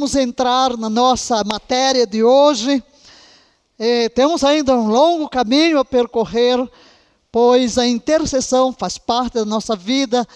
vamos 0.00 0.16
entrar 0.16 0.78
na 0.78 0.88
nossa 0.88 1.44
matéria 1.44 2.06
de 2.06 2.24
hoje. 2.24 2.82
É, 3.78 4.08
temos 4.08 4.42
ainda 4.42 4.74
um 4.74 4.88
longo 4.88 5.28
caminho 5.28 5.78
a 5.78 5.84
percorrer, 5.84 6.56
pois 7.30 7.76
a 7.76 7.86
intercessão 7.86 8.72
faz 8.72 8.96
parte 8.96 9.34
da 9.34 9.44
nossa 9.44 9.76
vida 9.76 10.26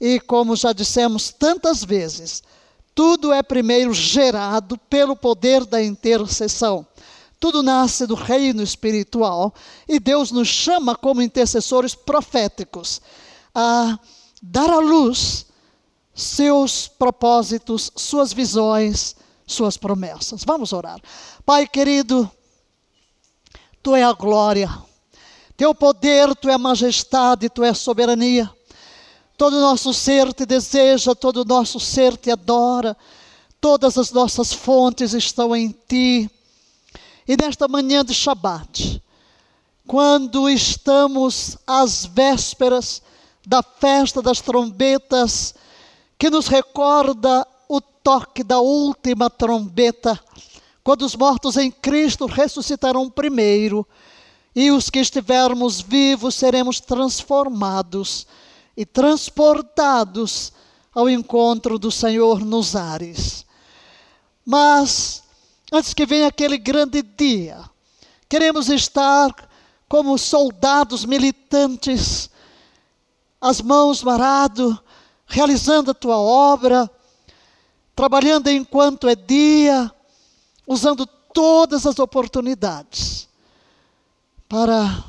e, 0.00 0.18
como 0.18 0.56
já 0.56 0.72
dissemos 0.72 1.30
tantas 1.30 1.84
vezes, 1.84 2.42
tudo 2.96 3.32
é 3.32 3.44
primeiro 3.44 3.94
gerado 3.94 4.76
pelo 4.90 5.14
poder 5.14 5.64
da 5.66 5.80
intercessão. 5.80 6.84
Tudo 7.38 7.62
nasce 7.62 8.08
do 8.08 8.16
reino 8.16 8.60
espiritual 8.60 9.54
e 9.88 10.00
Deus 10.00 10.32
nos 10.32 10.48
chama 10.48 10.96
como 10.96 11.22
intercessores 11.22 11.94
proféticos 11.94 13.00
a 13.54 13.96
dar 14.42 14.68
à 14.68 14.80
luz 14.80 15.46
seus 16.14 16.88
propósitos, 16.88 17.90
suas 17.96 18.32
visões, 18.32 19.16
suas 19.46 19.76
promessas. 19.76 20.44
Vamos 20.44 20.72
orar. 20.72 21.00
Pai 21.44 21.66
querido, 21.66 22.30
tu 23.82 23.94
é 23.94 24.02
a 24.02 24.12
glória, 24.12 24.70
teu 25.56 25.74
poder, 25.74 26.34
tu 26.36 26.48
é 26.48 26.54
a 26.54 26.58
majestade, 26.58 27.48
tu 27.48 27.62
é 27.62 27.70
a 27.70 27.74
soberania. 27.74 28.50
Todo 29.36 29.56
o 29.56 29.60
nosso 29.60 29.92
ser 29.92 30.32
te 30.32 30.46
deseja, 30.46 31.14
todo 31.14 31.42
o 31.42 31.44
nosso 31.44 31.80
ser 31.80 32.16
te 32.16 32.30
adora, 32.30 32.96
todas 33.60 33.98
as 33.98 34.12
nossas 34.12 34.52
fontes 34.52 35.14
estão 35.14 35.54
em 35.56 35.74
ti. 35.88 36.30
E 37.26 37.36
nesta 37.36 37.66
manhã 37.66 38.04
de 38.04 38.14
Shabat, 38.14 39.02
quando 39.86 40.48
estamos 40.48 41.56
às 41.66 42.04
vésperas 42.04 43.02
da 43.46 43.62
festa 43.62 44.22
das 44.22 44.40
trombetas, 44.40 45.54
que 46.22 46.30
nos 46.30 46.46
recorda 46.46 47.44
o 47.68 47.80
toque 47.80 48.44
da 48.44 48.60
última 48.60 49.28
trombeta, 49.28 50.20
quando 50.84 51.02
os 51.02 51.16
mortos 51.16 51.56
em 51.56 51.68
Cristo 51.68 52.26
ressuscitarão 52.26 53.10
primeiro, 53.10 53.84
e 54.54 54.70
os 54.70 54.88
que 54.88 55.00
estivermos 55.00 55.80
vivos 55.80 56.36
seremos 56.36 56.78
transformados 56.78 58.24
e 58.76 58.86
transportados 58.86 60.52
ao 60.94 61.10
encontro 61.10 61.76
do 61.76 61.90
Senhor 61.90 62.44
nos 62.44 62.76
ares. 62.76 63.44
Mas, 64.46 65.24
antes 65.72 65.92
que 65.92 66.06
venha 66.06 66.28
aquele 66.28 66.56
grande 66.56 67.02
dia, 67.02 67.68
queremos 68.28 68.68
estar 68.68 69.34
como 69.88 70.16
soldados 70.16 71.04
militantes, 71.04 72.30
as 73.40 73.60
mãos 73.60 74.04
marado, 74.04 74.80
realizando 75.32 75.90
a 75.90 75.94
tua 75.94 76.18
obra, 76.18 76.90
trabalhando 77.96 78.50
enquanto 78.50 79.08
é 79.08 79.14
dia, 79.14 79.90
usando 80.66 81.06
todas 81.06 81.86
as 81.86 81.98
oportunidades 81.98 83.26
para 84.46 85.02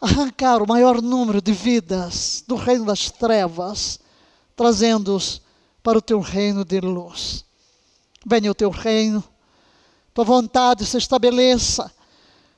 arrancar 0.00 0.60
o 0.60 0.66
maior 0.66 1.00
número 1.00 1.40
de 1.40 1.52
vidas 1.52 2.42
do 2.48 2.56
reino 2.56 2.84
das 2.84 3.12
trevas, 3.12 4.00
trazendo-os 4.56 5.40
para 5.84 5.98
o 5.98 6.02
teu 6.02 6.18
reino 6.18 6.64
de 6.64 6.80
luz. 6.80 7.44
Venha 8.26 8.50
o 8.50 8.56
teu 8.56 8.70
reino, 8.70 9.22
tua 10.12 10.24
vontade 10.24 10.84
se 10.84 10.98
estabeleça. 10.98 11.94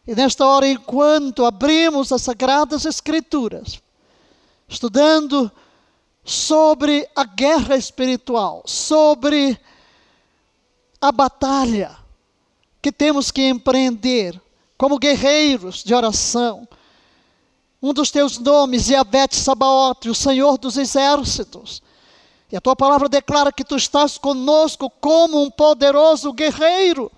E 0.06 0.14
nesta 0.14 0.46
hora, 0.46 0.66
enquanto 0.66 1.44
abrimos 1.44 2.10
as 2.10 2.22
sagradas 2.22 2.86
Escrituras, 2.86 3.82
estudando 4.66 5.52
sobre 6.26 7.08
a 7.14 7.24
guerra 7.24 7.76
espiritual, 7.76 8.62
sobre 8.66 9.58
a 11.00 11.12
batalha 11.12 11.96
que 12.82 12.90
temos 12.90 13.30
que 13.30 13.48
empreender 13.48 14.40
como 14.76 14.98
guerreiros 14.98 15.84
de 15.84 15.94
oração. 15.94 16.68
Um 17.80 17.92
dos 17.92 18.10
teus 18.10 18.38
nomes, 18.38 18.88
Yahvé 18.88 19.28
Sabaote, 19.30 20.08
o 20.08 20.14
Senhor 20.14 20.58
dos 20.58 20.76
exércitos. 20.76 21.80
E 22.50 22.56
a 22.56 22.60
tua 22.60 22.74
palavra 22.74 23.08
declara 23.08 23.52
que 23.52 23.64
tu 23.64 23.76
estás 23.76 24.18
conosco 24.18 24.90
como 25.00 25.42
um 25.42 25.50
poderoso 25.50 26.32
guerreiro. 26.32 27.10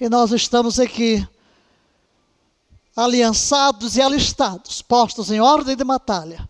E 0.00 0.08
nós 0.08 0.32
estamos 0.32 0.80
aqui, 0.80 1.26
aliançados 2.94 3.96
e 3.96 4.02
alistados, 4.02 4.82
postos 4.82 5.30
em 5.30 5.40
ordem 5.40 5.76
de 5.76 5.84
batalha, 5.84 6.48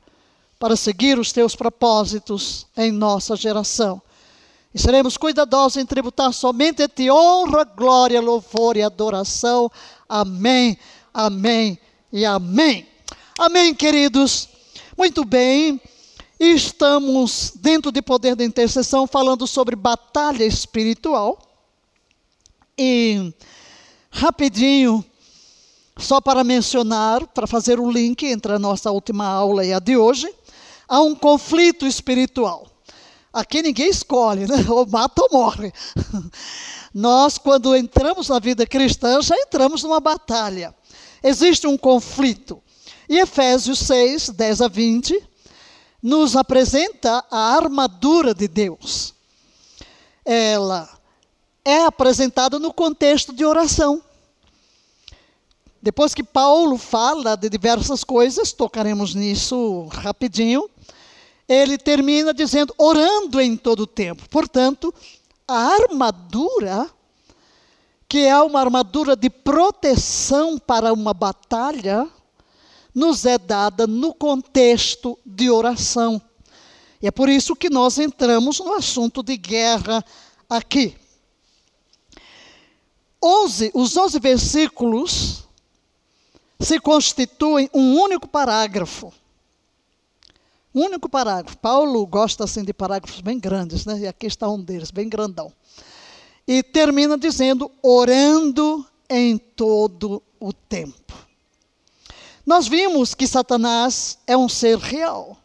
para 0.59 0.77
seguir 0.77 1.19
os 1.19 1.33
teus 1.33 1.55
propósitos 1.55 2.67
em 2.77 2.91
nossa 2.91 3.37
geração. 3.37 4.00
E 4.75 4.78
seremos 4.78 5.17
cuidadosos 5.17 5.77
em 5.78 5.87
tributar 5.87 6.33
somente 6.33 6.83
a 6.83 6.89
ti 6.89 7.11
honra, 7.11 7.65
glória, 7.65 8.21
louvor 8.21 8.77
e 8.77 8.83
adoração. 8.83 9.71
Amém, 10.09 10.78
amém 11.15 11.78
e 12.12 12.25
amém. 12.25 12.87
Amém, 13.39 13.75
queridos. 13.75 14.49
Muito 14.97 15.25
bem. 15.25 15.81
Estamos 16.39 17.53
dentro 17.56 17.91
de 17.91 18.03
poder 18.03 18.37
da 18.37 18.45
intercessão 18.45 19.06
falando 19.06 19.47
sobre 19.47 19.75
batalha 19.75 20.45
espiritual. 20.45 21.39
E 22.78 23.33
rapidinho, 24.11 25.03
só 25.99 26.21
para 26.21 26.45
mencionar, 26.45 27.27
para 27.28 27.47
fazer 27.47 27.81
o 27.81 27.91
link 27.91 28.27
entre 28.27 28.53
a 28.53 28.59
nossa 28.59 28.91
última 28.91 29.27
aula 29.27 29.65
e 29.65 29.72
a 29.72 29.78
de 29.78 29.97
hoje, 29.97 30.31
há 30.88 31.00
um 31.00 31.14
conflito 31.14 31.86
espiritual. 31.86 32.66
Aqui 33.32 33.60
ninguém 33.60 33.91
escolhe, 33.91 34.47
né? 34.47 34.64
ou 34.70 34.86
mata 34.86 35.22
ou 35.22 35.28
morre. 35.30 35.72
Nós, 36.94 37.36
quando 37.36 37.76
entramos 37.76 38.28
na 38.28 38.38
vida 38.38 38.66
cristã, 38.66 39.20
já 39.20 39.36
entramos 39.36 39.82
numa 39.82 40.00
batalha. 40.00 40.74
Existe 41.22 41.66
um 41.66 41.76
conflito. 41.76 42.62
E 43.08 43.19
Efésios 43.19 43.80
6, 43.80 44.30
10 44.30 44.62
a 44.62 44.69
20, 44.69 45.22
nos 46.02 46.34
apresenta 46.36 47.24
a 47.30 47.54
armadura 47.56 48.34
de 48.34 48.48
Deus. 48.48 49.14
Ela 50.24 50.88
é 51.64 51.84
apresentada 51.84 52.58
no 52.58 52.72
contexto 52.72 53.32
de 53.32 53.44
oração. 53.44 54.03
Depois 55.82 56.14
que 56.14 56.22
Paulo 56.22 56.78
fala 56.78 57.36
de 57.36 57.48
diversas 57.48 58.03
coisas, 58.03 58.53
tocaremos 58.53 59.14
nisso 59.14 59.86
rapidinho, 59.92 60.68
ele 61.49 61.79
termina 61.79 62.34
dizendo, 62.34 62.75
orando 62.77 63.41
em 63.41 63.57
todo 63.57 63.81
o 63.81 63.87
tempo. 63.87 64.29
Portanto, 64.29 64.93
a 65.47 65.75
armadura, 65.75 66.91
que 68.09 68.19
é 68.19 68.41
uma 68.41 68.61
armadura 68.61 69.15
de 69.15 69.31
proteção 69.31 70.59
para 70.59 70.93
uma 70.93 71.15
batalha, 71.15 72.09
nos 72.95 73.25
é 73.25 73.39
dada 73.39 73.87
no 73.87 74.12
contexto 74.15 75.19
de 75.25 75.51
oração. 75.51 76.21
E 77.01 77.07
é 77.07 77.11
por 77.11 77.29
isso 77.29 77.55
que 77.55 77.71
nós 77.71 77.99
entramos 77.99 78.59
no 78.59 78.73
assunto 78.73 79.23
de 79.23 79.37
guerra 79.37 80.05
aqui. 80.49 80.97
11, 83.23 83.71
os 83.75 83.97
11 83.97 84.19
versículos 84.19 85.45
se 86.59 86.81
constituem 86.81 87.69
um 87.75 88.01
único 88.01 88.27
parágrafo. 88.27 89.13
Único 90.78 91.09
parágrafo. 91.09 91.57
Paulo 91.57 92.07
gosta 92.07 92.45
assim 92.45 92.63
de 92.63 92.71
parágrafos 92.71 93.23
bem 93.23 93.41
grandes, 93.41 93.87
né? 93.87 94.01
E 94.01 94.07
aqui 94.07 94.27
está 94.27 94.47
um 94.47 94.63
deles, 94.63 94.91
bem 94.91 95.09
grandão. 95.09 95.51
E 96.47 96.63
termina 96.63 97.17
dizendo: 97.17 97.73
orando 97.83 98.87
em 99.09 99.39
todo 99.39 100.23
o 100.39 100.53
tempo. 100.53 101.15
Nós 102.45 102.69
vimos 102.69 103.15
que 103.15 103.27
Satanás 103.27 104.19
é 104.27 104.37
um 104.37 104.51
ser 104.51 104.77
real. 104.77 105.39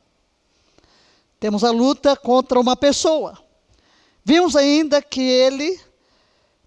Temos 1.39 1.63
a 1.63 1.72
luta 1.72 2.13
contra 2.18 2.60
uma 2.60 2.75
pessoa. 2.75 3.38
Vimos 4.25 4.54
ainda 4.54 5.01
que 5.01 5.22
ele 5.22 5.80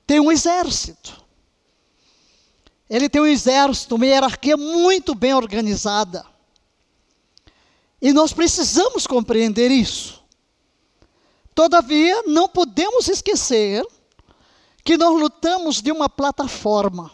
tem 0.07 0.21
um 0.21 0.33
exército. 0.33 1.23
Ele 2.89 3.11
tem 3.11 3.21
um 3.21 3.27
exército, 3.27 3.97
uma 3.97 4.07
hierarquia 4.07 4.57
muito 4.57 5.15
bem 5.15 5.35
organizada. 5.35 6.25
E 8.05 8.13
nós 8.13 8.35
precisamos 8.35 9.07
compreender 9.07 9.71
isso. 9.71 10.23
Todavia, 11.55 12.23
não 12.27 12.47
podemos 12.47 13.09
esquecer 13.09 13.83
que 14.85 14.99
nós 14.99 15.19
lutamos 15.19 15.81
de 15.81 15.91
uma 15.91 16.07
plataforma. 16.07 17.11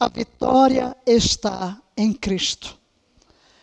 A 0.00 0.08
vitória 0.08 0.96
está 1.06 1.80
em 1.96 2.12
Cristo. 2.12 2.76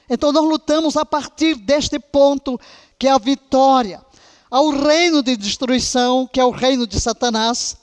Então, 0.09 0.31
nós 0.31 0.45
lutamos 0.45 0.95
a 0.95 1.05
partir 1.05 1.55
deste 1.55 1.99
ponto, 1.99 2.57
que 2.97 3.09
é 3.09 3.11
a 3.11 3.17
vitória. 3.17 4.01
Ao 4.49 4.69
reino 4.69 5.21
de 5.21 5.35
destruição, 5.35 6.25
que 6.25 6.39
é 6.39 6.45
o 6.45 6.51
reino 6.51 6.87
de 6.87 6.97
Satanás, 6.97 7.75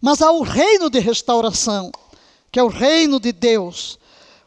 mas 0.00 0.20
ao 0.20 0.40
reino 0.40 0.90
de 0.90 0.98
restauração, 0.98 1.92
que 2.50 2.58
é 2.58 2.64
o 2.64 2.68
reino 2.68 3.20
de 3.20 3.30
Deus, 3.30 3.96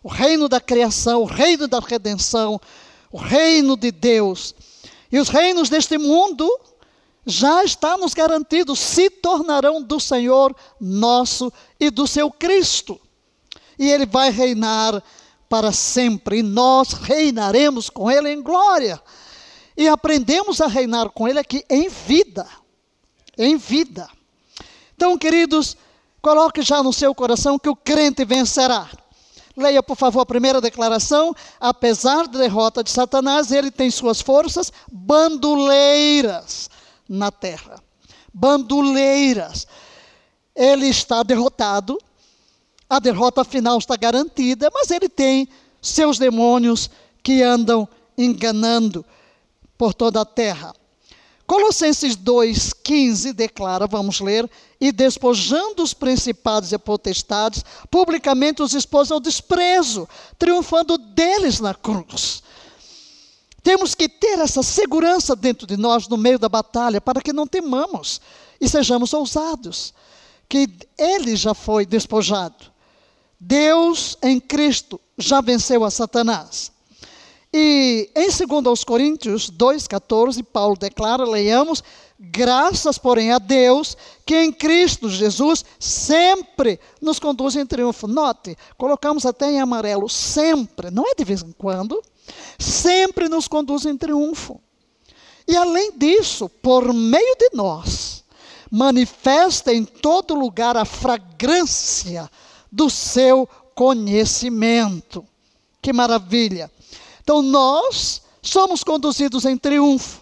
o 0.03 0.09
reino 0.09 0.49
da 0.49 0.59
criação, 0.59 1.21
o 1.21 1.25
reino 1.25 1.69
da 1.69 1.79
redenção, 1.79 2.59
o 3.15 3.17
reino 3.17 3.77
de 3.77 3.91
Deus. 3.91 4.53
E 5.09 5.17
os 5.17 5.29
reinos 5.29 5.69
deste 5.69 5.97
mundo 5.97 6.51
já 7.25 7.63
está 7.63 7.95
nos 7.95 8.13
garantido, 8.13 8.75
se 8.75 9.09
tornarão 9.09 9.81
do 9.81 10.01
Senhor 10.01 10.53
nosso 10.81 11.51
e 11.79 11.89
do 11.89 12.05
seu 12.05 12.29
Cristo. 12.29 12.99
E 13.79 13.89
ele 13.89 14.05
vai 14.05 14.31
reinar 14.31 15.01
para 15.47 15.71
sempre, 15.71 16.39
e 16.39 16.43
nós 16.43 16.91
reinaremos 16.91 17.89
com 17.89 18.11
ele 18.11 18.33
em 18.33 18.41
glória. 18.41 19.01
E 19.77 19.87
aprendemos 19.87 20.59
a 20.59 20.67
reinar 20.67 21.09
com 21.09 21.25
ele 21.25 21.39
aqui 21.39 21.63
em 21.69 21.87
vida. 21.87 22.45
Em 23.37 23.55
vida. 23.55 24.09
Então, 24.93 25.17
queridos, 25.17 25.77
coloque 26.21 26.61
já 26.61 26.83
no 26.83 26.91
seu 26.91 27.15
coração 27.15 27.57
que 27.57 27.69
o 27.69 27.77
crente 27.77 28.25
vencerá. 28.25 28.89
Leia, 29.55 29.81
por 29.81 29.95
favor, 29.95 30.21
a 30.21 30.25
primeira 30.25 30.59
declaração. 30.59 31.33
Apesar 31.59 32.27
da 32.27 32.39
derrota 32.39 32.83
de 32.83 32.91
Satanás, 32.91 33.51
ele 33.51 33.71
tem 33.71 33.89
suas 33.89 34.21
forças 34.21 34.71
bandoleiras 34.91 36.69
na 37.07 37.31
terra. 37.31 37.81
Bandoleiras. 38.33 39.65
Ele 40.55 40.87
está 40.87 41.23
derrotado, 41.23 41.97
a 42.89 42.99
derrota 42.99 43.43
final 43.43 43.77
está 43.77 43.95
garantida, 43.95 44.69
mas 44.73 44.91
ele 44.91 45.09
tem 45.09 45.47
seus 45.81 46.17
demônios 46.17 46.89
que 47.21 47.41
andam 47.41 47.87
enganando 48.17 49.05
por 49.77 49.93
toda 49.93 50.21
a 50.21 50.25
terra. 50.25 50.73
Colossenses 51.47 52.17
2,15 52.17 53.31
declara, 53.31 53.85
vamos 53.85 54.19
ler, 54.19 54.49
e 54.81 54.91
despojando 54.91 55.83
os 55.83 55.93
principados 55.93 56.71
e 56.71 56.77
potestades, 56.77 57.63
publicamente 57.89 58.63
os 58.63 58.73
expôs 58.73 59.11
ao 59.11 59.19
desprezo, 59.19 60.07
triunfando 60.39 60.97
deles 60.97 61.59
na 61.59 61.73
cruz. 61.73 62.41
Temos 63.61 63.95
que 63.95 64.09
ter 64.09 64.39
essa 64.39 64.63
segurança 64.63 65.35
dentro 65.35 65.65
de 65.65 65.77
nós 65.77 66.07
no 66.07 66.17
meio 66.17 66.39
da 66.39 66.49
batalha, 66.49 66.99
para 66.99 67.21
que 67.21 67.33
não 67.33 67.47
temamos 67.47 68.21
e 68.59 68.67
sejamos 68.67 69.13
ousados, 69.13 69.93
que 70.49 70.69
ele 70.97 71.35
já 71.35 71.53
foi 71.53 71.85
despojado. 71.85 72.71
Deus 73.39 74.17
em 74.21 74.39
Cristo 74.39 74.99
já 75.17 75.41
venceu 75.41 75.83
a 75.83 75.91
Satanás. 75.91 76.71
E 77.57 78.11
em 78.13 78.27
2 78.27 78.83
Coríntios 78.83 79.49
2,14, 79.49 80.43
Paulo 80.43 80.75
declara, 80.75 81.23
leiamos, 81.23 81.81
graças, 82.19 82.97
porém, 82.97 83.31
a 83.31 83.39
Deus, 83.39 83.95
que 84.25 84.35
em 84.35 84.51
Cristo 84.51 85.09
Jesus 85.09 85.63
sempre 85.79 86.77
nos 87.01 87.17
conduz 87.17 87.55
em 87.55 87.65
triunfo. 87.65 88.07
Note, 88.07 88.57
colocamos 88.77 89.25
até 89.25 89.49
em 89.49 89.61
amarelo, 89.61 90.09
sempre, 90.09 90.91
não 90.91 91.09
é 91.09 91.15
de 91.15 91.23
vez 91.23 91.43
em 91.43 91.53
quando, 91.53 92.03
sempre 92.59 93.29
nos 93.29 93.47
conduz 93.47 93.85
em 93.85 93.95
triunfo. 93.95 94.59
E 95.47 95.55
além 95.55 95.97
disso, 95.97 96.49
por 96.49 96.93
meio 96.93 97.37
de 97.37 97.51
nós, 97.53 98.25
manifesta 98.69 99.73
em 99.73 99.85
todo 99.85 100.35
lugar 100.35 100.75
a 100.75 100.83
fragrância 100.83 102.29
do 102.69 102.89
seu 102.89 103.47
conhecimento. 103.73 105.25
Que 105.81 105.93
maravilha! 105.93 106.69
Então 107.25 107.41
nós 107.41 108.21
somos 108.39 108.83
conduzidos 108.83 109.45
em 109.45 109.57
triunfo. 109.57 110.21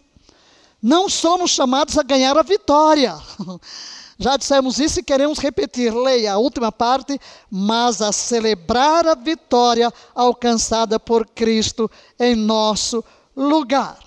Não 0.81 1.09
somos 1.09 1.51
chamados 1.51 1.97
a 1.97 2.03
ganhar 2.03 2.38
a 2.38 2.41
vitória. 2.41 3.13
Já 4.17 4.38
dissemos 4.38 4.79
isso 4.79 5.01
e 5.01 5.03
queremos 5.03 5.38
repetir. 5.38 5.94
Leia 5.94 6.31
a 6.31 6.38
última 6.38 6.71
parte, 6.71 7.19
mas 7.51 8.01
a 8.01 8.13
celebrar 8.13 9.05
a 9.05 9.15
vitória 9.15 9.91
alcançada 10.15 10.97
por 10.97 11.27
Cristo 11.27 11.91
em 12.17 12.35
nosso 12.35 13.03
lugar. 13.35 13.99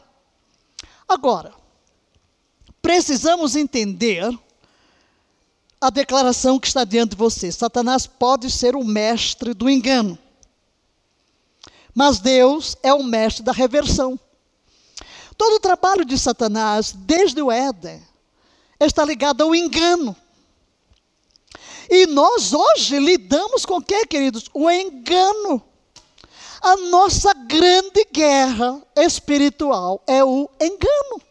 Agora, 1.06 1.52
precisamos 2.80 3.56
entender 3.56 4.26
a 5.78 5.90
declaração 5.90 6.58
que 6.58 6.66
está 6.66 6.82
diante 6.82 7.10
de 7.10 7.16
você. 7.16 7.52
Satanás 7.52 8.06
pode 8.06 8.50
ser 8.50 8.74
o 8.74 8.82
mestre 8.82 9.52
do 9.52 9.68
engano. 9.68 10.18
Mas 11.96 12.18
Deus 12.18 12.76
é 12.82 12.92
o 12.92 13.02
mestre 13.02 13.42
da 13.42 13.52
reversão. 13.52 14.20
Todo 15.34 15.54
o 15.54 15.60
trabalho 15.60 16.04
de 16.04 16.18
Satanás, 16.18 16.92
desde 16.92 17.40
o 17.40 17.50
Éden, 17.50 18.06
está 18.78 19.02
ligado 19.02 19.42
ao 19.42 19.54
engano. 19.54 20.14
E 21.88 22.06
nós 22.06 22.52
hoje 22.52 22.98
lidamos 22.98 23.64
com 23.64 23.78
o 23.78 23.82
que, 23.82 24.04
queridos? 24.04 24.50
O 24.52 24.70
engano. 24.70 25.62
A 26.60 26.76
nossa 26.76 27.32
grande 27.32 28.04
guerra 28.12 28.82
espiritual 28.94 30.02
é 30.06 30.22
o 30.22 30.50
engano. 30.60 31.22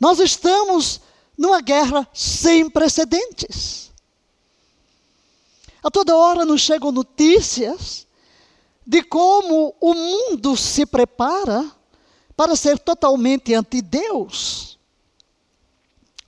Nós 0.00 0.20
estamos 0.20 1.02
numa 1.36 1.60
guerra 1.60 2.08
sem 2.14 2.70
precedentes. 2.70 3.90
A 5.82 5.90
toda 5.90 6.16
hora 6.16 6.46
nos 6.46 6.62
chegam 6.62 6.90
notícias 6.90 8.05
de 8.86 9.02
como 9.02 9.74
o 9.80 9.94
mundo 9.94 10.56
se 10.56 10.86
prepara 10.86 11.68
para 12.36 12.54
ser 12.54 12.78
totalmente 12.78 13.52
anti-Deus. 13.52 14.78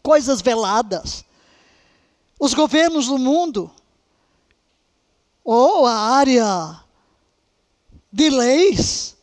Coisas 0.03 0.41
veladas. 0.41 1.25
Os 2.41 2.55
governos 2.55 3.07
do 3.07 3.19
mundo, 3.19 3.71
ou 5.45 5.87
a 5.87 5.95
área 5.95 6.81
de 8.13 8.31
leis, 8.31 9.17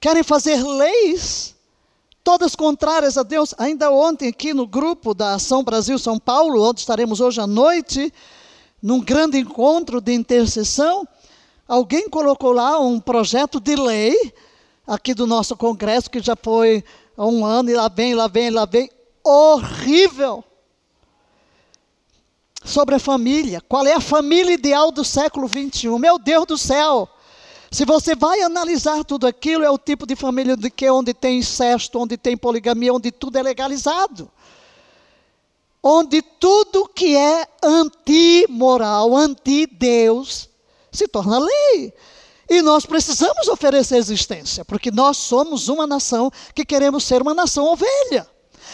querem 0.00 0.22
fazer 0.22 0.62
leis 0.62 1.54
todas 2.22 2.56
contrárias 2.56 3.16
a 3.16 3.22
Deus. 3.22 3.54
Ainda 3.58 3.90
ontem, 3.90 4.28
aqui 4.28 4.52
no 4.52 4.66
grupo 4.66 5.14
da 5.14 5.34
Ação 5.34 5.62
Brasil 5.62 5.98
São 5.98 6.18
Paulo, 6.18 6.68
onde 6.68 6.80
estaremos 6.80 7.20
hoje 7.20 7.40
à 7.40 7.46
noite, 7.46 8.12
num 8.82 9.00
grande 9.00 9.38
encontro 9.38 10.00
de 10.00 10.12
intercessão, 10.12 11.06
Alguém 11.68 12.08
colocou 12.08 12.52
lá 12.52 12.78
um 12.78 13.00
projeto 13.00 13.58
de 13.58 13.74
lei, 13.74 14.32
aqui 14.86 15.12
do 15.12 15.26
nosso 15.26 15.56
Congresso, 15.56 16.10
que 16.10 16.20
já 16.20 16.36
foi 16.40 16.84
há 17.16 17.26
um 17.26 17.44
ano, 17.44 17.70
e 17.70 17.74
lá 17.74 17.88
vem, 17.88 18.14
lá 18.14 18.28
vem, 18.28 18.50
lá 18.50 18.64
vem, 18.64 18.88
horrível. 19.24 20.44
Sobre 22.64 22.94
a 22.94 22.98
família. 23.00 23.60
Qual 23.60 23.86
é 23.86 23.94
a 23.94 24.00
família 24.00 24.52
ideal 24.52 24.90
do 24.90 25.04
século 25.04 25.46
21? 25.46 25.98
Meu 25.98 26.18
Deus 26.18 26.46
do 26.46 26.58
céu! 26.58 27.08
Se 27.70 27.84
você 27.84 28.14
vai 28.14 28.42
analisar 28.42 29.04
tudo 29.04 29.26
aquilo, 29.26 29.64
é 29.64 29.70
o 29.70 29.78
tipo 29.78 30.06
de 30.06 30.14
família 30.14 30.56
de 30.56 30.70
que 30.70 30.88
onde 30.88 31.12
tem 31.12 31.38
incesto, 31.38 31.98
onde 31.98 32.16
tem 32.16 32.36
poligamia, 32.36 32.92
onde 32.92 33.10
tudo 33.10 33.36
é 33.36 33.42
legalizado. 33.42 34.30
Onde 35.82 36.22
tudo 36.22 36.88
que 36.88 37.16
é 37.16 37.46
antimoral, 37.62 39.16
anti-Deus, 39.16 40.48
se 40.92 41.08
torna 41.08 41.38
lei. 41.38 41.92
E 42.48 42.62
nós 42.62 42.86
precisamos 42.86 43.48
oferecer 43.48 43.96
existência, 43.96 44.64
porque 44.64 44.90
nós 44.90 45.16
somos 45.16 45.68
uma 45.68 45.86
nação 45.86 46.30
que 46.54 46.64
queremos 46.64 47.04
ser 47.04 47.20
uma 47.20 47.34
nação 47.34 47.64
ovelha. 47.64 48.28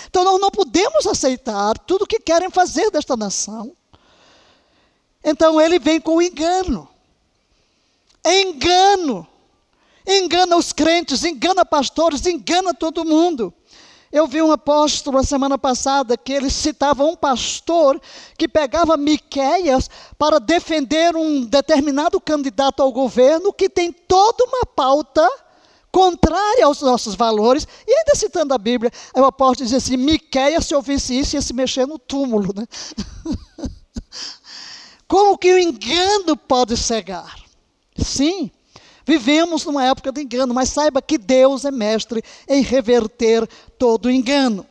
Então 0.08 0.24
nós 0.24 0.40
não 0.40 0.50
podemos 0.50 1.06
aceitar 1.06 1.78
tudo 1.78 2.06
que 2.06 2.20
querem 2.20 2.50
fazer 2.50 2.90
desta 2.90 3.16
nação. 3.16 3.74
Então 5.24 5.60
ele 5.60 5.78
vem 5.78 6.00
com 6.00 6.16
o 6.16 6.22
engano. 6.22 6.88
Engano. 8.24 9.26
Engana 10.06 10.56
os 10.56 10.72
crentes, 10.72 11.24
engana 11.24 11.64
pastores, 11.64 12.26
engana 12.26 12.74
todo 12.74 13.04
mundo. 13.04 13.54
Eu 14.12 14.26
vi 14.26 14.42
um 14.42 14.52
apóstolo 14.52 15.16
a 15.16 15.24
semana 15.24 15.56
passada 15.56 16.18
que 16.18 16.34
ele 16.34 16.50
citava 16.50 17.02
um 17.02 17.16
pastor 17.16 17.98
que 18.36 18.46
pegava 18.46 18.96
Miqueias 18.98 19.88
para 20.18 20.38
defender 20.38 21.16
um 21.16 21.46
determinado 21.46 22.20
candidato 22.20 22.82
ao 22.82 22.92
governo 22.92 23.54
que 23.54 23.70
tem 23.70 23.90
toda 23.90 24.44
uma 24.44 24.66
pauta 24.66 25.26
contrária 25.90 26.64
aos 26.64 26.80
nossos 26.80 27.14
valores, 27.14 27.68
e 27.86 27.94
ainda 27.94 28.14
citando 28.14 28.54
a 28.54 28.58
Bíblia, 28.58 28.90
o 29.14 29.24
apóstolo 29.24 29.66
dizia 29.66 29.78
assim: 29.78 29.96
Miqueias, 29.96 30.66
se 30.66 30.74
ouvisse 30.74 31.18
isso, 31.18 31.36
ia 31.36 31.42
se 31.42 31.52
mexer 31.52 31.86
no 31.86 31.98
túmulo. 31.98 32.52
Né? 32.54 32.66
Como 35.08 35.36
que 35.36 35.52
o 35.52 35.58
engano 35.58 36.36
pode 36.36 36.76
cegar? 36.76 37.36
Sim, 37.96 38.50
Vivemos 39.04 39.64
numa 39.64 39.84
época 39.84 40.12
de 40.12 40.22
engano, 40.22 40.54
mas 40.54 40.68
saiba 40.68 41.02
que 41.02 41.18
Deus 41.18 41.64
é 41.64 41.70
mestre 41.70 42.22
em 42.48 42.62
reverter 42.62 43.48
todo 43.78 44.10
engano. 44.10 44.66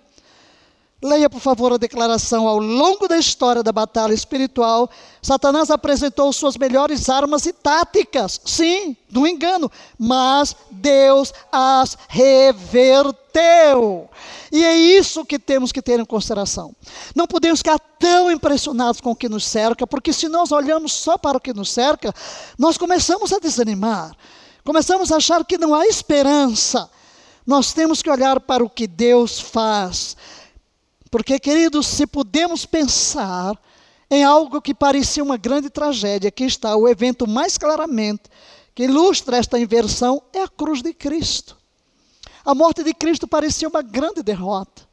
Leia, 1.04 1.28
por 1.28 1.40
favor, 1.40 1.74
a 1.74 1.78
declaração. 1.78 2.48
Ao 2.48 2.60
longo 2.60 3.08
da 3.08 3.18
história 3.18 3.64
da 3.64 3.72
batalha 3.72 4.14
espiritual, 4.14 4.88
Satanás 5.20 5.72
apresentou 5.72 6.32
suas 6.32 6.56
melhores 6.56 7.10
armas 7.10 7.48
e 7.48 7.54
táticas, 7.54 8.40
sim, 8.46 8.96
do 9.10 9.26
engano, 9.26 9.72
mas 9.98 10.56
Deus 10.70 11.34
as 11.52 11.98
reverteu. 12.08 14.08
E 14.52 14.66
é 14.66 14.76
isso 14.76 15.26
que 15.26 15.40
temos 15.40 15.72
que 15.72 15.82
ter 15.82 16.00
em 16.00 16.06
consideração. 16.06 16.76
Não 17.16 17.26
podemos 17.26 17.60
ficar 17.60 17.80
tão 17.80 18.30
impressionados 18.30 19.00
com 19.00 19.12
o 19.12 19.16
que 19.16 19.30
nos 19.30 19.48
cerca, 19.48 19.88
porque 19.88 20.12
se 20.12 20.28
nós 20.28 20.52
olhamos 20.52 20.92
só 20.92 21.18
para 21.18 21.38
o 21.38 21.42
que 21.42 21.54
nos 21.54 21.72
cerca, 21.72 22.14
nós 22.58 22.78
começamos 22.78 23.32
a 23.32 23.40
desanimar, 23.40 24.16
começamos 24.64 25.12
a 25.12 25.18
achar 25.18 25.46
que 25.46 25.58
não 25.58 25.74
há 25.74 25.88
esperança. 25.88 26.90
Nós 27.48 27.74
temos 27.74 28.02
que 28.02 28.10
olhar 28.10 28.40
para 28.40 28.64
o 28.64 28.70
que 28.70 28.86
Deus 28.88 29.40
faz. 29.40 30.18
Porque, 31.10 31.40
queridos, 31.40 31.88
se 31.88 32.06
podemos 32.06 32.66
pensar 32.66 33.58
em 34.10 34.24
algo 34.24 34.62
que 34.62 34.74
parecia 34.74 35.24
uma 35.24 35.38
grande 35.38 35.70
tragédia, 35.70 36.28
aqui 36.28 36.44
está 36.44 36.76
o 36.76 36.88
evento 36.88 37.26
mais 37.26 37.58
claramente 37.58 38.24
que 38.76 38.84
ilustra 38.84 39.38
esta 39.38 39.60
inversão 39.60 40.22
é 40.34 40.42
a 40.44 40.48
cruz 40.48 40.82
de 40.82 40.94
Cristo. 40.94 41.61
A 42.44 42.56
morte 42.56 42.84
de 42.84 42.94
Cristo 42.94 43.28
parecia 43.28 43.68
uma 43.68 43.82
grande 43.82 44.24
derrota, 44.24 44.88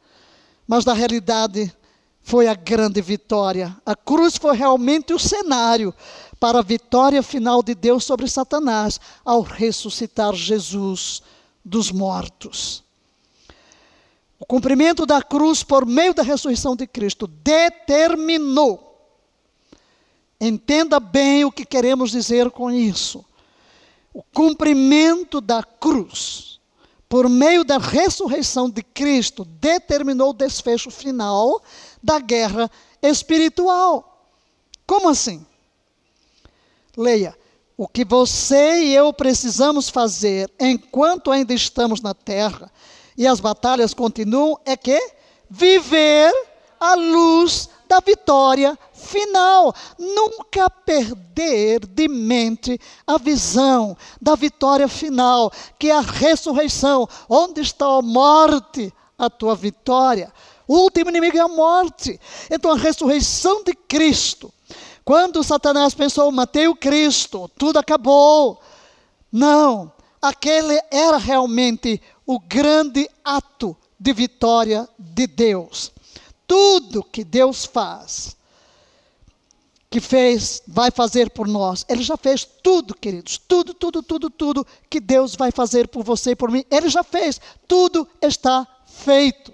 mas 0.66 0.84
na 0.84 0.92
realidade 0.92 1.74
foi 2.22 2.46
a 2.46 2.54
grande 2.54 3.00
vitória. 3.00 3.74
A 3.86 3.96
cruz 3.96 4.36
foi 4.36 4.54
realmente 4.56 5.14
o 5.14 5.18
cenário 5.18 5.94
para 6.38 6.58
a 6.58 6.62
vitória 6.62 7.22
final 7.22 7.62
de 7.62 7.74
Deus 7.74 8.04
sobre 8.04 8.28
Satanás 8.28 9.00
ao 9.24 9.40
ressuscitar 9.40 10.34
Jesus 10.34 11.22
dos 11.64 11.90
mortos. 11.90 12.84
O 14.38 14.46
cumprimento 14.46 15.04
da 15.04 15.20
cruz 15.20 15.62
por 15.62 15.84
meio 15.84 16.14
da 16.14 16.22
ressurreição 16.22 16.76
de 16.76 16.86
Cristo 16.86 17.26
determinou. 17.26 18.84
Entenda 20.40 21.00
bem 21.00 21.44
o 21.44 21.50
que 21.50 21.64
queremos 21.64 22.12
dizer 22.12 22.50
com 22.50 22.70
isso. 22.70 23.24
O 24.14 24.22
cumprimento 24.22 25.40
da 25.40 25.62
cruz, 25.62 26.47
por 27.08 27.28
meio 27.28 27.64
da 27.64 27.78
ressurreição 27.78 28.68
de 28.68 28.82
Cristo, 28.82 29.44
determinou 29.44 30.30
o 30.30 30.34
desfecho 30.34 30.90
final 30.90 31.62
da 32.02 32.18
guerra 32.18 32.70
espiritual. 33.02 34.26
Como 34.86 35.08
assim? 35.08 35.44
Leia. 36.96 37.36
O 37.76 37.86
que 37.86 38.04
você 38.04 38.82
e 38.82 38.94
eu 38.94 39.12
precisamos 39.12 39.88
fazer 39.88 40.50
enquanto 40.58 41.30
ainda 41.30 41.54
estamos 41.54 42.00
na 42.00 42.12
terra 42.12 42.70
e 43.16 43.26
as 43.26 43.38
batalhas 43.38 43.94
continuam 43.94 44.58
é 44.64 44.76
que 44.76 45.00
viver 45.48 46.32
a 46.80 46.94
luz 46.94 47.68
da 47.88 48.00
vitória 48.00 48.76
final. 48.98 49.74
Nunca 49.98 50.68
perder 50.68 51.86
de 51.86 52.08
mente 52.08 52.78
a 53.06 53.16
visão 53.16 53.96
da 54.20 54.34
vitória 54.34 54.88
final, 54.88 55.50
que 55.78 55.88
é 55.90 55.96
a 55.96 56.00
ressurreição. 56.00 57.08
Onde 57.28 57.60
está 57.60 57.86
a 57.86 58.02
morte? 58.02 58.92
A 59.16 59.30
tua 59.30 59.54
vitória. 59.54 60.32
O 60.66 60.76
último 60.80 61.08
inimigo 61.08 61.38
é 61.38 61.40
a 61.40 61.48
morte. 61.48 62.20
Então 62.50 62.72
a 62.72 62.76
ressurreição 62.76 63.64
de 63.64 63.74
Cristo. 63.74 64.52
Quando 65.08 65.42
Satanás 65.42 65.94
pensou, 65.94 66.30
matei 66.30 66.68
o 66.68 66.76
Cristo, 66.76 67.50
tudo 67.56 67.78
acabou. 67.78 68.60
Não, 69.32 69.90
aquele 70.20 70.78
era 70.90 71.16
realmente 71.16 71.98
o 72.26 72.38
grande 72.38 73.08
ato 73.24 73.74
de 73.98 74.12
vitória 74.12 74.86
de 74.98 75.26
Deus. 75.26 75.90
Tudo 76.46 77.02
que 77.02 77.24
Deus 77.24 77.64
faz, 77.64 78.36
que 79.90 80.00
fez, 80.00 80.62
vai 80.66 80.90
fazer 80.90 81.30
por 81.30 81.48
nós. 81.48 81.84
Ele 81.88 82.02
já 82.02 82.16
fez 82.16 82.46
tudo, 82.62 82.94
queridos. 82.94 83.38
Tudo, 83.38 83.72
tudo, 83.72 84.02
tudo, 84.02 84.28
tudo 84.28 84.66
que 84.88 85.00
Deus 85.00 85.34
vai 85.34 85.50
fazer 85.50 85.88
por 85.88 86.04
você 86.04 86.32
e 86.32 86.36
por 86.36 86.50
mim. 86.50 86.64
Ele 86.70 86.88
já 86.88 87.02
fez. 87.02 87.40
Tudo 87.66 88.06
está 88.20 88.66
feito. 88.86 89.52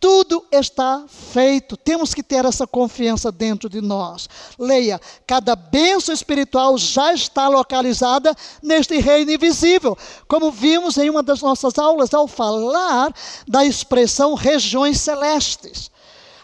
Tudo 0.00 0.44
está 0.52 1.04
feito. 1.08 1.76
Temos 1.76 2.14
que 2.14 2.22
ter 2.22 2.44
essa 2.44 2.66
confiança 2.66 3.32
dentro 3.32 3.68
de 3.68 3.80
nós. 3.80 4.28
Leia: 4.58 5.00
cada 5.26 5.56
bênção 5.56 6.14
espiritual 6.14 6.78
já 6.78 7.12
está 7.12 7.48
localizada 7.48 8.34
neste 8.62 8.98
reino 9.00 9.32
invisível. 9.32 9.96
Como 10.28 10.52
vimos 10.52 10.98
em 10.98 11.10
uma 11.10 11.22
das 11.22 11.40
nossas 11.40 11.78
aulas, 11.78 12.14
ao 12.14 12.28
falar 12.28 13.12
da 13.46 13.64
expressão 13.64 14.34
regiões 14.34 15.00
celestes. 15.00 15.90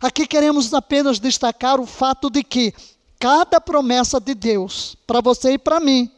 Aqui 0.01 0.27
queremos 0.27 0.75
apenas 0.75 1.21
destacar 1.21 1.81
o 1.81 1.87
fato 1.87 2.29
de 2.29 2.43
que 2.43 2.75
cada 3.25 3.59
promessa 3.59 4.21
de 4.21 4.35
Deus, 4.35 4.99
para 5.07 5.23
você 5.23 5.53
e 5.53 5.59
para 5.59 5.81
mim, 5.81 6.13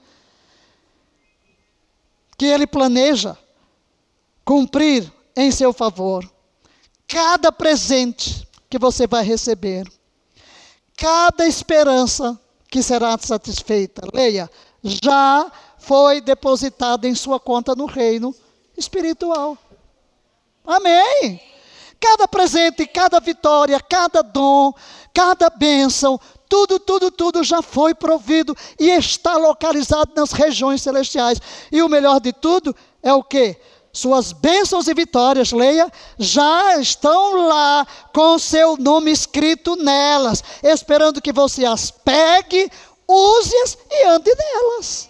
que 2.37 2.47
Ele 2.47 2.67
planeja 2.67 3.39
cumprir 4.45 5.09
em 5.37 5.53
seu 5.53 5.73
favor 5.73 6.29
cada 7.07 7.53
presente 7.53 8.45
que 8.69 8.77
você 8.77 9.07
vai 9.07 9.23
receber, 9.23 9.87
cada 10.97 11.47
esperança 11.47 12.37
que 12.69 12.83
será 12.83 13.17
satisfeita. 13.17 14.03
Leia, 14.13 14.51
já 14.83 15.49
foi 15.79 16.21
depositada 16.21 17.07
em 17.07 17.15
sua 17.15 17.39
conta 17.39 17.77
no 17.77 17.87
reino 17.87 18.35
espiritual. 18.77 19.57
Amém. 20.67 21.41
Cada 22.01 22.27
presente, 22.27 22.85
cada 22.85 23.21
vitória, 23.21 23.79
cada 23.81 24.23
dom, 24.23 24.75
cada 25.15 25.49
bênção, 25.49 26.21
tudo, 26.49 26.79
tudo, 26.79 27.11
tudo 27.11 27.45
já 27.45 27.63
foi 27.63 27.95
provido 27.95 28.57
e 28.79 28.89
está 28.91 29.37
localizado 29.37 30.13
nas 30.17 30.33
regiões 30.33 30.83
celestiais. 30.83 31.41
E 31.71 31.83
o 31.83 31.89
melhor 31.89 32.21
de 32.21 32.33
tudo 32.33 32.75
é 33.03 33.13
o 33.13 33.23
que? 33.23 33.57
suas 33.97 34.31
bênçãos 34.31 34.89
e 34.89 34.95
vitórias, 34.95 35.53
leia, 35.53 35.91
já 36.19 36.79
estão 36.79 37.49
lá 37.49 37.87
com 38.13 38.39
seu 38.39 38.77
nome 38.77 39.11
escrito 39.11 39.75
nelas, 39.75 40.45
esperando 40.63 41.23
que 41.23 41.33
você 41.33 41.65
as 41.65 41.91
pegue, 41.91 42.71
use-as 43.09 43.79
e 43.91 44.07
ande 44.07 44.31
nelas. 44.35 45.09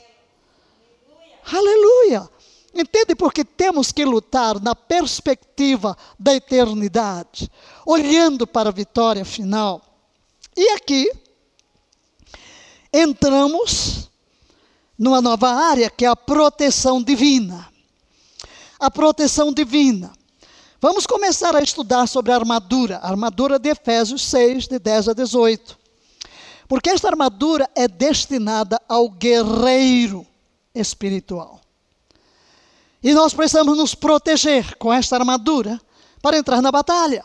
Aleluia. 1.52 2.18
Aleluia. 2.20 2.36
Entende 2.74 3.16
porque 3.16 3.42
temos 3.42 3.90
que 3.90 4.04
lutar 4.04 4.60
na 4.60 4.74
perspectiva 4.74 5.96
da 6.18 6.34
eternidade, 6.34 7.50
olhando 7.86 8.46
para 8.46 8.68
a 8.68 8.72
vitória 8.72 9.24
final. 9.24 9.80
E 10.54 10.68
aqui 10.70 11.10
entramos 13.00 14.10
numa 14.98 15.20
nova 15.20 15.50
área 15.50 15.90
que 15.90 16.04
é 16.04 16.08
a 16.08 16.16
proteção 16.16 17.02
divina 17.02 17.68
a 18.78 18.90
proteção 18.90 19.52
divina. 19.52 20.12
Vamos 20.80 21.06
começar 21.06 21.56
a 21.56 21.62
estudar 21.62 22.06
sobre 22.06 22.32
a 22.32 22.36
armadura, 22.36 22.98
a 22.98 23.08
armadura 23.08 23.58
de 23.58 23.70
Efésios 23.70 24.22
6, 24.22 24.68
de 24.68 24.78
10 24.78 25.08
a 25.08 25.12
18. 25.14 25.78
Porque 26.68 26.90
esta 26.90 27.08
armadura 27.08 27.68
é 27.74 27.88
destinada 27.88 28.80
ao 28.88 29.08
guerreiro 29.08 30.26
espiritual. 30.74 31.60
E 33.02 33.14
nós 33.14 33.32
precisamos 33.32 33.76
nos 33.76 33.94
proteger 33.94 34.76
com 34.76 34.92
esta 34.92 35.16
armadura 35.16 35.80
para 36.20 36.36
entrar 36.36 36.60
na 36.60 36.72
batalha. 36.72 37.24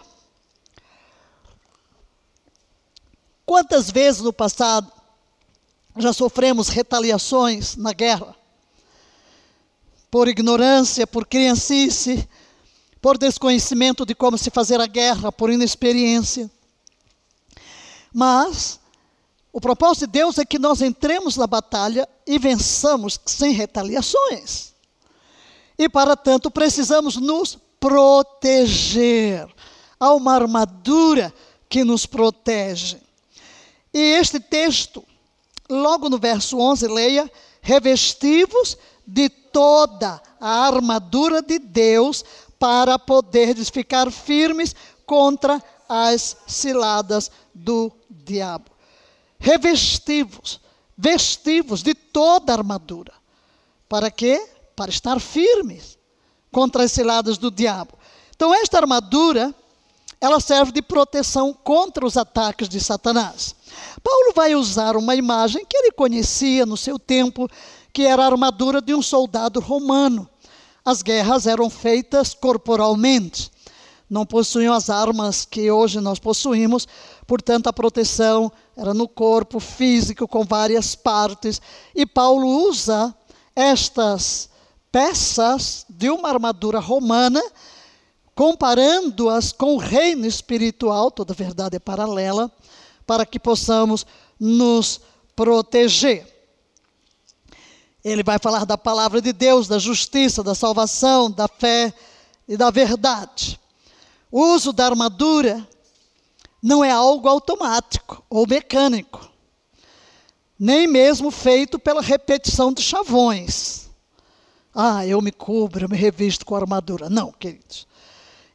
Quantas 3.45 3.89
vezes 3.91 4.21
no 4.21 4.31
passado 4.31 4.91
já 5.97 6.13
sofremos 6.13 6.69
retaliações 6.69 7.75
na 7.75 7.93
guerra? 7.93 8.35
por 10.11 10.27
ignorância, 10.27 11.07
por 11.07 11.25
criancice, 11.25 12.27
por 13.01 13.17
desconhecimento 13.17 14.05
de 14.05 14.13
como 14.13 14.37
se 14.37 14.51
fazer 14.51 14.81
a 14.81 14.85
guerra, 14.85 15.31
por 15.31 15.49
inexperiência. 15.49 16.51
Mas 18.13 18.77
o 19.53 19.61
propósito 19.61 20.07
de 20.07 20.11
Deus 20.11 20.37
é 20.37 20.43
que 20.43 20.59
nós 20.59 20.81
entremos 20.81 21.37
na 21.37 21.47
batalha 21.47 22.07
e 22.27 22.37
vençamos 22.37 23.17
sem 23.25 23.53
retaliações. 23.53 24.73
E 25.77 25.87
para 25.87 26.17
tanto 26.17 26.51
precisamos 26.51 27.15
nos 27.15 27.57
proteger. 27.79 29.47
Há 29.97 30.13
uma 30.13 30.35
armadura 30.35 31.33
que 31.69 31.85
nos 31.85 32.05
protege. 32.05 32.97
E 33.93 33.99
este 33.99 34.39
texto, 34.41 35.03
logo 35.71 36.09
no 36.09 36.17
verso 36.17 36.59
11, 36.59 36.87
leia: 36.87 37.31
revestivos 37.61 38.77
de 39.07 39.29
toda 39.29 40.21
a 40.39 40.67
armadura 40.67 41.41
de 41.41 41.57
Deus 41.57 42.23
para 42.59 42.99
poderes 42.99 43.69
ficar 43.69 44.11
firmes 44.11 44.75
contra 45.05 45.63
as 45.87 46.37
ciladas 46.47 47.31
do 47.53 47.91
diabo. 48.09 48.69
Revestivos, 49.39 50.59
vestivos 50.97 51.81
de 51.81 51.93
toda 51.93 52.53
a 52.53 52.57
armadura. 52.57 53.13
Para 53.89 54.11
quê? 54.11 54.47
Para 54.75 54.91
estar 54.91 55.19
firmes 55.19 55.97
contra 56.51 56.83
as 56.83 56.91
ciladas 56.91 57.37
do 57.37 57.49
diabo. 57.49 57.93
Então, 58.35 58.53
esta 58.53 58.77
armadura, 58.77 59.53
ela 60.19 60.39
serve 60.39 60.71
de 60.71 60.81
proteção 60.81 61.53
contra 61.53 62.05
os 62.05 62.15
ataques 62.15 62.69
de 62.69 62.79
Satanás. 62.79 63.55
Paulo 64.03 64.33
vai 64.35 64.55
usar 64.55 64.97
uma 64.97 65.15
imagem 65.15 65.65
que 65.65 65.77
ele 65.77 65.91
conhecia 65.91 66.65
no 66.65 66.75
seu 66.75 66.97
tempo 66.97 67.47
que 67.93 68.03
era 68.03 68.23
a 68.23 68.27
armadura 68.27 68.81
de 68.81 68.93
um 68.93 69.01
soldado 69.01 69.59
romano. 69.59 70.27
As 70.83 71.01
guerras 71.01 71.45
eram 71.45 71.69
feitas 71.69 72.33
corporalmente, 72.33 73.51
não 74.09 74.25
possuíam 74.25 74.73
as 74.73 74.89
armas 74.89 75.45
que 75.45 75.69
hoje 75.69 75.99
nós 76.01 76.19
possuímos, 76.19 76.87
portanto, 77.27 77.67
a 77.67 77.73
proteção 77.73 78.51
era 78.75 78.93
no 78.93 79.07
corpo 79.07 79.59
físico, 79.59 80.27
com 80.27 80.43
várias 80.43 80.95
partes. 80.95 81.61
E 81.95 82.05
Paulo 82.05 82.47
usa 82.67 83.15
estas 83.55 84.49
peças 84.91 85.85
de 85.89 86.09
uma 86.09 86.29
armadura 86.29 86.79
romana, 86.79 87.41
comparando-as 88.35 89.51
com 89.51 89.75
o 89.75 89.77
reino 89.77 90.25
espiritual, 90.25 91.11
toda 91.11 91.33
verdade 91.33 91.75
é 91.75 91.79
paralela, 91.79 92.51
para 93.11 93.25
que 93.25 93.37
possamos 93.37 94.05
nos 94.39 95.01
proteger. 95.35 96.25
Ele 98.01 98.23
vai 98.23 98.39
falar 98.39 98.65
da 98.65 98.77
palavra 98.77 99.21
de 99.21 99.33
Deus, 99.33 99.67
da 99.67 99.77
justiça, 99.77 100.41
da 100.41 100.55
salvação, 100.55 101.29
da 101.29 101.45
fé 101.45 101.93
e 102.47 102.55
da 102.55 102.71
verdade. 102.71 103.59
O 104.31 104.53
uso 104.53 104.71
da 104.71 104.85
armadura 104.85 105.67
não 106.63 106.85
é 106.85 106.89
algo 106.89 107.27
automático 107.27 108.23
ou 108.29 108.47
mecânico, 108.47 109.29
nem 110.57 110.87
mesmo 110.87 111.31
feito 111.31 111.77
pela 111.77 112.01
repetição 112.01 112.71
de 112.71 112.81
chavões. 112.81 113.89
Ah, 114.73 115.05
eu 115.05 115.21
me 115.21 115.33
cubro, 115.33 115.83
eu 115.83 115.89
me 115.89 115.97
revisto 115.97 116.45
com 116.45 116.55
armadura. 116.55 117.09
Não, 117.09 117.29
queridos. 117.29 117.85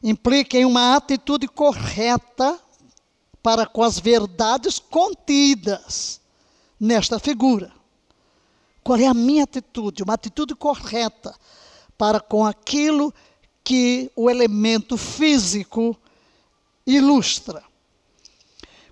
Implica 0.01 0.57
em 0.57 0.65
uma 0.65 0.95
atitude 0.95 1.47
correta 1.47 2.59
para 3.47 3.65
com 3.65 3.81
as 3.81 3.97
verdades 3.97 4.77
contidas 4.77 6.19
nesta 6.77 7.17
figura. 7.17 7.71
Qual 8.83 8.99
é 8.99 9.07
a 9.07 9.13
minha 9.13 9.45
atitude? 9.45 10.03
Uma 10.03 10.15
atitude 10.15 10.53
correta 10.53 11.33
para 11.97 12.19
com 12.19 12.45
aquilo 12.45 13.13
que 13.63 14.11
o 14.17 14.29
elemento 14.29 14.97
físico 14.97 15.95
ilustra. 16.85 17.63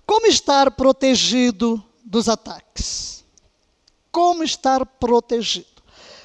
Como 0.06 0.26
estar 0.26 0.70
protegido 0.70 1.84
dos 2.02 2.26
ataques? 2.26 3.26
Como 4.10 4.42
estar 4.42 4.86
protegido? 4.86 5.82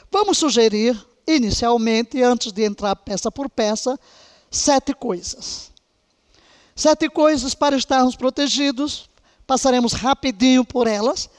Vamos 0.10 0.38
sugerir, 0.38 0.98
inicialmente, 1.28 2.24
antes 2.24 2.54
de 2.54 2.64
entrar 2.64 2.96
peça 2.96 3.30
por 3.30 3.50
peça, 3.50 4.00
sete 4.50 4.94
coisas. 4.94 5.71
Sete 6.76 7.10
coisas 7.10 7.54
para 7.54 7.76
estarmos 7.76 8.16
protegidos. 8.16 9.10
Passaremos 9.46 9.94
rapidinho 9.94 10.64
por 10.64 10.88
elas. 10.88 11.30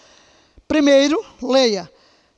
Primeiro, 0.68 1.24
leia 1.42 1.90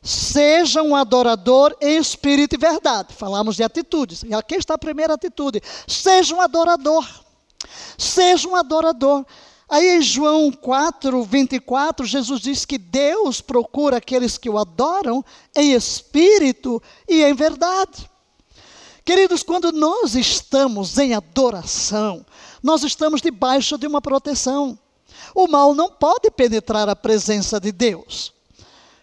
Seja 0.04 0.82
um 0.82 0.94
adorador 0.94 1.74
em 1.80 1.96
espírito 1.96 2.56
e 2.56 2.58
verdade. 2.58 3.14
Falamos 3.14 3.56
de 3.56 3.62
atitudes. 3.62 4.22
E 4.22 4.34
aqui 4.34 4.56
está 4.56 4.74
a 4.74 4.78
primeira 4.78 5.14
atitude. 5.14 5.62
Seja 5.88 6.34
um 6.34 6.42
adorador. 6.42 7.08
Seja 7.96 8.46
um 8.46 8.54
adorador. 8.54 9.24
Aí 9.66 9.96
em 9.96 10.02
João 10.02 10.52
4, 10.52 11.22
24, 11.22 12.04
Jesus 12.04 12.42
diz 12.42 12.66
que 12.66 12.76
Deus 12.76 13.40
procura 13.40 13.96
aqueles 13.96 14.36
que 14.36 14.50
o 14.50 14.58
adoram 14.58 15.24
em 15.56 15.72
espírito 15.72 16.82
e 17.08 17.22
em 17.22 17.32
verdade. 17.32 18.10
Queridos, 19.06 19.42
quando 19.42 19.72
nós 19.72 20.14
estamos 20.14 20.98
em 20.98 21.14
adoração, 21.14 22.26
nós 22.64 22.82
estamos 22.82 23.20
debaixo 23.20 23.76
de 23.76 23.86
uma 23.86 24.00
proteção. 24.00 24.78
O 25.34 25.46
mal 25.46 25.74
não 25.74 25.90
pode 25.90 26.30
penetrar 26.30 26.88
a 26.88 26.96
presença 26.96 27.60
de 27.60 27.70
Deus. 27.70 28.32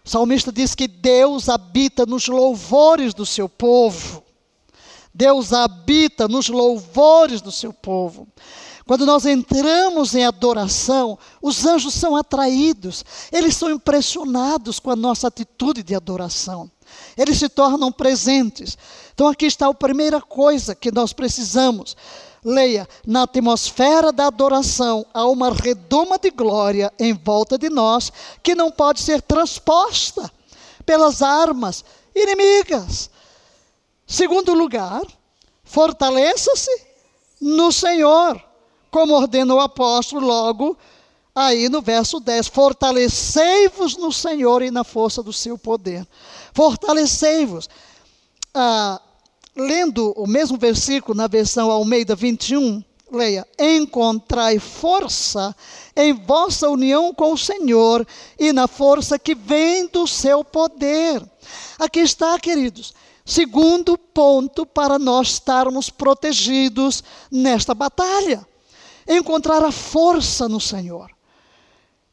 O 0.04 0.10
salmista 0.10 0.52
diz 0.52 0.74
que 0.74 0.88
Deus 0.88 1.48
habita 1.48 2.04
nos 2.08 2.28
louvores 2.28 3.14
do 3.14 3.24
seu 3.24 3.48
povo. 3.48 4.24
Deus 5.14 5.54
habita 5.54 6.28
nos 6.28 6.50
louvores 6.50 7.40
do 7.40 7.52
seu 7.52 7.72
povo. 7.72 8.28
Quando 8.88 9.06
nós 9.06 9.28
entramos 9.28 10.16
em 10.16 10.26
adoração, 10.26 11.20
os 11.40 11.64
anjos 11.64 11.94
são 11.94 12.16
atraídos, 12.16 13.06
eles 13.32 13.56
são 13.56 13.70
impressionados 13.70 14.80
com 14.80 14.90
a 14.90 14.96
nossa 14.96 15.28
atitude 15.28 15.84
de 15.84 15.94
adoração. 15.94 16.70
Eles 17.16 17.38
se 17.38 17.48
tornam 17.48 17.92
presentes. 17.92 18.76
Então, 19.14 19.28
aqui 19.28 19.46
está 19.46 19.68
a 19.68 19.74
primeira 19.74 20.20
coisa 20.20 20.74
que 20.74 20.92
nós 20.92 21.14
precisamos 21.14 21.96
Leia, 22.44 22.88
na 23.06 23.24
atmosfera 23.24 24.12
da 24.12 24.26
adoração 24.26 25.06
há 25.14 25.28
uma 25.28 25.52
redoma 25.52 26.18
de 26.18 26.32
glória 26.32 26.92
em 26.98 27.14
volta 27.14 27.56
de 27.56 27.70
nós 27.70 28.12
que 28.42 28.56
não 28.56 28.72
pode 28.72 29.00
ser 29.00 29.22
transposta 29.22 30.32
pelas 30.84 31.22
armas 31.22 31.86
inimigas. 32.16 33.12
Segundo 34.08 34.54
lugar, 34.56 35.04
fortaleça-se 35.64 36.72
no 37.40 37.72
Senhor, 37.72 38.44
como 38.90 39.14
ordena 39.14 39.54
o 39.54 39.60
apóstolo 39.60 40.26
logo 40.26 40.76
aí 41.36 41.70
no 41.70 41.82
verso 41.82 42.20
10: 42.20 42.48
Fortalecei-vos 42.48 43.98
no 43.98 44.12
Senhor 44.12 44.64
e 44.64 44.72
na 44.72 44.84
força 44.84 45.22
do 45.22 45.32
seu 45.32 45.58
poder. 45.58 46.08
Fortalecei-vos. 46.54 47.70
Ah, 48.54 49.00
lendo 49.56 50.14
o 50.16 50.28
mesmo 50.28 50.58
versículo 50.58 51.16
na 51.16 51.28
versão 51.28 51.70
Almeida 51.70 52.16
21, 52.16 52.84
leia: 53.12 53.48
Encontrai 53.60 54.60
força 54.60 55.56
em 55.96 56.14
vossa 56.14 56.70
união 56.70 57.14
com 57.14 57.34
o 57.34 57.38
Senhor 57.38 58.06
e 58.40 58.54
na 58.54 58.68
força 58.68 59.20
que 59.20 59.36
vem 59.36 59.88
do 59.88 60.08
seu 60.08 60.44
poder. 60.44 61.22
Aqui 61.78 62.00
está, 62.00 62.40
queridos. 62.40 62.94
Segundo 63.26 63.98
ponto 63.98 64.66
para 64.66 64.98
nós 64.98 65.34
estarmos 65.34 65.90
protegidos 65.90 67.04
nesta 67.30 67.74
batalha: 67.74 68.46
encontrar 69.08 69.64
a 69.64 69.72
força 69.72 70.48
no 70.48 70.60
Senhor. 70.60 71.12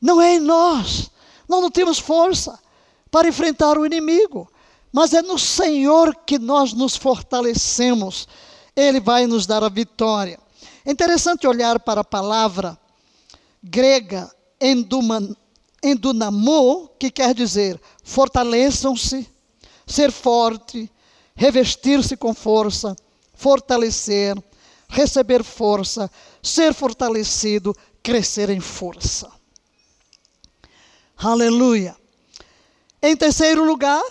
Não 0.00 0.20
é 0.20 0.34
em 0.34 0.38
nós, 0.38 1.10
nós 1.48 1.60
não 1.60 1.70
temos 1.70 1.98
força 1.98 2.58
para 3.10 3.28
enfrentar 3.28 3.76
o 3.76 3.86
inimigo 3.86 4.48
mas 4.92 5.12
é 5.12 5.22
no 5.22 5.38
Senhor 5.38 6.14
que 6.26 6.38
nós 6.38 6.72
nos 6.72 6.96
fortalecemos. 6.96 8.26
Ele 8.74 9.00
vai 9.00 9.26
nos 9.26 9.46
dar 9.46 9.62
a 9.62 9.68
vitória. 9.68 10.38
É 10.84 10.90
interessante 10.90 11.46
olhar 11.46 11.80
para 11.80 12.00
a 12.00 12.04
palavra 12.04 12.78
grega 13.62 14.30
enduman, 14.60 15.36
que 16.98 17.10
quer 17.10 17.34
dizer 17.34 17.80
fortaleçam-se, 18.02 19.28
ser 19.86 20.10
forte, 20.10 20.90
revestir-se 21.34 22.16
com 22.16 22.34
força, 22.34 22.96
fortalecer, 23.34 24.36
receber 24.88 25.44
força, 25.44 26.10
ser 26.42 26.72
fortalecido, 26.74 27.76
crescer 28.02 28.50
em 28.50 28.60
força. 28.60 29.30
Aleluia. 31.16 31.96
Em 33.02 33.16
terceiro 33.16 33.64
lugar, 33.64 34.02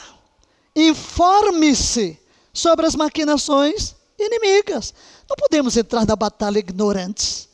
Informe-se 0.78 2.20
sobre 2.54 2.86
as 2.86 2.96
maquinações 2.96 3.96
inimigas. 4.20 4.94
Não 5.28 5.36
podemos 5.36 5.76
entrar 5.76 6.06
na 6.06 6.16
batalha 6.16 6.60
ignorantes. 6.60 7.50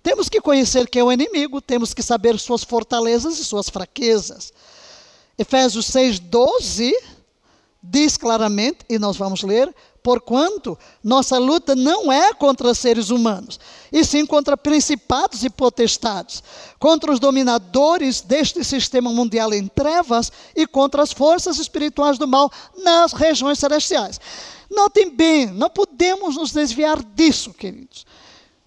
Temos 0.00 0.28
que 0.28 0.40
conhecer 0.40 0.88
quem 0.88 1.00
é 1.00 1.04
o 1.04 1.10
inimigo, 1.10 1.60
temos 1.60 1.92
que 1.92 2.04
saber 2.04 2.38
suas 2.38 2.62
fortalezas 2.62 3.40
e 3.40 3.44
suas 3.44 3.68
fraquezas. 3.68 4.52
Efésios 5.36 5.86
6, 5.86 6.20
12 6.20 6.94
diz 7.82 8.16
claramente, 8.16 8.78
e 8.88 8.96
nós 8.96 9.16
vamos 9.16 9.42
ler: 9.42 9.74
Porquanto 10.08 10.78
nossa 11.04 11.36
luta 11.36 11.76
não 11.76 12.10
é 12.10 12.32
contra 12.32 12.72
seres 12.72 13.10
humanos, 13.10 13.60
e 13.92 14.02
sim 14.02 14.24
contra 14.24 14.56
principados 14.56 15.44
e 15.44 15.50
potestades, 15.50 16.42
contra 16.78 17.12
os 17.12 17.20
dominadores 17.20 18.22
deste 18.22 18.64
sistema 18.64 19.12
mundial 19.12 19.52
em 19.52 19.68
trevas 19.68 20.32
e 20.56 20.66
contra 20.66 21.02
as 21.02 21.12
forças 21.12 21.58
espirituais 21.58 22.16
do 22.16 22.26
mal 22.26 22.50
nas 22.82 23.12
regiões 23.12 23.58
celestiais. 23.58 24.18
Notem 24.70 25.14
bem, 25.14 25.48
não 25.48 25.68
podemos 25.68 26.36
nos 26.38 26.52
desviar 26.52 27.02
disso, 27.02 27.52
queridos 27.52 28.06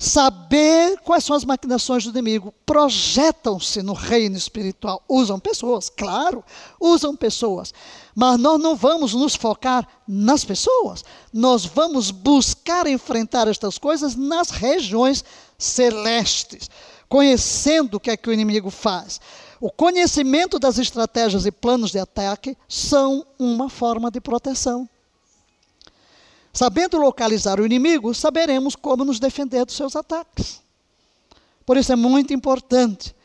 saber 0.01 0.99
quais 1.01 1.23
são 1.23 1.35
as 1.35 1.45
maquinações 1.45 2.03
do 2.03 2.09
inimigo, 2.09 2.51
projetam-se 2.65 3.83
no 3.83 3.93
reino 3.93 4.35
espiritual, 4.35 5.03
usam 5.07 5.39
pessoas, 5.39 5.91
claro, 5.91 6.43
usam 6.79 7.15
pessoas, 7.15 7.71
mas 8.15 8.39
nós 8.39 8.59
não 8.59 8.75
vamos 8.75 9.13
nos 9.13 9.35
focar 9.35 9.87
nas 10.07 10.43
pessoas, 10.43 11.03
nós 11.31 11.65
vamos 11.65 12.09
buscar 12.09 12.87
enfrentar 12.87 13.47
estas 13.47 13.77
coisas 13.77 14.15
nas 14.15 14.49
regiões 14.49 15.23
celestes, 15.55 16.67
conhecendo 17.07 17.97
o 17.97 17.99
que 17.99 18.09
é 18.09 18.17
que 18.17 18.27
o 18.27 18.33
inimigo 18.33 18.71
faz. 18.71 19.21
O 19.59 19.69
conhecimento 19.69 20.57
das 20.57 20.79
estratégias 20.79 21.45
e 21.45 21.51
planos 21.51 21.91
de 21.91 21.99
ataque 21.99 22.57
são 22.67 23.23
uma 23.37 23.69
forma 23.69 24.09
de 24.09 24.19
proteção. 24.19 24.89
Sabendo 26.53 26.97
localizar 26.97 27.59
o 27.59 27.65
inimigo, 27.65 28.13
saberemos 28.13 28.75
como 28.75 29.05
nos 29.05 29.19
defender 29.19 29.65
dos 29.65 29.75
seus 29.75 29.95
ataques. 29.95 30.61
Por 31.65 31.77
isso 31.77 31.93
é 31.93 31.95
muito 31.95 32.33
importante. 32.33 33.15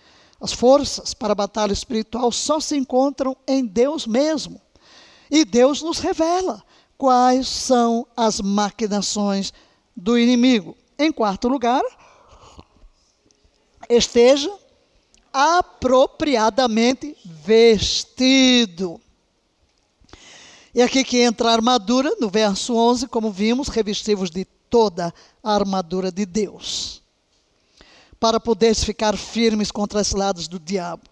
As 0.41 0.53
forças 0.53 1.15
para 1.15 1.33
a 1.33 1.37
batalha 1.37 1.73
espiritual 1.73 2.31
só 2.31 2.61
se 2.61 2.77
encontram 2.77 3.37
em 3.47 3.65
Deus 3.65 4.07
mesmo. 4.07 4.61
E 5.31 5.45
Deus 5.45 5.83
nos 5.83 5.99
revela 5.99 6.63
quais 6.97 7.49
são 7.49 8.07
as 8.17 8.41
maquinações 8.41 9.53
do 9.97 10.19
inimigo. 10.19 10.77
Em 10.99 11.11
quarto 11.11 11.49
lugar, 11.49 11.83
esteja 13.89 14.53
apropriadamente 15.33 17.17
vestido. 17.25 19.01
E 20.77 20.83
aqui 20.83 21.03
que 21.03 21.23
entra 21.23 21.49
a 21.49 21.53
armadura, 21.55 22.15
no 22.21 22.29
verso 22.29 22.77
11, 22.77 23.09
como 23.09 23.31
vimos, 23.33 23.69
revestivos 23.69 24.29
de 24.29 24.45
toda 24.45 25.11
a 25.43 25.55
armadura 25.55 26.13
de 26.13 26.27
Deus, 26.27 27.03
para 28.21 28.39
poderes 28.39 28.85
ficar 28.85 29.17
firmes 29.17 29.71
contra 29.71 30.03
os 30.03 30.13
lados 30.13 30.47
do 30.47 30.61
diabo. 30.61 31.05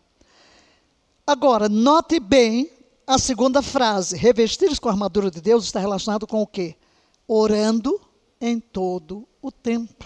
Agora, 1.27 1.67
note 1.67 2.21
bem 2.21 2.71
a 3.07 3.19
segunda 3.19 3.63
frase, 3.63 4.19
revestidos 4.19 4.79
com 4.79 4.91
a 4.91 4.93
armadura 4.93 5.31
de 5.31 5.41
Deus, 5.41 5.65
está 5.65 5.81
relacionado 5.81 6.27
com 6.27 6.43
o 6.43 6.47
quê? 6.47 6.77
Orando 7.27 7.99
em 8.39 8.61
todo 8.61 9.27
o 9.41 9.51
tempo. 9.51 10.05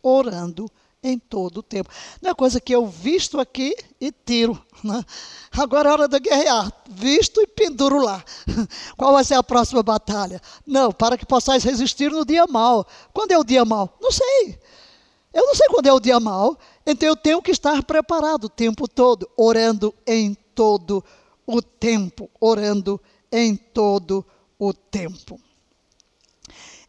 Orando 0.00 0.70
em 1.02 1.18
todo 1.18 1.58
o 1.58 1.62
tempo. 1.62 1.90
Não 2.20 2.30
é 2.30 2.34
coisa 2.34 2.60
que 2.60 2.74
eu 2.74 2.86
visto 2.86 3.40
aqui 3.40 3.74
e 4.00 4.12
tiro. 4.12 4.60
Né? 4.84 5.04
Agora 5.52 5.88
é 5.88 5.92
hora 5.92 6.08
de 6.08 6.20
guerrear. 6.20 6.72
Visto 6.88 7.40
e 7.40 7.46
penduro 7.46 8.02
lá. 8.02 8.22
Qual 8.96 9.12
vai 9.12 9.24
ser 9.24 9.34
a 9.34 9.42
próxima 9.42 9.82
batalha? 9.82 10.40
Não, 10.66 10.92
para 10.92 11.16
que 11.16 11.26
possais 11.26 11.64
resistir 11.64 12.10
no 12.10 12.24
dia 12.24 12.46
mal. 12.46 12.86
Quando 13.12 13.32
é 13.32 13.38
o 13.38 13.44
dia 13.44 13.64
mal? 13.64 13.96
Não 14.00 14.10
sei. 14.10 14.58
Eu 15.32 15.46
não 15.46 15.54
sei 15.54 15.68
quando 15.68 15.86
é 15.86 15.92
o 15.92 16.00
dia 16.00 16.20
mal. 16.20 16.58
Então 16.86 17.08
eu 17.08 17.16
tenho 17.16 17.42
que 17.42 17.50
estar 17.50 17.82
preparado 17.82 18.44
o 18.44 18.48
tempo 18.48 18.88
todo, 18.88 19.28
orando 19.36 19.94
em 20.06 20.34
todo 20.54 21.04
o 21.46 21.62
tempo. 21.62 22.30
Orando 22.40 23.00
em 23.32 23.56
todo 23.56 24.24
o 24.58 24.72
tempo. 24.72 25.40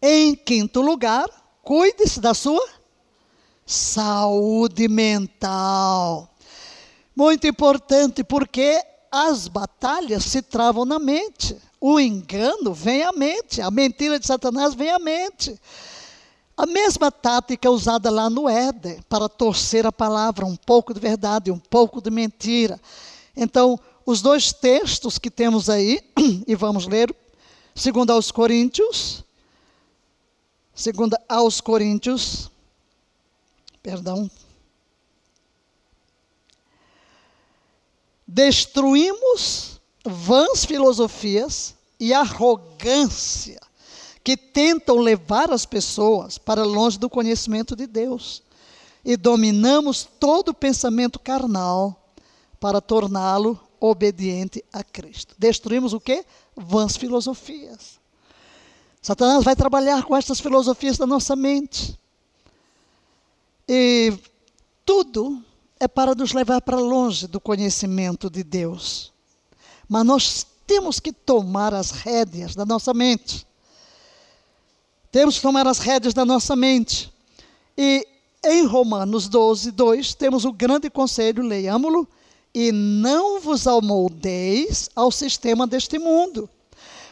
Em 0.01 0.35
quinto 0.35 0.81
lugar, 0.81 1.29
cuide-se 1.61 2.19
da 2.19 2.33
sua 2.33 2.80
saúde 3.71 4.87
mental. 4.87 6.29
Muito 7.15 7.47
importante, 7.47 8.23
porque 8.23 8.81
as 9.09 9.47
batalhas 9.47 10.25
se 10.25 10.41
travam 10.41 10.85
na 10.85 10.99
mente. 10.99 11.55
O 11.79 11.99
engano 11.99 12.73
vem 12.73 13.03
à 13.03 13.11
mente, 13.11 13.61
a 13.61 13.71
mentira 13.71 14.19
de 14.19 14.27
Satanás 14.27 14.73
vem 14.73 14.89
à 14.89 14.99
mente. 14.99 15.59
A 16.55 16.65
mesma 16.65 17.11
tática 17.11 17.71
usada 17.71 18.09
lá 18.11 18.29
no 18.29 18.47
Éden, 18.47 19.01
para 19.09 19.29
torcer 19.29 19.85
a 19.85 19.91
palavra, 19.91 20.45
um 20.45 20.55
pouco 20.55 20.93
de 20.93 20.99
verdade, 20.99 21.49
um 21.49 21.57
pouco 21.57 22.01
de 22.01 22.11
mentira. 22.11 22.79
Então, 23.35 23.79
os 24.05 24.21
dois 24.21 24.51
textos 24.51 25.17
que 25.17 25.31
temos 25.31 25.69
aí, 25.69 26.01
e 26.45 26.53
vamos 26.55 26.87
ler, 26.87 27.15
segundo 27.73 28.11
aos 28.11 28.31
Coríntios, 28.31 29.23
segundo 30.75 31.17
aos 31.27 31.61
Coríntios, 31.61 32.51
Perdão. 33.81 34.29
Destruímos 38.27 39.81
vãs 40.05 40.63
filosofias 40.65 41.75
e 41.99 42.13
arrogância 42.13 43.59
que 44.23 44.37
tentam 44.37 44.97
levar 44.97 45.51
as 45.51 45.65
pessoas 45.65 46.37
para 46.37 46.63
longe 46.63 46.97
do 46.97 47.09
conhecimento 47.09 47.75
de 47.75 47.87
Deus. 47.87 48.43
E 49.03 49.17
dominamos 49.17 50.07
todo 50.19 50.53
pensamento 50.53 51.19
carnal 51.19 52.13
para 52.59 52.79
torná-lo 52.79 53.59
obediente 53.79 54.63
a 54.71 54.83
Cristo. 54.83 55.35
Destruímos 55.39 55.91
o 55.91 55.99
quê? 55.99 56.23
Vãs 56.55 56.95
filosofias. 56.95 57.99
Satanás 59.01 59.43
vai 59.43 59.55
trabalhar 59.55 60.03
com 60.03 60.15
estas 60.15 60.39
filosofias 60.39 60.97
da 60.97 61.07
nossa 61.07 61.35
mente. 61.35 61.99
E 63.73 64.11
tudo 64.85 65.41
é 65.79 65.87
para 65.87 66.13
nos 66.13 66.33
levar 66.33 66.59
para 66.59 66.75
longe 66.77 67.25
do 67.25 67.39
conhecimento 67.39 68.29
de 68.29 68.43
Deus. 68.43 69.13
Mas 69.87 70.05
nós 70.05 70.45
temos 70.67 70.99
que 70.99 71.13
tomar 71.13 71.73
as 71.73 71.91
rédeas 71.91 72.53
da 72.53 72.65
nossa 72.65 72.93
mente. 72.93 73.47
Temos 75.09 75.37
que 75.37 75.41
tomar 75.41 75.65
as 75.67 75.79
rédeas 75.79 76.13
da 76.13 76.25
nossa 76.25 76.53
mente. 76.53 77.13
E 77.77 78.05
em 78.43 78.65
Romanos 78.65 79.29
12, 79.29 79.71
2, 79.71 80.15
temos 80.15 80.43
o 80.43 80.51
grande 80.51 80.89
conselho, 80.89 81.41
leiamo-lo, 81.41 82.05
e 82.53 82.73
não 82.73 83.39
vos 83.39 83.67
amoldeis 83.67 84.89
ao 84.93 85.09
sistema 85.13 85.65
deste 85.65 85.97
mundo, 85.97 86.49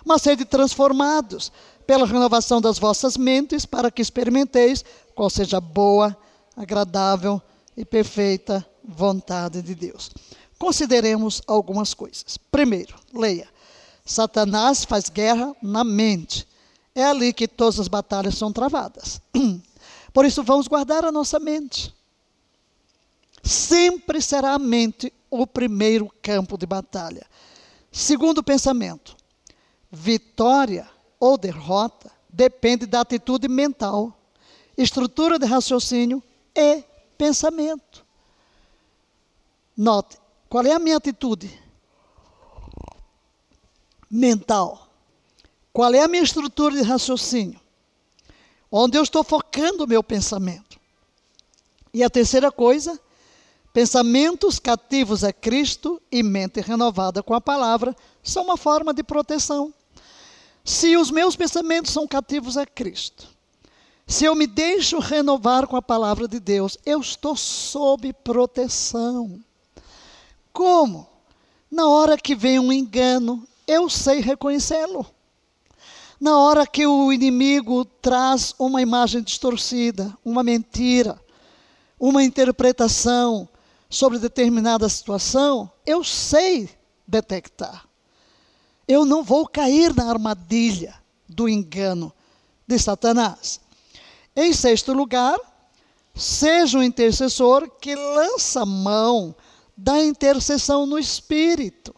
mas 0.03 0.23
sede 0.23 0.43
transformados 0.43 1.53
pela 1.87 2.05
renovação 2.05 2.59
das 2.59 2.77
vossas 2.77 3.15
mentes, 3.15 3.65
para 3.65 3.89
que 3.89 4.01
experimenteis 4.01 4.83
qual 5.15 5.29
seja 5.29 5.55
a 5.59 5.61
boa, 5.61 6.17
agradável 6.59 7.41
e 7.77 7.85
perfeita 7.85 8.67
vontade 8.83 9.61
de 9.61 9.73
Deus. 9.73 10.11
Consideremos 10.57 11.41
algumas 11.47 11.93
coisas. 11.93 12.37
Primeiro, 12.51 12.99
leia. 13.13 13.47
Satanás 14.03 14.83
faz 14.83 15.07
guerra 15.07 15.55
na 15.61 15.85
mente. 15.85 16.45
É 16.93 17.05
ali 17.05 17.31
que 17.31 17.47
todas 17.47 17.79
as 17.79 17.87
batalhas 17.87 18.35
são 18.35 18.51
travadas. 18.51 19.21
Por 20.11 20.25
isso, 20.25 20.43
vamos 20.43 20.67
guardar 20.67 21.05
a 21.05 21.13
nossa 21.13 21.39
mente. 21.39 21.95
Sempre 23.41 24.21
será 24.21 24.53
a 24.55 24.59
mente 24.59 25.13
o 25.31 25.47
primeiro 25.47 26.11
campo 26.21 26.57
de 26.57 26.65
batalha. 26.65 27.25
Segundo 27.89 28.43
pensamento, 28.43 29.15
vitória 29.89 30.89
ou 31.17 31.37
derrota 31.37 32.11
depende 32.27 32.85
da 32.85 32.99
atitude 32.99 33.47
mental, 33.47 34.13
estrutura 34.77 35.39
de 35.39 35.45
raciocínio 35.45 36.21
e 36.59 36.83
pensamento. 37.17 38.05
Note, 39.75 40.17
qual 40.49 40.65
é 40.65 40.73
a 40.73 40.79
minha 40.79 40.97
atitude 40.97 41.49
mental? 44.09 44.87
Qual 45.71 45.93
é 45.93 46.01
a 46.01 46.07
minha 46.07 46.23
estrutura 46.23 46.75
de 46.75 46.81
raciocínio? 46.81 47.59
Onde 48.71 48.97
eu 48.97 49.03
estou 49.03 49.23
focando 49.23 49.85
o 49.85 49.87
meu 49.87 50.03
pensamento? 50.03 50.79
E 51.93 52.03
a 52.03 52.09
terceira 52.09 52.51
coisa, 52.51 52.99
pensamentos 53.73 54.59
cativos 54.59 55.23
a 55.23 55.31
Cristo 55.31 56.01
e 56.11 56.21
mente 56.21 56.59
renovada 56.59 57.23
com 57.23 57.33
a 57.33 57.41
palavra 57.41 57.95
são 58.21 58.43
uma 58.43 58.57
forma 58.57 58.93
de 58.93 59.01
proteção. 59.01 59.73
Se 60.63 60.97
os 60.97 61.09
meus 61.09 61.35
pensamentos 61.35 61.91
são 61.91 62.07
cativos 62.07 62.57
a 62.57 62.65
Cristo, 62.65 63.27
se 64.09 64.25
eu 64.25 64.33
me 64.33 64.47
deixo 64.47 64.97
renovar 64.97 65.67
com 65.67 65.75
a 65.75 65.83
palavra 65.83 66.27
de 66.27 66.39
Deus, 66.39 66.79
eu 66.83 66.99
estou 66.99 67.35
sob 67.35 68.11
proteção. 68.11 69.39
Como? 70.51 71.07
Na 71.69 71.87
hora 71.87 72.17
que 72.17 72.33
vem 72.33 72.57
um 72.57 72.73
engano, 72.73 73.47
eu 73.67 73.87
sei 73.87 74.19
reconhecê-lo. 74.19 75.05
Na 76.19 76.39
hora 76.39 76.65
que 76.65 76.87
o 76.87 77.13
inimigo 77.13 77.85
traz 77.85 78.55
uma 78.57 78.81
imagem 78.81 79.21
distorcida, 79.21 80.11
uma 80.25 80.41
mentira, 80.41 81.21
uma 81.99 82.23
interpretação 82.23 83.47
sobre 83.87 84.17
determinada 84.17 84.89
situação, 84.89 85.71
eu 85.85 86.03
sei 86.03 86.67
detectar. 87.07 87.85
Eu 88.87 89.05
não 89.05 89.23
vou 89.23 89.47
cair 89.47 89.93
na 89.93 90.09
armadilha 90.09 90.95
do 91.27 91.47
engano 91.47 92.11
de 92.67 92.79
Satanás. 92.79 93.68
Em 94.41 94.53
sexto 94.53 94.93
lugar, 94.93 95.37
seja 96.15 96.77
um 96.77 96.83
intercessor 96.83 97.69
que 97.71 97.93
lança 97.93 98.65
mão 98.65 99.35
da 99.75 100.01
intercessão 100.01 100.85
no 100.85 100.97
Espírito. 100.97 101.93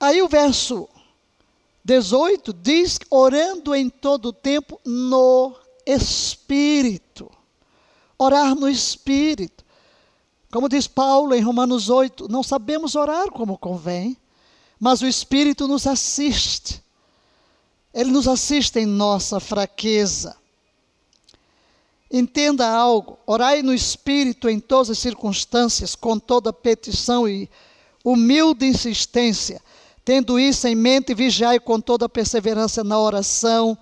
Aí 0.00 0.22
o 0.22 0.28
verso 0.28 0.88
18 1.84 2.54
diz: 2.54 2.98
orando 3.10 3.74
em 3.74 3.90
todo 3.90 4.30
o 4.30 4.32
tempo 4.32 4.80
no 4.82 5.54
Espírito. 5.84 7.30
Orar 8.18 8.54
no 8.54 8.66
Espírito. 8.66 9.62
Como 10.50 10.70
diz 10.70 10.86
Paulo 10.86 11.34
em 11.34 11.42
Romanos 11.42 11.90
8, 11.90 12.28
não 12.28 12.42
sabemos 12.42 12.94
orar 12.94 13.30
como 13.30 13.58
convém, 13.58 14.16
mas 14.80 15.02
o 15.02 15.06
Espírito 15.06 15.68
nos 15.68 15.86
assiste. 15.86 16.82
Ele 17.92 18.10
nos 18.10 18.28
assiste 18.28 18.78
em 18.78 18.86
nossa 18.86 19.40
fraqueza. 19.40 20.36
Entenda 22.10 22.68
algo, 22.68 23.18
orai 23.26 23.62
no 23.62 23.72
Espírito 23.72 24.48
em 24.48 24.58
todas 24.58 24.90
as 24.90 24.98
circunstâncias, 24.98 25.94
com 25.94 26.18
toda 26.18 26.52
petição 26.52 27.28
e 27.28 27.48
humilde 28.04 28.66
insistência, 28.66 29.62
tendo 30.04 30.38
isso 30.38 30.66
em 30.66 30.74
mente, 30.74 31.14
vigiai 31.14 31.60
com 31.60 31.80
toda 31.80 32.08
perseverança 32.08 32.82
na 32.82 32.98
oração 32.98 33.78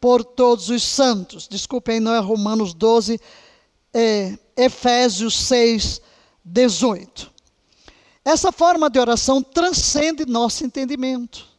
por 0.00 0.24
todos 0.24 0.68
os 0.68 0.82
santos. 0.82 1.48
Desculpem, 1.48 2.00
não 2.00 2.14
é 2.14 2.18
Romanos 2.18 2.74
12, 2.74 3.20
é 3.94 4.38
Efésios 4.56 5.36
6, 5.36 6.02
18. 6.44 7.30
Essa 8.24 8.52
forma 8.52 8.90
de 8.90 8.98
oração 8.98 9.42
transcende 9.42 10.26
nosso 10.26 10.64
entendimento. 10.64 11.49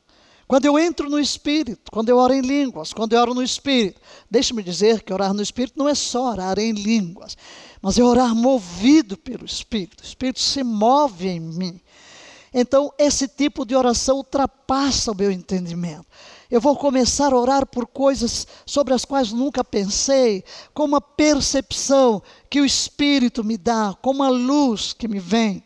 Quando 0.51 0.65
eu 0.65 0.77
entro 0.77 1.09
no 1.09 1.17
Espírito, 1.17 1.89
quando 1.89 2.09
eu 2.09 2.17
oro 2.17 2.33
em 2.33 2.41
línguas, 2.41 2.91
quando 2.91 3.13
eu 3.13 3.21
oro 3.21 3.33
no 3.33 3.41
Espírito, 3.41 4.01
deixe-me 4.29 4.61
dizer 4.61 5.01
que 5.01 5.13
orar 5.13 5.33
no 5.33 5.41
Espírito 5.41 5.79
não 5.79 5.87
é 5.87 5.95
só 5.95 6.29
orar 6.29 6.59
em 6.59 6.73
línguas, 6.73 7.37
mas 7.81 7.97
é 7.97 8.03
orar 8.03 8.35
movido 8.35 9.15
pelo 9.15 9.45
Espírito. 9.45 10.01
O 10.01 10.05
Espírito 10.05 10.41
se 10.41 10.61
move 10.61 11.29
em 11.29 11.39
mim. 11.39 11.79
Então, 12.53 12.91
esse 12.97 13.29
tipo 13.29 13.65
de 13.65 13.77
oração 13.77 14.17
ultrapassa 14.17 15.13
o 15.13 15.15
meu 15.15 15.31
entendimento. 15.31 16.05
Eu 16.49 16.59
vou 16.59 16.75
começar 16.75 17.31
a 17.31 17.39
orar 17.39 17.65
por 17.65 17.87
coisas 17.87 18.45
sobre 18.65 18.93
as 18.93 19.05
quais 19.05 19.31
nunca 19.31 19.63
pensei, 19.63 20.43
com 20.73 20.83
uma 20.83 20.99
percepção 20.99 22.21
que 22.49 22.59
o 22.59 22.65
Espírito 22.65 23.41
me 23.41 23.57
dá, 23.57 23.95
com 24.01 24.11
uma 24.11 24.27
luz 24.27 24.91
que 24.91 25.07
me 25.07 25.17
vem. 25.17 25.63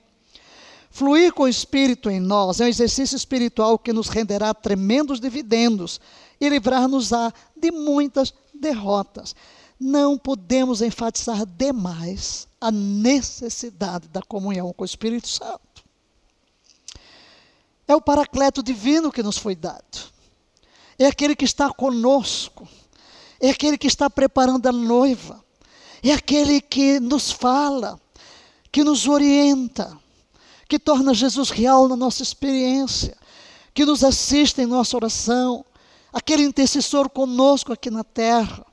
Fluir 0.96 1.34
com 1.34 1.44
o 1.44 1.48
Espírito 1.48 2.10
em 2.10 2.22
nós 2.22 2.62
é 2.62 2.64
um 2.64 2.70
exercício 2.70 3.18
espiritual 3.18 3.78
que 3.78 3.92
nos 3.92 4.08
renderá 4.08 4.54
tremendos 4.54 5.20
dividendos 5.20 6.00
e 6.40 6.48
livrar-nos-á 6.48 7.34
de 7.54 7.70
muitas 7.70 8.34
derrotas. 8.54 9.36
Não 9.78 10.18
podemos 10.18 10.82
enfatizar 10.82 11.46
demais 11.46 12.48
a 12.62 12.72
necessidade 12.72 14.08
da 14.08 14.22
comunhão 14.22 14.72
com 14.72 14.84
o 14.84 14.86
Espírito 14.86 15.28
Santo. 15.28 15.84
É 17.86 17.94
o 17.94 18.00
paracleto 18.00 18.64
divino 18.64 19.12
que 19.12 19.22
nos 19.22 19.38
foi 19.38 19.54
dado 19.54 20.16
é 20.98 21.06
aquele 21.06 21.36
que 21.36 21.46
está 21.46 21.72
conosco, 21.72 22.68
é 23.40 23.50
aquele 23.50 23.78
que 23.78 23.88
está 23.88 24.10
preparando 24.10 24.68
a 24.68 24.72
noiva, 24.72 25.44
é 26.02 26.12
aquele 26.12 26.62
que 26.62 27.00
nos 27.00 27.32
fala, 27.32 28.00
que 28.72 28.84
nos 28.84 29.08
orienta, 29.08 29.98
que 30.68 30.80
torna 30.80 31.14
Jesus 31.14 31.50
real 31.50 31.88
na 31.88 31.96
nossa 31.96 32.24
experiência, 32.24 33.16
que 33.74 33.86
nos 33.86 34.04
assiste 34.04 34.62
em 34.62 34.66
nossa 34.66 34.96
oração, 34.96 35.66
aquele 36.12 36.44
intercessor 36.44 37.10
conosco 37.10 37.74
aqui 37.74 37.90
na 37.90 38.04
terra. 38.04 38.66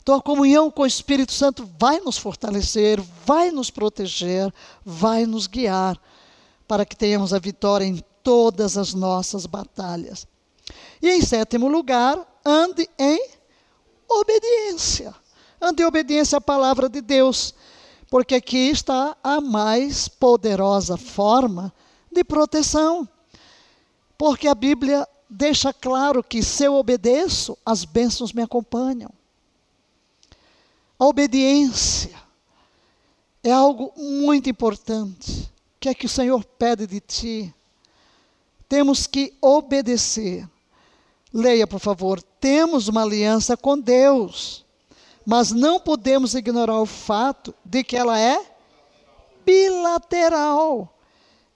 Então 0.00 0.14
a 0.14 0.22
comunhão 0.22 0.70
com 0.70 0.82
o 0.82 0.86
Espírito 0.86 1.32
Santo 1.32 1.68
vai 1.78 2.00
nos 2.00 2.16
fortalecer, 2.16 3.00
vai 3.24 3.50
nos 3.50 3.70
proteger, 3.70 4.52
vai 4.84 5.26
nos 5.26 5.46
guiar 5.46 6.00
para 6.68 6.84
que 6.86 6.96
tenhamos 6.96 7.34
a 7.34 7.38
vitória 7.38 7.84
em 7.84 8.02
todas 8.22 8.76
as 8.76 8.94
nossas 8.94 9.46
batalhas. 9.46 10.26
E 11.02 11.10
em 11.10 11.20
sétimo 11.20 11.68
lugar, 11.68 12.18
ande 12.44 12.88
em 12.98 13.28
obediência. 14.08 15.14
Ande 15.60 15.82
em 15.82 15.86
obediência 15.86 16.38
à 16.38 16.40
palavra 16.40 16.88
de 16.88 17.00
Deus, 17.00 17.54
porque 18.10 18.36
aqui 18.36 18.68
está 18.70 19.16
a 19.22 19.40
mais 19.40 20.08
poderosa 20.08 20.96
forma 20.96 21.72
de 22.10 22.22
proteção. 22.24 23.08
Porque 24.16 24.48
a 24.48 24.54
Bíblia 24.54 25.06
deixa 25.28 25.72
claro 25.72 26.22
que 26.22 26.42
se 26.42 26.64
eu 26.64 26.74
obedeço, 26.74 27.56
as 27.64 27.84
bênçãos 27.84 28.32
me 28.32 28.42
acompanham. 28.42 29.10
A 30.98 31.04
obediência 31.04 32.14
é 33.42 33.52
algo 33.52 33.92
muito 33.96 34.48
importante. 34.48 35.42
O 35.42 35.80
que 35.80 35.88
é 35.88 35.94
que 35.94 36.06
o 36.06 36.08
Senhor 36.08 36.44
pede 36.44 36.86
de 36.86 37.00
ti? 37.00 37.54
Temos 38.68 39.06
que 39.06 39.34
obedecer. 39.40 40.48
Leia, 41.32 41.66
por 41.66 41.78
favor. 41.78 42.22
Temos 42.40 42.88
uma 42.88 43.02
aliança 43.02 43.56
com 43.56 43.78
Deus, 43.78 44.64
mas 45.26 45.50
não 45.50 45.80
podemos 45.80 46.36
ignorar 46.36 46.80
o 46.80 46.86
fato 46.86 47.52
de 47.64 47.82
que 47.82 47.96
ela 47.96 48.16
é 48.16 48.40
bilateral. 49.44 50.96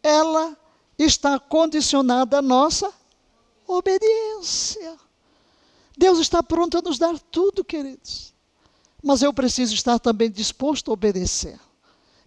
Ela 0.02 0.58
está 0.98 1.38
condicionada 1.38 2.38
à 2.38 2.42
nossa 2.42 2.92
obediência. 3.68 4.98
Deus 5.96 6.18
está 6.18 6.42
pronto 6.42 6.78
a 6.78 6.82
nos 6.82 6.98
dar 6.98 7.16
tudo, 7.18 7.62
queridos. 7.62 8.34
Mas 9.00 9.22
eu 9.22 9.32
preciso 9.32 9.72
estar 9.72 10.00
também 10.00 10.28
disposto 10.28 10.90
a 10.90 10.94
obedecer. 10.94 11.58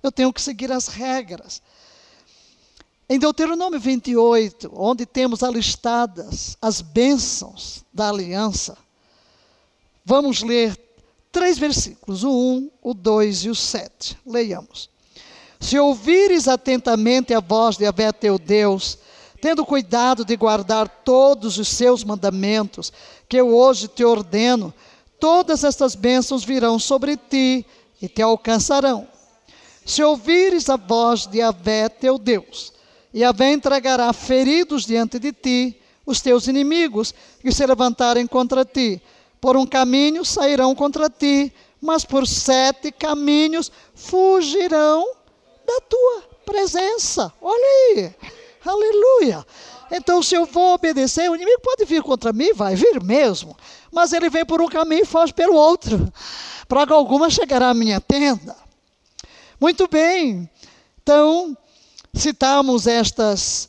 Eu 0.01 0.13
tenho 0.13 0.31
que 0.31 0.41
seguir 0.41 0.71
as 0.71 0.87
regras. 0.87 1.61
Em 3.09 3.19
Deuteronômio 3.19 3.79
28, 3.79 4.71
onde 4.73 5.05
temos 5.05 5.43
alistadas 5.43 6.57
as 6.61 6.79
bênçãos 6.79 7.83
da 7.93 8.09
aliança, 8.09 8.77
vamos 10.05 10.41
ler 10.41 10.77
três 11.33 11.57
versículos, 11.57 12.23
o 12.23 12.31
1, 12.31 12.71
o 12.81 12.93
2 12.93 13.45
e 13.45 13.49
o 13.49 13.55
7. 13.55 14.17
Leiamos. 14.25 14.89
Se 15.59 15.77
ouvires 15.79 16.47
atentamente 16.47 17.33
a 17.33 17.39
voz 17.39 17.75
de 17.75 17.85
Avé 17.85 18.11
teu 18.11 18.37
Deus, 18.37 18.99
tendo 19.41 19.65
cuidado 19.65 20.23
de 20.23 20.37
guardar 20.37 20.87
todos 20.87 21.57
os 21.57 21.67
seus 21.67 22.03
mandamentos, 22.03 22.93
que 23.27 23.37
eu 23.37 23.53
hoje 23.53 23.87
te 23.87 24.05
ordeno, 24.05 24.73
todas 25.19 25.63
estas 25.63 25.95
bênçãos 25.95 26.45
virão 26.45 26.77
sobre 26.77 27.17
ti 27.17 27.65
e 28.01 28.07
te 28.07 28.21
alcançarão. 28.21 29.07
Se 29.85 30.03
ouvires 30.03 30.69
a 30.69 30.77
voz 30.77 31.25
de 31.25 31.41
Avé 31.41 31.89
teu 31.89 32.17
Deus, 32.17 32.71
e 33.13 33.23
Abé 33.23 33.51
entregará 33.51 34.11
feridos 34.13 34.85
diante 34.85 35.19
de 35.19 35.31
ti 35.31 35.79
os 36.05 36.19
teus 36.21 36.47
inimigos 36.47 37.13
que 37.41 37.51
se 37.51 37.65
levantarem 37.65 38.25
contra 38.25 38.65
ti. 38.65 39.01
Por 39.43 39.57
um 39.57 39.65
caminho 39.65 40.23
sairão 40.23 40.73
contra 40.73 41.09
ti, 41.09 41.51
mas 41.81 42.05
por 42.05 42.25
sete 42.25 42.93
caminhos 42.93 43.69
fugirão 43.93 45.05
da 45.67 45.81
tua 45.81 46.21
presença. 46.45 47.29
Olha 47.41 47.57
aí, 47.61 48.15
aleluia. 48.65 49.45
Então, 49.91 50.23
se 50.23 50.35
eu 50.35 50.45
vou 50.45 50.75
obedecer, 50.75 51.29
o 51.29 51.35
inimigo 51.35 51.59
pode 51.61 51.83
vir 51.83 52.01
contra 52.01 52.31
mim, 52.31 52.53
vai 52.53 52.73
vir 52.77 53.03
mesmo, 53.03 53.53
mas 53.91 54.13
ele 54.13 54.29
vem 54.29 54.45
por 54.45 54.61
um 54.61 54.69
caminho 54.69 55.01
e 55.01 55.05
foge 55.05 55.33
pelo 55.33 55.55
outro. 55.55 56.09
Praga 56.65 56.93
alguma 56.93 57.29
chegará 57.29 57.71
à 57.71 57.73
minha 57.73 57.99
tenda. 57.99 58.55
Muito 59.59 59.89
bem, 59.89 60.49
então, 61.03 61.57
citamos 62.13 62.87
estas, 62.87 63.67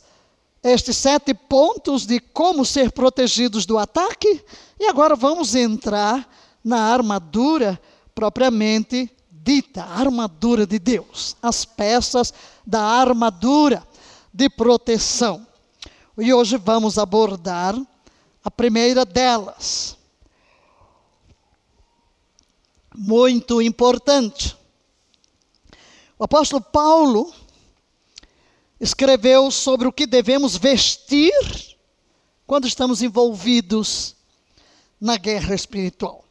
estes 0.65 0.97
sete 0.97 1.35
pontos 1.35 2.07
de 2.07 2.19
como 2.19 2.65
ser 2.65 2.91
protegidos 2.91 3.67
do 3.67 3.79
ataque, 3.79 4.43
e 4.81 4.87
agora 4.87 5.15
vamos 5.15 5.55
entrar 5.55 6.27
na 6.65 6.81
armadura 6.81 7.79
propriamente 8.15 9.15
dita, 9.31 9.85
a 9.85 10.01
armadura 10.01 10.67
de 10.67 10.79
Deus, 10.79 11.37
as 11.43 11.67
peças 11.67 12.33
da 12.67 12.81
armadura 12.81 13.87
de 14.33 14.49
proteção. 14.49 15.47
E 16.17 16.33
hoje 16.33 16.57
vamos 16.57 16.97
abordar 16.97 17.77
a 18.43 18.51
primeira 18.51 19.05
delas. 19.05 19.99
Muito 22.97 23.61
importante. 23.61 24.57
O 26.19 26.25
apóstolo 26.25 26.63
Paulo 26.63 27.35
escreveu 28.85 29.51
sobre 29.51 29.89
o 29.89 29.93
que 29.93 30.07
devemos 30.07 30.59
vestir 30.59 31.33
quando 32.47 32.69
estamos 32.69 33.01
envolvidos 33.01 34.15
na 35.01 35.17
guerra 35.17 35.55
espiritual. 35.55 36.23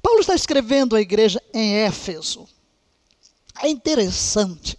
Paulo 0.00 0.20
está 0.20 0.32
escrevendo 0.32 0.94
à 0.94 1.00
igreja 1.00 1.42
em 1.52 1.74
Éfeso. 1.74 2.46
É 3.60 3.68
interessante 3.68 4.78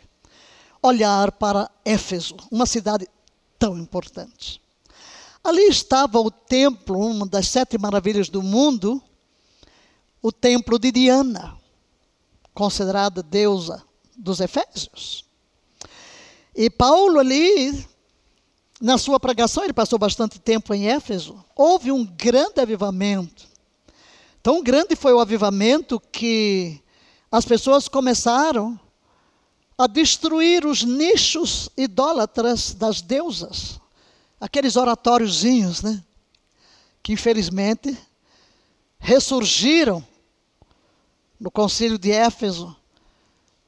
olhar 0.82 1.34
para 1.34 1.70
Éfeso, 1.84 2.38
uma 2.50 2.66
cidade 2.66 3.06
tão 3.60 3.78
importante. 3.78 4.62
Ali 5.44 5.64
estava 5.64 6.22
o 6.22 6.32
templo, 6.32 6.98
uma 6.98 7.26
das 7.26 7.50
sete 7.50 7.78
maravilhas 7.78 8.30
do 8.30 8.42
mundo, 8.42 9.04
o 10.22 10.32
templo 10.32 10.80
de 10.80 10.94
Diana, 10.94 11.58
considerada 12.54 13.22
deusa 13.22 13.84
dos 14.16 14.40
Efésios. 14.40 15.27
E 16.58 16.72
Paulo 16.72 17.20
ali, 17.20 17.88
na 18.82 18.98
sua 18.98 19.20
pregação, 19.20 19.64
ele 19.64 19.74
passou 19.74 20.00
bastante 20.00 20.40
tempo 20.40 20.74
em 20.74 20.88
Éfeso, 20.88 21.46
houve 21.56 21.92
um 21.92 22.04
grande 22.04 22.60
avivamento. 22.60 23.48
Tão 24.42 24.64
grande 24.64 24.96
foi 24.96 25.14
o 25.14 25.20
avivamento 25.20 26.00
que 26.12 26.82
as 27.32 27.46
pessoas 27.46 27.88
começaram 27.88 28.80
a 29.78 29.86
destruir 29.86 30.66
os 30.66 30.84
nichos 30.84 31.70
idólatras 31.78 32.74
das 32.74 33.02
deusas, 33.02 33.80
aqueles 34.42 34.76
oratóriozinhos, 34.76 35.84
né? 35.84 36.04
Que 37.04 37.14
infelizmente 37.14 37.96
ressurgiram 38.98 40.04
no 41.40 41.52
concílio 41.52 42.00
de 42.00 42.12
Éfeso, 42.12 42.76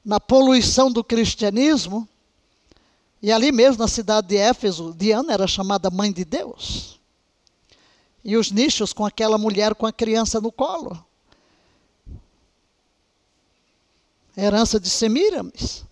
na 0.03 0.19
poluição 0.19 0.91
do 0.91 1.03
cristianismo, 1.03 2.09
e 3.21 3.31
ali 3.31 3.51
mesmo, 3.51 3.79
na 3.79 3.87
cidade 3.87 4.27
de 4.27 4.37
Éfeso, 4.37 4.93
Diana 4.97 5.33
era 5.33 5.45
chamada 5.45 5.89
mãe 5.89 6.11
de 6.11 6.23
Deus. 6.23 6.99
E 8.23 8.37
os 8.37 8.51
nichos 8.51 8.93
com 8.93 9.05
aquela 9.05 9.37
mulher 9.37 9.75
com 9.75 9.85
a 9.85 9.91
criança 9.91 10.39
no 10.39 10.51
colo. 10.51 11.03
Herança 14.37 14.79
de 14.79 14.89
Semíramis. 14.89 15.83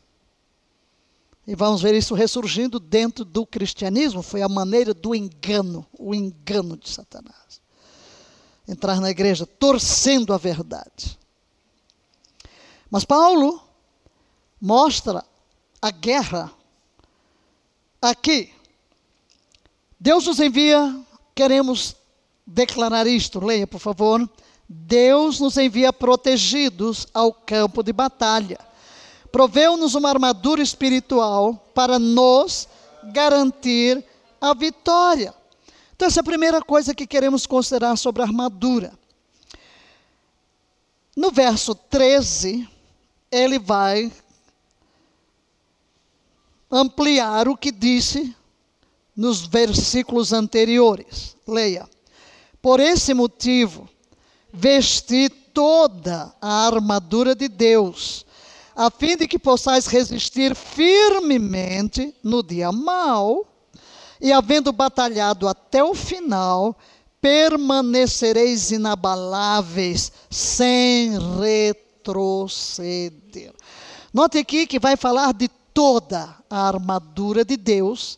E 1.45 1.55
vamos 1.55 1.81
ver 1.81 1.95
isso 1.95 2.13
ressurgindo 2.13 2.79
dentro 2.79 3.25
do 3.25 3.45
cristianismo. 3.45 4.21
Foi 4.21 4.41
a 4.41 4.49
maneira 4.49 4.93
do 4.93 5.13
engano, 5.13 5.85
o 5.97 6.15
engano 6.15 6.77
de 6.77 6.89
Satanás. 6.89 7.61
Entrar 8.67 9.01
na 9.01 9.09
igreja 9.09 9.45
torcendo 9.45 10.33
a 10.33 10.37
verdade. 10.37 11.17
Mas 12.89 13.03
Paulo 13.03 13.61
mostra 14.61 15.25
a 15.81 15.91
guerra 15.91 16.51
aqui 18.09 18.53
Deus 19.99 20.27
nos 20.27 20.39
envia, 20.39 20.95
queremos 21.33 21.95
declarar 22.45 23.07
isto, 23.07 23.43
leia 23.43 23.65
por 23.65 23.79
favor. 23.79 24.29
Deus 24.69 25.39
nos 25.39 25.57
envia 25.57 25.91
protegidos 25.91 27.07
ao 27.13 27.33
campo 27.33 27.81
de 27.81 27.91
batalha. 27.91 28.59
Proveu-nos 29.31 29.95
uma 29.95 30.09
armadura 30.09 30.61
espiritual 30.61 31.55
para 31.73 31.97
nos 31.97 32.67
garantir 33.11 34.03
a 34.39 34.53
vitória. 34.53 35.33
Então, 35.95 36.07
essa 36.07 36.19
é 36.19 36.21
a 36.21 36.23
primeira 36.23 36.61
coisa 36.61 36.93
que 36.93 37.07
queremos 37.07 37.47
considerar 37.47 37.97
sobre 37.97 38.21
a 38.21 38.25
armadura. 38.25 38.93
No 41.15 41.31
verso 41.31 41.73
13, 41.73 42.69
ele 43.31 43.57
vai 43.57 44.11
ampliar 46.69 47.47
o 47.47 47.57
que 47.57 47.71
disse 47.71 48.35
nos 49.15 49.47
versículos 49.47 50.33
anteriores. 50.33 51.35
Leia. 51.47 51.89
Por 52.61 52.79
esse 52.79 53.13
motivo, 53.13 53.89
vesti 54.53 55.29
toda 55.29 56.33
a 56.41 56.67
armadura 56.67 57.33
de 57.33 57.47
Deus, 57.47 58.25
a 58.75 58.91
fim 58.91 59.17
de 59.17 59.27
que 59.27 59.39
possais 59.39 59.87
resistir 59.87 60.55
firmemente 60.55 62.13
no 62.23 62.43
dia 62.43 62.71
mau, 62.71 63.47
e 64.19 64.31
havendo 64.31 64.71
batalhado 64.71 65.47
até 65.47 65.83
o 65.83 65.95
final, 65.95 66.75
permanecereis 67.21 68.71
inabaláveis, 68.71 70.11
sem 70.29 71.11
retroceder. 71.39 73.53
Note 74.13 74.37
aqui 74.39 74.67
que 74.67 74.79
vai 74.79 74.95
falar 74.95 75.33
de 75.33 75.49
toda 75.77 76.35
a 76.49 76.67
armadura 76.67 77.45
de 77.45 77.55
Deus, 77.55 78.17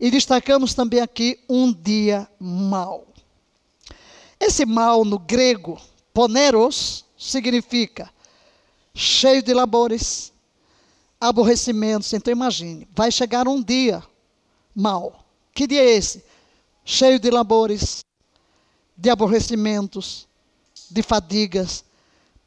e 0.00 0.10
destacamos 0.10 0.74
também 0.74 0.98
aqui 0.98 1.38
um 1.48 1.72
dia 1.72 2.28
mau. 2.36 3.06
Esse 4.40 4.66
mal 4.66 5.04
no 5.04 5.16
grego, 5.16 5.80
poneros, 6.12 7.04
significa 7.16 8.10
cheio 8.92 9.40
de 9.40 9.54
labores, 9.54 10.32
aborrecimentos. 11.20 12.12
Então 12.12 12.32
imagine, 12.32 12.88
vai 12.92 13.12
chegar 13.12 13.46
um 13.46 13.62
dia 13.62 14.02
mal. 14.74 15.24
Que 15.54 15.68
dia 15.68 15.82
é 15.82 15.90
esse? 15.94 16.24
Cheio 16.84 17.20
de 17.20 17.30
labores, 17.30 18.04
de 18.96 19.10
aborrecimentos, 19.10 20.26
de 20.90 21.04
fadigas, 21.04 21.84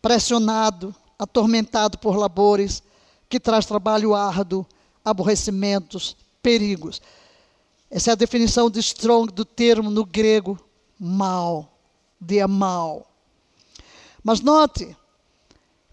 pressionado, 0.01 0.93
atormentado 1.17 1.97
por 1.97 2.17
labores, 2.17 2.83
que 3.29 3.39
traz 3.39 3.65
trabalho 3.65 4.15
árduo, 4.15 4.65
aborrecimentos, 5.05 6.17
perigos. 6.41 7.01
Essa 7.89 8.09
é 8.09 8.13
a 8.13 8.15
definição 8.15 8.69
de 8.69 8.79
Strong 8.79 9.31
do 9.31 9.45
termo 9.45 9.89
no 9.89 10.03
grego 10.03 10.59
mal, 10.99 11.79
dia 12.19 12.47
mal. 12.47 13.07
Mas 14.23 14.41
note, 14.41 14.95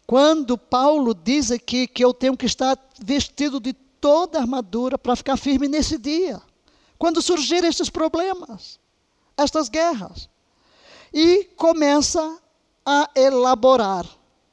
quando 0.07 0.57
Paulo 0.57 1.15
diz 1.15 1.51
aqui 1.51 1.87
que 1.87 2.05
eu 2.05 2.15
tenho 2.15 2.37
que 2.37 2.47
estar 2.47 2.79
vestido 2.99 3.61
de 3.61 3.73
toda 3.73 4.39
a 4.39 4.43
armadura 4.43 4.97
para 4.97 5.17
ficar 5.17 5.37
firme 5.37 5.69
nesse 5.69 5.99
dia, 5.99 6.41
quando 6.99 7.21
surgirem 7.21 7.69
estes 7.69 7.91
problemas, 7.91 8.79
estas 9.37 9.69
guerras, 9.69 10.29
e 11.13 11.45
começa 11.57 12.39
a 12.85 13.11
elaborar. 13.15 14.07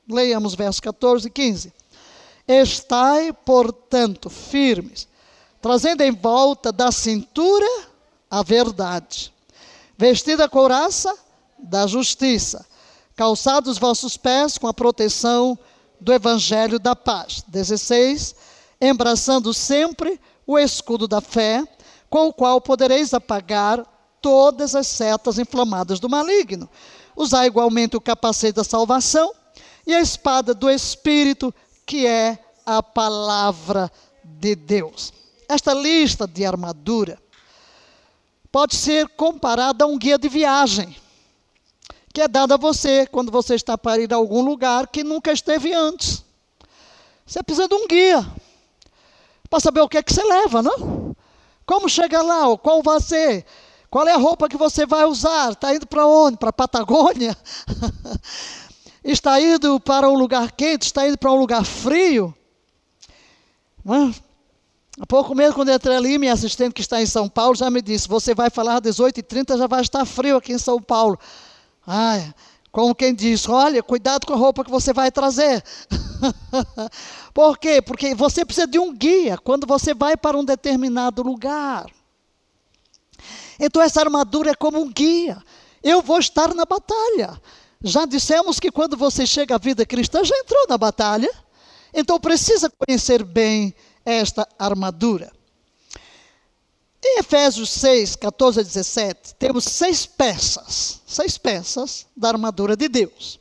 Leiamos 0.07 0.55
versos 0.55 0.79
14 0.79 1.27
e 1.27 1.31
15. 1.31 1.73
Estai, 2.47 3.31
portanto, 3.31 4.29
firmes, 4.29 5.07
trazendo 5.61 6.01
em 6.01 6.11
volta 6.11 6.71
da 6.71 6.91
cintura 6.91 7.65
a 8.29 8.43
verdade, 8.43 9.33
vestida 9.97 10.45
a 10.45 10.49
couraça 10.49 11.15
da 11.57 11.87
justiça, 11.87 12.65
calçados 13.15 13.73
os 13.73 13.77
vossos 13.77 14.17
pés 14.17 14.57
com 14.57 14.67
a 14.67 14.73
proteção 14.73 15.57
do 15.99 16.11
evangelho 16.11 16.77
da 16.77 16.95
paz. 16.95 17.43
16. 17.47 18.35
Embraçando 18.81 19.53
sempre 19.53 20.19
o 20.45 20.59
escudo 20.59 21.07
da 21.07 21.21
fé, 21.21 21.63
com 22.09 22.27
o 22.27 22.33
qual 22.33 22.59
podereis 22.59 23.13
apagar 23.13 23.85
todas 24.21 24.75
as 24.75 24.87
setas 24.87 25.39
inflamadas 25.39 25.99
do 25.99 26.09
maligno. 26.09 26.69
Usar 27.15 27.45
igualmente 27.45 27.95
o 27.95 28.01
capacete 28.01 28.53
da 28.53 28.63
salvação 28.63 29.33
e 29.85 29.93
a 29.93 30.01
espada 30.01 30.53
do 30.53 30.69
Espírito, 30.69 31.53
que 31.85 32.05
é 32.05 32.37
a 32.65 32.81
palavra 32.81 33.91
de 34.23 34.55
Deus. 34.55 35.13
Esta 35.47 35.73
lista 35.73 36.27
de 36.27 36.45
armadura 36.45 37.19
pode 38.51 38.75
ser 38.75 39.07
comparada 39.09 39.83
a 39.83 39.87
um 39.87 39.97
guia 39.97 40.17
de 40.17 40.29
viagem 40.29 40.95
que 42.13 42.21
é 42.21 42.27
dado 42.27 42.53
a 42.53 42.57
você 42.57 43.07
quando 43.07 43.31
você 43.31 43.55
está 43.55 43.75
para 43.75 43.99
ir 43.99 44.13
a 44.13 44.15
algum 44.15 44.45
lugar 44.45 44.87
que 44.87 45.03
nunca 45.03 45.31
esteve 45.31 45.73
antes. 45.73 46.23
Você 47.25 47.41
precisa 47.41 47.67
de 47.67 47.73
um 47.73 47.87
guia 47.87 48.23
para 49.49 49.59
saber 49.59 49.81
o 49.81 49.89
que 49.89 49.97
é 49.97 50.03
que 50.03 50.13
você 50.13 50.23
leva, 50.23 50.61
não? 50.61 51.15
Como 51.65 51.89
chegar 51.89 52.21
lá, 52.21 52.55
qual 52.57 52.83
vai 52.83 53.01
ser, 53.01 53.43
qual 53.89 54.07
é 54.07 54.13
a 54.13 54.17
roupa 54.17 54.47
que 54.47 54.57
você 54.57 54.85
vai 54.85 55.05
usar, 55.05 55.53
está 55.53 55.73
indo 55.73 55.87
para 55.87 56.05
onde? 56.05 56.37
Para 56.37 56.49
a 56.49 56.53
Patagônia? 56.53 57.35
está 59.03 59.39
indo 59.41 59.79
para 59.79 60.09
um 60.09 60.15
lugar 60.15 60.51
quente, 60.51 60.83
está 60.83 61.07
indo 61.07 61.17
para 61.17 61.31
um 61.31 61.35
lugar 61.35 61.65
frio? 61.65 62.33
Não? 63.83 64.13
Há 64.99 65.05
pouco 65.05 65.33
mesmo, 65.33 65.55
quando 65.55 65.69
eu 65.69 65.75
entrei 65.75 65.97
ali, 65.97 66.17
minha 66.17 66.33
assistente 66.33 66.73
que 66.73 66.81
está 66.81 67.01
em 67.01 67.05
São 67.05 67.27
Paulo 67.27 67.55
já 67.55 67.69
me 67.69 67.81
disse: 67.81 68.07
Você 68.07 68.35
vai 68.35 68.49
falar 68.49 68.75
às 68.75 68.81
18h30, 68.81 69.57
já 69.57 69.67
vai 69.67 69.81
estar 69.81 70.05
frio 70.05 70.37
aqui 70.37 70.53
em 70.53 70.57
São 70.57 70.79
Paulo. 70.81 71.17
Ai, 71.85 72.33
como 72.73 72.95
quem 72.95 73.13
diz, 73.13 73.47
olha, 73.47 73.83
cuidado 73.83 74.25
com 74.25 74.33
a 74.33 74.35
roupa 74.35 74.63
que 74.63 74.71
você 74.71 74.93
vai 74.93 75.11
trazer. 75.11 75.63
Por 77.31 77.57
quê? 77.59 77.81
Porque 77.81 78.15
você 78.15 78.43
precisa 78.43 78.65
de 78.65 78.79
um 78.79 78.91
guia 78.91 79.37
quando 79.37 79.67
você 79.67 79.93
vai 79.93 80.17
para 80.17 80.35
um 80.37 80.43
determinado 80.43 81.21
lugar. 81.21 81.85
Então 83.59 83.79
essa 83.79 84.01
armadura 84.01 84.51
é 84.51 84.55
como 84.55 84.81
um 84.81 84.91
guia. 84.91 85.37
Eu 85.83 86.01
vou 86.01 86.17
estar 86.17 86.53
na 86.55 86.65
batalha. 86.65 87.39
Já 87.83 88.05
dissemos 88.05 88.59
que 88.59 88.71
quando 88.71 88.95
você 88.95 89.25
chega 89.25 89.55
à 89.55 89.57
vida 89.57 89.85
cristã, 89.85 90.23
já 90.23 90.35
entrou 90.37 90.65
na 90.69 90.77
batalha. 90.77 91.29
Então 91.93 92.19
precisa 92.19 92.71
conhecer 92.71 93.23
bem 93.23 93.75
esta 94.05 94.47
armadura. 94.57 95.31
Em 97.05 97.19
Efésios 97.19 97.69
6, 97.71 98.15
14 98.15 98.61
a 98.61 98.63
17, 98.63 99.35
temos 99.35 99.65
seis 99.65 100.05
peças, 100.05 101.01
seis 101.05 101.37
peças 101.37 102.07
da 102.15 102.29
armadura 102.29 102.77
de 102.77 102.87
Deus. 102.87 103.37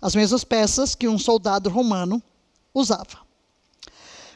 As 0.00 0.14
mesmas 0.14 0.44
peças 0.44 0.94
que 0.94 1.08
um 1.08 1.18
soldado 1.18 1.70
romano 1.70 2.22
usava. 2.74 3.22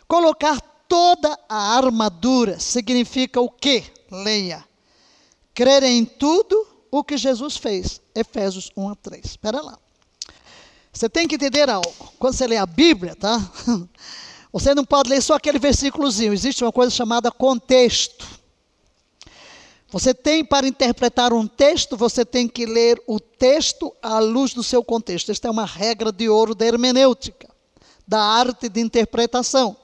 Colocar 0.09 0.59
toda 0.89 1.39
a 1.47 1.77
armadura 1.77 2.59
significa 2.59 3.41
o 3.41 3.51
quê? 3.51 3.85
Leia. 4.11 4.65
Crer 5.53 5.83
em 5.83 6.05
tudo 6.05 6.67
o 6.99 7.05
que 7.05 7.17
Jesus 7.17 7.57
fez. 7.57 8.01
Efésios 8.15 8.71
1 8.77 8.89
a 8.89 8.95
3. 8.95 9.25
Espera 9.25 9.61
lá. 9.61 9.79
Você 10.93 11.09
tem 11.09 11.29
que 11.29 11.35
entender 11.35 11.68
algo. 11.68 11.93
Quando 12.18 12.35
você 12.35 12.47
lê 12.47 12.57
a 12.57 12.66
Bíblia, 12.66 13.14
tá? 13.14 13.39
Você 14.53 14.75
não 14.75 14.87
pode 14.87 15.11
ler 15.11 15.20
só 15.20 15.35
aquele 15.35 15.59
versículozinho, 15.59 16.33
existe 16.33 16.64
uma 16.64 16.73
coisa 16.73 16.91
chamada 16.91 17.31
contexto. 17.31 18.27
Você 19.91 20.14
tem 20.14 20.43
para 20.43 20.66
interpretar 20.66 21.35
um 21.35 21.47
texto, 21.47 21.95
você 21.95 22.25
tem 22.25 22.49
que 22.49 22.64
ler 22.64 22.99
o 23.07 23.20
texto 23.20 23.95
à 24.03 24.18
luz 24.18 24.55
do 24.55 24.62
seu 24.62 24.83
contexto. 24.83 25.31
Esta 25.31 25.49
é 25.49 25.51
uma 25.51 25.66
regra 25.66 26.11
de 26.11 26.31
ouro 26.31 26.55
da 26.55 26.64
hermenêutica, 26.64 27.49
da 28.09 28.18
arte 28.18 28.70
de 28.70 28.81
interpretação. 28.81 29.77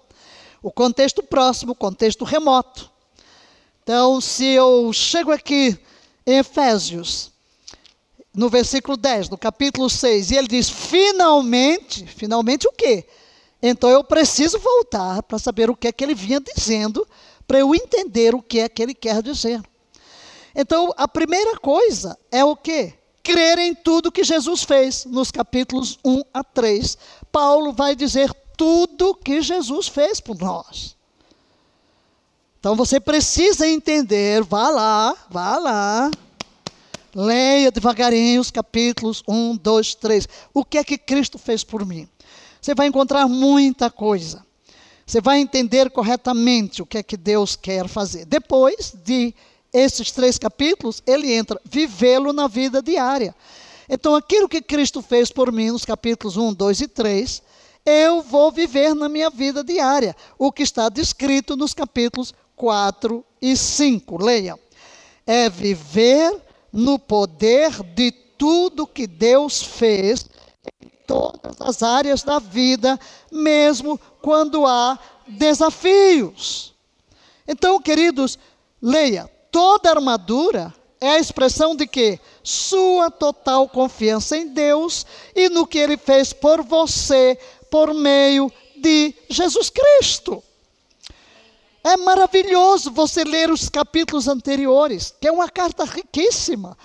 O 0.63 0.73
contexto 0.73 1.23
próximo, 1.23 1.73
o 1.73 1.77
contexto 1.77 2.25
remoto. 2.25 2.91
Então, 3.83 4.21
se 4.23 4.47
eu 4.47 4.91
chego 4.93 5.33
aqui 5.33 5.79
Efésios, 6.27 7.31
no 8.35 8.49
versículo 8.49 8.97
10, 8.97 9.29
no 9.29 9.39
capítulo 9.39 9.91
6, 9.91 10.31
e 10.31 10.37
ele 10.37 10.49
diz: 10.49 10.69
finalmente, 10.69 12.07
finalmente 12.07 12.67
o 12.67 12.73
quê? 12.73 13.07
Então 13.63 13.89
eu 13.91 14.03
preciso 14.03 14.59
voltar 14.59 15.23
para 15.23 15.39
saber 15.39 15.71
o 15.71 15.77
que 15.77 15.89
é 15.89 15.93
que 15.93 16.03
ele 16.03 16.15
vinha 16.15 16.41
dizendo, 16.41 17.07
para 17.47 17.61
eu 17.61 17.75
entender 17.75 18.35
o 18.35 18.43
que 18.43 18.61
é 18.61 18.69
que 18.69 18.83
ele 18.83 18.95
quer 18.95 19.23
dizer. 19.23 19.61
Então 20.55 20.93
a 20.97 21.07
primeira 21.07 21.59
coisa 21.59 22.19
é 22.31 22.45
o 22.45 22.57
quê? 22.57 22.95
Crer 23.23 23.59
em 23.59 23.75
tudo 23.75 24.11
que 24.11 24.25
Jesus 24.25 24.65
fez. 24.65 25.05
Nos 25.05 25.31
capítulos 25.31 25.99
1 26.05 26.23
a 26.35 26.43
3, 26.43 26.99
Paulo 27.31 27.73
vai 27.73 27.95
dizer 27.95 28.33
tudo 28.57 29.15
que 29.15 29.41
Jesus 29.41 29.87
fez 29.87 30.21
por 30.21 30.37
nós. 30.39 30.97
Então 32.63 32.77
você 32.77 33.01
precisa 33.01 33.67
entender, 33.67 34.45
vá 34.45 34.71
lá, 34.71 35.17
vá 35.29 35.59
lá. 35.59 36.09
Leia 37.13 37.73
devagarinho 37.73 38.41
os 38.41 38.53
capítulos 38.53 39.21
1, 39.27 39.57
2, 39.57 39.95
3. 39.97 40.29
O 40.55 40.65
que 40.65 40.79
é 40.79 40.85
que 40.85 40.97
Cristo 40.97 41.39
fez 41.39 41.65
por 41.65 41.85
mim? 41.85 42.09
Você 42.61 42.73
vai 42.73 42.87
encontrar 42.87 43.27
muita 43.27 43.91
coisa. 43.91 44.47
Você 45.05 45.21
vai 45.21 45.41
entender 45.41 45.91
corretamente 45.91 46.81
o 46.81 46.87
que 46.87 46.99
é 46.99 47.03
que 47.03 47.17
Deus 47.17 47.57
quer 47.57 47.89
fazer. 47.89 48.27
Depois 48.27 48.95
de 49.05 49.35
esses 49.73 50.13
três 50.13 50.39
capítulos, 50.39 51.03
ele 51.05 51.33
entra 51.33 51.61
vivê-lo 51.65 52.33
na 52.33 52.47
vida 52.47 52.81
diária. 52.81 53.35
Então, 53.89 54.15
aquilo 54.15 54.49
que 54.49 54.63
Cristo 54.63 55.03
fez 55.03 55.33
por 55.33 55.51
mim 55.51 55.73
nos 55.73 55.85
capítulos 55.85 56.37
1, 56.37 56.55
2 56.55 56.81
e 56.83 56.87
3, 56.87 57.43
eu 57.85 58.23
vou 58.23 58.53
viver 58.53 58.95
na 58.95 59.09
minha 59.09 59.29
vida 59.29 59.65
diária. 59.65 60.15
O 60.39 60.53
que 60.53 60.63
está 60.63 60.89
descrito 60.89 61.57
nos 61.57 61.75
capítulos 61.75 62.33
4 62.63 63.25
e 63.43 63.57
5. 63.57 64.23
Leia. 64.23 64.57
É 65.27 65.51
viver 65.51 66.41
no 66.73 66.97
poder 66.97 67.73
de 67.93 68.13
tudo 68.13 68.87
que 68.87 69.05
Deus 69.05 69.61
fez 69.61 70.27
em 70.81 70.89
todas 71.05 71.61
as 71.61 71.83
áreas 71.83 72.23
da 72.23 72.39
vida, 72.39 72.97
mesmo 73.33 73.99
quando 74.21 74.65
há 74.65 74.97
desafios. 75.27 76.73
Então, 77.49 77.83
queridos, 77.83 78.39
leia. 78.81 79.29
Toda 79.51 79.91
armadura 79.91 80.73
é 81.01 81.11
a 81.11 81.19
expressão 81.19 81.75
de 81.75 81.85
que 81.85 82.21
sua 82.45 83.11
total 83.11 83.69
confiança 83.69 84.37
em 84.37 84.47
Deus 84.47 85.05
e 85.35 85.49
no 85.49 85.67
que 85.67 85.79
ele 85.79 85.97
fez 85.97 86.33
por 86.33 86.63
você 86.63 87.37
por 87.69 87.93
meio 87.93 88.53
de 88.77 89.13
Jesus 89.29 89.69
Cristo. 89.69 90.45
É 91.85 91.97
maravilhoso 91.97 92.91
você 92.91 93.25
ler 93.25 93.51
os 93.51 93.69
capítulos 93.69 94.29
anteriores, 94.29 95.13
que 95.21 95.27
é 95.27 95.33
uma 95.33 95.49
carta 95.49 95.85
riquíssima 95.85 96.77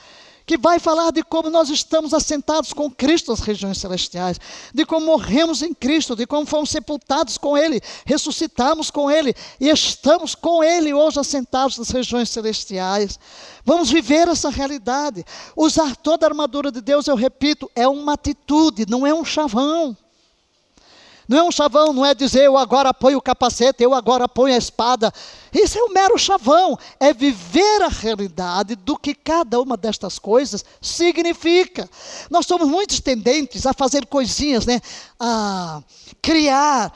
que 0.48 0.58
vai 0.58 0.80
falar 0.80 1.12
de 1.12 1.22
como 1.22 1.50
nós 1.50 1.70
estamos 1.70 2.14
assentados 2.14 2.72
com 2.72 2.90
Cristo 2.90 3.32
nas 3.32 3.42
regiões 3.42 3.78
celestiais, 3.78 4.40
de 4.74 4.86
como 4.86 5.06
morremos 5.06 5.62
em 5.62 5.74
Cristo, 5.74 6.16
de 6.16 6.26
como 6.26 6.46
fomos 6.46 6.70
sepultados 6.70 7.38
com 7.38 7.58
Ele, 7.58 7.82
ressuscitamos 8.06 8.90
com 8.90 9.12
Ele 9.12 9.36
e 9.60 9.68
estamos 9.68 10.34
com 10.34 10.64
Ele 10.64 10.94
hoje 10.94 11.20
assentados 11.20 11.78
nas 11.78 11.90
regiões 11.90 12.30
celestiais. 12.30 13.20
Vamos 13.66 13.92
viver 13.92 14.30
essa 14.30 14.50
realidade. 14.50 15.26
Usar 15.54 15.98
toda 15.98 16.26
a 16.26 16.30
armadura 16.30 16.72
de 16.72 16.80
Deus, 16.80 17.08
eu 17.08 17.16
repito, 17.16 17.70
é 17.76 17.86
uma 17.86 18.14
atitude, 18.14 18.86
não 18.90 19.06
é 19.06 19.14
um 19.14 19.26
chavão. 19.26 19.98
Não 21.28 21.38
é 21.38 21.44
um 21.44 21.52
chavão, 21.52 21.92
não 21.92 22.06
é 22.06 22.16
dizer 22.16 22.46
eu 22.46 22.58
agora 22.58 22.90
apoio 22.90 23.18
o 23.18 23.22
capacete, 23.22 23.84
eu 23.84 23.94
agora 23.94 24.26
apoio 24.26 24.54
a 24.54 24.58
espada. 24.58 25.14
Isso 25.54 25.78
é 25.78 25.84
um 25.84 25.90
mero 25.90 26.18
chavão. 26.18 26.78
É 27.00 27.14
viver 27.14 27.82
a 27.82 27.90
realidade 27.90 28.76
do 28.76 28.98
que 28.98 29.14
cada 29.14 29.60
uma 29.60 29.76
destas 29.76 30.18
coisas 30.18 30.64
significa. 30.82 31.90
Nós 32.30 32.46
somos 32.46 32.68
muito 32.68 33.02
tendentes 33.02 33.66
a 33.66 33.74
fazer 33.74 34.06
coisinhas, 34.06 34.66
né? 34.66 34.80
A 35.20 35.82
criar 36.22 36.94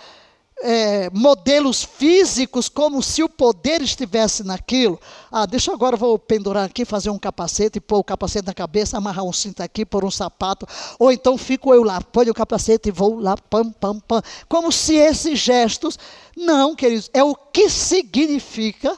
é, 0.64 1.09
modelos 1.12 1.84
físicos 1.84 2.70
como 2.70 3.01
se 3.01 3.24
o 3.24 3.30
poder 3.30 3.82
estivesse 3.82 4.43
naquilo. 4.43 4.99
Ah, 5.32 5.45
deixa 5.45 5.72
eu 5.72 5.76
agora, 5.76 5.97
vou 5.97 6.18
pendurar 6.18 6.66
aqui, 6.66 6.86
fazer 6.86 7.09
um 7.09 7.18
capacete, 7.18 7.80
pôr 7.80 7.97
o 7.97 8.03
capacete 8.03 8.45
na 8.45 8.53
cabeça, 8.53 8.97
amarrar 8.97 9.26
um 9.26 9.34
cinto 9.34 9.62
aqui, 9.62 9.86
pôr 9.86 10.05
um 10.05 10.12
sapato. 10.12 10.68
Ou 10.99 11.12
então 11.12 11.38
fico 11.38 11.74
eu 11.74 11.84
lá, 11.84 12.01
ponho 12.01 12.32
o 12.32 12.36
capacete 12.36 12.89
e 12.89 12.91
vou 12.91 13.20
lá, 13.20 13.36
pam, 13.38 13.72
pam, 13.72 13.99
pam. 13.99 14.22
Como 14.47 14.72
se 14.72 14.95
esses 14.95 15.39
gestos. 15.39 15.97
Não, 16.36 16.76
queridos, 16.76 17.09
é 17.14 17.24
o 17.24 17.36
que 17.36 17.70
significa 17.70 18.97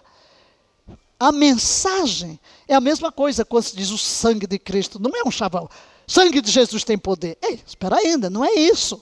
a 1.20 1.32
mensagem. 1.32 2.39
É 2.68 2.76
a 2.76 2.82
mesma 2.82 3.11
coisa 3.11 3.45
quando 3.45 3.64
se 3.64 3.76
diz 3.76 3.89
o 3.89 3.97
sangue 3.97 4.45
de 4.45 4.59
Cristo. 4.59 4.99
Não 4.99 5.11
é 5.16 5.28
um 5.28 5.32
chavão. 5.32 5.70
Sangue 6.05 6.41
de 6.41 6.51
Jesus 6.51 6.84
tem 6.84 6.97
poder. 6.97 7.38
Ei, 7.41 7.59
espera 7.66 7.95
ainda, 7.95 8.30
não 8.30 8.43
é 8.43 8.53
isso. 8.53 9.01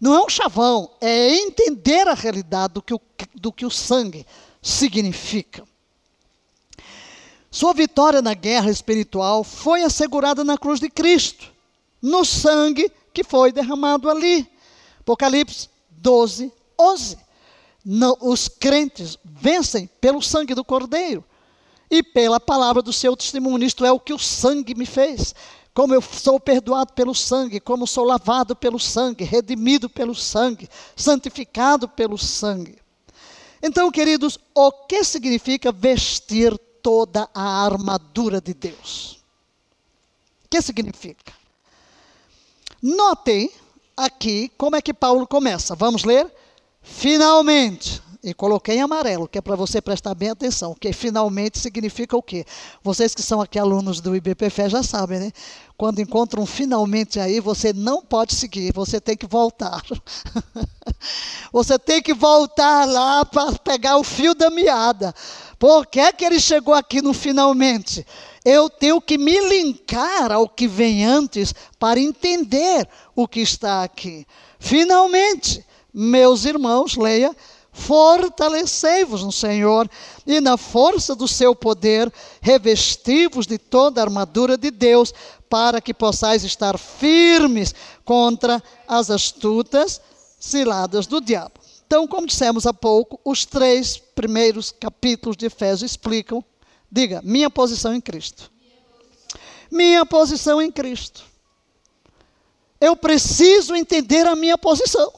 Não 0.00 0.14
é 0.14 0.22
um 0.24 0.28
chavão, 0.28 0.90
é 1.00 1.34
entender 1.36 2.06
a 2.08 2.14
realidade 2.14 2.74
do 2.74 2.82
que 2.82 2.94
o, 2.94 3.00
do 3.34 3.52
que 3.52 3.64
o 3.64 3.70
sangue 3.70 4.26
significa. 4.60 5.64
Sua 7.50 7.72
vitória 7.72 8.20
na 8.20 8.34
guerra 8.34 8.70
espiritual 8.70 9.44
foi 9.44 9.82
assegurada 9.82 10.42
na 10.42 10.58
cruz 10.58 10.80
de 10.80 10.90
Cristo, 10.90 11.52
no 12.02 12.24
sangue 12.24 12.90
que 13.12 13.22
foi 13.22 13.52
derramado 13.52 14.10
ali. 14.10 14.48
Apocalipse 15.00 15.68
12, 15.90 16.52
11. 16.78 17.18
Não, 17.84 18.16
os 18.20 18.48
crentes 18.48 19.18
vencem 19.24 19.88
pelo 20.00 20.20
sangue 20.20 20.54
do 20.54 20.64
Cordeiro 20.64 21.24
e 21.90 22.02
pela 22.02 22.40
palavra 22.40 22.82
do 22.82 22.92
seu 22.92 23.16
testemunho. 23.16 23.62
Isto 23.62 23.84
é 23.84 23.92
o 23.92 24.00
que 24.00 24.12
o 24.12 24.18
sangue 24.18 24.74
me 24.74 24.86
fez 24.86 25.34
como 25.74 25.92
eu 25.92 26.00
sou 26.00 26.38
perdoado 26.38 26.92
pelo 26.92 27.14
sangue, 27.14 27.58
como 27.58 27.84
sou 27.84 28.04
lavado 28.04 28.54
pelo 28.54 28.78
sangue, 28.78 29.24
redimido 29.24 29.90
pelo 29.90 30.14
sangue, 30.14 30.68
santificado 30.94 31.88
pelo 31.88 32.16
sangue. 32.16 32.78
Então, 33.60 33.90
queridos, 33.90 34.38
o 34.54 34.70
que 34.70 35.02
significa 35.02 35.72
vestir 35.72 36.56
toda 36.80 37.28
a 37.34 37.64
armadura 37.64 38.40
de 38.40 38.54
Deus? 38.54 39.18
O 40.44 40.48
que 40.48 40.62
significa? 40.62 41.32
Notem 42.80 43.50
aqui 43.96 44.52
como 44.56 44.76
é 44.76 44.82
que 44.82 44.94
Paulo 44.94 45.26
começa. 45.26 45.74
Vamos 45.74 46.04
ler? 46.04 46.32
Finalmente, 46.82 48.00
e 48.24 48.32
coloquei 48.32 48.76
em 48.76 48.80
amarelo, 48.80 49.28
que 49.28 49.36
é 49.36 49.42
para 49.42 49.54
você 49.54 49.82
prestar 49.82 50.14
bem 50.14 50.30
atenção, 50.30 50.74
que 50.74 50.90
finalmente 50.94 51.58
significa 51.58 52.16
o 52.16 52.22
quê? 52.22 52.46
Vocês 52.82 53.14
que 53.14 53.20
são 53.20 53.38
aqui 53.38 53.58
alunos 53.58 54.00
do 54.00 54.16
IBPFE 54.16 54.70
já 54.70 54.82
sabem, 54.82 55.20
né? 55.20 55.32
Quando 55.76 56.00
encontram 56.00 56.42
um 56.42 56.46
finalmente 56.46 57.20
aí, 57.20 57.38
você 57.38 57.74
não 57.74 58.00
pode 58.00 58.34
seguir, 58.34 58.72
você 58.72 58.98
tem 58.98 59.14
que 59.14 59.26
voltar. 59.26 59.82
você 61.52 61.78
tem 61.78 62.00
que 62.00 62.14
voltar 62.14 62.86
lá 62.86 63.26
para 63.26 63.52
pegar 63.58 63.98
o 63.98 64.02
fio 64.02 64.34
da 64.34 64.48
meada. 64.48 65.14
Por 65.58 65.86
que 65.86 66.00
é 66.00 66.10
que 66.10 66.24
ele 66.24 66.40
chegou 66.40 66.72
aqui 66.72 67.02
no 67.02 67.12
finalmente? 67.12 68.06
Eu 68.42 68.70
tenho 68.70 69.02
que 69.02 69.18
me 69.18 69.38
linkar 69.50 70.32
ao 70.32 70.48
que 70.48 70.66
vem 70.66 71.04
antes 71.04 71.54
para 71.78 72.00
entender 72.00 72.88
o 73.14 73.28
que 73.28 73.40
está 73.40 73.82
aqui. 73.82 74.26
Finalmente, 74.58 75.62
meus 75.92 76.46
irmãos, 76.46 76.96
leia 76.96 77.36
Fortalecei-vos 77.74 79.24
no 79.24 79.32
Senhor 79.32 79.90
e 80.24 80.40
na 80.40 80.56
força 80.56 81.14
do 81.14 81.26
seu 81.26 81.56
poder, 81.56 82.10
revestivos 82.40 83.48
de 83.48 83.58
toda 83.58 84.00
a 84.00 84.04
armadura 84.04 84.56
de 84.56 84.70
Deus, 84.70 85.12
para 85.50 85.80
que 85.80 85.92
possais 85.92 86.44
estar 86.44 86.78
firmes 86.78 87.74
contra 88.04 88.62
as 88.86 89.10
astutas 89.10 90.00
ciladas 90.38 91.06
do 91.06 91.20
diabo. 91.20 91.54
Então, 91.84 92.06
como 92.06 92.28
dissemos 92.28 92.64
há 92.64 92.72
pouco, 92.72 93.20
os 93.24 93.44
três 93.44 93.96
primeiros 93.96 94.70
capítulos 94.70 95.36
de 95.36 95.46
Efésios 95.46 95.90
explicam, 95.90 96.42
diga, 96.90 97.20
minha 97.24 97.50
posição 97.50 97.92
em 97.92 98.00
Cristo. 98.00 98.50
Minha 99.68 100.06
posição 100.06 100.62
em 100.62 100.70
Cristo. 100.70 101.24
Eu 102.80 102.94
preciso 102.94 103.74
entender 103.74 104.26
a 104.26 104.36
minha 104.36 104.56
posição 104.56 105.12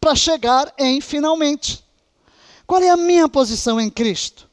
para 0.00 0.14
chegar 0.14 0.72
em 0.78 1.00
finalmente. 1.00 1.87
Qual 2.68 2.82
é 2.82 2.90
a 2.90 2.98
minha 2.98 3.26
posição 3.30 3.80
em 3.80 3.88
Cristo? 3.88 4.46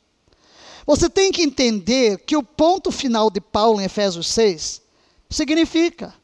Você 0.86 1.10
tem 1.10 1.34
que 1.34 1.42
entender 1.42 2.20
que 2.20 2.38
o 2.38 2.42
ponto 2.42 2.90
final 2.90 3.30
de 3.30 3.42
Paulo 3.42 3.82
em 3.82 3.84
Efésios 3.84 4.28
6 4.30 4.82
significa. 5.30 6.16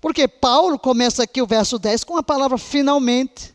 Porque 0.00 0.26
Paulo 0.26 0.78
começa 0.78 1.22
aqui 1.22 1.42
o 1.42 1.46
verso 1.46 1.78
10 1.78 2.02
com 2.04 2.16
a 2.16 2.22
palavra 2.22 2.56
finalmente. 2.56 3.54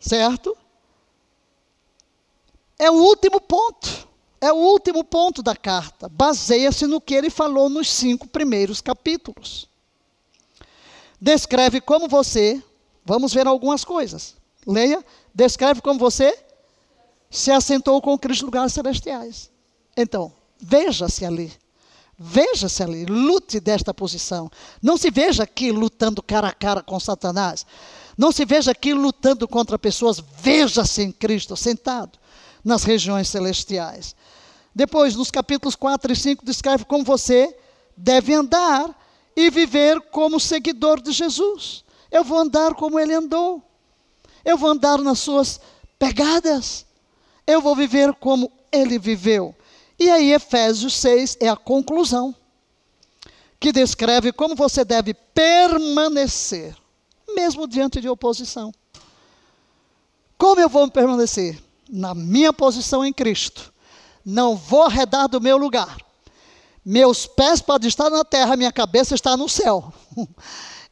Certo? 0.00 0.56
É 2.78 2.90
o 2.90 2.94
último 2.94 3.38
ponto. 3.38 4.08
É 4.40 4.50
o 4.50 4.56
último 4.56 5.04
ponto 5.04 5.42
da 5.42 5.54
carta. 5.54 6.08
Baseia-se 6.08 6.86
no 6.86 7.02
que 7.02 7.14
ele 7.14 7.28
falou 7.28 7.68
nos 7.68 7.90
cinco 7.90 8.26
primeiros 8.26 8.80
capítulos. 8.80 9.68
Descreve 11.20 11.82
como 11.82 12.08
você. 12.08 12.62
Vamos 13.04 13.34
ver 13.34 13.46
algumas 13.46 13.84
coisas. 13.84 14.36
Leia 14.66 15.04
descreve 15.36 15.82
como 15.82 16.00
você 16.00 16.36
se 17.30 17.50
assentou 17.50 18.00
com 18.00 18.18
Cristo 18.18 18.42
em 18.42 18.46
lugares 18.46 18.72
celestiais. 18.72 19.50
Então, 19.94 20.32
veja-se 20.58 21.26
ali. 21.26 21.52
Veja-se 22.18 22.82
ali, 22.82 23.04
lute 23.04 23.60
desta 23.60 23.92
posição. 23.92 24.50
Não 24.82 24.96
se 24.96 25.10
veja 25.10 25.42
aqui 25.42 25.70
lutando 25.70 26.22
cara 26.22 26.48
a 26.48 26.52
cara 26.52 26.82
com 26.82 26.98
Satanás. 26.98 27.66
Não 28.16 28.32
se 28.32 28.46
veja 28.46 28.70
aqui 28.70 28.94
lutando 28.94 29.46
contra 29.46 29.78
pessoas. 29.78 30.22
Veja-se 30.38 31.02
em 31.02 31.12
Cristo, 31.12 31.54
sentado 31.54 32.18
nas 32.64 32.84
regiões 32.84 33.28
celestiais. 33.28 34.16
Depois, 34.74 35.14
nos 35.14 35.30
capítulos 35.30 35.76
4 35.76 36.12
e 36.12 36.16
5, 36.16 36.44
descreve 36.46 36.86
como 36.86 37.04
você 37.04 37.54
deve 37.94 38.32
andar 38.32 38.98
e 39.36 39.50
viver 39.50 40.00
como 40.10 40.40
seguidor 40.40 41.02
de 41.02 41.12
Jesus. 41.12 41.84
Eu 42.10 42.24
vou 42.24 42.38
andar 42.38 42.74
como 42.74 42.98
ele 42.98 43.12
andou. 43.12 43.65
Eu 44.46 44.56
vou 44.56 44.70
andar 44.70 44.98
nas 44.98 45.18
suas 45.18 45.60
pegadas. 45.98 46.86
Eu 47.44 47.60
vou 47.60 47.74
viver 47.74 48.14
como 48.14 48.50
ele 48.70 48.96
viveu. 48.96 49.52
E 49.98 50.08
aí, 50.08 50.32
Efésios 50.32 50.94
6 50.94 51.38
é 51.40 51.48
a 51.48 51.56
conclusão, 51.56 52.32
que 53.58 53.72
descreve 53.72 54.32
como 54.32 54.54
você 54.54 54.84
deve 54.84 55.14
permanecer, 55.14 56.76
mesmo 57.34 57.66
diante 57.66 58.00
de 58.00 58.08
oposição. 58.08 58.72
Como 60.38 60.60
eu 60.60 60.68
vou 60.68 60.88
permanecer? 60.88 61.60
Na 61.88 62.14
minha 62.14 62.52
posição 62.52 63.04
em 63.04 63.12
Cristo, 63.12 63.72
não 64.24 64.54
vou 64.54 64.82
arredar 64.82 65.28
do 65.28 65.40
meu 65.40 65.56
lugar. 65.56 65.96
Meus 66.84 67.26
pés 67.26 67.60
podem 67.60 67.88
estar 67.88 68.10
na 68.10 68.24
terra, 68.24 68.56
minha 68.56 68.72
cabeça 68.72 69.14
está 69.16 69.36
no 69.36 69.48
céu. 69.48 69.92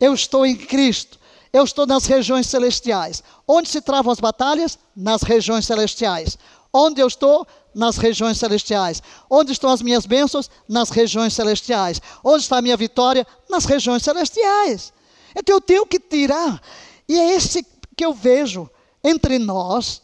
Eu 0.00 0.12
estou 0.12 0.44
em 0.44 0.56
Cristo. 0.56 1.20
Eu 1.54 1.62
estou 1.62 1.86
nas 1.86 2.04
regiões 2.06 2.48
celestiais. 2.48 3.22
Onde 3.46 3.68
se 3.68 3.80
travam 3.80 4.10
as 4.10 4.18
batalhas? 4.18 4.76
Nas 4.96 5.22
regiões 5.22 5.64
celestiais. 5.64 6.36
Onde 6.72 7.00
eu 7.00 7.06
estou? 7.06 7.46
Nas 7.72 7.96
regiões 7.96 8.38
celestiais. 8.38 9.00
Onde 9.30 9.52
estão 9.52 9.70
as 9.70 9.80
minhas 9.80 10.04
bênçãos? 10.04 10.50
Nas 10.68 10.90
regiões 10.90 11.32
celestiais. 11.32 12.02
Onde 12.24 12.42
está 12.42 12.58
a 12.58 12.62
minha 12.62 12.76
vitória? 12.76 13.24
Nas 13.48 13.66
regiões 13.66 14.02
celestiais. 14.02 14.92
Então 15.36 15.54
eu 15.54 15.60
tenho 15.60 15.86
que 15.86 16.00
tirar. 16.00 16.60
E 17.08 17.16
é 17.16 17.36
esse 17.36 17.64
que 17.96 18.04
eu 18.04 18.12
vejo 18.12 18.68
entre 19.04 19.38
nós. 19.38 20.02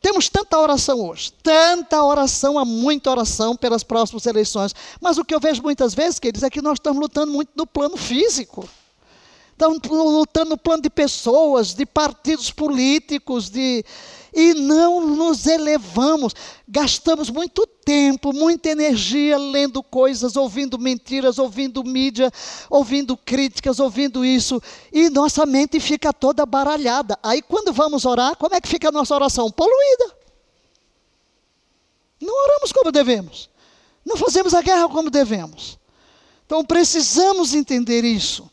Temos 0.00 0.30
tanta 0.30 0.58
oração 0.58 1.06
hoje, 1.06 1.30
tanta 1.42 2.02
oração, 2.02 2.58
há 2.58 2.64
muita 2.64 3.10
oração 3.10 3.54
pelas 3.54 3.82
próximas 3.82 4.24
eleições. 4.24 4.74
Mas 4.98 5.18
o 5.18 5.24
que 5.26 5.34
eu 5.34 5.40
vejo 5.40 5.60
muitas 5.60 5.92
vezes, 5.92 6.18
queridos, 6.18 6.42
é 6.42 6.48
que 6.48 6.62
nós 6.62 6.76
estamos 6.76 7.02
lutando 7.02 7.30
muito 7.30 7.50
no 7.54 7.66
plano 7.66 7.98
físico 7.98 8.66
estão 9.60 9.78
lutando 10.04 10.50
no 10.50 10.58
plano 10.58 10.82
de 10.82 10.88
pessoas, 10.88 11.74
de 11.74 11.84
partidos 11.84 12.50
políticos, 12.50 13.50
de, 13.50 13.84
e 14.32 14.54
não 14.54 15.06
nos 15.06 15.46
elevamos. 15.46 16.34
Gastamos 16.66 17.28
muito 17.28 17.66
tempo, 17.66 18.32
muita 18.32 18.70
energia 18.70 19.36
lendo 19.36 19.82
coisas, 19.82 20.36
ouvindo 20.36 20.78
mentiras, 20.78 21.38
ouvindo 21.38 21.84
mídia, 21.84 22.32
ouvindo 22.70 23.16
críticas, 23.16 23.78
ouvindo 23.78 24.24
isso, 24.24 24.62
e 24.92 25.10
nossa 25.10 25.44
mente 25.44 25.78
fica 25.78 26.12
toda 26.12 26.46
baralhada. 26.46 27.18
Aí 27.22 27.42
quando 27.42 27.72
vamos 27.72 28.04
orar, 28.06 28.36
como 28.36 28.54
é 28.54 28.60
que 28.60 28.68
fica 28.68 28.88
a 28.88 28.92
nossa 28.92 29.14
oração? 29.14 29.50
Poluída. 29.50 30.16
Não 32.20 32.34
oramos 32.44 32.72
como 32.72 32.92
devemos. 32.92 33.50
Não 34.04 34.16
fazemos 34.16 34.54
a 34.54 34.62
guerra 34.62 34.88
como 34.88 35.10
devemos. 35.10 35.78
Então 36.46 36.64
precisamos 36.64 37.54
entender 37.54 38.04
isso. 38.04 38.50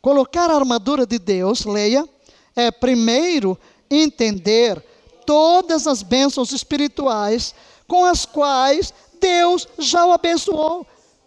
Colocar 0.00 0.50
a 0.50 0.56
armadura 0.56 1.06
de 1.06 1.18
Deus, 1.18 1.64
leia, 1.64 2.08
é 2.54 2.70
primeiro 2.70 3.58
entender 3.90 4.82
todas 5.26 5.86
as 5.86 6.02
bênçãos 6.02 6.52
espirituais 6.52 7.54
com 7.86 8.04
as 8.04 8.24
quais 8.24 8.92
Deus 9.20 9.66
já 9.78 10.06
o 10.06 10.12
abençoou. 10.12 10.86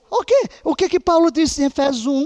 O 0.09 0.23
que? 0.23 0.43
O 0.63 0.75
que 0.75 0.89
que 0.89 0.99
Paulo 0.99 1.31
disse 1.31 1.61
em 1.61 1.65
Efésios 1.65 2.05
1? 2.05 2.25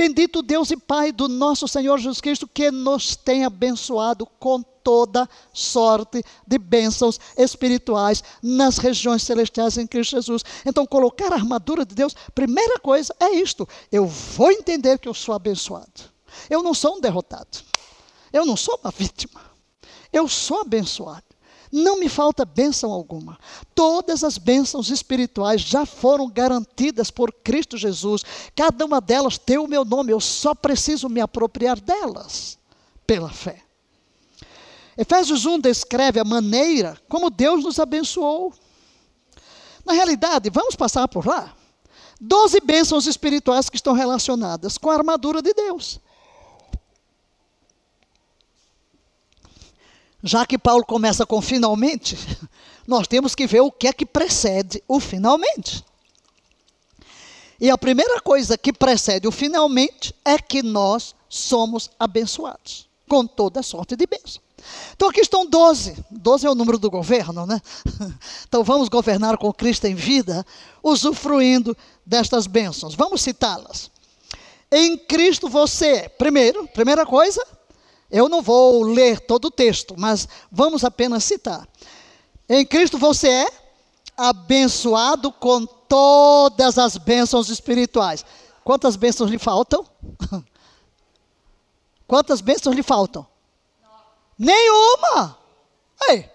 Bendito 0.00 0.40
Deus 0.40 0.70
e 0.70 0.78
Pai 0.78 1.12
do 1.12 1.28
nosso 1.28 1.68
Senhor 1.68 1.98
Jesus 1.98 2.22
Cristo, 2.22 2.48
que 2.48 2.70
nos 2.70 3.14
tem 3.14 3.44
abençoado 3.44 4.24
com 4.24 4.62
toda 4.62 5.28
sorte 5.52 6.24
de 6.46 6.56
bênçãos 6.56 7.20
espirituais 7.36 8.24
nas 8.42 8.78
regiões 8.78 9.22
celestiais 9.22 9.76
em 9.76 9.86
Cristo 9.86 10.12
Jesus. 10.12 10.42
Então, 10.64 10.86
colocar 10.86 11.30
a 11.30 11.34
armadura 11.34 11.84
de 11.84 11.94
Deus, 11.94 12.16
primeira 12.34 12.78
coisa 12.78 13.14
é 13.20 13.28
isto: 13.34 13.68
eu 13.92 14.06
vou 14.06 14.50
entender 14.50 14.98
que 14.98 15.06
eu 15.06 15.12
sou 15.12 15.34
abençoado. 15.34 16.00
Eu 16.48 16.62
não 16.62 16.72
sou 16.72 16.96
um 16.96 17.00
derrotado. 17.02 17.58
Eu 18.32 18.46
não 18.46 18.56
sou 18.56 18.80
uma 18.82 18.90
vítima. 18.90 19.42
Eu 20.10 20.26
sou 20.26 20.62
abençoado. 20.62 21.29
Não 21.72 22.00
me 22.00 22.08
falta 22.08 22.44
bênção 22.44 22.90
alguma. 22.90 23.38
Todas 23.74 24.24
as 24.24 24.38
bênçãos 24.38 24.90
espirituais 24.90 25.60
já 25.60 25.86
foram 25.86 26.28
garantidas 26.28 27.10
por 27.10 27.32
Cristo 27.32 27.76
Jesus. 27.76 28.22
Cada 28.56 28.84
uma 28.84 29.00
delas 29.00 29.38
tem 29.38 29.58
o 29.58 29.68
meu 29.68 29.84
nome. 29.84 30.12
Eu 30.12 30.20
só 30.20 30.54
preciso 30.54 31.08
me 31.08 31.20
apropriar 31.20 31.78
delas 31.80 32.58
pela 33.06 33.30
fé. 33.30 33.62
Efésios 34.96 35.46
1 35.46 35.60
descreve 35.60 36.18
a 36.18 36.24
maneira 36.24 37.00
como 37.08 37.30
Deus 37.30 37.62
nos 37.62 37.78
abençoou. 37.78 38.52
Na 39.84 39.92
realidade, 39.92 40.50
vamos 40.50 40.74
passar 40.74 41.06
por 41.08 41.26
lá. 41.26 41.54
Doze 42.20 42.60
bênçãos 42.60 43.06
espirituais 43.06 43.70
que 43.70 43.76
estão 43.76 43.94
relacionadas 43.94 44.76
com 44.76 44.90
a 44.90 44.94
armadura 44.94 45.40
de 45.40 45.54
Deus. 45.54 46.00
Já 50.22 50.44
que 50.44 50.58
Paulo 50.58 50.84
começa 50.84 51.24
com 51.24 51.40
finalmente, 51.40 52.16
nós 52.86 53.06
temos 53.06 53.34
que 53.34 53.46
ver 53.46 53.60
o 53.60 53.70
que 53.70 53.88
é 53.88 53.92
que 53.92 54.04
precede 54.04 54.82
o 54.86 55.00
finalmente. 55.00 55.84
E 57.60 57.70
a 57.70 57.76
primeira 57.76 58.20
coisa 58.20 58.56
que 58.56 58.72
precede 58.72 59.28
o 59.28 59.32
finalmente 59.32 60.14
é 60.24 60.38
que 60.38 60.62
nós 60.62 61.14
somos 61.28 61.90
abençoados 61.98 62.88
com 63.08 63.26
toda 63.26 63.62
sorte 63.62 63.96
de 63.96 64.06
bênção. 64.06 64.40
Então 64.94 65.08
aqui 65.08 65.20
estão 65.20 65.46
12. 65.46 65.96
12 66.10 66.46
é 66.46 66.50
o 66.50 66.54
número 66.54 66.78
do 66.78 66.90
governo, 66.90 67.46
né? 67.46 67.60
Então 68.46 68.64
vamos 68.64 68.88
governar 68.88 69.38
com 69.38 69.52
Cristo 69.52 69.86
em 69.86 69.94
vida, 69.94 70.44
usufruindo 70.82 71.76
destas 72.04 72.46
bênçãos. 72.46 72.94
Vamos 72.94 73.22
citá-las. 73.22 73.90
Em 74.72 74.96
Cristo 74.96 75.48
você, 75.48 76.08
primeiro, 76.08 76.66
primeira 76.68 77.04
coisa, 77.04 77.44
eu 78.10 78.28
não 78.28 78.42
vou 78.42 78.82
ler 78.82 79.20
todo 79.20 79.46
o 79.46 79.50
texto, 79.50 79.94
mas 79.96 80.26
vamos 80.50 80.84
apenas 80.84 81.24
citar. 81.24 81.68
Em 82.48 82.66
Cristo 82.66 82.98
você 82.98 83.28
é 83.28 83.46
abençoado 84.16 85.30
com 85.32 85.64
todas 85.64 86.78
as 86.78 86.96
bênçãos 86.96 87.48
espirituais. 87.48 88.24
Quantas 88.64 88.96
bênçãos 88.96 89.30
lhe 89.30 89.38
faltam? 89.38 89.86
Quantas 92.06 92.40
bênçãos 92.40 92.74
lhe 92.74 92.82
faltam? 92.82 93.26
Nenhuma. 94.36 95.38
Ei, 96.08 96.28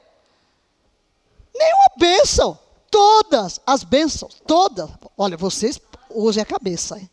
nenhuma 1.53 1.91
bênção. 1.97 2.57
Todas 2.89 3.59
as 3.65 3.83
bênçãos, 3.83 4.41
todas. 4.47 4.89
Olha, 5.17 5.35
vocês 5.35 5.79
usem 6.09 6.41
a 6.41 6.45
cabeça. 6.45 6.97
Hein? 6.97 7.09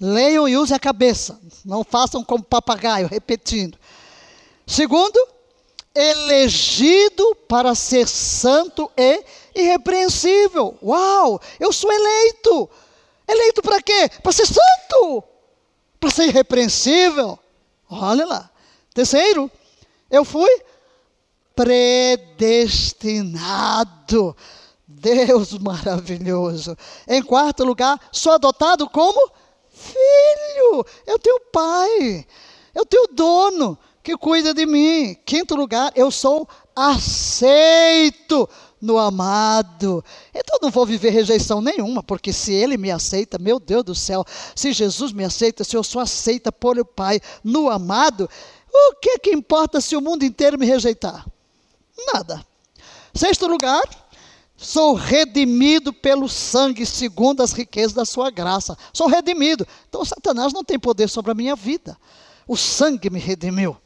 Leiam 0.00 0.48
e 0.48 0.56
usem 0.56 0.76
a 0.76 0.80
cabeça. 0.80 1.38
Não 1.64 1.84
façam 1.84 2.24
como 2.24 2.42
papagaio, 2.42 3.06
repetindo. 3.06 3.78
Segundo, 4.66 5.18
elegido 5.94 7.36
para 7.48 7.74
ser 7.74 8.08
santo 8.08 8.90
e 8.96 9.22
irrepreensível. 9.54 10.76
Uau, 10.82 11.40
eu 11.60 11.72
sou 11.72 11.92
eleito. 11.92 12.68
Eleito 13.28 13.62
para 13.62 13.80
quê? 13.80 14.10
Para 14.22 14.32
ser 14.32 14.46
santo. 14.46 15.22
Para 16.00 16.10
ser 16.10 16.26
irrepreensível. 16.26 17.38
Olha 17.88 18.26
lá. 18.26 18.50
Terceiro, 18.92 19.48
eu 20.10 20.24
fui 20.24 20.50
predestinado. 21.54 24.36
Deus 24.86 25.58
maravilhoso. 25.58 26.76
Em 27.06 27.22
quarto 27.22 27.64
lugar, 27.64 28.00
sou 28.12 28.32
adotado 28.32 28.88
como 28.88 29.30
filho. 29.74 30.86
Eu 31.06 31.18
tenho 31.18 31.40
pai. 31.52 32.26
Eu 32.74 32.86
tenho 32.86 33.08
dono 33.12 33.78
que 34.02 34.16
cuida 34.16 34.54
de 34.54 34.64
mim. 34.64 35.16
Quinto 35.26 35.54
lugar, 35.54 35.92
eu 35.94 36.10
sou 36.10 36.48
aceito 36.74 38.48
no 38.80 38.98
amado. 38.98 40.04
Então 40.34 40.58
não 40.60 40.70
vou 40.70 40.84
viver 40.84 41.10
rejeição 41.10 41.60
nenhuma, 41.60 42.02
porque 42.02 42.32
se 42.32 42.52
ele 42.52 42.76
me 42.76 42.90
aceita, 42.90 43.38
meu 43.38 43.58
Deus 43.58 43.82
do 43.82 43.94
céu, 43.94 44.24
se 44.54 44.72
Jesus 44.72 45.12
me 45.12 45.24
aceita, 45.24 45.64
se 45.64 45.76
eu 45.76 45.82
sou 45.82 46.00
aceita 46.00 46.52
por 46.52 46.78
o 46.78 46.84
Pai 46.84 47.20
no 47.42 47.70
amado, 47.70 48.28
o 48.70 48.94
que, 49.00 49.18
que 49.20 49.30
importa 49.30 49.80
se 49.80 49.96
o 49.96 50.00
mundo 50.00 50.24
inteiro 50.24 50.58
me 50.58 50.66
rejeitar? 50.66 51.24
Nada. 52.12 52.44
Sexto 53.14 53.46
lugar, 53.46 53.82
sou 54.64 54.94
redimido 54.94 55.92
pelo 55.92 56.28
sangue, 56.28 56.86
segundo 56.86 57.42
as 57.42 57.52
riquezas 57.52 57.92
da 57.92 58.04
sua 58.04 58.30
graça. 58.30 58.76
Sou 58.92 59.06
redimido. 59.06 59.66
Então 59.88 60.04
Satanás 60.04 60.52
não 60.52 60.64
tem 60.64 60.78
poder 60.78 61.08
sobre 61.08 61.30
a 61.30 61.34
minha 61.34 61.54
vida. 61.54 61.96
O 62.48 62.56
sangue 62.56 63.10
me 63.10 63.18
redimiu. 63.18 63.76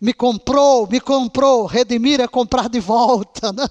Me 0.00 0.14
comprou, 0.14 0.88
me 0.88 1.00
comprou. 1.00 1.66
Redimir 1.66 2.20
é 2.20 2.26
comprar 2.26 2.68
de 2.68 2.80
volta. 2.80 3.52
Né? 3.52 3.68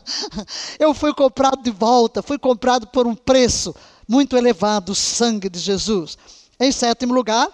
Eu 0.77 0.93
fui 0.93 1.13
comprado 1.13 1.63
de 1.63 1.71
volta, 1.71 2.21
fui 2.21 2.37
comprado 2.37 2.87
por 2.87 3.07
um 3.07 3.15
preço 3.15 3.75
muito 4.07 4.37
elevado, 4.37 4.91
o 4.91 4.95
sangue 4.95 5.49
de 5.49 5.59
Jesus. 5.59 6.17
Em 6.59 6.71
sétimo 6.71 7.13
lugar, 7.13 7.49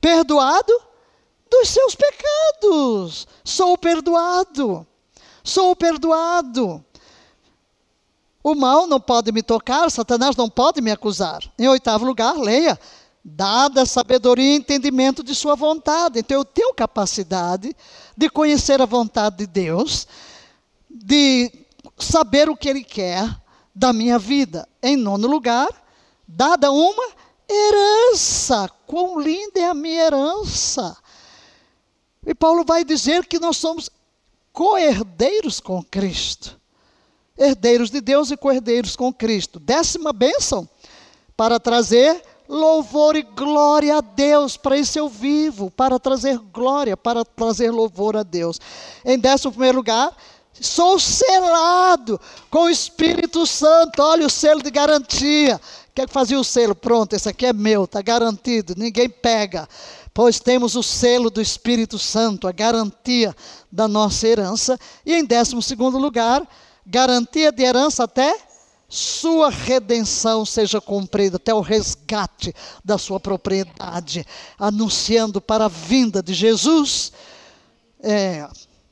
perdoado 0.00 0.72
dos 1.50 1.68
seus 1.68 1.94
pecados. 1.94 3.26
Sou 3.42 3.78
perdoado. 3.78 4.86
Sou 5.42 5.74
perdoado. 5.74 6.84
O 8.42 8.54
mal 8.54 8.86
não 8.86 9.00
pode 9.00 9.30
me 9.32 9.42
tocar, 9.42 9.90
Satanás 9.90 10.34
não 10.34 10.48
pode 10.48 10.80
me 10.80 10.90
acusar. 10.90 11.42
Em 11.58 11.68
oitavo 11.68 12.04
lugar, 12.04 12.36
leia. 12.36 12.78
Dada 13.22 13.84
sabedoria 13.84 14.54
e 14.54 14.56
entendimento 14.56 15.22
de 15.22 15.34
sua 15.34 15.54
vontade. 15.54 16.18
Então 16.18 16.38
eu 16.38 16.44
tenho 16.44 16.74
capacidade 16.74 17.76
de 18.16 18.30
conhecer 18.30 18.80
a 18.80 18.86
vontade 18.86 19.36
de 19.36 19.46
Deus, 19.46 20.06
de 20.88 21.52
saber 21.98 22.48
o 22.48 22.56
que 22.56 22.68
Ele 22.68 22.82
quer 22.82 23.28
da 23.74 23.92
minha 23.92 24.18
vida. 24.18 24.66
Em 24.82 24.96
nono 24.96 25.28
lugar, 25.28 25.68
dada 26.26 26.72
uma 26.72 27.12
herança. 27.48 28.70
Quão 28.86 29.20
linda 29.20 29.60
é 29.60 29.68
a 29.68 29.74
minha 29.74 30.04
herança! 30.04 30.96
E 32.26 32.34
Paulo 32.34 32.64
vai 32.64 32.84
dizer 32.84 33.26
que 33.26 33.38
nós 33.38 33.56
somos 33.56 33.90
co-herdeiros 34.52 35.60
com 35.60 35.82
Cristo. 35.82 36.59
Herdeiros 37.40 37.90
de 37.90 38.02
Deus 38.02 38.30
e 38.30 38.36
co-herdeiros 38.36 38.94
com 38.94 39.10
Cristo. 39.10 39.58
Décima 39.58 40.12
bênção, 40.12 40.68
para 41.34 41.58
trazer 41.58 42.22
louvor 42.46 43.16
e 43.16 43.22
glória 43.22 43.96
a 43.96 44.00
Deus. 44.02 44.58
Para 44.58 44.76
isso 44.76 44.98
eu 44.98 45.08
vivo, 45.08 45.70
para 45.70 45.98
trazer 45.98 46.38
glória, 46.52 46.96
para 46.96 47.24
trazer 47.24 47.70
louvor 47.70 48.16
a 48.16 48.22
Deus. 48.22 48.60
Em 49.04 49.18
décimo 49.18 49.52
primeiro 49.52 49.78
lugar, 49.78 50.14
sou 50.60 50.98
selado 50.98 52.20
com 52.50 52.64
o 52.64 52.70
Espírito 52.70 53.46
Santo. 53.46 54.02
Olha 54.02 54.26
o 54.26 54.30
selo 54.30 54.62
de 54.62 54.70
garantia. 54.70 55.58
Quer 55.94 56.06
que 56.06 56.12
fazia 56.12 56.38
o 56.38 56.44
selo? 56.44 56.74
Pronto, 56.74 57.14
esse 57.14 57.28
aqui 57.28 57.46
é 57.46 57.52
meu, 57.52 57.84
está 57.84 58.02
garantido, 58.02 58.74
ninguém 58.76 59.08
pega. 59.08 59.68
Pois 60.12 60.38
temos 60.40 60.76
o 60.76 60.82
selo 60.82 61.30
do 61.30 61.40
Espírito 61.40 61.98
Santo, 61.98 62.46
a 62.46 62.52
garantia 62.52 63.34
da 63.70 63.88
nossa 63.88 64.26
herança. 64.26 64.78
E 65.06 65.14
em 65.14 65.24
décimo 65.24 65.62
segundo 65.62 65.98
lugar, 65.98 66.46
garantia 66.90 67.52
de 67.52 67.62
herança 67.62 68.04
até 68.04 68.36
sua 68.88 69.50
redenção 69.50 70.44
seja 70.44 70.80
cumprida, 70.80 71.36
até 71.36 71.54
o 71.54 71.60
resgate 71.60 72.52
da 72.84 72.98
sua 72.98 73.20
propriedade, 73.20 74.26
anunciando 74.58 75.40
para 75.40 75.66
a 75.66 75.68
vinda 75.68 76.20
de 76.20 76.34
Jesus. 76.34 77.12
É, 78.02 78.48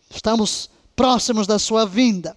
estamos 0.08 0.70
próximos 0.94 1.48
da 1.48 1.58
sua 1.58 1.84
vinda. 1.84 2.36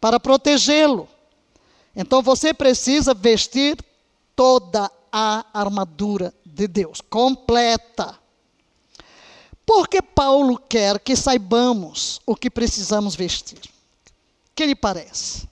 para 0.00 0.20
protegê-lo. 0.20 1.08
Então 1.94 2.22
você 2.22 2.54
precisa 2.54 3.12
vestir 3.12 3.76
toda 4.34 4.90
a 5.10 5.44
armadura 5.52 6.32
de 6.44 6.68
Deus, 6.68 7.00
completa. 7.00 8.16
Porque 9.68 10.00
Paulo 10.00 10.58
quer 10.66 10.98
que 10.98 11.14
saibamos 11.14 12.22
o 12.24 12.34
que 12.34 12.48
precisamos 12.48 13.14
vestir. 13.14 13.60
Que 14.54 14.64
lhe 14.64 14.74
parece? 14.74 15.46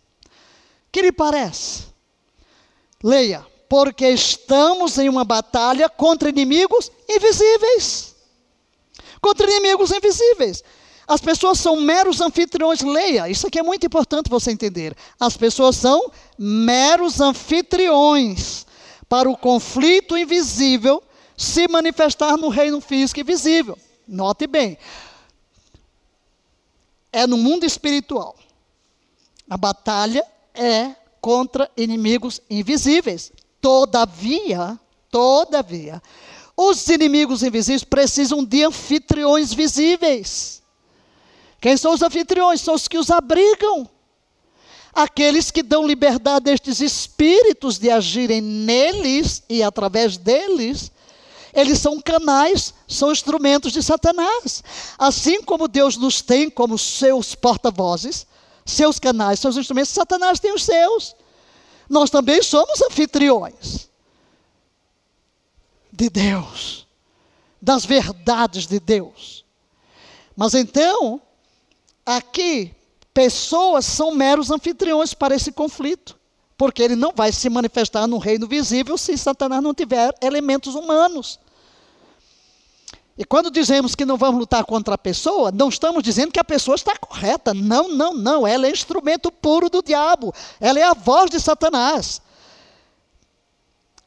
Que 0.91 1.03
lhe 1.03 1.13
parece? 1.13 1.85
Leia. 3.05 3.47
Porque 3.69 4.09
estamos 4.09 4.97
em 4.97 5.11
uma 5.11 5.23
batalha 5.23 5.87
contra 5.91 6.31
inimigos 6.31 6.91
invisíveis. 7.07 8.17
Contra 9.21 9.51
inimigos 9.51 9.91
invisíveis. 9.91 10.65
As 11.07 11.21
pessoas 11.21 11.59
são 11.59 11.77
meros 11.77 12.23
anfitriões. 12.23 12.81
Leia, 12.81 13.29
isso 13.29 13.47
aqui 13.47 13.59
é 13.59 13.63
muito 13.63 13.85
importante 13.85 14.31
você 14.31 14.51
entender. 14.51 14.97
As 15.21 15.37
pessoas 15.37 15.77
são 15.77 16.11
meros 16.39 17.21
anfitriões 17.21 18.65
para 19.11 19.29
o 19.29 19.37
conflito 19.37 20.17
invisível 20.17 21.03
se 21.37 21.69
manifestar 21.69 22.39
no 22.39 22.49
reino 22.49 22.81
físico 22.81 23.21
invisível. 23.21 23.77
Note 24.07 24.47
bem, 24.47 24.79
é 27.13 27.27
no 27.27 27.37
mundo 27.37 27.65
espiritual. 27.65 28.37
A 29.49 29.57
batalha 29.57 30.25
é 30.55 30.95
contra 31.21 31.71
inimigos 31.77 32.41
invisíveis. 32.49 33.33
Todavia, 33.61 34.79
todavia, 35.11 36.01
os 36.57 36.89
inimigos 36.89 37.43
invisíveis 37.43 37.83
precisam 37.83 38.45
de 38.45 38.63
anfitriões 38.63 39.53
visíveis. 39.53 40.63
Quem 41.61 41.77
são 41.77 41.93
os 41.93 42.03
anfitriões? 42.03 42.61
São 42.61 42.75
os 42.75 42.87
que 42.87 42.99
os 42.99 43.11
abrigam. 43.11 43.89
Aqueles 44.95 45.51
que 45.51 45.63
dão 45.63 45.87
liberdade 45.87 46.49
a 46.49 46.55
estes 46.55 46.81
espíritos 46.81 47.77
de 47.77 47.91
agirem 47.91 48.41
neles 48.41 49.43
e 49.49 49.63
através 49.63 50.17
deles 50.17 50.93
eles 51.57 51.79
são 51.79 51.99
canais, 51.99 52.75
são 52.87 53.11
instrumentos 53.11 53.73
de 53.73 53.83
Satanás. 53.83 54.63
Assim 54.99 55.43
como 55.43 55.67
Deus 55.67 55.97
nos 55.97 56.21
tem 56.21 56.51
como 56.51 56.77
seus 56.77 57.35
porta-vozes, 57.35 58.27
seus 58.65 58.99
canais, 58.99 59.41
seus 59.41 59.57
instrumentos, 59.57 59.91
Satanás 59.91 60.39
tem 60.39 60.53
os 60.53 60.63
seus. 60.63 61.17
Nós 61.89 62.11
também 62.11 62.43
somos 62.43 62.83
anfitriões 62.83 63.89
de 65.91 66.11
Deus, 66.11 66.87
das 67.61 67.87
verdades 67.87 68.67
de 68.67 68.79
Deus. 68.79 69.43
Mas 70.37 70.53
então, 70.53 71.23
aqui, 72.05 72.75
pessoas 73.15 73.87
são 73.87 74.15
meros 74.15 74.51
anfitriões 74.51 75.15
para 75.15 75.35
esse 75.35 75.51
conflito. 75.51 76.19
Porque 76.59 76.83
ele 76.83 76.97
não 76.97 77.13
vai 77.15 77.33
se 77.33 77.49
manifestar 77.49 78.07
no 78.07 78.19
reino 78.19 78.47
visível 78.47 78.99
se 78.99 79.17
Satanás 79.17 79.63
não 79.63 79.75
tiver 79.75 80.15
elementos 80.23 80.75
humanos. 80.75 81.39
E 83.19 83.25
quando 83.25 83.51
dizemos 83.51 83.95
que 83.95 84.05
não 84.05 84.19
vamos 84.19 84.41
lutar 84.41 84.65
contra 84.65 84.95
a 84.95 84.99
pessoa, 84.99 85.51
não 85.51 85.71
estamos 85.71 86.03
dizendo 86.03 86.33
que 86.33 86.41
a 86.41 86.45
pessoa 86.45 86.75
está 86.75 86.95
correta. 86.97 87.55
Não, 87.55 87.89
não, 87.89 88.13
não. 88.13 88.47
Ela 88.47 88.67
é 88.67 88.71
instrumento 88.71 89.33
puro 89.33 89.71
do 89.71 89.83
diabo. 89.83 90.35
Ela 90.61 90.81
é 90.81 90.83
a 90.83 90.93
voz 90.93 91.31
de 91.31 91.41
Satanás. 91.41 92.21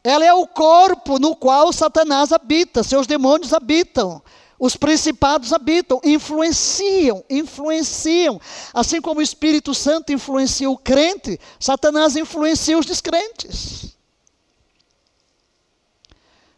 Ela 0.04 0.26
é 0.26 0.34
o 0.34 0.46
corpo 0.46 1.18
no 1.18 1.36
qual 1.36 1.74
Satanás 1.74 2.32
habita, 2.32 2.84
seus 2.84 3.08
demônios 3.08 3.52
habitam. 3.52 4.22
Os 4.60 4.76
principados 4.76 5.54
habitam, 5.54 6.00
influenciam, 6.04 7.24
influenciam. 7.30 8.40
Assim 8.74 9.02
como 9.02 9.22
o 9.22 9.24
Espírito 9.24 9.74
Santo 9.74 10.12
influencia 10.12 10.70
o 10.70 10.78
crente, 10.78 11.40
Satanás 11.60 12.16
influencia 12.16 12.78
os 12.78 12.86
descrentes. 12.86 13.98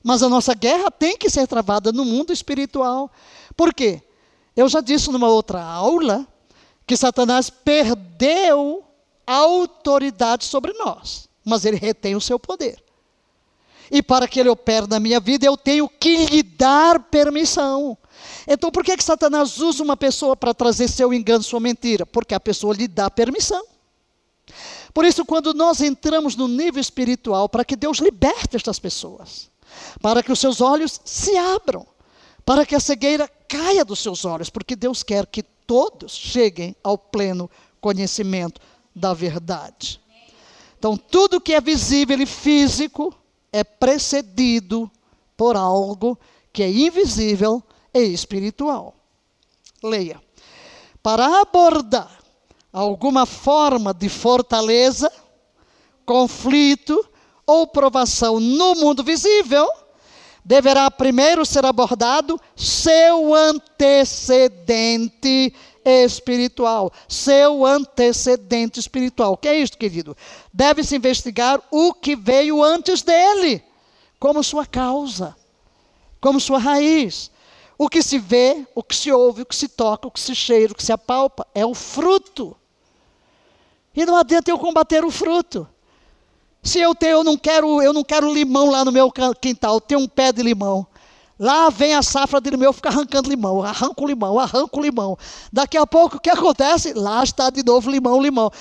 Mas 0.03 0.23
a 0.23 0.29
nossa 0.29 0.53
guerra 0.53 0.89
tem 0.89 1.17
que 1.17 1.29
ser 1.29 1.47
travada 1.47 1.91
no 1.91 2.03
mundo 2.03 2.33
espiritual. 2.33 3.11
Por 3.55 3.73
quê? 3.73 4.01
Eu 4.55 4.67
já 4.67 4.81
disse 4.81 5.11
numa 5.11 5.29
outra 5.29 5.61
aula 5.61 6.27
que 6.85 6.97
Satanás 6.97 7.49
perdeu 7.49 8.83
a 9.25 9.35
autoridade 9.35 10.45
sobre 10.45 10.73
nós, 10.73 11.29
mas 11.45 11.63
ele 11.63 11.77
retém 11.77 12.15
o 12.15 12.21
seu 12.21 12.39
poder. 12.39 12.83
E 13.91 14.01
para 14.01 14.27
que 14.27 14.39
ele 14.39 14.49
opere 14.49 14.87
na 14.87 14.99
minha 14.99 15.19
vida, 15.19 15.45
eu 15.45 15.57
tenho 15.57 15.87
que 15.87 16.25
lhe 16.25 16.41
dar 16.41 16.99
permissão. 16.99 17.97
Então, 18.47 18.71
por 18.71 18.83
que, 18.83 18.95
que 18.95 19.03
Satanás 19.03 19.59
usa 19.59 19.83
uma 19.83 19.97
pessoa 19.97 20.35
para 20.35 20.53
trazer 20.53 20.87
seu 20.87 21.13
engano, 21.13 21.43
sua 21.43 21.59
mentira? 21.59 22.05
Porque 22.05 22.33
a 22.33 22.39
pessoa 22.39 22.73
lhe 22.73 22.87
dá 22.87 23.09
permissão. 23.09 23.63
Por 24.93 25.05
isso, 25.05 25.25
quando 25.25 25.53
nós 25.53 25.81
entramos 25.81 26.35
no 26.35 26.47
nível 26.47 26.79
espiritual, 26.79 27.47
para 27.47 27.65
que 27.65 27.75
Deus 27.75 27.99
liberte 27.99 28.55
estas 28.55 28.79
pessoas, 28.79 29.49
para 30.01 30.22
que 30.24 30.32
os 30.32 30.39
seus 30.39 30.61
olhos 30.61 30.99
se 31.03 31.36
abram, 31.38 31.86
para 32.45 32.65
que 32.65 32.76
a 32.76 32.80
cegueira 32.80 33.28
caia 33.47 33.86
dos 33.86 33.99
seus 33.99 34.26
olhos, 34.26 34.49
porque 34.49 34.76
Deus 34.76 35.03
quer 35.03 35.26
que 35.26 35.43
todos 35.43 36.13
cheguem 36.13 36.76
ao 36.84 36.97
pleno 36.97 37.49
conhecimento 37.80 38.59
da 38.95 39.13
verdade. 39.13 40.01
Então, 40.78 40.97
tudo 40.97 41.39
que 41.39 41.53
é 41.53 41.61
visível 41.61 42.19
e 42.19 42.26
físico 42.26 43.13
é 43.51 43.63
precedido 43.63 44.89
por 45.38 45.55
algo 45.55 46.17
que 46.51 46.63
é 46.63 46.69
invisível 46.69 47.61
e 47.93 47.99
espiritual. 47.99 48.95
Leia. 49.84 50.22
Para 51.03 51.41
abordar 51.41 52.19
alguma 52.72 53.26
forma 53.26 53.93
de 53.93 54.07
fortaleza, 54.07 55.11
conflito 56.05 57.05
ou 57.51 57.67
provação 57.67 58.39
no 58.39 58.75
mundo 58.75 59.03
visível, 59.03 59.69
deverá 60.43 60.89
primeiro 60.89 61.45
ser 61.45 61.65
abordado 61.65 62.39
seu 62.55 63.35
antecedente 63.35 65.53
espiritual. 65.83 66.93
Seu 67.09 67.65
antecedente 67.65 68.79
espiritual. 68.79 69.33
O 69.33 69.37
que 69.37 69.49
é 69.49 69.59
isto, 69.59 69.77
querido? 69.77 70.15
Deve-se 70.53 70.95
investigar 70.95 71.61
o 71.69 71.93
que 71.93 72.15
veio 72.15 72.63
antes 72.63 73.01
dele, 73.01 73.61
como 74.17 74.41
sua 74.41 74.65
causa, 74.65 75.35
como 76.21 76.39
sua 76.39 76.57
raiz. 76.57 77.29
O 77.77 77.89
que 77.89 78.01
se 78.01 78.17
vê, 78.17 78.65
o 78.73 78.81
que 78.81 78.95
se 78.95 79.11
ouve, 79.11 79.41
o 79.41 79.45
que 79.45 79.55
se 79.55 79.67
toca, 79.67 80.07
o 80.07 80.11
que 80.11 80.21
se 80.21 80.33
cheira, 80.33 80.71
o 80.71 80.75
que 80.75 80.83
se 80.83 80.93
apalpa, 80.93 81.45
é 81.53 81.65
o 81.65 81.73
fruto. 81.73 82.55
E 83.93 84.05
não 84.05 84.15
adianta 84.15 84.49
eu 84.49 84.57
combater 84.57 85.03
o 85.03 85.11
fruto. 85.11 85.67
Se 86.64 86.80
eu 86.80 86.93
tenho, 86.93 87.18
eu 87.18 87.24
não 87.24 87.38
quero, 87.38 87.82
eu 87.82 87.91
não 87.91 88.03
quero 88.03 88.32
limão 88.32 88.70
lá 88.70 88.86
no 88.86 88.91
meu 88.91 89.12
quintal, 89.12 89.76
eu 89.76 89.82
tenho 89.82 90.01
um 90.01 90.07
pé 90.07 90.32
de 90.32 90.43
limão. 90.43 90.86
Lá 91.39 91.72
vem 91.72 91.95
a 91.95 92.03
safra 92.03 92.39
de 92.39 92.51
limão, 92.51 92.68
eu 92.68 92.74
fico 92.74 92.88
arrancando 92.88 93.28
limão, 93.28 93.64
arranco 93.64 94.05
limão, 94.05 94.38
arranco 94.39 94.80
limão. 94.80 95.18
Daqui 95.51 95.76
a 95.76 95.88
pouco, 95.88 96.18
o 96.18 96.20
que 96.20 96.30
acontece? 96.30 96.93
Lá 96.93 97.24
está 97.24 97.49
de 97.49 97.66
novo 97.66 97.89
limão, 97.89 98.22
limão. 98.22 98.51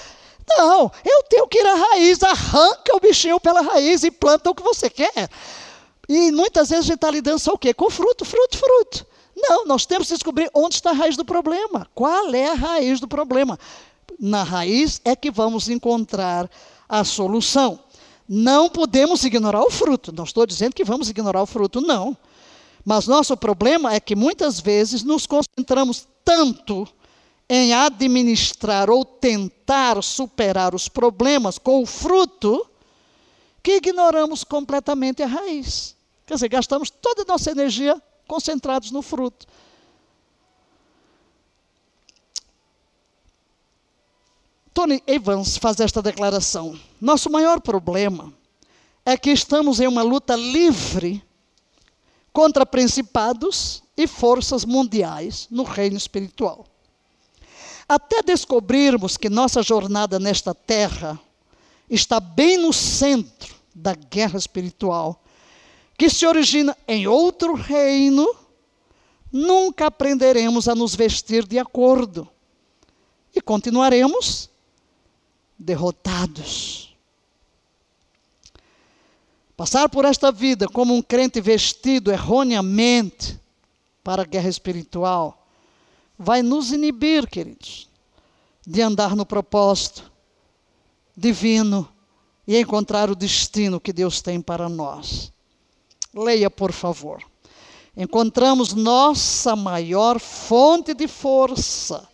Não, 0.49 0.91
eu 1.05 1.23
tenho 1.25 1.47
que 1.47 1.59
ir 1.59 1.67
à 1.67 1.75
raiz, 1.75 2.23
arranca 2.23 2.97
o 2.97 3.01
bichinho 3.01 3.39
pela 3.39 3.61
raiz 3.61 4.03
e 4.03 4.11
planta 4.11 4.49
o 4.49 4.55
que 4.55 4.63
você 4.63 4.89
quer. 4.89 5.29
E 6.09 6.33
muitas 6.33 6.71
vezes 6.71 6.87
a 6.87 6.89
gente 6.89 6.97
está 6.97 7.11
lidando 7.11 7.39
só 7.39 7.53
o 7.53 7.59
quê? 7.59 7.75
Com 7.75 7.91
fruto, 7.91 8.25
fruto, 8.25 8.57
fruto. 8.57 9.07
Não, 9.37 9.67
nós 9.67 9.85
temos 9.85 10.09
que 10.09 10.15
descobrir 10.15 10.51
onde 10.55 10.77
está 10.77 10.91
a 10.91 10.95
raiz 10.95 11.19
do 11.19 11.25
problema. 11.25 11.87
Qual 11.95 12.35
é 12.35 12.49
a 12.49 12.55
raiz 12.55 12.99
do 12.99 13.07
problema? 13.07 13.59
Na 14.19 14.43
raiz 14.43 15.03
é 15.05 15.15
que 15.15 15.31
vamos 15.31 15.69
encontrar 15.69 16.51
a 16.89 17.05
solução. 17.05 17.79
Não 18.33 18.69
podemos 18.69 19.25
ignorar 19.25 19.61
o 19.61 19.73
fruto. 19.73 20.13
Não 20.13 20.23
estou 20.23 20.47
dizendo 20.47 20.73
que 20.73 20.85
vamos 20.85 21.11
ignorar 21.11 21.43
o 21.43 21.47
fruto, 21.47 21.81
não. 21.81 22.17
Mas 22.85 23.09
nosso 23.09 23.37
problema 23.37 23.93
é 23.93 23.99
que 23.99 24.15
muitas 24.15 24.61
vezes 24.61 25.03
nos 25.03 25.27
concentramos 25.27 26.07
tanto 26.25 26.87
em 27.49 27.75
administrar 27.75 28.89
ou 28.89 29.05
tentar 29.05 30.01
superar 30.01 30.77
os 30.77 30.87
problemas 30.87 31.59
com 31.59 31.83
o 31.83 31.87
fruto, 31.87 32.65
que 33.65 33.79
ignoramos 33.79 34.45
completamente 34.45 35.25
a 35.25 35.27
raiz. 35.27 35.97
Quer 36.25 36.35
dizer, 36.35 36.49
gastamos 36.51 36.89
toda 36.89 37.23
a 37.23 37.27
nossa 37.27 37.51
energia 37.51 38.01
concentrados 38.29 38.93
no 38.93 39.03
fruto. 39.03 39.45
Tony 44.73 45.03
Evans 45.07 45.57
faz 45.57 45.81
esta 45.81 46.01
declaração: 46.01 46.79
Nosso 47.01 47.31
maior 47.31 47.61
problema 47.61 48.33
é 49.05 49.17
que 49.17 49.31
estamos 49.31 49.81
em 49.81 49.89
uma 49.89 50.03
luta 50.03 50.37
livre 50.37 51.23
contra 52.33 52.65
principados 52.65 53.83
e 53.97 54.07
forças 54.07 54.65
mundiais 54.65 55.49
no 55.51 55.65
reino 55.65 55.97
espiritual. 55.97 56.67
Até 57.89 58.23
descobrirmos 58.23 59.17
que 59.17 59.29
nossa 59.29 59.63
jornada 59.63 60.19
nesta 60.19 60.55
terra 60.55 61.19
está 61.89 62.21
bem 62.21 62.57
no 62.57 62.73
centro 62.73 63.55
da 63.75 63.95
guerra 63.95 64.39
espiritual, 64.39 65.21
que 65.99 66.09
se 66.09 66.25
origina 66.25 66.77
em 66.87 67.09
outro 67.09 67.55
reino, 67.55 68.33
nunca 69.33 69.87
aprenderemos 69.87 70.69
a 70.69 70.75
nos 70.75 70.95
vestir 70.95 71.45
de 71.45 71.59
acordo 71.59 72.29
e 73.35 73.41
continuaremos 73.41 74.50
derrotados. 75.61 76.97
Passar 79.55 79.91
por 79.91 80.07
esta 80.07 80.33
vida 80.33 80.67
como 80.67 80.95
um 80.95 81.03
crente 81.03 81.39
vestido 81.39 82.11
erroneamente 82.11 83.39
para 84.03 84.23
a 84.23 84.25
guerra 84.25 84.49
espiritual 84.49 85.47
vai 86.19 86.43
nos 86.43 86.73
inibir, 86.73 87.29
queridos, 87.29 87.89
de 88.67 88.81
andar 88.81 89.15
no 89.15 89.27
propósito 89.27 90.11
divino 91.15 91.87
e 92.47 92.59
encontrar 92.59 93.11
o 93.11 93.15
destino 93.15 93.79
que 93.79 93.93
Deus 93.93 94.23
tem 94.23 94.41
para 94.41 94.69
nós. 94.69 95.31
Leia, 96.15 96.51
por 96.51 96.73
favor. 96.73 97.23
Encontramos 97.95 98.73
nossa 98.73 99.55
maior 99.55 100.19
fonte 100.19 100.95
de 100.95 101.07
força 101.07 102.10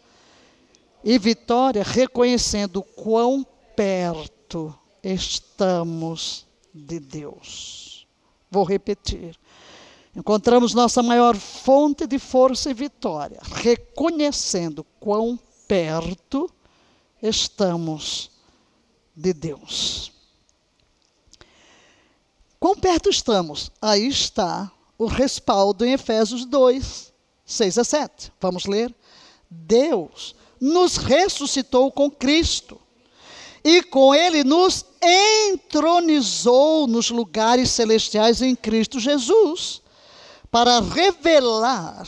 e 1.03 1.19
vitória 1.19 1.83
reconhecendo 1.83 2.83
quão 2.83 3.47
perto 3.75 4.77
estamos 5.03 6.47
de 6.75 7.01
Deus. 7.01 8.07
Vou 8.51 8.65
repetir. 8.65 9.39
Encontramos 10.15 10.73
nossa 10.73 11.03
maior 11.03 11.37
fonte 11.37 12.07
de 12.07 12.19
força 12.19 12.71
e 12.71 12.75
vitória, 12.75 13.39
reconhecendo 13.43 14.85
quão 14.99 15.39
perto 15.69 16.51
estamos 17.23 18.31
de 19.15 19.33
Deus. 19.33 20.13
Quão 22.59 22.75
perto 22.75 23.11
estamos? 23.11 23.71
Aí 23.81 24.07
está 24.07 24.73
o 24.99 25.07
respaldo 25.07 25.85
em 25.85 25.93
Efésios 25.93 26.45
2, 26.47 27.13
6 27.45 27.79
a 27.79 27.85
7. 27.85 28.33
Vamos 28.41 28.65
ler? 28.65 28.95
Deus 29.51 30.35
nos 30.61 30.97
ressuscitou 30.97 31.91
com 31.91 32.11
Cristo 32.11 32.81
e 33.65 33.83
com 33.83 34.15
Ele 34.15 34.45
nos 34.45 34.85
entronizou 35.03 36.87
nos 36.87 37.11
lugares 37.11 37.71
celestiais 37.71 38.41
em 38.41 38.55
Cristo 38.55 39.01
Jesus 39.01 39.83
para 40.51 40.81
revelar 40.81 42.07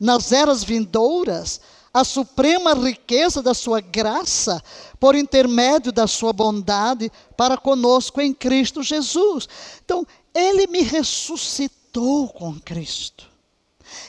nas 0.00 0.32
eras 0.32 0.64
vindouras 0.64 1.60
a 1.92 2.04
suprema 2.04 2.74
riqueza 2.74 3.42
da 3.42 3.54
sua 3.54 3.80
graça 3.80 4.62
por 5.00 5.14
intermédio 5.14 5.92
da 5.92 6.06
sua 6.06 6.32
bondade 6.32 7.10
para 7.36 7.56
conosco 7.56 8.20
em 8.20 8.32
Cristo 8.32 8.82
Jesus. 8.82 9.48
Então, 9.84 10.06
ele 10.34 10.66
me 10.66 10.82
ressuscitou 10.82 12.28
com 12.28 12.58
Cristo. 12.60 13.27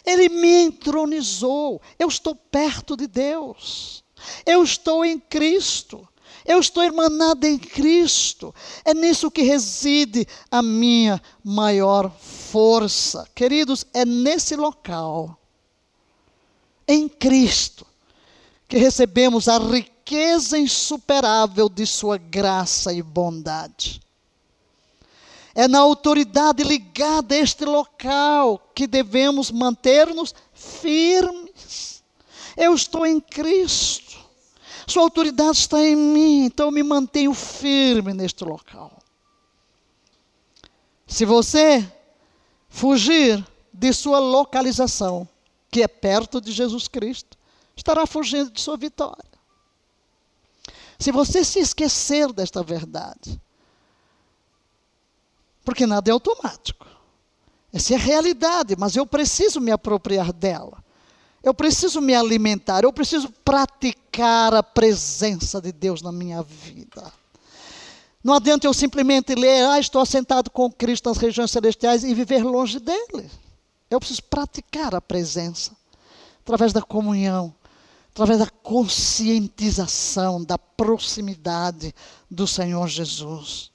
Ele 0.05 0.30
me 0.30 0.63
entronizou. 0.63 1.82
Eu 1.97 2.07
estou 2.07 2.36
perto 2.36 2.95
de 2.95 3.07
Deus. 3.07 4.03
Eu 4.45 4.63
estou 4.63 5.05
em 5.05 5.19
Cristo. 5.19 6.07
Eu 6.45 6.59
estou 6.59 6.84
irmanada 6.84 7.47
em 7.47 7.57
Cristo. 7.57 8.53
É 8.84 8.93
nisso 8.93 9.30
que 9.30 9.43
reside 9.43 10.27
a 10.49 10.61
minha 10.61 11.21
maior 11.43 12.11
força. 12.11 13.27
Queridos, 13.36 13.86
é 13.93 14.05
nesse 14.05 14.55
local, 14.55 15.38
em 16.88 17.07
Cristo, 17.07 17.86
que 18.67 18.77
recebemos 18.77 19.47
a 19.47 19.57
riqueza 19.57 20.57
insuperável 20.57 21.69
de 21.69 21.86
Sua 21.86 22.17
graça 22.17 22.91
e 22.91 23.01
bondade. 23.01 24.01
É 25.60 25.68
na 25.68 25.80
autoridade 25.80 26.64
ligada 26.64 27.36
a 27.36 27.38
este 27.38 27.66
local 27.66 28.72
que 28.74 28.88
devemos 28.88 29.51
manter-nos 29.51 30.34
firmes. 30.53 32.01
Eu 32.55 32.74
estou 32.74 33.05
em 33.05 33.20
Cristo. 33.20 34.18
Sua 34.88 35.03
autoridade 35.03 35.57
está 35.57 35.84
em 35.84 35.97
mim, 35.97 36.45
então 36.45 36.68
eu 36.68 36.72
me 36.72 36.82
mantenho 36.82 37.34
firme 37.34 38.14
neste 38.14 38.45
local. 38.45 39.03
Se 41.05 41.26
você 41.26 41.86
fugir 42.70 43.45
de 43.74 43.91
sua 43.91 44.20
localização, 44.20 45.28
que 45.70 45.84
é 45.84 45.89
perto 45.89 46.39
de 46.39 46.53
Jesus 46.53 46.88
Cristo, 46.88 47.38
estará 47.76 48.07
fugindo 48.07 48.49
de 48.49 48.62
sua 48.62 48.78
vitória. 48.78 49.30
Se 50.97 51.12
você 51.12 51.43
se 51.43 51.60
esquecer 51.60 52.32
desta 52.32 52.64
verdade, 52.64 53.38
porque 55.70 55.86
nada 55.86 56.09
é 56.09 56.11
automático. 56.11 56.88
Essa 57.72 57.93
é 57.93 57.95
a 57.95 57.99
realidade, 57.99 58.76
mas 58.76 58.95
eu 58.95 59.05
preciso 59.05 59.61
me 59.61 59.70
apropriar 59.70 60.34
dela. 60.34 60.84
Eu 61.43 61.53
preciso 61.53 62.01
me 62.01 62.15
alimentar, 62.15 62.84
eu 62.84 62.91
preciso 62.91 63.30
praticar 63.45 64.51
a 64.55 64.63
presença 64.63 65.61
de 65.61 65.72
Deus 65.72 66.01
na 66.01 66.11
minha 66.11 66.41
vida. 66.41 67.13
Não 68.24 68.34
adianta 68.34 68.65
eu 68.65 68.74
simplesmente 68.74 69.36
ler, 69.36 69.63
ah, 69.67 69.80
estou 69.80 70.01
assentado 70.01 70.49
com 70.49 70.72
Cristo 70.72 71.07
nas 71.07 71.20
regiões 71.20 71.51
celestiais 71.51 72.03
e 72.03 72.15
viver 72.15 72.43
longe 72.43 72.80
dele. 72.80 73.30
Eu 73.91 73.99
preciso 73.99 74.24
praticar 74.24 74.95
a 74.95 74.99
presença, 74.99 75.74
através 76.41 76.74
da 76.74 76.82
comunhão, 76.82 77.53
através 78.11 78.39
da 78.39 78.49
conscientização, 78.49 80.43
da 80.43 80.57
proximidade 80.57 81.93
do 82.30 82.47
Senhor 82.47 82.88
Jesus. 82.88 83.70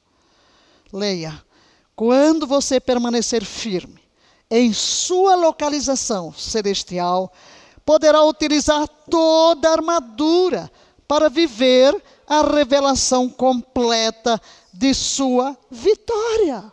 Leia, 0.92 1.40
quando 1.96 2.46
você 2.46 2.80
permanecer 2.80 3.44
firme 3.44 4.02
em 4.50 4.72
sua 4.72 5.34
localização 5.34 6.32
celestial, 6.32 7.32
poderá 7.84 8.22
utilizar 8.24 8.86
toda 9.10 9.68
a 9.68 9.72
armadura 9.72 10.70
para 11.06 11.28
viver 11.28 11.94
a 12.26 12.42
revelação 12.42 13.28
completa 13.28 14.40
de 14.72 14.94
sua 14.94 15.56
vitória. 15.70 16.72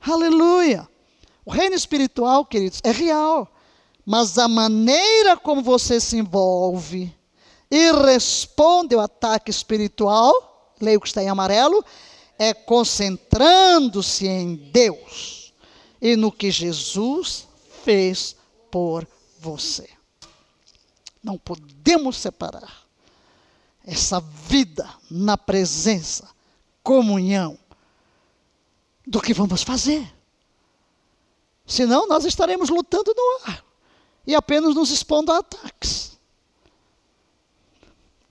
Aleluia. 0.00 0.88
O 1.44 1.50
reino 1.50 1.74
espiritual, 1.74 2.44
queridos, 2.44 2.80
é 2.82 2.90
real, 2.90 3.48
mas 4.04 4.38
a 4.38 4.48
maneira 4.48 5.36
como 5.36 5.62
você 5.62 6.00
se 6.00 6.16
envolve 6.16 7.14
e 7.70 7.92
responde 7.92 8.94
ao 8.94 9.00
ataque 9.00 9.50
espiritual, 9.50 10.74
leia 10.80 10.98
o 10.98 11.00
que 11.00 11.06
está 11.06 11.22
em 11.22 11.28
amarelo, 11.28 11.84
é 12.40 12.54
concentrando-se 12.54 14.26
em 14.26 14.56
Deus 14.56 15.52
e 16.00 16.16
no 16.16 16.32
que 16.32 16.50
Jesus 16.50 17.46
fez 17.84 18.34
por 18.70 19.06
você. 19.38 19.90
Não 21.22 21.36
podemos 21.36 22.16
separar 22.16 22.86
essa 23.84 24.20
vida 24.20 24.88
na 25.10 25.36
presença, 25.36 26.30
comunhão, 26.82 27.58
do 29.06 29.20
que 29.20 29.34
vamos 29.34 29.62
fazer. 29.62 30.10
Senão, 31.66 32.08
nós 32.08 32.24
estaremos 32.24 32.70
lutando 32.70 33.12
no 33.14 33.50
ar 33.50 33.62
e 34.26 34.34
apenas 34.34 34.74
nos 34.74 34.90
expondo 34.90 35.30
a 35.30 35.40
ataques. 35.40 36.18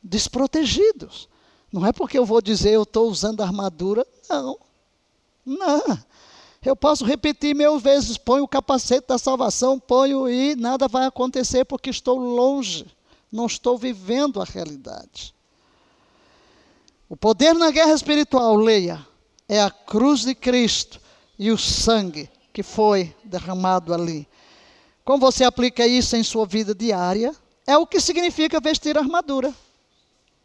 Desprotegidos. 0.01 1.30
Não 1.72 1.86
é 1.86 1.91
porque 1.91 2.17
eu 2.17 2.26
vou 2.26 2.41
dizer 2.41 2.72
eu 2.72 2.84
estou 2.84 3.09
usando 3.09 3.41
armadura, 3.41 4.05
não. 4.30 4.57
Não. 5.45 5.99
Eu 6.63 6.76
posso 6.76 7.05
repetir 7.05 7.55
mil 7.55 7.80
vezes: 7.80 8.17
ponho 8.17 8.43
o 8.43 8.47
capacete 8.47 9.07
da 9.07 9.17
salvação, 9.17 9.80
ponho 9.80 10.28
e 10.28 10.55
nada 10.55 10.88
vai 10.88 11.05
acontecer 11.05 11.65
porque 11.65 11.89
estou 11.89 12.17
longe, 12.17 12.86
não 13.32 13.45
estou 13.45 13.78
vivendo 13.78 14.41
a 14.41 14.45
realidade. 14.45 15.34
O 17.07 17.15
poder 17.15 17.53
na 17.53 17.72
guerra 17.72 17.93
espiritual, 17.93 18.55
leia, 18.55 19.05
é 19.47 19.61
a 19.61 19.72
cruz 19.72 20.22
de 20.22 20.36
Cristo 20.36 20.99
e 21.38 21.49
o 21.49 21.57
sangue 21.57 22.30
que 22.53 22.61
foi 22.61 23.15
derramado 23.24 23.93
ali. 23.93 24.28
Como 25.03 25.20
você 25.20 25.43
aplica 25.43 25.88
isso 25.88 26.15
em 26.15 26.24
sua 26.24 26.45
vida 26.45 26.76
diária? 26.76 27.36
É 27.65 27.76
o 27.78 27.88
que 27.88 27.99
significa 27.99 28.59
vestir 28.59 28.97
armadura. 28.97 29.53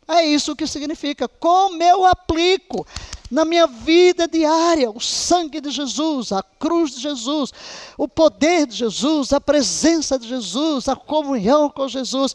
É 0.06 0.24
isso 0.24 0.54
que 0.54 0.66
significa. 0.66 1.26
Como 1.26 1.82
eu 1.82 2.04
aplico 2.04 2.86
na 3.30 3.44
minha 3.44 3.66
vida 3.66 4.28
diária 4.28 4.90
o 4.90 5.00
sangue 5.00 5.60
de 5.60 5.70
Jesus, 5.70 6.30
a 6.32 6.42
cruz 6.42 6.94
de 6.94 7.00
Jesus, 7.00 7.52
o 7.96 8.06
poder 8.06 8.66
de 8.66 8.76
Jesus, 8.76 9.32
a 9.32 9.40
presença 9.40 10.18
de 10.18 10.28
Jesus, 10.28 10.88
a 10.88 10.96
comunhão 10.96 11.70
com 11.70 11.88
Jesus. 11.88 12.34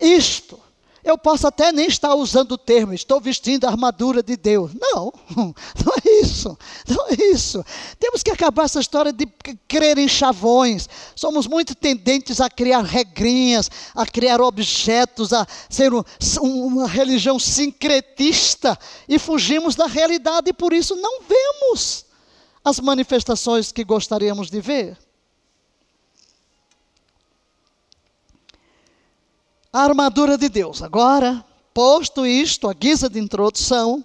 Isto 0.00 0.58
eu 1.04 1.18
posso 1.18 1.46
até 1.46 1.70
nem 1.70 1.86
estar 1.86 2.14
usando 2.14 2.52
o 2.52 2.58
termo, 2.58 2.94
estou 2.94 3.20
vestindo 3.20 3.66
a 3.66 3.68
armadura 3.68 4.22
de 4.22 4.36
Deus. 4.36 4.72
Não, 4.74 5.12
não 5.36 5.92
é 6.04 6.22
isso. 6.22 6.56
Não 6.88 7.08
é 7.08 7.14
isso. 7.30 7.62
Temos 7.98 8.22
que 8.22 8.30
acabar 8.30 8.64
essa 8.64 8.80
história 8.80 9.12
de 9.12 9.26
crer 9.68 9.98
em 9.98 10.08
chavões. 10.08 10.88
Somos 11.14 11.46
muito 11.46 11.74
tendentes 11.74 12.40
a 12.40 12.48
criar 12.48 12.82
regrinhas, 12.82 13.70
a 13.94 14.06
criar 14.06 14.40
objetos, 14.40 15.32
a 15.34 15.46
ser 15.68 15.92
um, 15.92 16.02
uma 16.40 16.88
religião 16.88 17.38
sincretista 17.38 18.78
e 19.06 19.18
fugimos 19.18 19.74
da 19.74 19.86
realidade 19.86 20.48
e 20.50 20.54
por 20.54 20.72
isso 20.72 20.96
não 20.96 21.20
vemos 21.22 22.06
as 22.64 22.80
manifestações 22.80 23.70
que 23.70 23.84
gostaríamos 23.84 24.50
de 24.50 24.60
ver. 24.60 25.03
A 29.74 29.80
armadura 29.80 30.38
de 30.38 30.48
Deus. 30.48 30.82
Agora, 30.82 31.44
posto 31.74 32.24
isto, 32.24 32.68
a 32.68 32.72
guisa 32.72 33.10
de 33.10 33.18
introdução, 33.18 34.04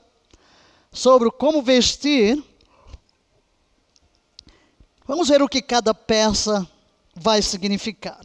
sobre 0.91 1.29
como 1.29 1.61
vestir, 1.61 2.43
vamos 5.05 5.29
ver 5.29 5.43
o 5.43 5.47
que 5.47 5.61
cada 5.61 5.93
peça 5.93 6.67
vai 7.13 7.43
significar. 7.43 8.19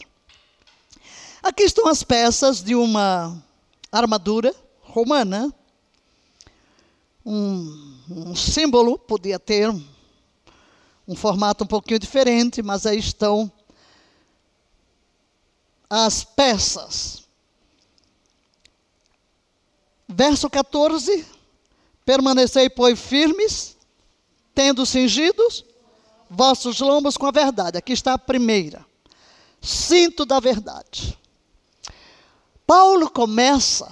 Aqui 1.43 1.65
estão 1.65 1.87
as 1.87 2.03
peças 2.03 2.63
de 2.63 2.75
uma 2.75 3.37
armadura 3.93 4.55
romana, 4.81 5.55
um, 7.27 7.99
um 8.09 8.35
símbolo, 8.35 8.99
podia 8.99 9.39
ter 9.39 9.69
um 11.07 11.15
formato 11.15 11.65
um 11.65 11.67
pouquinho 11.67 11.99
diferente, 11.99 12.63
mas 12.63 12.87
aí 12.87 12.99
estão 12.99 13.53
as 15.91 16.25
peças. 16.25 17.24
Verso 20.09 20.51
14: 20.51 21.27
Permanecei, 22.05 22.69
pois, 22.69 22.99
firmes, 23.01 23.77
tendo 24.55 24.85
cingidos 24.85 25.65
vossos 26.29 26.81
lombos 26.81 27.17
com 27.17 27.27
a 27.27 27.31
verdade. 27.31 27.79
Aqui 27.79 27.93
está 27.93 28.15
a 28.15 28.19
primeira. 28.19 28.85
Cinto 29.61 30.27
da 30.27 30.41
verdade. 30.41 31.19
Paulo 32.67 33.11
começa 33.11 33.91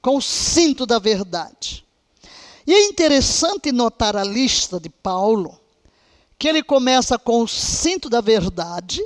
com 0.00 0.16
o 0.16 0.22
cinto 0.22 0.86
da 0.86 0.98
verdade. 0.98 1.84
E 2.66 2.72
é 2.72 2.84
interessante 2.84 3.72
notar 3.72 4.16
a 4.16 4.24
lista 4.24 4.78
de 4.78 4.88
Paulo, 4.88 5.58
que 6.38 6.48
ele 6.48 6.62
começa 6.62 7.18
com 7.18 7.42
o 7.42 7.48
cinto 7.48 8.08
da 8.08 8.20
verdade 8.20 9.04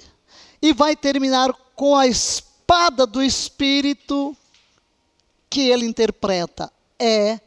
e 0.60 0.72
vai 0.72 0.94
terminar 0.94 1.52
com 1.74 1.96
a 1.96 2.06
espada 2.06 3.06
do 3.06 3.22
Espírito 3.22 4.36
que 5.54 5.70
ele 5.70 5.86
interpreta 5.86 6.68
é 6.98 7.38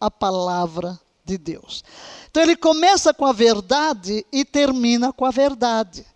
a 0.00 0.08
palavra 0.08 1.00
de 1.24 1.36
Deus. 1.36 1.82
Então 2.30 2.40
ele 2.40 2.54
começa 2.54 3.12
com 3.12 3.26
a 3.26 3.32
verdade 3.32 4.24
e 4.32 4.44
termina 4.44 5.12
com 5.12 5.24
a 5.24 5.32
verdade. 5.32 6.06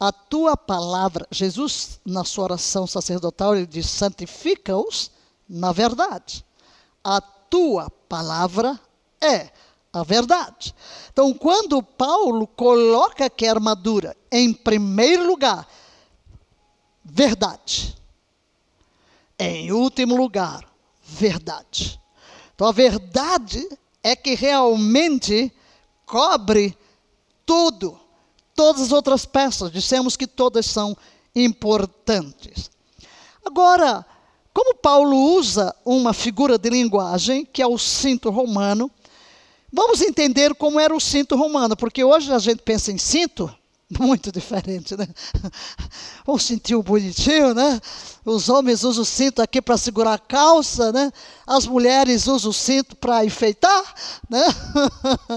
A 0.00 0.10
tua 0.10 0.56
palavra, 0.56 1.28
Jesus, 1.30 2.00
na 2.04 2.24
sua 2.24 2.44
oração 2.44 2.88
sacerdotal, 2.88 3.54
ele 3.54 3.66
diz: 3.66 3.86
santifica-os 3.86 5.12
na 5.48 5.70
verdade. 5.70 6.44
A 7.04 7.20
tua 7.20 7.88
palavra 8.08 8.80
é 9.20 9.48
a 9.92 10.02
verdade. 10.02 10.74
Então, 11.12 11.32
quando 11.32 11.80
Paulo 11.84 12.48
coloca 12.48 13.30
que 13.30 13.46
a 13.46 13.52
armadura, 13.52 14.16
em 14.32 14.52
primeiro 14.52 15.24
lugar, 15.24 15.68
verdade. 17.04 17.96
Em 19.38 19.70
último 19.70 20.16
lugar, 20.16 20.69
verdade. 21.10 22.00
Então 22.54 22.66
a 22.66 22.72
verdade 22.72 23.66
é 24.02 24.14
que 24.14 24.34
realmente 24.34 25.52
cobre 26.06 26.76
tudo, 27.44 27.98
todas 28.54 28.82
as 28.82 28.92
outras 28.92 29.24
peças. 29.24 29.72
Dissemos 29.72 30.16
que 30.16 30.26
todas 30.26 30.66
são 30.66 30.96
importantes. 31.34 32.70
Agora, 33.44 34.04
como 34.52 34.74
Paulo 34.74 35.16
usa 35.36 35.74
uma 35.84 36.12
figura 36.12 36.58
de 36.58 36.70
linguagem, 36.70 37.44
que 37.44 37.62
é 37.62 37.66
o 37.66 37.78
cinto 37.78 38.30
romano, 38.30 38.90
vamos 39.72 40.00
entender 40.00 40.54
como 40.54 40.80
era 40.80 40.94
o 40.94 41.00
cinto 41.00 41.36
romano, 41.36 41.76
porque 41.76 42.04
hoje 42.04 42.32
a 42.32 42.38
gente 42.38 42.62
pensa 42.62 42.92
em 42.92 42.98
cinto, 42.98 43.52
muito 43.98 44.30
diferente, 44.30 44.96
né? 44.96 45.08
Um 46.26 46.38
cintinho 46.38 46.82
bonitinho, 46.82 47.52
né? 47.52 47.80
Os 48.24 48.48
homens 48.48 48.84
usam 48.84 49.02
o 49.02 49.06
cinto 49.06 49.42
aqui 49.42 49.60
para 49.60 49.76
segurar 49.76 50.14
a 50.14 50.18
calça, 50.18 50.92
né? 50.92 51.10
As 51.46 51.66
mulheres 51.66 52.28
usam 52.28 52.50
o 52.50 52.54
cinto 52.54 52.94
para 52.94 53.24
enfeitar, 53.24 53.94
né? 54.28 54.44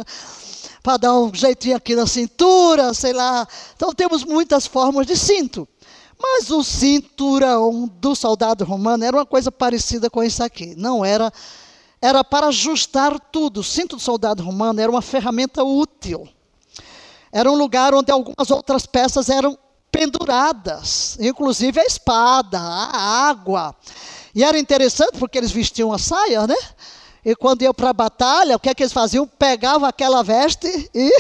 para 0.83 0.97
dar 0.97 1.17
um 1.17 1.33
jeitinho 1.33 1.75
aqui 1.75 1.95
na 1.95 2.05
cintura, 2.05 2.93
sei 2.93 3.13
lá. 3.13 3.47
Então 3.75 3.91
temos 3.91 4.23
muitas 4.23 4.67
formas 4.67 5.07
de 5.07 5.17
cinto. 5.17 5.67
Mas 6.21 6.51
o 6.51 6.63
cinturão 6.63 7.89
do 7.99 8.15
soldado 8.15 8.63
romano 8.63 9.03
era 9.03 9.17
uma 9.17 9.25
coisa 9.25 9.51
parecida 9.51 10.09
com 10.09 10.23
isso 10.23 10.43
aqui. 10.43 10.75
Não 10.77 11.03
era, 11.03 11.33
era 11.99 12.23
para 12.23 12.47
ajustar 12.47 13.19
tudo. 13.19 13.61
O 13.61 13.63
cinto 13.63 13.95
do 13.95 14.01
soldado 14.01 14.43
romano 14.43 14.79
era 14.79 14.91
uma 14.91 15.01
ferramenta 15.01 15.63
útil 15.63 16.29
era 17.34 17.51
um 17.51 17.55
lugar 17.55 17.95
onde 17.95 18.11
algumas 18.11 18.51
outras 18.51 18.86
peças 18.86 19.27
eram 19.27 19.57
penduradas, 19.91 21.17
inclusive 21.19 21.79
a 21.79 21.84
espada, 21.84 22.59
a 22.59 23.27
água. 23.27 23.75
E 24.36 24.43
era 24.43 24.57
interessante 24.57 25.17
porque 25.17 25.39
eles 25.39 25.51
vestiam 25.51 25.91
a 25.91 25.97
saia, 25.97 26.45
né? 26.45 26.55
E 27.25 27.36
quando 27.36 27.63
iam 27.63 27.73
para 27.73 27.89
a 27.89 27.93
batalha, 27.93 28.55
o 28.55 28.59
que 28.59 28.69
é 28.69 28.75
que 28.75 28.84
eles 28.84 28.93
faziam? 28.93 29.25
Pegavam 29.27 29.89
aquela 29.89 30.21
veste 30.23 30.89
e 30.93 31.11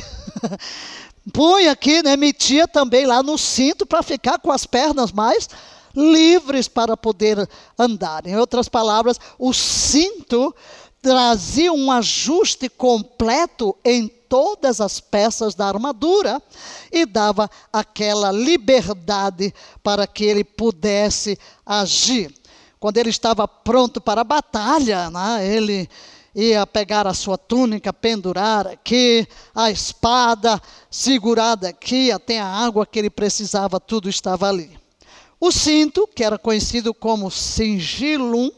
punha 1.33 1.71
aqui, 1.71 2.03
né? 2.03 2.15
Metia 2.15 2.67
também 2.67 3.07
lá 3.07 3.23
no 3.23 3.35
cinto 3.35 3.83
para 3.83 4.03
ficar 4.03 4.37
com 4.37 4.51
as 4.51 4.67
pernas 4.67 5.11
mais 5.11 5.49
livres 5.95 6.67
para 6.67 6.95
poder 6.95 7.47
andar. 7.77 8.27
Em 8.27 8.35
outras 8.35 8.69
palavras, 8.69 9.19
o 9.39 9.51
cinto 9.51 10.53
trazia 11.01 11.73
um 11.73 11.91
ajuste 11.91 12.69
completo 12.69 13.75
em 13.83 14.11
todas 14.33 14.81
as 14.81 14.99
peças 14.99 15.53
da 15.53 15.67
armadura 15.67 16.41
e 16.91 17.05
dava 17.05 17.47
aquela 17.71 18.31
liberdade 18.31 19.53
para 19.83 20.07
que 20.07 20.23
ele 20.23 20.43
pudesse 20.43 21.37
agir. 21.63 22.33
Quando 22.79 22.97
ele 22.97 23.11
estava 23.11 23.47
pronto 23.47 24.01
para 24.01 24.21
a 24.21 24.23
batalha, 24.23 25.11
né, 25.11 25.47
ele 25.47 25.87
ia 26.33 26.65
pegar 26.65 27.05
a 27.05 27.13
sua 27.13 27.37
túnica, 27.37 27.93
pendurar 27.93 28.65
aqui, 28.65 29.27
a 29.53 29.69
espada 29.69 30.59
segurada 30.89 31.69
aqui, 31.69 32.11
até 32.11 32.39
a 32.39 32.47
água 32.47 32.87
que 32.87 32.97
ele 32.97 33.11
precisava, 33.11 33.79
tudo 33.79 34.09
estava 34.09 34.49
ali. 34.49 34.79
O 35.39 35.51
cinto, 35.51 36.07
que 36.07 36.23
era 36.23 36.39
conhecido 36.39 36.91
como 36.91 37.29
singilum 37.29 38.49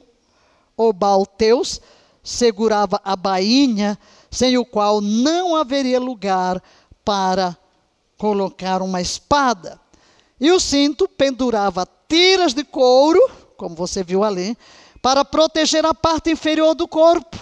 ou 0.77 0.93
balteus, 0.93 1.81
segurava 2.23 3.01
a 3.03 3.17
bainha 3.17 3.99
sem 4.35 4.57
o 4.57 4.65
qual 4.65 4.99
não 4.99 5.55
haveria 5.55 5.97
lugar 5.97 6.61
para 7.05 7.57
colocar 8.17 8.81
uma 8.81 8.99
espada. 8.99 9.79
E 10.39 10.51
o 10.51 10.59
cinto 10.59 11.07
pendurava 11.07 11.87
tiras 12.09 12.53
de 12.53 12.65
couro, 12.65 13.19
como 13.55 13.75
você 13.75 14.03
viu 14.03 14.25
ali, 14.25 14.57
para 15.01 15.23
proteger 15.23 15.85
a 15.85 15.93
parte 15.93 16.31
inferior 16.31 16.75
do 16.75 16.85
corpo. 16.85 17.37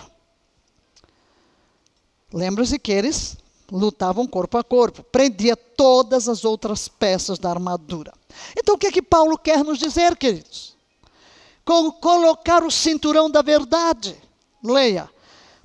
Lembra-se 2.31 2.77
que 2.77 2.91
eles 2.91 3.37
lutavam 3.71 4.27
corpo 4.27 4.59
a 4.59 4.63
corpo, 4.63 5.01
prendia 5.03 5.55
todas 5.55 6.29
as 6.29 6.45
outras 6.45 6.87
peças 6.87 7.39
da 7.39 7.49
armadura. 7.49 8.13
Então 8.55 8.75
o 8.75 8.77
que 8.77 8.87
é 8.87 8.91
que 8.91 9.01
Paulo 9.01 9.35
quer 9.35 9.63
nos 9.63 9.79
dizer, 9.79 10.15
queridos? 10.15 10.75
Com 11.65 11.91
colocar 11.91 12.63
o 12.63 12.69
cinturão 12.69 13.31
da 13.31 13.41
verdade. 13.41 14.15
Leia. 14.63 15.09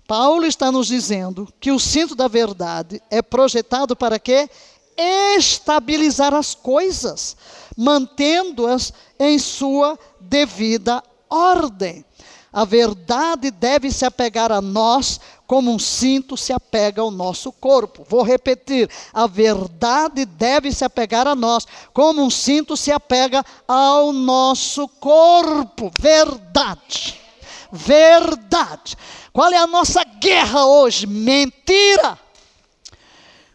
Paulo 0.08 0.46
está 0.46 0.72
nos 0.72 0.86
dizendo 0.86 1.46
que 1.60 1.70
o 1.70 1.78
cinto 1.78 2.14
da 2.14 2.26
verdade 2.28 2.98
é 3.10 3.20
projetado 3.20 3.94
para 3.94 4.18
quê? 4.18 4.48
Estabilizar 4.96 6.32
as 6.32 6.54
coisas, 6.54 7.36
mantendo-as 7.76 8.90
em 9.20 9.38
sua 9.38 9.98
devida 10.18 11.02
ordem. 11.28 12.02
A 12.50 12.64
verdade 12.64 13.50
deve 13.50 13.92
se 13.92 14.06
apegar 14.06 14.50
a 14.50 14.62
nós 14.62 15.20
como 15.46 15.70
um 15.70 15.78
cinto 15.78 16.38
se 16.38 16.54
apega 16.54 17.02
ao 17.02 17.10
nosso 17.10 17.52
corpo. 17.52 18.02
Vou 18.08 18.22
repetir: 18.22 18.88
a 19.12 19.26
verdade 19.26 20.24
deve 20.24 20.72
se 20.72 20.86
apegar 20.86 21.26
a 21.26 21.34
nós 21.34 21.66
como 21.92 22.22
um 22.22 22.30
cinto 22.30 22.78
se 22.78 22.90
apega 22.90 23.44
ao 23.68 24.10
nosso 24.14 24.88
corpo. 24.88 25.92
Verdade. 26.00 27.27
Verdade. 27.72 28.96
Qual 29.32 29.50
é 29.52 29.56
a 29.56 29.66
nossa 29.66 30.04
guerra 30.04 30.66
hoje? 30.66 31.06
Mentira. 31.06 32.18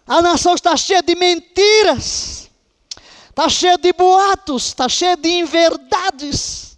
A 0.05 0.22
nação 0.22 0.53
está 0.53 0.76
cheia 0.76 1.01
de 1.01 1.16
mentiras, 1.16 2.49
está 3.30 3.47
cheia 3.47 3.78
de 3.78 3.93
boatos, 3.93 4.68
está 4.68 4.89
cheia 4.89 5.16
de 5.16 5.30
inverdades 5.30 6.74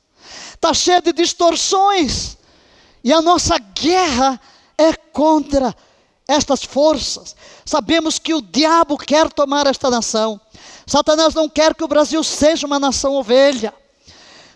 está 0.66 0.74
cheia 0.74 1.02
de 1.02 1.14
distorções. 1.14 2.38
E 3.04 3.14
a 3.14 3.22
nossa 3.22 3.58
guerra 3.60 4.40
é 4.78 4.94
contra 4.94 5.76
estas 6.28 6.64
forças. 6.64 7.36
Sabemos 7.64 8.18
que 8.18 8.34
o 8.34 8.42
diabo 8.42 8.98
quer 8.98 9.32
tomar 9.32 9.68
esta 9.68 9.92
nação. 9.92 10.42
Satanás 10.88 11.36
não 11.36 11.48
quer 11.48 11.76
que 11.76 11.84
o 11.84 11.88
Brasil 11.88 12.24
seja 12.24 12.66
uma 12.66 12.80
nação 12.80 13.14
ovelha. 13.14 13.74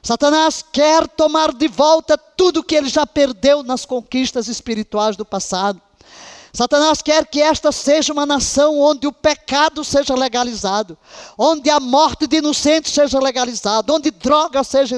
Satanás 0.01 0.63
quer 0.71 1.07
tomar 1.07 1.53
de 1.53 1.67
volta 1.67 2.17
tudo 2.17 2.63
que 2.63 2.75
ele 2.75 2.89
já 2.89 3.05
perdeu 3.05 3.63
nas 3.63 3.85
conquistas 3.85 4.47
espirituais 4.47 5.15
do 5.15 5.25
passado. 5.25 5.81
Satanás 6.51 7.01
quer 7.01 7.27
que 7.27 7.41
esta 7.41 7.71
seja 7.71 8.11
uma 8.11 8.25
nação 8.25 8.79
onde 8.79 9.05
o 9.05 9.11
pecado 9.11 9.83
seja 9.83 10.15
legalizado, 10.15 10.97
onde 11.37 11.69
a 11.69 11.79
morte 11.79 12.25
de 12.25 12.37
inocentes 12.37 12.91
seja 12.91 13.19
legalizada, 13.19 13.93
onde 13.93 14.09
droga 14.09 14.63
seja 14.63 14.97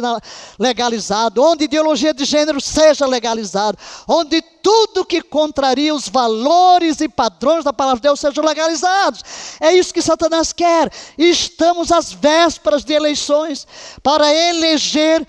legalizado, 0.58 1.44
onde 1.44 1.66
ideologia 1.66 2.14
de 2.14 2.24
gênero 2.24 2.62
seja 2.62 3.06
legalizado, 3.06 3.78
onde 4.08 4.42
tudo 4.42 5.06
que 5.06 5.22
contraria 5.22 5.94
os 5.94 6.08
valores 6.08 7.02
e 7.02 7.10
padrões 7.10 7.64
da 7.64 7.74
palavra 7.74 8.00
de 8.00 8.04
Deus 8.04 8.20
sejam 8.20 8.46
legalizados. 8.46 9.22
É 9.60 9.74
isso 9.74 9.94
que 9.94 10.02
Satanás 10.02 10.54
quer. 10.54 10.92
Estamos 11.18 11.92
às 11.92 12.14
vésperas 12.14 12.84
de 12.86 12.94
eleições 12.94 13.68
para 14.02 14.34
eleger 14.34 15.28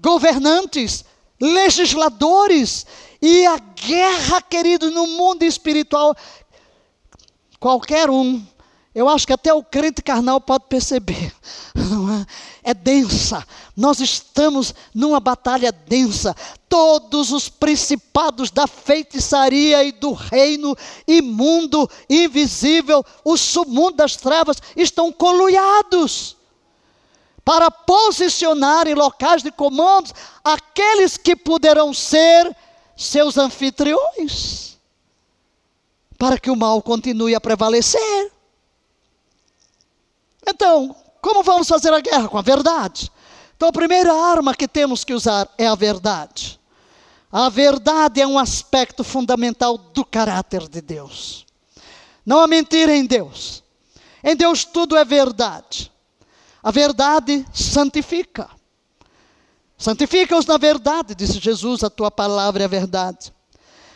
governantes, 0.00 1.04
legisladores 1.40 2.84
e 3.20 3.46
a 3.46 3.58
guerra, 3.58 4.40
querido, 4.42 4.90
no 4.90 5.06
mundo 5.06 5.42
espiritual, 5.42 6.14
qualquer 7.58 8.08
um, 8.08 8.44
eu 8.94 9.08
acho 9.08 9.26
que 9.26 9.32
até 9.32 9.52
o 9.52 9.62
crente 9.62 10.02
carnal 10.02 10.40
pode 10.40 10.64
perceber, 10.68 11.32
é? 12.64 12.70
é 12.70 12.74
densa. 12.74 13.46
Nós 13.76 14.00
estamos 14.00 14.74
numa 14.94 15.20
batalha 15.20 15.70
densa. 15.70 16.34
Todos 16.68 17.30
os 17.30 17.48
principados 17.48 18.50
da 18.50 18.66
feitiçaria 18.66 19.84
e 19.84 19.92
do 19.92 20.12
reino 20.12 20.76
imundo, 21.06 21.88
invisível, 22.10 23.04
o 23.24 23.36
submundo 23.36 23.98
das 23.98 24.16
trevas 24.16 24.56
estão 24.76 25.12
coluiados 25.12 26.36
para 27.44 27.70
posicionar 27.70 28.86
em 28.86 28.94
locais 28.94 29.42
de 29.42 29.50
comandos 29.50 30.12
aqueles 30.44 31.16
que 31.16 31.36
poderão 31.36 31.94
ser 31.94 32.54
seus 32.98 33.38
anfitriões, 33.38 34.76
para 36.18 36.36
que 36.36 36.50
o 36.50 36.56
mal 36.56 36.82
continue 36.82 37.32
a 37.32 37.40
prevalecer. 37.40 38.32
Então, 40.44 40.96
como 41.20 41.44
vamos 41.44 41.68
fazer 41.68 41.94
a 41.94 42.00
guerra? 42.00 42.28
Com 42.28 42.38
a 42.38 42.42
verdade. 42.42 43.12
Então, 43.56 43.68
a 43.68 43.72
primeira 43.72 44.12
arma 44.12 44.52
que 44.52 44.66
temos 44.66 45.04
que 45.04 45.14
usar 45.14 45.48
é 45.56 45.68
a 45.68 45.76
verdade. 45.76 46.58
A 47.30 47.48
verdade 47.48 48.20
é 48.20 48.26
um 48.26 48.38
aspecto 48.38 49.04
fundamental 49.04 49.78
do 49.78 50.04
caráter 50.04 50.68
de 50.68 50.80
Deus. 50.80 51.46
Não 52.26 52.40
há 52.40 52.48
mentira 52.48 52.94
em 52.96 53.06
Deus. 53.06 53.62
Em 54.24 54.34
Deus 54.34 54.64
tudo 54.64 54.96
é 54.96 55.04
verdade. 55.04 55.92
A 56.62 56.72
verdade 56.72 57.46
santifica. 57.52 58.57
Santifica-os 59.78 60.44
na 60.44 60.58
verdade, 60.58 61.14
disse 61.14 61.38
Jesus, 61.38 61.84
a 61.84 61.88
tua 61.88 62.10
palavra 62.10 62.64
é 62.64 62.66
a 62.66 62.68
verdade. 62.68 63.32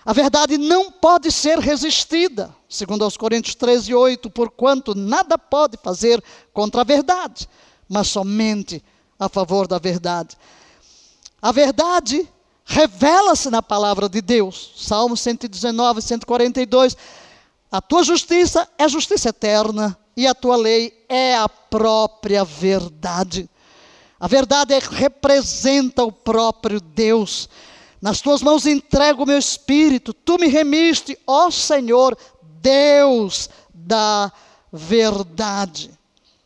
A 0.04 0.12
verdade 0.12 0.56
não 0.56 0.92
pode 0.92 1.30
ser 1.32 1.58
resistida, 1.58 2.54
segundo 2.68 3.02
aos 3.02 3.16
Coríntios 3.16 3.56
13, 3.56 3.92
8, 3.92 4.30
porquanto 4.30 4.94
nada 4.94 5.36
pode 5.36 5.76
fazer 5.82 6.22
contra 6.52 6.82
a 6.82 6.84
verdade, 6.84 7.48
mas 7.88 8.06
somente 8.06 8.82
a 9.18 9.28
favor 9.28 9.66
da 9.66 9.78
verdade. 9.78 10.36
A 11.40 11.50
verdade 11.50 12.28
revela-se 12.64 13.50
na 13.50 13.60
palavra 13.60 14.08
de 14.08 14.20
Deus. 14.20 14.72
Salmo 14.76 15.16
119, 15.16 16.00
142. 16.00 16.96
A 17.70 17.80
tua 17.80 18.04
justiça 18.04 18.68
é 18.78 18.88
justiça 18.88 19.30
eterna 19.30 19.98
e 20.16 20.26
a 20.26 20.34
tua 20.34 20.56
lei 20.56 21.04
é 21.08 21.36
a 21.36 21.48
própria 21.48 22.44
verdade. 22.44 23.48
A 24.22 24.28
verdade 24.28 24.72
é, 24.72 24.78
representa 24.78 26.04
o 26.04 26.12
próprio 26.12 26.80
Deus. 26.80 27.48
Nas 28.00 28.20
tuas 28.20 28.40
mãos 28.40 28.66
entrego 28.66 29.24
o 29.24 29.26
meu 29.26 29.36
espírito. 29.36 30.14
Tu 30.14 30.38
me 30.38 30.46
remiste, 30.46 31.18
ó 31.26 31.50
Senhor, 31.50 32.16
Deus 32.60 33.50
da 33.74 34.30
verdade. 34.72 35.90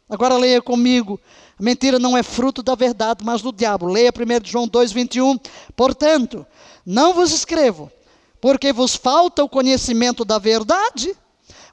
Agora 0.09 0.39
leia 0.39 0.63
comigo. 0.63 1.21
A 1.61 1.63
mentira 1.63 1.99
não 1.99 2.17
é 2.17 2.23
fruto 2.23 2.63
da 2.63 2.75
verdade, 2.75 3.23
mas 3.23 3.43
do 3.43 3.53
diabo. 3.53 3.85
Leia 3.85 4.11
1 4.11 4.47
João 4.49 4.67
2,21. 4.67 5.39
Portanto, 5.77 6.47
não 6.87 7.13
vos 7.13 7.31
escrevo, 7.31 7.93
porque 8.41 8.73
vos 8.73 8.97
falta 8.97 9.45
o 9.45 9.51
conhecimento 9.51 10.25
da 10.25 10.39
verdade, 10.39 11.15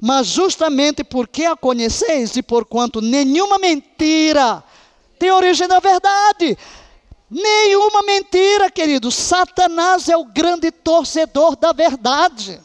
mas 0.01 0.27
justamente 0.27 1.01
porque 1.01 1.45
a 1.45 1.55
conheceis 1.55 2.35
e 2.35 2.43
porquanto 2.43 2.99
nenhuma 2.99 3.57
mentira 3.57 4.61
tem 5.23 5.31
origem 5.31 5.69
na 5.69 5.79
verdade. 5.79 6.57
Nenhuma 7.31 8.03
mentira, 8.03 8.69
querido. 8.69 9.09
Satanás 9.09 10.09
é 10.09 10.17
o 10.17 10.25
grande 10.25 10.69
torcedor 10.69 11.55
da 11.55 11.71
verdade. 11.71 12.59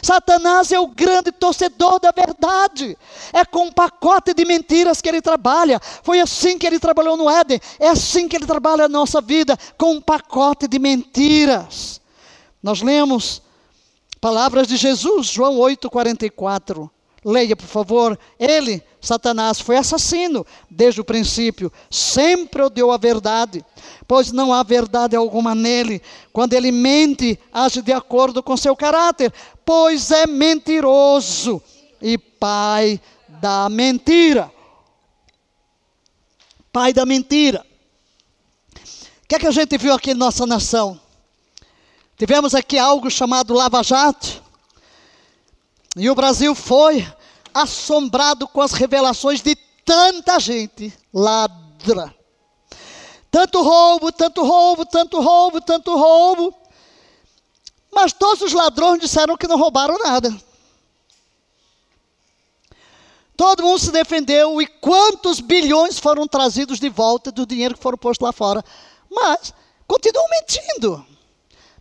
Satanás 0.00 0.70
é 0.70 0.78
o 0.78 0.86
grande 0.86 1.32
torcedor 1.32 1.98
da 1.98 2.12
verdade. 2.12 2.96
É 3.32 3.44
com 3.44 3.66
um 3.66 3.72
pacote 3.72 4.32
de 4.32 4.44
mentiras 4.44 5.00
que 5.00 5.08
ele 5.08 5.20
trabalha. 5.20 5.80
Foi 6.04 6.20
assim 6.20 6.56
que 6.56 6.68
ele 6.68 6.78
trabalhou 6.78 7.16
no 7.16 7.28
Éden. 7.28 7.60
É 7.80 7.88
assim 7.88 8.28
que 8.28 8.36
ele 8.36 8.46
trabalha 8.46 8.82
na 8.82 8.98
nossa 9.00 9.20
vida, 9.20 9.58
com 9.76 9.94
um 9.94 10.00
pacote 10.00 10.68
de 10.68 10.78
mentiras. 10.78 12.00
Nós 12.62 12.80
lemos 12.80 13.42
palavras 14.20 14.68
de 14.68 14.76
Jesus, 14.76 15.26
João 15.26 15.56
8,44. 15.56 16.88
Leia, 17.28 17.54
por 17.54 17.66
favor. 17.66 18.18
Ele, 18.40 18.82
Satanás, 19.02 19.60
foi 19.60 19.76
assassino 19.76 20.46
desde 20.70 21.02
o 21.02 21.04
princípio. 21.04 21.70
Sempre 21.90 22.62
odiou 22.62 22.90
a 22.90 22.96
verdade, 22.96 23.62
pois 24.06 24.32
não 24.32 24.50
há 24.50 24.62
verdade 24.62 25.14
alguma 25.14 25.54
nele. 25.54 26.00
Quando 26.32 26.54
ele 26.54 26.72
mente, 26.72 27.38
age 27.52 27.82
de 27.82 27.92
acordo 27.92 28.42
com 28.42 28.56
seu 28.56 28.74
caráter, 28.74 29.30
pois 29.62 30.10
é 30.10 30.26
mentiroso 30.26 31.62
e 32.00 32.16
pai 32.16 32.98
da 33.28 33.68
mentira. 33.68 34.50
Pai 36.72 36.94
da 36.94 37.04
mentira. 37.04 37.62
O 39.22 39.28
que 39.28 39.34
é 39.34 39.38
que 39.38 39.46
a 39.46 39.50
gente 39.50 39.76
viu 39.76 39.92
aqui 39.92 40.12
em 40.12 40.14
nossa 40.14 40.46
nação? 40.46 40.98
Tivemos 42.16 42.54
aqui 42.54 42.78
algo 42.78 43.10
chamado 43.10 43.52
Lava 43.52 43.82
Jato. 43.82 44.42
E 45.94 46.08
o 46.08 46.14
Brasil 46.14 46.54
foi 46.54 47.06
assombrado 47.62 48.46
com 48.48 48.60
as 48.60 48.72
revelações 48.72 49.40
de 49.40 49.56
tanta 49.84 50.38
gente 50.38 50.92
ladra. 51.12 52.14
Tanto 53.30 53.62
roubo, 53.62 54.12
tanto 54.12 54.44
roubo, 54.44 54.86
tanto 54.86 55.20
roubo, 55.20 55.60
tanto 55.60 55.96
roubo. 55.96 56.54
Mas 57.92 58.12
todos 58.12 58.42
os 58.42 58.52
ladrões 58.52 59.00
disseram 59.00 59.36
que 59.36 59.48
não 59.48 59.58
roubaram 59.58 59.98
nada. 59.98 60.34
Todo 63.36 63.62
mundo 63.62 63.78
se 63.78 63.90
defendeu 63.90 64.60
e 64.60 64.66
quantos 64.66 65.40
bilhões 65.40 65.98
foram 65.98 66.26
trazidos 66.26 66.78
de 66.78 66.88
volta 66.88 67.30
do 67.30 67.46
dinheiro 67.46 67.74
que 67.74 67.82
foram 67.82 67.96
postos 67.98 68.24
lá 68.24 68.32
fora. 68.32 68.64
Mas 69.10 69.54
continuam 69.86 70.26
mentindo. 70.30 71.06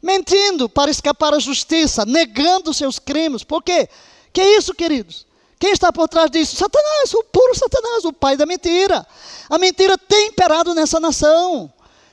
Mentindo 0.01 0.69
para 0.69 0.91
escapar 0.91 1.34
à 1.34 1.39
justiça, 1.39 2.05
negando 2.05 2.73
seus 2.73 2.99
crimes. 2.99 3.43
Por 3.43 3.63
quê? 3.63 3.89
Que 4.32 4.41
é 4.41 4.57
isso, 4.57 4.73
queridos? 4.73 5.26
Quem 5.59 5.71
está 5.71 5.91
por 5.91 6.07
trás 6.07 6.29
disso? 6.29 6.55
Satanás, 6.55 7.13
o 7.13 7.23
puro 7.23 7.55
Satanás, 7.55 8.05
o 8.05 8.13
pai 8.13 8.37
da 8.37 8.45
mentira. 8.45 9.05
A 9.49 9.57
mentira 9.57 9.97
tem 9.97 10.27
imperado 10.27 10.73
nessa 10.75 10.99
nação, 10.99 11.71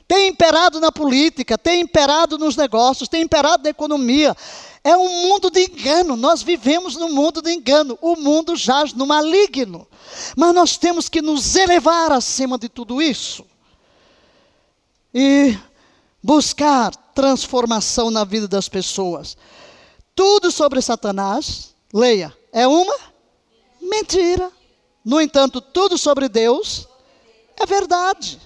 tem 0.08 0.28
imperado 0.28 0.80
na 0.80 0.90
política, 0.90 1.58
tem 1.58 1.82
imperado 1.82 2.38
nos 2.38 2.56
negócios, 2.56 3.08
tem 3.08 3.22
imperado 3.22 3.62
na 3.62 3.70
economia. 3.70 4.34
É 4.82 4.96
um 4.96 5.28
mundo 5.28 5.50
de 5.50 5.64
engano. 5.64 6.16
Nós 6.16 6.42
vivemos 6.42 6.96
num 6.96 7.12
mundo 7.12 7.40
de 7.40 7.50
engano. 7.50 7.98
O 8.02 8.16
mundo 8.16 8.54
jaz 8.54 8.92
no 8.92 9.06
maligno. 9.06 9.86
Mas 10.36 10.54
nós 10.54 10.76
temos 10.76 11.08
que 11.08 11.22
nos 11.22 11.56
elevar 11.56 12.12
acima 12.12 12.58
de 12.58 12.68
tudo 12.68 13.00
isso 13.00 13.44
e 15.14 15.56
buscar 16.22 16.94
transformação 17.14 18.10
na 18.10 18.24
vida 18.24 18.48
das 18.48 18.68
pessoas. 18.68 19.36
Tudo 20.14 20.50
sobre 20.50 20.82
Satanás, 20.82 21.74
leia, 21.92 22.36
é 22.52 22.66
uma 22.66 23.13
mentira. 23.84 24.50
No 25.04 25.20
entanto, 25.20 25.60
tudo 25.60 25.98
sobre 25.98 26.28
Deus 26.28 26.88
é 27.56 27.66
verdade. 27.66 28.40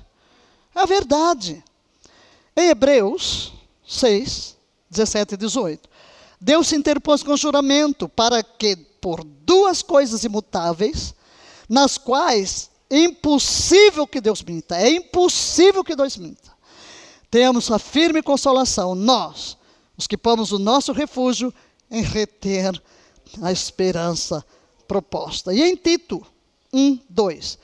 É 0.75 0.87
verdade. 0.87 1.63
Em 2.57 2.69
Hebreus 2.69 3.53
6, 3.87 4.57
17 4.91 5.35
e 5.35 5.37
18. 5.37 5.89
Deus 6.41 6.69
se 6.69 6.77
interpôs 6.77 7.23
com 7.23 7.37
juramento 7.37 8.09
para 8.09 8.43
que, 8.43 8.77
por 8.77 9.25
duas 9.25 9.83
coisas 9.83 10.25
imutáveis, 10.25 11.15
nas 11.69 11.99
quais 11.99 12.71
é 12.91 13.01
impossível 13.01 14.07
que 14.07 14.21
Deus 14.21 14.43
minta, 14.43 14.77
é 14.77 14.91
impossível 14.91 15.85
que 15.85 15.97
Deus 15.97 16.17
minta. 16.17 16.57
Temos 17.31 17.71
a 17.71 17.79
firme 17.79 18.23
consolação, 18.23 18.95
nós, 18.95 19.57
os 19.97 20.07
que 20.07 20.17
pomos 20.17 20.53
o 20.53 20.59
nosso 20.59 20.93
refúgio 20.93 21.53
em 21.91 22.03
reter 22.03 22.81
a 23.43 23.53
esperança 23.53 24.45
proposta. 24.89 25.55
E 25.55 25.63
em 25.63 25.77
Tito 25.77 26.27
1, 26.73 26.99
2. 27.09 27.59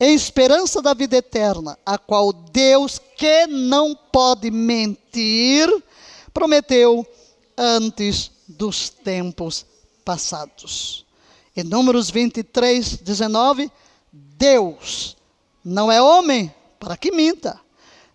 Em 0.00 0.14
esperança 0.14 0.80
da 0.80 0.94
vida 0.94 1.16
eterna, 1.16 1.76
a 1.84 1.98
qual 1.98 2.32
Deus, 2.32 3.00
que 3.16 3.46
não 3.48 3.96
pode 3.96 4.48
mentir, 4.50 5.68
prometeu 6.32 7.04
antes 7.56 8.30
dos 8.46 8.88
tempos 8.88 9.66
passados. 10.04 11.04
Em 11.56 11.64
Números 11.64 12.10
23, 12.10 12.98
19, 12.98 13.70
Deus 14.12 15.16
não 15.64 15.90
é 15.90 16.00
homem 16.00 16.54
para 16.78 16.96
que 16.96 17.10
minta, 17.10 17.60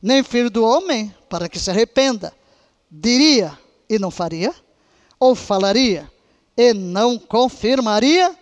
nem 0.02 0.24
filho 0.24 0.50
do 0.50 0.64
homem 0.64 1.14
para 1.30 1.50
que 1.50 1.60
se 1.60 1.70
arrependa. 1.70 2.34
Diria 2.90 3.60
e 3.90 4.00
não 4.00 4.10
faria, 4.10 4.56
ou 5.20 5.36
falaria 5.36 6.10
e 6.56 6.74
não 6.74 7.18
confirmaria. 7.18 8.34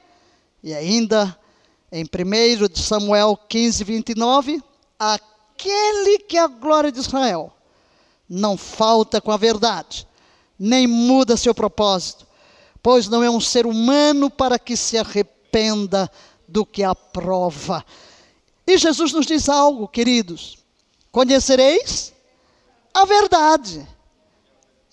E 0.64 0.74
ainda 0.74 1.38
em 1.92 2.04
1 2.04 2.76
Samuel 2.76 3.38
15, 3.50 3.84
29, 3.84 4.64
aquele 4.98 6.20
que 6.20 6.38
é 6.38 6.42
a 6.42 6.48
glória 6.48 6.92
de 6.92 7.00
Israel 7.00 7.54
não 8.30 8.56
falta 8.56 9.20
com 9.20 9.30
a 9.30 9.38
verdade, 9.38 10.08
nem 10.58 10.88
muda 10.88 11.36
seu 11.36 11.54
propósito, 11.54 12.26
pois 12.82 13.10
não 13.10 13.22
é 13.22 13.30
um 13.30 13.42
ser 13.42 13.66
humano 13.66 14.30
para 14.30 14.58
que 14.58 14.78
se 14.78 14.98
arrependa 14.98 16.10
do 16.48 16.66
que 16.66 16.82
aprova. 16.82 17.84
E 18.66 18.78
Jesus 18.78 19.12
nos 19.12 19.26
diz 19.26 19.50
algo, 19.50 19.86
queridos: 19.86 20.58
conhecereis 21.12 22.14
a 22.94 23.04
verdade, 23.04 23.86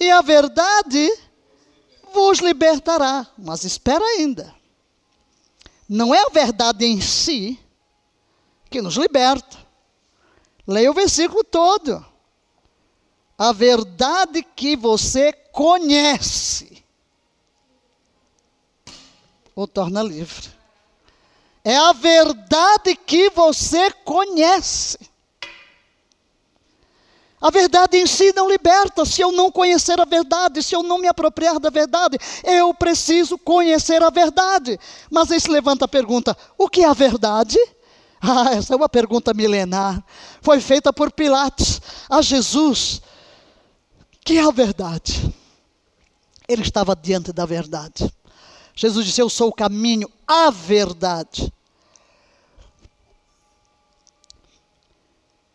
e 0.01 0.11
a 0.11 0.21
verdade 0.21 1.09
vos 2.13 2.41
libertará. 2.41 3.25
Mas 3.39 3.63
espera 3.63 4.05
ainda. 4.05 4.58
Não 5.89 6.15
é 6.15 6.23
a 6.23 6.29
verdade 6.29 6.85
em 6.85 7.01
si 7.01 7.59
que 8.69 8.83
nos 8.83 8.97
liberta. 8.97 9.57
Leia 10.67 10.91
o 10.91 10.95
versículo 10.95 11.43
todo. 11.43 12.05
A 13.39 13.53
verdade 13.53 14.43
que 14.43 14.77
você 14.77 15.33
conhece 15.33 16.85
o 19.55 19.67
torna 19.67 20.03
livre. 20.03 20.51
É 21.65 21.77
a 21.77 21.93
verdade 21.93 22.95
que 22.95 23.31
você 23.31 23.91
conhece. 23.91 24.99
A 27.41 27.51
verdade 27.51 27.97
em 27.97 28.07
si 28.07 28.33
não 28.35 28.49
liberta. 28.49 29.05
Se 29.05 29.21
eu 29.21 29.31
não 29.31 29.51
conhecer 29.51 30.01
a 30.01 30.05
verdade, 30.05 30.63
se 30.63 30.75
eu 30.75 30.83
não 30.83 30.99
me 30.99 31.07
apropriar 31.07 31.61
da 31.61 31.71
verdade, 31.71 32.19
eu 32.45 32.75
preciso 32.75 33.39
conhecer 33.39 34.03
a 34.03 34.11
verdade. 34.11 34.79
Mas 35.11 35.31
aí 35.31 35.41
se 35.41 35.51
levanta 35.51 35.85
a 35.85 35.89
pergunta: 35.89 36.37
o 36.57 36.69
que 36.69 36.83
é 36.83 36.89
a 36.89 36.93
verdade? 36.93 37.59
Ah, 38.21 38.53
essa 38.53 38.75
é 38.75 38.77
uma 38.77 38.89
pergunta 38.89 39.33
milenar. 39.33 40.03
Foi 40.43 40.61
feita 40.61 40.93
por 40.93 41.13
Pilatos 41.13 41.81
a 42.11 42.21
Jesus. 42.21 43.01
Que 44.25 44.39
é 44.39 44.43
a 44.45 44.51
verdade? 44.51 45.33
Ele 46.49 46.63
estava 46.63 46.97
diante 46.97 47.33
da 47.33 47.47
verdade. 47.47 48.13
Jesus 48.75 49.07
disse: 49.07 49.23
Eu 49.23 49.31
sou 49.31 49.49
o 49.49 49.55
caminho, 49.55 50.11
a 50.27 50.51
verdade. 50.51 51.53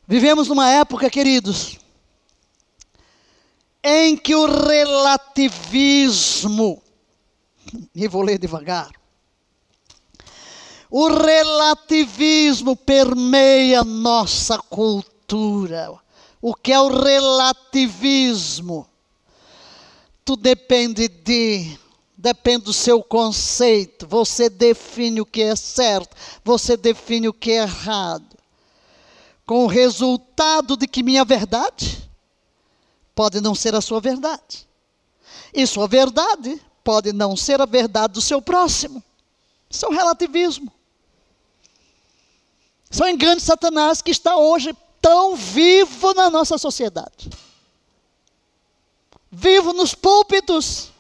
Vivemos 0.08 0.48
numa 0.50 0.70
época, 0.70 1.10
queridos, 1.10 1.80
em 3.82 4.16
que 4.18 4.36
o 4.36 4.46
relativismo, 4.46 6.84
e 7.96 8.08
vou 8.08 8.22
ler 8.22 8.38
devagar, 8.38 8.92
o 10.90 11.08
relativismo 11.08 12.76
permeia 12.76 13.82
nossa 13.84 14.60
cultura. 14.60 15.94
O 16.42 16.54
que 16.54 16.72
é 16.72 16.80
o 16.80 16.90
relativismo? 16.90 18.88
Tu 20.24 20.36
depende 20.36 21.08
de 21.08 21.80
depende 22.16 22.66
do 22.66 22.74
seu 22.74 23.02
conceito. 23.02 24.06
Você 24.08 24.50
define 24.50 25.20
o 25.20 25.26
que 25.26 25.42
é 25.42 25.56
certo, 25.56 26.16
você 26.44 26.78
define 26.78 27.28
o 27.28 27.34
que 27.34 27.50
é 27.52 27.64
errado. 27.64 28.38
Com 29.46 29.66
o 29.66 29.68
resultado 29.68 30.78
de 30.78 30.88
que 30.88 31.04
minha 31.04 31.26
verdade 31.26 32.10
pode 33.14 33.42
não 33.42 33.54
ser 33.54 33.76
a 33.76 33.82
sua 33.82 34.00
verdade. 34.00 34.68
E 35.54 35.68
sua 35.68 35.88
verdade 35.88 36.62
pode 36.84 37.14
não 37.14 37.36
ser 37.36 37.62
a 37.62 37.66
verdade 37.66 38.14
do 38.14 38.22
seu 38.22 38.42
próximo. 38.42 39.04
Isso 39.70 39.86
é 39.86 39.90
um 39.90 39.94
relativismo. 39.94 40.72
Um 43.02 43.08
engano 43.08 43.38
de 43.38 43.44
Satanás 43.44 44.02
que 44.02 44.12
está 44.12 44.38
hoje 44.38 44.76
tão 45.02 45.36
vivo 45.36 46.14
na 46.14 46.30
nossa 46.30 46.58
sociedade. 46.58 47.30
Vivo 49.32 49.74
nos 49.74 49.94
púlpitos 49.96 50.94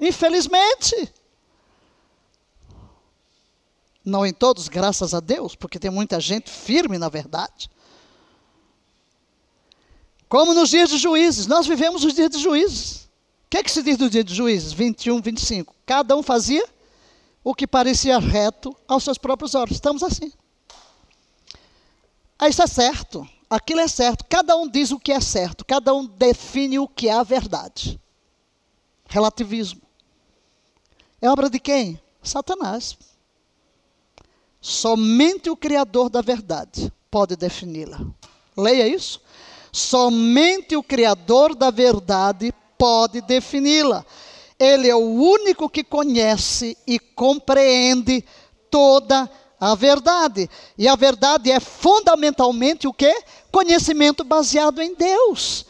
Infelizmente. 0.00 1.12
Não 4.06 4.24
em 4.24 4.32
todos, 4.32 4.68
graças 4.68 5.12
a 5.12 5.18
Deus, 5.18 5.56
porque 5.56 5.80
tem 5.80 5.90
muita 5.90 6.20
gente 6.20 6.48
firme 6.48 6.96
na 6.96 7.08
verdade. 7.08 7.68
Como 10.28 10.54
nos 10.54 10.70
dias 10.70 10.88
de 10.88 10.96
juízes, 10.96 11.48
nós 11.48 11.66
vivemos 11.66 12.04
os 12.04 12.14
dias 12.14 12.30
de 12.30 12.38
juízes. 12.38 13.06
O 13.46 13.50
que 13.50 13.58
é 13.58 13.62
que 13.64 13.70
se 13.70 13.82
diz 13.82 13.96
do 13.96 14.08
dia 14.08 14.22
de 14.22 14.32
juízes? 14.32 14.72
21, 14.72 15.20
25. 15.20 15.74
Cada 15.84 16.16
um 16.16 16.22
fazia 16.22 16.64
o 17.42 17.52
que 17.52 17.66
parecia 17.66 18.18
reto 18.20 18.76
aos 18.86 19.02
seus 19.02 19.18
próprios 19.18 19.56
olhos. 19.56 19.72
Estamos 19.72 20.04
assim. 20.04 20.32
Ah, 22.38 22.48
isso 22.48 22.62
é 22.62 22.66
certo. 22.68 23.28
Aquilo 23.50 23.80
é 23.80 23.88
certo. 23.88 24.24
Cada 24.28 24.56
um 24.56 24.68
diz 24.68 24.92
o 24.92 25.00
que 25.00 25.10
é 25.10 25.20
certo. 25.20 25.64
Cada 25.64 25.92
um 25.92 26.06
define 26.06 26.78
o 26.78 26.86
que 26.86 27.08
é 27.08 27.12
a 27.12 27.24
verdade. 27.24 28.00
Relativismo. 29.08 29.82
É 31.20 31.28
obra 31.28 31.50
de 31.50 31.58
quem? 31.58 32.00
Satanás. 32.22 32.96
Somente 34.68 35.48
o 35.48 35.56
Criador 35.56 36.10
da 36.10 36.20
verdade 36.20 36.92
pode 37.08 37.36
defini-la. 37.36 38.00
Leia 38.56 38.88
isso. 38.88 39.20
Somente 39.70 40.76
o 40.76 40.82
Criador 40.82 41.54
da 41.54 41.70
verdade 41.70 42.52
pode 42.76 43.20
defini-la. 43.20 44.04
Ele 44.58 44.88
é 44.88 44.96
o 44.96 44.98
único 44.98 45.68
que 45.68 45.84
conhece 45.84 46.76
e 46.84 46.98
compreende 46.98 48.24
toda 48.68 49.30
a 49.60 49.76
verdade. 49.76 50.50
E 50.76 50.88
a 50.88 50.96
verdade 50.96 51.52
é 51.52 51.60
fundamentalmente 51.60 52.88
o 52.88 52.92
que? 52.92 53.22
Conhecimento 53.52 54.24
baseado 54.24 54.82
em 54.82 54.96
Deus. 54.96 55.64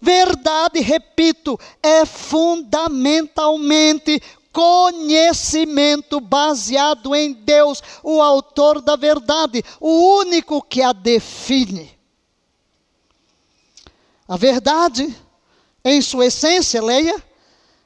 Verdade, 0.00 0.80
repito, 0.80 1.56
é 1.80 2.04
fundamentalmente 2.04 4.20
conhecimento 4.52 6.20
baseado 6.20 7.14
em 7.14 7.32
Deus, 7.32 7.82
o 8.02 8.20
autor 8.20 8.80
da 8.80 8.96
verdade, 8.96 9.62
o 9.80 10.18
único 10.18 10.62
que 10.62 10.82
a 10.82 10.92
define. 10.92 11.98
A 14.28 14.36
verdade, 14.36 15.14
em 15.84 16.00
sua 16.00 16.26
essência, 16.26 16.82
leia, 16.82 17.20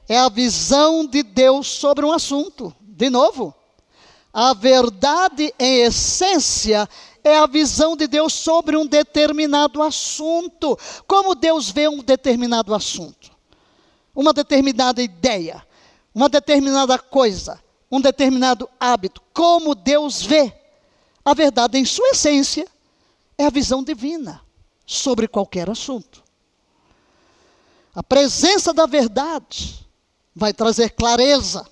é 0.09 0.19
a 0.19 0.29
visão 0.29 1.07
de 1.07 1.23
Deus 1.23 1.67
sobre 1.67 2.05
um 2.05 2.13
assunto. 2.13 2.75
De 2.81 3.09
novo, 3.09 3.55
a 4.33 4.53
verdade 4.53 5.55
em 5.59 5.83
essência 5.83 6.89
é 7.23 7.39
a 7.39 7.47
visão 7.47 7.97
de 7.97 8.07
Deus 8.07 8.35
sobre 8.35 8.77
um 8.77 8.87
determinado 8.87 9.83
assunto. 9.83 10.79
Como 11.07 11.35
Deus 11.35 11.71
vê 11.71 11.89
um 11.89 12.03
determinado 12.03 12.75
assunto, 12.75 13.31
uma 14.15 14.33
determinada 14.33 15.03
ideia, 15.03 15.67
uma 16.15 16.29
determinada 16.29 16.99
coisa, 16.99 17.61
um 17.91 18.01
determinado 18.01 18.69
hábito. 18.79 19.21
Como 19.33 19.75
Deus 19.75 20.23
vê. 20.23 20.53
A 21.25 21.33
verdade 21.35 21.79
em 21.79 21.85
sua 21.85 22.11
essência 22.11 22.67
é 23.37 23.47
a 23.47 23.51
visão 23.51 23.83
divina 23.83 24.43
sobre 24.87 25.27
qualquer 25.27 25.69
assunto. 25.71 26.23
A 27.95 28.03
presença 28.03 28.73
da 28.73 28.87
verdade 28.87 29.87
vai 30.35 30.53
trazer 30.53 30.91
clareza, 30.91 31.67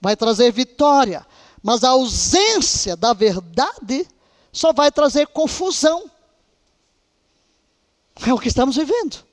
vai 0.00 0.16
trazer 0.16 0.52
vitória, 0.52 1.26
mas 1.62 1.84
a 1.84 1.90
ausência 1.90 2.96
da 2.96 3.12
verdade 3.12 4.08
só 4.52 4.72
vai 4.72 4.90
trazer 4.90 5.26
confusão. 5.26 6.10
É 8.26 8.32
o 8.32 8.38
que 8.38 8.48
estamos 8.48 8.76
vivendo. 8.76 9.24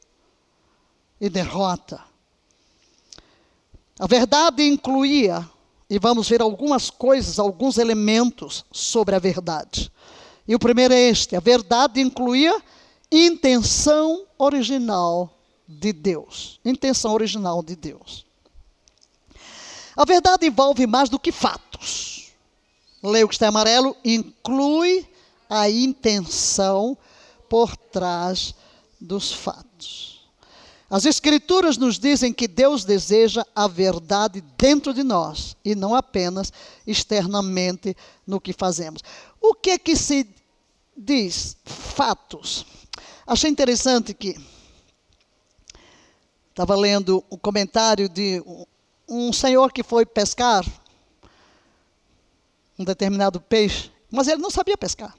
E 1.20 1.30
derrota. 1.30 2.04
A 3.98 4.08
verdade 4.08 4.68
incluía, 4.68 5.50
e 5.90 5.98
vamos 5.98 6.28
ver 6.28 6.42
algumas 6.42 6.90
coisas, 6.90 7.40
alguns 7.40 7.78
elementos 7.78 8.66
sobre 8.72 9.16
a 9.16 9.20
verdade. 9.20 9.92
E 10.48 10.54
o 10.54 10.60
primeiro 10.60 10.94
é 10.94 11.02
este: 11.10 11.36
a 11.36 11.40
verdade 11.40 12.02
incluía 12.02 12.62
intenção 13.10 14.26
original 14.38 15.34
de 15.68 15.94
Deus. 15.94 16.60
Intenção 16.66 17.14
original 17.14 17.64
de 17.64 17.76
Deus. 17.76 18.26
A 19.96 20.04
verdade 20.04 20.46
envolve 20.46 20.86
mais 20.86 21.10
do 21.10 21.18
que 21.18 21.32
fatos. 21.32 22.32
Leio 23.02 23.28
que 23.30 23.36
está 23.36 23.48
amarelo, 23.48 23.96
inclui 24.04 25.08
a 25.50 25.70
intenção 25.70 26.98
por 27.48 27.78
trás 27.78 28.54
dos 29.00 29.32
fatos. 29.32 30.15
As 30.96 31.04
Escrituras 31.04 31.76
nos 31.76 32.00
dizem 32.00 32.32
que 32.32 32.48
Deus 32.48 32.86
deseja 32.86 33.46
a 33.54 33.68
verdade 33.68 34.40
dentro 34.58 34.94
de 34.94 35.04
nós 35.04 35.58
e 35.66 35.76
não 35.76 35.94
apenas 35.94 36.54
externamente 36.88 37.98
no 38.26 38.40
que 38.40 38.54
fazemos. 38.54 39.02
O 39.42 39.54
que 39.54 39.72
é 39.72 39.78
que 39.78 39.94
se 39.94 40.26
diz? 40.96 41.58
Fatos. 41.66 42.66
Achei 43.28 43.50
interessante 43.50 44.14
que 44.14 44.40
estava 46.50 46.78
lendo 46.78 47.22
o 47.30 47.38
comentário 47.38 48.08
de 48.08 48.42
um 49.06 49.34
senhor 49.34 49.74
que 49.74 49.84
foi 49.84 50.06
pescar 50.06 50.64
um 52.80 52.86
determinado 52.86 53.42
peixe, 53.42 53.92
mas 54.10 54.30
ele 54.30 54.42
não 54.42 54.50
sabia 54.50 54.78
pescar. 54.78 55.14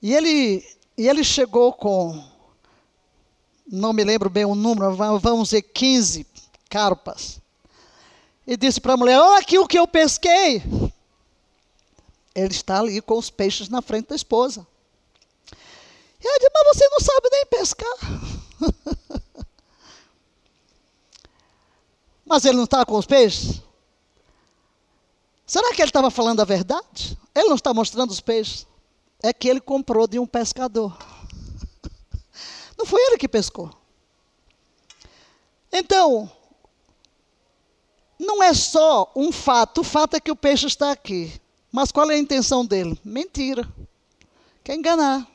E 0.00 0.14
ele, 0.14 0.66
e 0.96 1.06
ele 1.06 1.22
chegou 1.22 1.74
com, 1.74 2.32
não 3.66 3.92
me 3.92 4.04
lembro 4.04 4.28
bem 4.28 4.44
o 4.44 4.54
número, 4.54 4.94
vamos 4.94 5.48
dizer 5.48 5.62
15 5.62 6.26
carpas. 6.68 7.40
E 8.46 8.56
disse 8.56 8.80
para 8.80 8.94
a 8.94 8.96
mulher: 8.96 9.18
Olha 9.18 9.40
aqui 9.40 9.58
o 9.58 9.66
que 9.66 9.78
eu 9.78 9.86
pesquei. 9.88 10.62
Ele 12.34 12.52
está 12.52 12.80
ali 12.80 13.00
com 13.00 13.16
os 13.16 13.30
peixes 13.30 13.68
na 13.68 13.80
frente 13.80 14.08
da 14.08 14.16
esposa. 14.16 14.66
E 16.22 16.26
ela 16.26 16.38
disse: 16.38 16.50
Mas 16.52 16.76
você 16.76 16.88
não 16.88 17.00
sabe 17.00 17.28
nem 17.30 17.46
pescar. 17.46 17.96
Mas 22.26 22.44
ele 22.44 22.56
não 22.56 22.64
está 22.64 22.84
com 22.84 22.96
os 22.96 23.06
peixes? 23.06 23.62
Será 25.46 25.74
que 25.74 25.82
ele 25.82 25.90
estava 25.90 26.10
falando 26.10 26.40
a 26.40 26.44
verdade? 26.44 27.18
Ele 27.34 27.48
não 27.48 27.56
está 27.56 27.72
mostrando 27.72 28.10
os 28.10 28.20
peixes. 28.20 28.66
É 29.22 29.32
que 29.32 29.48
ele 29.48 29.60
comprou 29.60 30.06
de 30.06 30.18
um 30.18 30.26
pescador. 30.26 30.96
Não 32.84 32.86
foi 32.90 33.00
ele 33.00 33.16
que 33.16 33.26
pescou. 33.26 33.70
Então, 35.72 36.30
não 38.18 38.42
é 38.42 38.52
só 38.52 39.10
um 39.16 39.32
fato. 39.32 39.80
O 39.80 39.84
fato 39.84 40.16
é 40.16 40.20
que 40.20 40.30
o 40.30 40.36
peixe 40.36 40.66
está 40.66 40.92
aqui. 40.92 41.32
Mas 41.72 41.90
qual 41.90 42.10
é 42.10 42.14
a 42.14 42.18
intenção 42.18 42.62
dele? 42.62 43.00
Mentira. 43.02 43.66
Quer 44.62 44.74
enganar. 44.74 45.26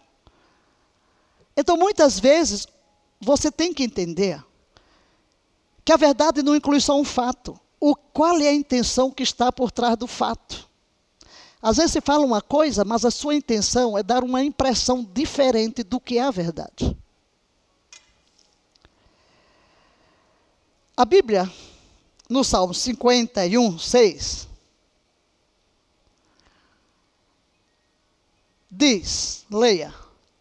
Então, 1.58 1.76
muitas 1.76 2.20
vezes, 2.20 2.68
você 3.20 3.52
tem 3.52 3.74
que 3.74 3.82
entender 3.82 4.46
que 5.84 5.92
a 5.92 5.98
verdade 5.98 6.44
não 6.44 6.56
inclui 6.56 6.80
só 6.80 7.00
um 7.00 7.04
fato. 7.04 7.60
O, 7.80 7.96
qual 7.96 8.38
é 8.38 8.50
a 8.50 8.54
intenção 8.54 9.10
que 9.10 9.24
está 9.24 9.52
por 9.52 9.72
trás 9.72 9.98
do 9.98 10.06
fato? 10.06 10.70
Às 11.60 11.78
vezes 11.78 11.94
você 11.94 12.02
fala 12.02 12.24
uma 12.24 12.44
coisa, 12.44 12.86
mas 12.86 13.04
a 13.06 13.10
sua 13.10 13.34
intenção 13.34 13.98
é 13.98 14.04
dar 14.04 14.24
uma 14.24 14.44
impressão 14.44 15.04
diferente 15.04 15.82
do 15.82 16.00
que 16.00 16.20
é 16.20 16.22
a 16.22 16.30
verdade. 16.30 16.96
A 21.00 21.06
Bíblia, 21.06 21.50
no 22.30 22.44
Salmo 22.44 22.74
51, 22.74 23.80
6, 23.80 24.50
diz: 28.70 29.46
leia, 29.50 29.96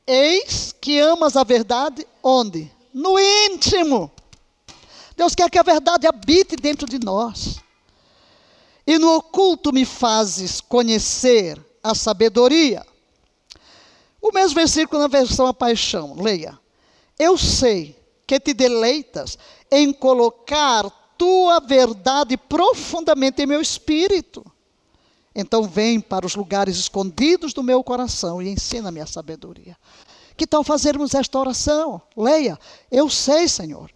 eis 0.05 0.75
que 0.81 0.99
amas 0.99 1.37
a 1.37 1.45
verdade 1.45 2.05
onde? 2.21 2.69
No 2.93 3.17
íntimo 3.21 4.11
Deus 5.17 5.33
quer 5.37 5.49
que 5.49 5.61
a 5.61 5.63
verdade 5.63 6.09
habite 6.09 6.57
dentro 6.57 6.89
de 6.89 6.99
nós. 6.99 7.61
E 8.85 8.99
no 8.99 9.15
oculto 9.15 9.73
me 9.73 9.85
fazes 9.85 10.61
conhecer 10.61 11.57
a 11.81 11.95
sabedoria. 11.95 12.85
O 14.21 14.33
mesmo 14.33 14.57
versículo 14.57 15.01
na 15.01 15.07
versão 15.07 15.47
A 15.47 15.55
Paixão, 15.55 16.17
leia. 16.21 16.59
Eu 17.17 17.39
sei 17.39 17.97
que 18.29 18.39
te 18.39 18.53
deleitas 18.53 19.39
em 19.71 19.93
colocar 19.93 20.89
tua 21.17 21.61
verdade 21.61 22.37
profundamente 22.37 23.43
em 23.43 23.47
meu 23.47 23.61
espírito. 23.61 24.45
Então 25.35 25.65
vem 25.65 26.01
para 26.01 26.27
os 26.27 26.35
lugares 26.35 26.77
escondidos 26.77 27.53
do 27.53 27.63
meu 27.63 27.83
coração 27.83 28.41
e 28.41 28.49
ensina-me 28.49 29.01
a 29.01 29.07
sabedoria. 29.07 29.77
Que 30.37 30.47
tal 30.47 30.63
fazermos 30.63 31.15
esta 31.15 31.39
oração? 31.39 32.01
Leia. 32.17 32.59
Eu 32.91 33.11
sei, 33.11 33.49
Senhor, 33.49 33.91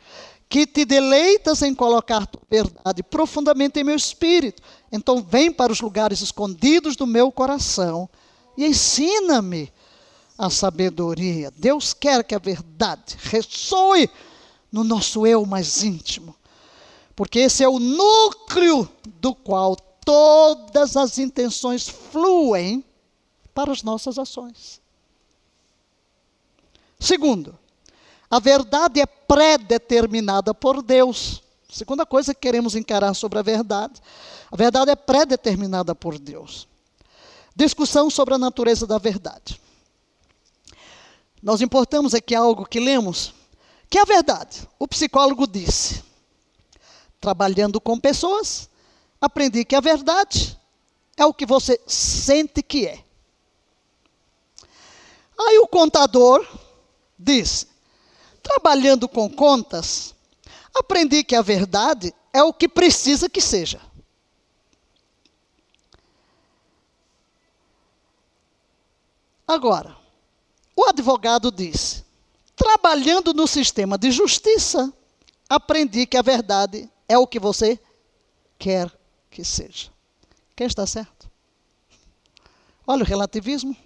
que 0.49 0.67
te 0.67 0.85
deleitas 0.85 1.63
em 1.63 1.75
colocar 1.75 2.27
tua 2.27 2.43
verdade 2.51 3.03
profundamente 3.03 3.81
em 3.81 3.85
meu 3.85 3.97
espírito. 3.97 4.63
Então 4.91 5.23
vem 5.23 5.51
para 5.51 5.73
os 5.73 5.81
lugares 5.81 6.21
escondidos 6.21 6.97
do 6.97 7.07
meu 7.07 7.33
coração 7.33 8.09
e 8.57 8.67
ensina-me 8.67 9.73
a 10.37 10.51
sabedoria. 10.51 11.51
Deus 11.57 11.95
quer 11.95 12.25
que 12.25 12.35
a 12.35 12.39
verdade 12.39 13.17
ressoe 13.23 14.11
no 14.73 14.83
nosso 14.83 15.27
eu 15.27 15.45
mais 15.45 15.83
íntimo, 15.85 16.35
porque 17.15 17.41
esse 17.41 17.63
é 17.63 17.69
o 17.69 17.79
núcleo 17.79 18.89
do 19.21 19.35
qual 19.35 19.77
todas 19.77 20.97
as 20.97 21.19
intenções 21.19 21.89
fluem 21.89 22.85
para 23.55 23.71
as 23.71 23.83
nossas 23.83 24.19
ações. 24.19 24.81
Segundo, 26.99 27.59
a 28.31 28.39
verdade 28.39 29.01
é 29.01 29.07
pré-determinada 29.07 30.55
por 30.55 30.83
Deus. 30.83 31.43
Segunda 31.69 32.07
coisa 32.07 32.35
que 32.35 32.41
queremos 32.41 32.75
encarar 32.75 33.13
sobre 33.15 33.39
a 33.39 33.43
verdade. 33.43 34.01
A 34.51 34.57
verdade 34.57 34.91
é 34.91 34.97
pré-determinada 34.97 35.95
por 35.95 36.19
Deus. 36.19 36.67
Discussão 37.55 38.09
sobre 38.09 38.35
a 38.35 38.39
natureza 38.39 38.87
da 38.87 38.99
verdade. 38.99 39.61
Nós 41.43 41.61
importamos 41.61 42.15
aqui 42.15 42.35
algo 42.35 42.65
que 42.65 42.79
lemos, 42.79 43.35
que 43.93 43.99
é 43.99 44.01
a 44.01 44.07
verdade. 44.07 44.67
O 44.79 44.89
psicólogo 44.89 45.47
disse: 45.47 46.03
trabalhando 47.21 47.79
com 47.79 48.01
pessoas, 48.01 48.71
aprendi 49.21 49.67
que 49.67 49.77
a 49.77 49.81
verdade 49.81 50.59
é 51.15 51.27
o 51.27 51.35
que 51.35 51.45
você 51.45 51.79
sente 51.87 52.63
que 52.63 52.87
é. 52.87 53.05
Aí 55.39 55.59
o 55.59 55.69
contador 55.69 56.43
disse: 57.19 57.69
Trabalhando 58.43 59.07
com 59.07 59.29
contas, 59.29 60.15
aprendi 60.75 61.23
que 61.23 61.37
a 61.37 61.43
verdade 61.43 62.15
é 62.33 62.43
o 62.43 62.51
que 62.51 62.67
precisa 62.67 63.29
que 63.29 63.43
seja. 63.43 63.79
Agora, 69.47 69.95
o 70.75 70.89
advogado 70.89 71.53
disse: 71.53 72.02
trabalhando 72.63 73.35
no 73.35 73.49
sistema 73.49 73.99
de 73.99 74.13
justiça, 74.13 74.93
aprendi 75.49 76.07
que 76.07 76.17
a 76.17 76.23
verdade 76.23 76.89
é 77.09 77.19
o 77.19 77.27
que 77.27 77.41
você 77.41 77.77
quer 78.57 78.89
que 79.29 79.43
seja. 79.43 79.91
Quem 80.55 80.69
está 80.69 80.87
certo? 80.87 81.29
Olha 82.87 83.03
o 83.03 83.07
relativismo. 83.07 83.77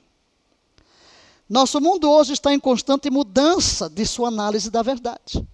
Nosso 1.49 1.81
mundo 1.81 2.11
hoje 2.11 2.35
está 2.35 2.53
em 2.53 2.61
constante 2.61 3.09
mudança 3.09 3.89
de 3.89 4.05
sua 4.05 4.29
análise 4.29 4.71
da 4.71 4.83
verdade. 4.83 5.47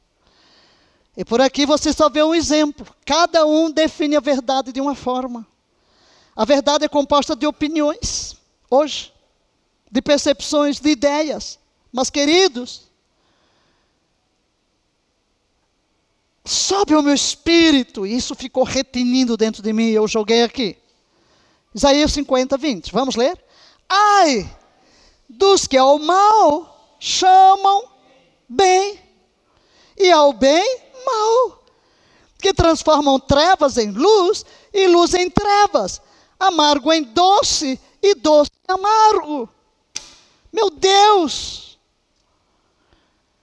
E 1.16 1.24
por 1.24 1.40
aqui 1.40 1.64
você 1.64 1.92
só 1.92 2.08
vê 2.08 2.24
um 2.24 2.34
exemplo. 2.34 2.92
Cada 3.04 3.46
um 3.46 3.70
define 3.70 4.16
a 4.16 4.20
verdade 4.20 4.72
de 4.72 4.80
uma 4.80 4.96
forma. 4.96 5.46
A 6.34 6.44
verdade 6.44 6.86
é 6.86 6.88
composta 6.88 7.36
de 7.36 7.46
opiniões, 7.46 8.36
hoje, 8.68 9.12
de 9.90 10.02
percepções, 10.02 10.80
de 10.80 10.88
ideias. 10.88 11.58
Mas, 11.92 12.08
queridos, 12.08 12.90
sobe 16.44 16.94
o 16.94 17.02
meu 17.02 17.14
espírito, 17.14 18.06
e 18.06 18.16
isso 18.16 18.34
ficou 18.34 18.64
retinindo 18.64 19.36
dentro 19.36 19.62
de 19.62 19.72
mim, 19.72 19.90
eu 19.90 20.06
joguei 20.08 20.42
aqui. 20.42 20.76
Isaías 21.74 22.12
50, 22.12 22.56
20. 22.56 22.92
Vamos 22.92 23.16
ler? 23.16 23.38
Ai 23.88 24.50
dos 25.32 25.66
que 25.66 25.76
ao 25.76 25.98
mal 25.98 26.96
chamam 27.00 27.88
bem, 28.48 29.00
e 29.96 30.10
ao 30.10 30.32
bem 30.32 30.80
mal, 31.04 31.64
que 32.38 32.52
transformam 32.52 33.18
trevas 33.18 33.78
em 33.78 33.90
luz 33.90 34.44
e 34.72 34.86
luz 34.86 35.14
em 35.14 35.30
trevas, 35.30 36.00
amargo 36.38 36.92
em 36.92 37.02
doce 37.02 37.80
e 38.02 38.14
doce 38.14 38.50
em 38.68 38.72
amargo. 38.72 39.48
Meu 40.52 40.70
Deus! 40.70 41.71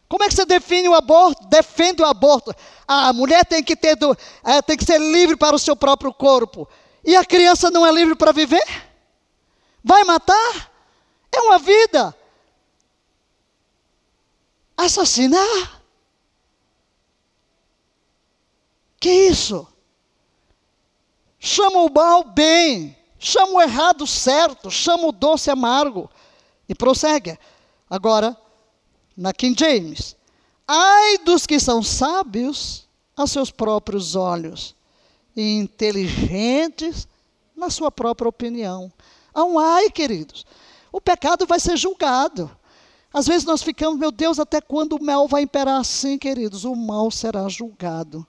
Como 0.10 0.24
é 0.24 0.28
que 0.28 0.34
você 0.34 0.44
define 0.44 0.90
o 0.90 0.96
aborto? 0.96 1.46
Defende 1.46 2.02
o 2.02 2.06
aborto. 2.06 2.54
a 2.88 3.14
mulher 3.14 3.46
tem 3.46 3.64
que 3.64 3.76
ter 3.76 3.96
do, 3.96 4.18
é, 4.44 4.60
tem 4.60 4.76
que 4.76 4.84
ser 4.84 5.00
livre 5.00 5.38
para 5.38 5.56
o 5.56 5.60
seu 5.60 5.76
próprio 5.76 6.12
corpo. 6.12 6.68
E 7.06 7.16
a 7.16 7.24
criança 7.24 7.70
não 7.70 7.86
é 7.86 7.92
livre 7.92 8.16
para 8.16 8.32
viver? 8.32 8.66
Vai 9.84 10.04
matar? 10.04 10.72
É 11.32 11.40
uma 11.42 11.60
vida. 11.60 12.16
Assassinar? 14.76 15.80
Que 19.00 19.12
isso? 19.12 19.68
Chama 21.40 21.84
o 21.84 21.94
mal 21.94 22.24
bem, 22.24 22.98
chama 23.18 23.54
o 23.54 23.62
errado 23.62 24.06
certo, 24.08 24.72
chama 24.72 25.06
o 25.06 25.12
doce 25.12 25.52
amargo. 25.52 26.10
E 26.68 26.74
prossegue. 26.74 27.38
Agora, 27.88 28.36
na 29.20 29.34
King 29.34 29.56
James. 29.60 30.16
Ai 30.66 31.18
dos 31.20 31.46
que 31.46 31.60
são 31.60 31.84
sábios 31.84 32.88
a 33.18 33.28
seus 33.28 33.52
próprios 33.52 34.16
olhos 34.16 34.74
e 35.36 35.58
inteligentes 35.58 37.06
na 37.56 37.70
sua 37.70 37.92
própria 37.92 38.30
opinião. 38.30 38.92
Há 39.34 39.44
um 39.44 39.60
ai, 39.60 39.90
queridos. 39.90 40.46
O 40.90 41.02
pecado 41.02 41.46
vai 41.46 41.60
ser 41.60 41.76
julgado. 41.76 42.50
Às 43.14 43.28
vezes 43.28 43.44
nós 43.44 43.62
ficamos, 43.62 44.00
meu 44.00 44.12
Deus, 44.12 44.40
até 44.40 44.62
quando 44.62 44.94
o 44.94 45.04
mal 45.04 45.28
vai 45.28 45.42
imperar 45.42 45.82
assim, 45.82 46.18
queridos? 46.18 46.64
O 46.64 46.74
mal 46.76 47.12
será 47.12 47.50
julgado. 47.50 48.26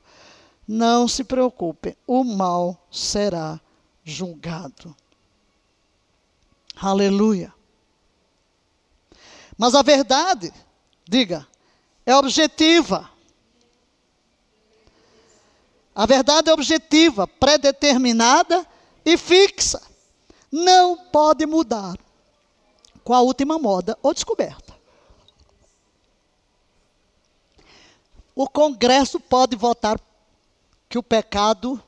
Não 0.66 1.06
se 1.06 1.22
preocupe, 1.22 1.96
o 2.06 2.24
mal 2.24 2.76
será 2.90 3.60
julgado. 4.04 4.94
Aleluia. 6.80 7.52
Mas 9.56 9.74
a 9.74 9.82
verdade, 9.82 10.52
diga, 11.10 11.44
é 12.06 12.14
objetiva. 12.14 13.10
A 15.92 16.06
verdade 16.06 16.48
é 16.48 16.52
objetiva, 16.54 17.26
predeterminada 17.26 18.64
e 19.04 19.16
fixa. 19.18 19.82
Não 20.52 20.96
pode 20.96 21.44
mudar 21.46 21.98
com 23.02 23.12
a 23.12 23.20
última 23.20 23.58
moda 23.58 23.98
ou 24.00 24.14
descoberta. 24.14 24.78
O 28.34 28.48
Congresso 28.48 29.18
pode 29.18 29.56
votar 29.56 30.00
que 30.88 30.96
o 30.96 31.02
pecado 31.02 31.82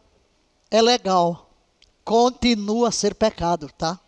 é 0.69 0.83
legal. 0.83 1.49
Continua 2.05 2.89
a 2.89 2.93
ser 2.93 3.15
pecado, 3.15 3.71
tá? 3.79 3.99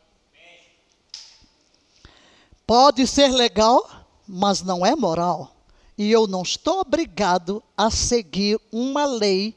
Pode 2.67 3.07
ser 3.07 3.29
legal, 3.29 4.04
mas 4.27 4.63
não 4.63 4.85
é 4.85 4.95
moral. 4.95 5.55
E 5.97 6.11
eu 6.11 6.27
não 6.27 6.43
estou 6.43 6.81
obrigado 6.81 7.63
a 7.77 7.91
seguir 7.91 8.61
uma 8.73 9.05
lei 9.05 9.57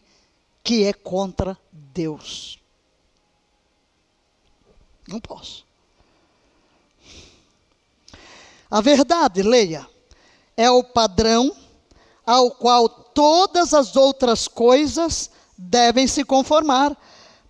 que 0.64 0.84
é 0.84 0.94
contra 0.94 1.58
Deus. 1.72 2.60
Não 5.08 5.20
posso. 5.20 5.66
A 8.70 8.82
verdade, 8.82 9.42
leia, 9.42 9.88
é 10.56 10.70
o 10.70 10.84
padrão 10.84 11.56
ao 12.26 12.52
qual 12.52 12.90
todas 12.90 13.74
as 13.74 13.96
outras 13.96 14.48
coisas 14.48 15.32
devem 15.58 16.06
se 16.06 16.26
conformar, 16.26 16.96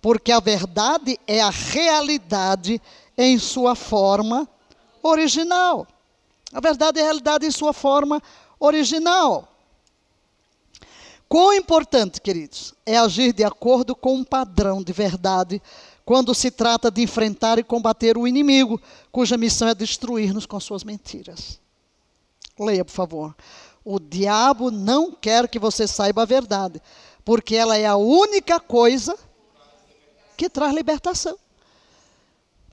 porque 0.00 0.30
a 0.30 0.38
verdade 0.38 1.18
é 1.26 1.42
a 1.42 1.50
realidade 1.50 2.80
em 3.16 3.36
sua 3.38 3.74
forma 3.74 4.48
original. 5.02 5.86
A 6.52 6.60
verdade 6.60 6.98
é 6.98 7.02
a 7.02 7.04
realidade 7.04 7.46
em 7.46 7.50
sua 7.50 7.72
forma 7.72 8.22
original. 8.58 9.48
Quão 11.28 11.52
importante, 11.52 12.20
queridos, 12.20 12.72
é 12.86 12.96
agir 12.96 13.34
de 13.34 13.44
acordo 13.44 13.94
com 13.94 14.14
um 14.14 14.24
padrão 14.24 14.82
de 14.82 14.92
verdade 14.92 15.60
quando 16.04 16.34
se 16.34 16.50
trata 16.50 16.90
de 16.90 17.02
enfrentar 17.02 17.58
e 17.58 17.62
combater 17.62 18.16
o 18.16 18.26
inimigo, 18.26 18.80
cuja 19.12 19.36
missão 19.36 19.68
é 19.68 19.74
destruir-nos 19.74 20.46
com 20.46 20.58
suas 20.58 20.82
mentiras. 20.82 21.60
Leia, 22.58 22.82
por 22.82 22.92
favor. 22.92 23.36
O 23.84 24.00
diabo 24.00 24.70
não 24.70 25.12
quer 25.12 25.46
que 25.48 25.58
você 25.58 25.86
saiba 25.86 26.22
a 26.22 26.26
verdade, 26.26 26.80
porque 27.26 27.54
ela 27.54 27.76
é 27.76 27.84
a 27.84 27.96
única 27.96 28.58
coisa 28.58 29.18
que 30.34 30.48
traz 30.48 30.74
libertação. 30.74 31.38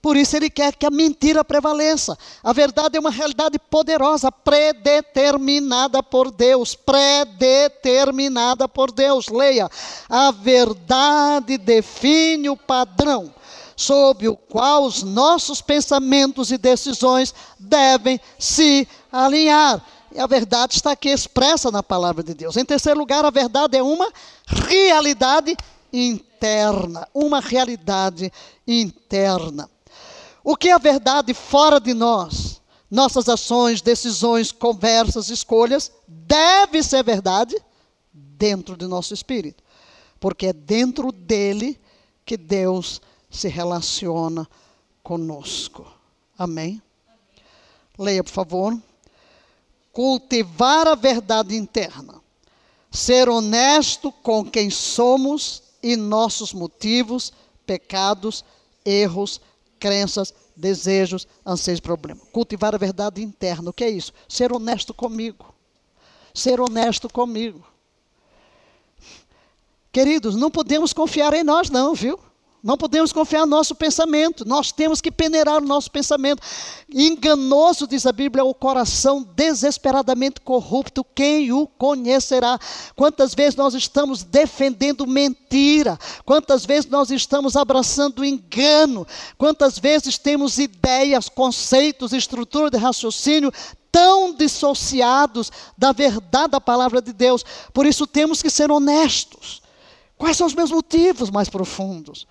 Por 0.06 0.16
isso 0.16 0.38
ele 0.38 0.52
quer 0.52 0.76
que 0.76 0.86
a 0.86 0.92
mentira 0.92 1.44
prevaleça. 1.44 2.16
A 2.44 2.54
verdade 2.54 2.96
é 2.96 3.00
uma 3.00 3.10
realidade 3.10 3.58
poderosa, 3.58 4.32
predeterminada 4.32 6.04
por 6.04 6.30
Deus. 6.30 6.76
Predeterminada 6.76 8.70
por 8.70 8.92
Deus. 8.92 9.30
Leia. 9.30 9.68
A 10.08 10.30
verdade 10.30 11.58
define 11.58 12.52
o 12.52 12.56
padrão 12.56 13.34
sob 13.76 14.28
o 14.28 14.38
qual 14.38 14.84
os 14.84 15.02
nossos 15.02 15.60
pensamentos 15.60 16.52
e 16.52 16.60
decisões 16.60 17.34
devem 17.58 18.22
se 18.38 18.88
alinhar. 19.12 19.84
E 20.12 20.20
a 20.20 20.28
verdade 20.28 20.76
está 20.76 20.92
aqui 20.92 21.10
expressa 21.10 21.72
na 21.72 21.82
palavra 21.82 22.22
de 22.22 22.36
Deus. 22.36 22.56
Em 22.58 22.64
terceiro 22.64 23.00
lugar, 23.00 23.26
a 23.26 23.32
verdade 23.32 23.76
é 23.76 23.82
uma 23.82 24.14
realidade 24.46 25.58
interna. 25.92 27.08
Uma 27.12 27.40
realidade 27.40 28.32
interna. 28.68 29.68
O 30.46 30.56
que 30.56 30.70
é 30.70 30.74
a 30.74 30.78
verdade 30.78 31.34
fora 31.34 31.80
de 31.80 31.92
nós? 31.92 32.62
Nossas 32.90 33.28
ações, 33.28 33.82
decisões, 33.82 34.52
conversas, 34.52 35.30
escolhas, 35.30 35.92
deve 36.08 36.84
ser 36.84 37.04
verdade 37.04 37.58
dentro 38.14 38.78
de 38.78 38.86
nosso 38.86 39.12
espírito. 39.12 39.64
Porque 40.20 40.46
é 40.46 40.54
dentro 40.54 41.12
dele 41.12 41.82
que 42.24 42.38
Deus 42.38 43.02
se 43.28 43.48
relaciona 43.48 44.48
conosco. 45.02 45.88
Amém? 46.38 46.80
Leia, 47.98 48.24
por 48.24 48.32
favor. 48.32 48.80
Cultivar 49.92 50.88
a 50.88 50.94
verdade 50.94 51.56
interna. 51.56 52.22
Ser 52.92 53.30
honesto 53.30 54.12
com 54.12 54.46
quem 54.46 54.70
somos 54.70 55.64
e 55.82 55.96
nossos 55.96 56.54
motivos, 56.54 57.34
pecados, 57.66 58.46
erros, 58.86 59.42
crenças, 59.80 60.34
desejos, 60.56 61.28
anseios, 61.46 61.80
problemas. 61.80 62.28
Cultivar 62.32 62.74
a 62.74 62.78
verdade 62.78 63.22
interna. 63.22 63.70
O 63.70 63.74
que 63.74 63.84
é 63.84 63.90
isso? 63.90 64.14
Ser 64.28 64.52
honesto 64.52 64.94
comigo. 64.94 65.54
Ser 66.34 66.60
honesto 66.60 67.10
comigo. 67.10 67.66
Queridos, 69.92 70.36
não 70.36 70.52
podemos 70.52 70.92
confiar 70.92 71.34
em 71.34 71.44
nós, 71.44 71.70
não, 71.70 71.94
viu? 71.94 72.20
Não 72.66 72.80
podemos 72.80 73.14
confiar 73.14 73.42
no 73.42 73.56
nosso 73.56 73.76
pensamento, 73.76 74.44
nós 74.44 74.72
temos 74.72 75.00
que 75.00 75.12
peneirar 75.12 75.62
o 75.62 75.68
nosso 75.68 75.92
pensamento. 75.92 76.42
Enganoso, 76.92 77.86
diz 77.86 78.08
a 78.08 78.12
Bíblia, 78.12 78.42
é 78.42 78.44
o 78.44 78.56
coração 78.56 79.22
desesperadamente 79.22 80.42
corrupto, 80.42 81.06
quem 81.14 81.52
o 81.52 81.68
conhecerá? 81.68 82.58
Quantas 82.96 83.36
vezes 83.36 83.56
nós 83.56 83.76
estamos 83.76 84.24
defendendo 84.24 85.06
mentira, 85.06 85.96
quantas 86.26 86.66
vezes 86.66 86.90
nós 86.90 87.12
estamos 87.12 87.56
abraçando 87.56 88.26
engano, 88.26 89.06
quantas 89.38 89.78
vezes 89.78 90.18
temos 90.18 90.58
ideias, 90.58 91.30
conceitos, 91.30 92.14
estrutura 92.14 92.72
de 92.72 92.78
raciocínio 92.78 93.52
tão 93.92 94.34
dissociados 94.34 95.52
da 95.78 95.92
verdade 95.92 96.54
da 96.54 96.60
palavra 96.60 97.00
de 97.00 97.14
Deus. 97.14 97.46
Por 97.72 97.86
isso 97.86 98.08
temos 98.08 98.42
que 98.42 98.50
ser 98.50 98.72
honestos. 98.72 99.62
Quais 100.18 100.36
são 100.36 100.48
os 100.48 100.56
meus 100.56 100.72
motivos 100.72 101.30
mais 101.30 101.48
profundos? 101.48 102.26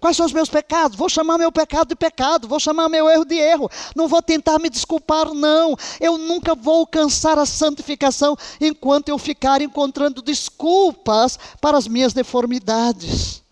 Quais 0.00 0.16
são 0.16 0.24
os 0.24 0.32
meus 0.32 0.48
pecados? 0.48 0.96
Vou 0.96 1.10
chamar 1.10 1.36
meu 1.36 1.52
pecado 1.52 1.88
de 1.88 1.94
pecado, 1.94 2.48
vou 2.48 2.58
chamar 2.58 2.88
meu 2.88 3.08
erro 3.08 3.24
de 3.24 3.34
erro. 3.34 3.70
Não 3.94 4.08
vou 4.08 4.22
tentar 4.22 4.58
me 4.58 4.70
desculpar, 4.70 5.34
não. 5.34 5.76
Eu 6.00 6.16
nunca 6.16 6.54
vou 6.54 6.80
alcançar 6.80 7.38
a 7.38 7.44
santificação 7.44 8.34
enquanto 8.58 9.10
eu 9.10 9.18
ficar 9.18 9.60
encontrando 9.60 10.22
desculpas 10.22 11.38
para 11.60 11.76
as 11.76 11.86
minhas 11.86 12.14
deformidades. 12.14 13.42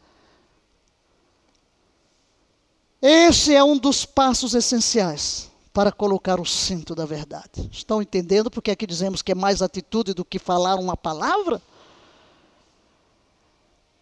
Esse 3.01 3.55
é 3.55 3.63
um 3.63 3.77
dos 3.77 4.07
passos 4.07 4.55
essenciais 4.55 5.49
para 5.73 5.93
colocar 5.93 6.41
o 6.41 6.47
cinto 6.47 6.95
da 6.95 7.05
verdade. 7.05 7.69
Estão 7.71 8.03
entendendo 8.03 8.51
porque 8.51 8.71
é 8.71 8.75
que 8.75 8.87
dizemos 8.87 9.21
que 9.23 9.33
é 9.33 9.35
mais 9.35 9.61
atitude 9.61 10.15
do 10.15 10.25
que 10.25 10.39
falar 10.39 10.77
uma 10.77 10.97
palavra? 10.97 11.63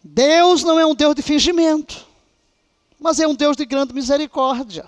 Deus 0.03 0.63
não 0.63 0.79
é 0.79 0.85
um 0.85 0.95
Deus 0.95 1.13
de 1.13 1.21
fingimento, 1.21 2.07
mas 2.99 3.19
é 3.19 3.27
um 3.27 3.35
Deus 3.35 3.55
de 3.55 3.65
grande 3.65 3.93
misericórdia. 3.93 4.85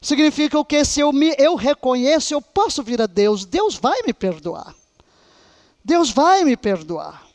Significa 0.00 0.58
o 0.58 0.64
que? 0.64 0.84
Se 0.84 1.00
eu, 1.00 1.12
me, 1.12 1.34
eu 1.38 1.54
reconheço, 1.54 2.34
eu 2.34 2.42
posso 2.42 2.82
vir 2.82 3.00
a 3.00 3.06
Deus, 3.06 3.44
Deus 3.44 3.76
vai 3.76 4.02
me 4.02 4.12
perdoar. 4.12 4.74
Deus 5.84 6.10
vai 6.10 6.44
me 6.44 6.56
perdoar. 6.56 7.26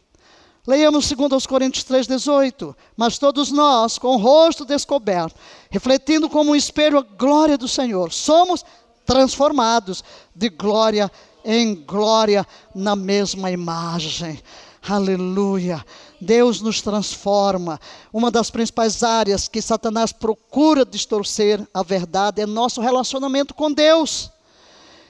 Leiamos 0.68 1.10
2 1.10 1.48
Coríntios 1.48 1.86
3,18. 1.86 2.76
Mas 2.96 3.18
todos 3.18 3.52
nós, 3.52 3.98
com 3.98 4.16
o 4.16 4.18
rosto 4.18 4.66
descoberto, 4.66 5.36
refletindo 5.70 6.30
como 6.30 6.52
um 6.52 6.56
espelho 6.56 6.98
a 6.98 7.02
glória 7.02 7.58
do 7.58 7.70
Senhor, 7.70 8.12
somos 8.12 8.66
transformados 9.06 10.04
de 10.36 10.50
glória 10.50 11.10
em 11.46 11.74
glória 11.74 12.46
na 12.76 12.98
mesma 12.98 13.50
imagem. 13.50 14.42
Aleluia. 14.86 15.84
Deus 16.20 16.62
nos 16.62 16.82
transforma. 16.82 17.80
Uma 18.12 18.32
das 18.32 18.50
principais 18.50 19.04
áreas 19.04 19.48
que 19.48 19.62
Satanás 19.62 20.12
procura 20.12 20.86
distorcer 20.86 21.66
a 21.74 21.84
verdade 21.84 22.42
é 22.42 22.46
nosso 22.46 22.82
relacionamento 22.82 23.54
com 23.54 23.72
Deus. 23.72 24.32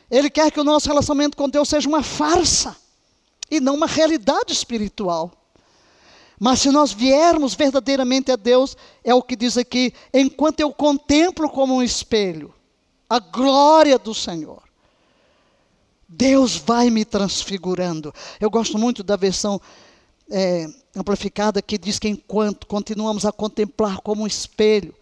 Ele 0.10 0.30
quer 0.30 0.52
que 0.52 0.60
o 0.60 0.64
nosso 0.64 0.88
relacionamento 0.88 1.36
com 1.36 1.50
Deus 1.50 1.70
seja 1.70 1.88
uma 1.88 2.04
farsa 2.04 2.76
e 3.50 3.60
não 3.60 3.76
uma 3.76 3.88
realidade 3.88 4.54
espiritual. 4.54 5.32
Mas 6.40 6.62
se 6.62 6.70
nós 6.70 6.92
viermos 6.92 7.56
verdadeiramente 7.56 8.32
a 8.32 8.36
Deus, 8.36 8.78
é 9.04 9.14
o 9.14 9.24
que 9.24 9.36
diz 9.36 9.58
aqui: 9.58 9.94
enquanto 10.14 10.60
eu 10.60 10.72
contemplo 10.72 11.50
como 11.50 11.76
um 11.76 11.84
espelho 11.84 12.54
a 13.10 13.20
glória 13.20 13.98
do 13.98 14.14
Senhor, 14.14 14.62
Deus 16.08 16.56
vai 16.56 16.90
me 16.90 17.04
transfigurando. 17.04 18.14
Eu 18.40 18.50
gosto 18.50 18.78
muito 18.78 19.04
da 19.04 19.16
versão 19.16 19.62
é, 20.30 20.68
amplificada 20.96 21.62
que 21.62 21.78
diz 21.78 22.00
que 22.00 22.08
enquanto 22.08 22.68
continuamos 22.68 23.26
a 23.26 23.32
contemplar 23.32 24.00
como 24.02 24.24
um 24.24 24.28
espelho 24.28 24.94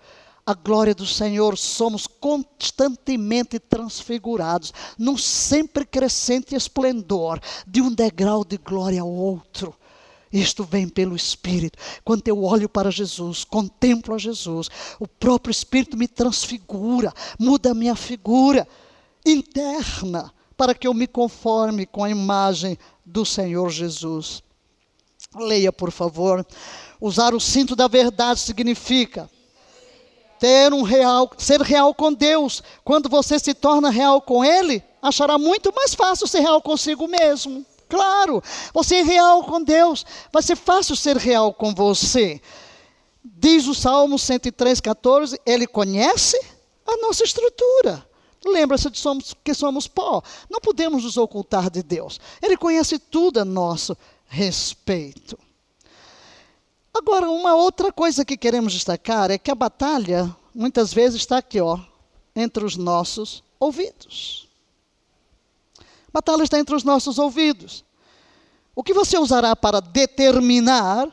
a 0.45 0.53
glória 0.53 0.93
do 0.93 1.07
Senhor, 1.07 1.57
somos 1.57 2.05
constantemente 2.05 3.57
transfigurados, 3.59 4.71
num 4.97 5.17
sempre 5.17 5.83
crescente 5.85 6.53
esplendor, 6.53 7.41
de 7.65 7.81
um 7.81 7.91
degrau 7.91 8.45
de 8.45 8.57
glória 8.57 9.01
ao 9.01 9.09
outro. 9.09 9.73
Isto 10.31 10.63
vem 10.63 10.87
pelo 10.87 11.15
Espírito. 11.15 11.79
Quando 12.03 12.27
eu 12.27 12.43
olho 12.43 12.69
para 12.69 12.91
Jesus, 12.91 13.43
contemplo 13.43 14.13
a 14.13 14.17
Jesus, 14.19 14.69
o 14.99 15.07
próprio 15.07 15.51
Espírito 15.51 15.97
me 15.97 16.07
transfigura, 16.07 17.11
muda 17.39 17.71
a 17.71 17.75
minha 17.75 17.95
figura 17.95 18.67
interna 19.25 20.31
para 20.55 20.75
que 20.75 20.87
eu 20.87 20.93
me 20.93 21.07
conforme 21.07 21.87
com 21.87 22.03
a 22.03 22.09
imagem 22.09 22.77
do 23.03 23.25
Senhor 23.25 23.69
Jesus. 23.71 24.43
Leia, 25.35 25.71
por 25.71 25.91
favor. 25.91 26.45
Usar 26.99 27.33
o 27.33 27.39
cinto 27.39 27.75
da 27.75 27.87
verdade 27.87 28.39
significa 28.39 29.29
ter 30.39 30.73
um 30.73 30.81
real, 30.81 31.29
ser 31.37 31.61
real 31.61 31.93
com 31.93 32.13
Deus. 32.13 32.63
Quando 32.83 33.09
você 33.09 33.37
se 33.39 33.53
torna 33.53 33.89
real 33.89 34.21
com 34.21 34.43
Ele, 34.43 34.83
achará 35.01 35.37
muito 35.37 35.73
mais 35.73 35.93
fácil 35.93 36.27
ser 36.27 36.39
real 36.39 36.61
consigo 36.61 37.07
mesmo. 37.07 37.65
Claro, 37.87 38.41
você 38.73 38.95
é 38.95 39.03
real 39.03 39.43
com 39.43 39.61
Deus, 39.61 40.05
vai 40.31 40.41
ser 40.41 40.55
fácil 40.55 40.95
ser 40.95 41.17
real 41.17 41.53
com 41.53 41.73
você. 41.73 42.41
Diz 43.23 43.67
o 43.67 43.75
Salmo 43.75 44.17
103, 44.17 44.79
14, 44.81 45.39
Ele 45.45 45.67
conhece 45.67 46.39
a 46.85 46.97
nossa 46.97 47.23
estrutura. 47.23 48.05
Lembra-se 48.45 48.89
de 48.91 48.99
somos, 48.99 49.33
que 49.43 49.53
somos 49.53 49.87
pó. 49.87 50.21
Não 50.49 50.59
podemos 50.59 51.03
nos 51.03 51.17
ocultar 51.17 51.69
de 51.69 51.81
Deus. 51.81 52.19
Ele 52.41 52.55
conhece 52.55 52.99
tudo 52.99 53.39
a 53.39 53.45
nosso 53.45 53.97
respeito. 54.27 55.37
Agora, 56.93 57.29
uma 57.29 57.55
outra 57.55 57.91
coisa 57.91 58.23
que 58.23 58.37
queremos 58.37 58.73
destacar 58.73 59.31
é 59.31 59.37
que 59.37 59.51
a 59.51 59.55
batalha 59.55 60.35
muitas 60.53 60.93
vezes 60.93 61.21
está 61.21 61.37
aqui, 61.37 61.59
ó, 61.59 61.79
entre 62.35 62.63
os 62.63 62.77
nossos 62.77 63.43
ouvidos. 63.59 64.47
A 65.79 66.11
batalha 66.13 66.43
está 66.43 66.59
entre 66.59 66.75
os 66.75 66.83
nossos 66.83 67.17
ouvidos. 67.17 67.83
O 68.73 68.83
que 68.83 68.93
você 68.93 69.17
usará 69.17 69.55
para 69.55 69.81
determinar 69.81 71.09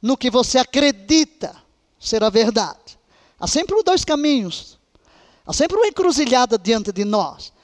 no 0.00 0.16
que 0.16 0.30
você 0.30 0.58
acredita 0.58 1.56
ser 1.98 2.22
a 2.22 2.30
verdade? 2.30 2.98
Há 3.40 3.46
sempre 3.46 3.82
dois 3.82 4.04
caminhos 4.04 4.78
Há 5.48 5.52
sempre 5.54 5.78
uma 5.78 5.86
encruzilhada 5.86 6.58
diante 6.58 6.92
de 6.92 7.06
nós. 7.06 7.54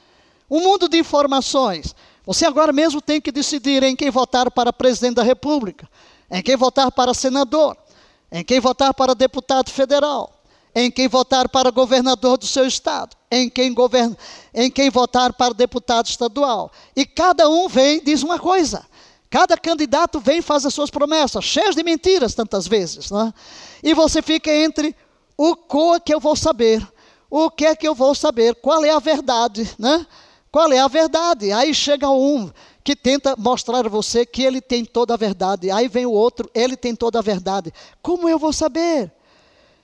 Um 0.49 0.59
mundo 0.59 0.89
de 0.89 0.97
informações. 0.97 1.95
Você 2.25 2.45
agora 2.45 2.73
mesmo 2.73 3.01
tem 3.01 3.21
que 3.21 3.31
decidir 3.31 3.83
em 3.83 3.95
quem 3.95 4.09
votar 4.09 4.49
para 4.49 4.73
presidente 4.73 5.15
da 5.15 5.23
República, 5.23 5.87
em 6.29 6.41
quem 6.41 6.55
votar 6.55 6.91
para 6.91 7.13
senador, 7.13 7.77
em 8.31 8.43
quem 8.43 8.59
votar 8.59 8.93
para 8.93 9.13
deputado 9.13 9.69
federal, 9.69 10.33
em 10.73 10.89
quem 10.89 11.07
votar 11.07 11.47
para 11.47 11.69
governador 11.69 12.37
do 12.37 12.47
seu 12.47 12.65
estado, 12.65 13.15
em 13.29 13.49
quem, 13.49 13.73
govern... 13.73 14.15
em 14.53 14.71
quem 14.71 14.89
votar 14.89 15.33
para 15.33 15.53
deputado 15.53 16.07
estadual. 16.07 16.71
E 16.95 17.05
cada 17.05 17.47
um 17.47 17.67
vem 17.67 17.97
e 17.97 18.01
diz 18.01 18.23
uma 18.23 18.39
coisa. 18.39 18.85
Cada 19.29 19.57
candidato 19.57 20.19
vem 20.19 20.39
e 20.39 20.41
faz 20.41 20.65
as 20.65 20.73
suas 20.73 20.89
promessas, 20.89 21.43
cheias 21.43 21.75
de 21.75 21.83
mentiras 21.83 22.33
tantas 22.33 22.67
vezes. 22.67 23.11
Né? 23.11 23.33
E 23.83 23.93
você 23.93 24.21
fica 24.21 24.51
entre 24.51 24.95
o 25.37 25.55
co 25.55 25.99
que 25.99 26.13
eu 26.13 26.19
vou 26.19 26.35
saber, 26.35 26.85
o 27.29 27.51
que 27.51 27.65
é 27.65 27.75
que 27.75 27.87
eu 27.87 27.93
vou 27.93 28.15
saber? 28.15 28.55
Qual 28.55 28.83
é 28.83 28.91
a 28.91 28.99
verdade, 28.99 29.69
né? 29.77 30.05
Qual 30.55 30.71
é 30.71 30.79
a 30.79 30.87
verdade? 30.87 31.51
Aí 31.51 31.73
chega 31.73 32.09
um 32.09 32.49
que 32.81 32.95
tenta 32.95 33.35
mostrar 33.37 33.85
a 33.85 33.89
você 33.89 34.25
que 34.25 34.41
ele 34.41 34.61
tem 34.61 34.85
toda 34.85 35.13
a 35.13 35.17
verdade. 35.17 35.69
Aí 35.69 35.89
vem 35.89 36.05
o 36.05 36.11
outro, 36.11 36.49
ele 36.53 36.77
tem 36.77 36.95
toda 36.95 37.19
a 37.19 37.21
verdade. 37.21 37.73
Como 38.01 38.29
eu 38.29 38.39
vou 38.39 38.53
saber? 38.53 39.11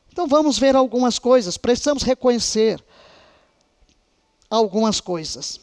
Então 0.10 0.28
vamos 0.28 0.58
ver 0.58 0.74
algumas 0.78 1.20
coisas. 1.20 1.58
Precisamos 1.58 2.04
reconhecer 2.04 2.82
algumas 4.50 5.02
coisas. 5.02 5.60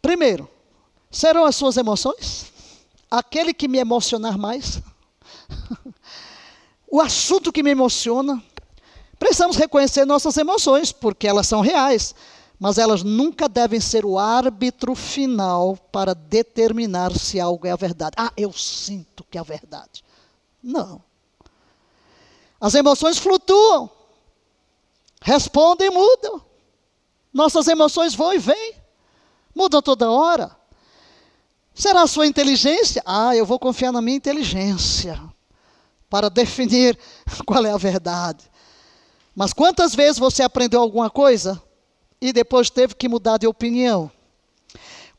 Primeiro, 0.00 0.48
serão 1.10 1.44
as 1.44 1.56
suas 1.56 1.76
emoções? 1.76 2.52
Aquele 3.10 3.52
que 3.52 3.66
me 3.66 3.78
emocionar 3.78 4.38
mais? 4.38 4.80
o 6.88 7.00
assunto 7.00 7.52
que 7.52 7.64
me 7.64 7.70
emociona? 7.70 8.40
Precisamos 9.18 9.56
reconhecer 9.56 10.04
nossas 10.04 10.36
emoções, 10.36 10.92
porque 10.92 11.26
elas 11.26 11.48
são 11.48 11.60
reais, 11.60 12.14
mas 12.58 12.76
elas 12.76 13.02
nunca 13.04 13.48
devem 13.48 13.80
ser 13.80 14.04
o 14.04 14.18
árbitro 14.18 14.94
final 14.94 15.76
para 15.92 16.14
determinar 16.14 17.16
se 17.16 17.38
algo 17.38 17.66
é 17.66 17.70
a 17.70 17.76
verdade. 17.76 18.14
Ah, 18.16 18.32
eu 18.36 18.52
sinto 18.52 19.24
que 19.30 19.38
é 19.38 19.40
a 19.40 19.44
verdade. 19.44 20.02
Não. 20.62 21.00
As 22.60 22.74
emoções 22.74 23.18
flutuam, 23.18 23.88
respondem 25.22 25.86
e 25.86 25.90
mudam. 25.90 26.42
Nossas 27.32 27.68
emoções 27.68 28.14
vão 28.14 28.32
e 28.32 28.38
vêm, 28.38 28.74
mudam 29.54 29.80
toda 29.80 30.10
hora. 30.10 30.56
Será 31.72 32.02
a 32.02 32.08
sua 32.08 32.26
inteligência? 32.26 33.00
Ah, 33.06 33.36
eu 33.36 33.46
vou 33.46 33.60
confiar 33.60 33.92
na 33.92 34.02
minha 34.02 34.16
inteligência 34.16 35.22
para 36.10 36.28
definir 36.28 36.98
qual 37.46 37.64
é 37.64 37.70
a 37.70 37.76
verdade. 37.76 38.50
Mas 39.32 39.52
quantas 39.52 39.94
vezes 39.94 40.18
você 40.18 40.42
aprendeu 40.42 40.80
alguma 40.80 41.08
coisa 41.08 41.62
e 42.20 42.32
depois 42.32 42.70
teve 42.70 42.94
que 42.94 43.08
mudar 43.08 43.38
de 43.38 43.46
opinião? 43.46 44.10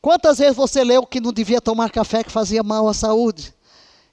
Quantas 0.00 0.38
vezes 0.38 0.56
você 0.56 0.82
leu 0.82 1.06
que 1.06 1.20
não 1.20 1.32
devia 1.32 1.60
tomar 1.60 1.90
café 1.90 2.24
que 2.24 2.30
fazia 2.30 2.62
mal 2.62 2.88
à 2.88 2.94
saúde? 2.94 3.54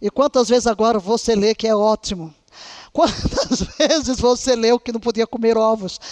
E 0.02 0.10
quantas 0.10 0.50
vezes 0.50 0.68
agora 0.68 1.00
você 1.00 1.36
lê 1.36 1.56
que 1.56 1.68
é 1.68 1.76
ótimo? 1.76 2.34
Quantas 2.92 3.62
vezes 3.78 4.20
você 4.20 4.56
leu 4.56 4.80
que 4.80 4.92
não 4.92 5.00
podia 5.00 5.28
comer 5.28 5.58
ovos? 5.58 6.00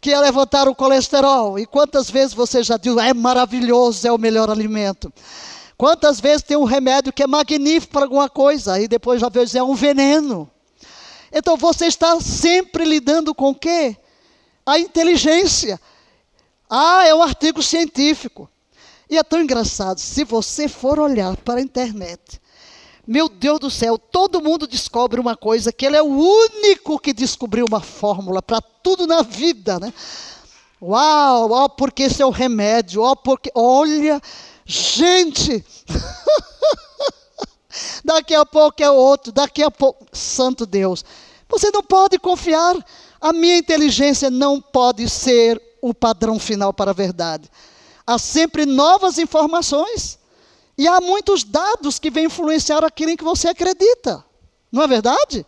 que 0.00 0.10
ia 0.10 0.20
levantar 0.20 0.68
o 0.68 0.74
colesterol? 0.74 1.58
E 1.58 1.64
quantas 1.64 2.10
vezes 2.10 2.34
você 2.34 2.62
já 2.62 2.76
disse, 2.76 2.98
é 2.98 3.14
maravilhoso, 3.14 4.06
é 4.06 4.12
o 4.12 4.18
melhor 4.18 4.50
alimento? 4.50 5.12
Quantas 5.78 6.20
vezes 6.20 6.42
tem 6.42 6.56
um 6.56 6.64
remédio 6.64 7.12
que 7.12 7.22
é 7.22 7.26
magnífico 7.26 7.92
para 7.92 8.02
alguma 8.02 8.28
coisa 8.28 8.78
e 8.78 8.86
depois 8.86 9.20
já 9.20 9.28
dizer 9.28 9.58
é 9.58 9.62
um 9.62 9.74
veneno? 9.74 10.50
Então 11.32 11.56
você 11.56 11.86
está 11.86 12.20
sempre 12.20 12.84
lidando 12.84 13.34
com 13.34 13.50
o 13.50 13.54
quê? 13.54 13.96
A 14.64 14.78
inteligência. 14.78 15.80
Ah, 16.68 17.06
é 17.06 17.14
um 17.14 17.22
artigo 17.22 17.62
científico. 17.62 18.48
E 19.08 19.18
é 19.18 19.22
tão 19.22 19.42
engraçado, 19.42 19.98
se 19.98 20.24
você 20.24 20.68
for 20.68 20.98
olhar 20.98 21.36
para 21.36 21.58
a 21.58 21.62
internet, 21.62 22.40
Meu 23.06 23.28
Deus 23.28 23.58
do 23.58 23.68
céu, 23.68 23.98
todo 23.98 24.40
mundo 24.40 24.64
descobre 24.64 25.20
uma 25.20 25.36
coisa, 25.36 25.72
que 25.72 25.84
ele 25.84 25.96
é 25.96 26.02
o 26.02 26.06
único 26.06 27.00
que 27.00 27.12
descobriu 27.12 27.66
uma 27.66 27.80
fórmula 27.80 28.40
para 28.40 28.60
tudo 28.60 29.08
na 29.08 29.22
vida, 29.22 29.80
né? 29.80 29.92
Uau, 30.80 31.50
ó, 31.50 31.68
porque 31.68 32.04
esse 32.04 32.22
é 32.22 32.26
o 32.26 32.30
remédio, 32.30 33.02
ó, 33.02 33.16
porque, 33.16 33.50
olha, 33.56 34.20
gente, 34.64 35.64
daqui 38.04 38.36
a 38.36 38.46
pouco 38.46 38.80
é 38.80 38.90
outro, 38.90 39.32
daqui 39.32 39.64
a 39.64 39.70
pouco, 39.70 40.06
santo 40.12 40.64
Deus, 40.64 41.04
você 41.48 41.72
não 41.72 41.82
pode 41.82 42.20
confiar, 42.20 42.76
a 43.22 43.32
minha 43.32 43.56
inteligência 43.56 44.28
não 44.28 44.60
pode 44.60 45.08
ser 45.08 45.62
o 45.80 45.94
padrão 45.94 46.40
final 46.40 46.72
para 46.72 46.90
a 46.90 46.94
verdade. 46.94 47.48
Há 48.04 48.18
sempre 48.18 48.66
novas 48.66 49.16
informações. 49.16 50.18
E 50.76 50.88
há 50.88 51.00
muitos 51.00 51.44
dados 51.44 52.00
que 52.00 52.10
vêm 52.10 52.24
influenciar 52.24 52.82
aquilo 52.82 53.12
em 53.12 53.16
que 53.16 53.22
você 53.22 53.48
acredita. 53.48 54.24
Não 54.72 54.82
é 54.82 54.88
verdade? 54.88 55.46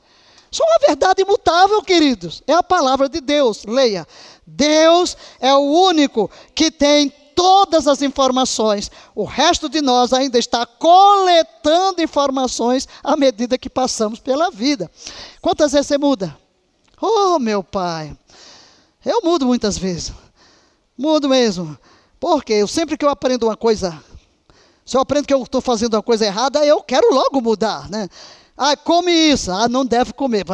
Só 0.52 0.62
uma 0.62 0.86
verdade 0.86 1.22
imutável, 1.22 1.82
queridos. 1.82 2.44
É 2.46 2.52
a 2.52 2.62
palavra 2.62 3.08
de 3.08 3.20
Deus. 3.20 3.64
Leia. 3.64 4.06
Deus 4.46 5.16
é 5.40 5.52
o 5.52 5.62
único 5.62 6.30
que 6.54 6.70
tem 6.70 7.12
todas 7.34 7.88
as 7.88 8.02
informações. 8.02 8.88
O 9.16 9.24
resto 9.24 9.68
de 9.68 9.80
nós 9.80 10.12
ainda 10.12 10.38
está 10.38 10.64
coletando 10.64 12.00
informações 12.00 12.86
à 13.02 13.16
medida 13.16 13.58
que 13.58 13.68
passamos 13.68 14.20
pela 14.20 14.48
vida. 14.50 14.88
Quantas 15.40 15.72
vezes 15.72 15.88
você 15.88 15.98
muda? 15.98 16.43
Oh, 17.06 17.38
meu 17.38 17.62
pai. 17.62 18.16
Eu 19.04 19.20
mudo 19.22 19.46
muitas 19.46 19.76
vezes. 19.76 20.12
Mudo 20.96 21.28
mesmo. 21.28 21.76
Porque 22.18 22.52
eu 22.52 22.66
sempre 22.66 22.96
que 22.96 23.04
eu 23.04 23.10
aprendo 23.10 23.46
uma 23.46 23.56
coisa 23.56 24.02
se 24.84 24.96
eu 24.96 25.00
aprendo 25.00 25.26
que 25.26 25.32
eu 25.32 25.42
estou 25.42 25.62
fazendo 25.62 25.94
uma 25.94 26.02
coisa 26.02 26.26
errada, 26.26 26.64
eu 26.64 26.82
quero 26.82 27.12
logo 27.12 27.40
mudar, 27.40 27.88
né? 27.88 28.08
Ah, 28.56 28.76
come 28.76 29.10
isso. 29.10 29.50
Ah, 29.50 29.66
não 29.66 29.84
deve 29.84 30.12
comer. 30.12 30.44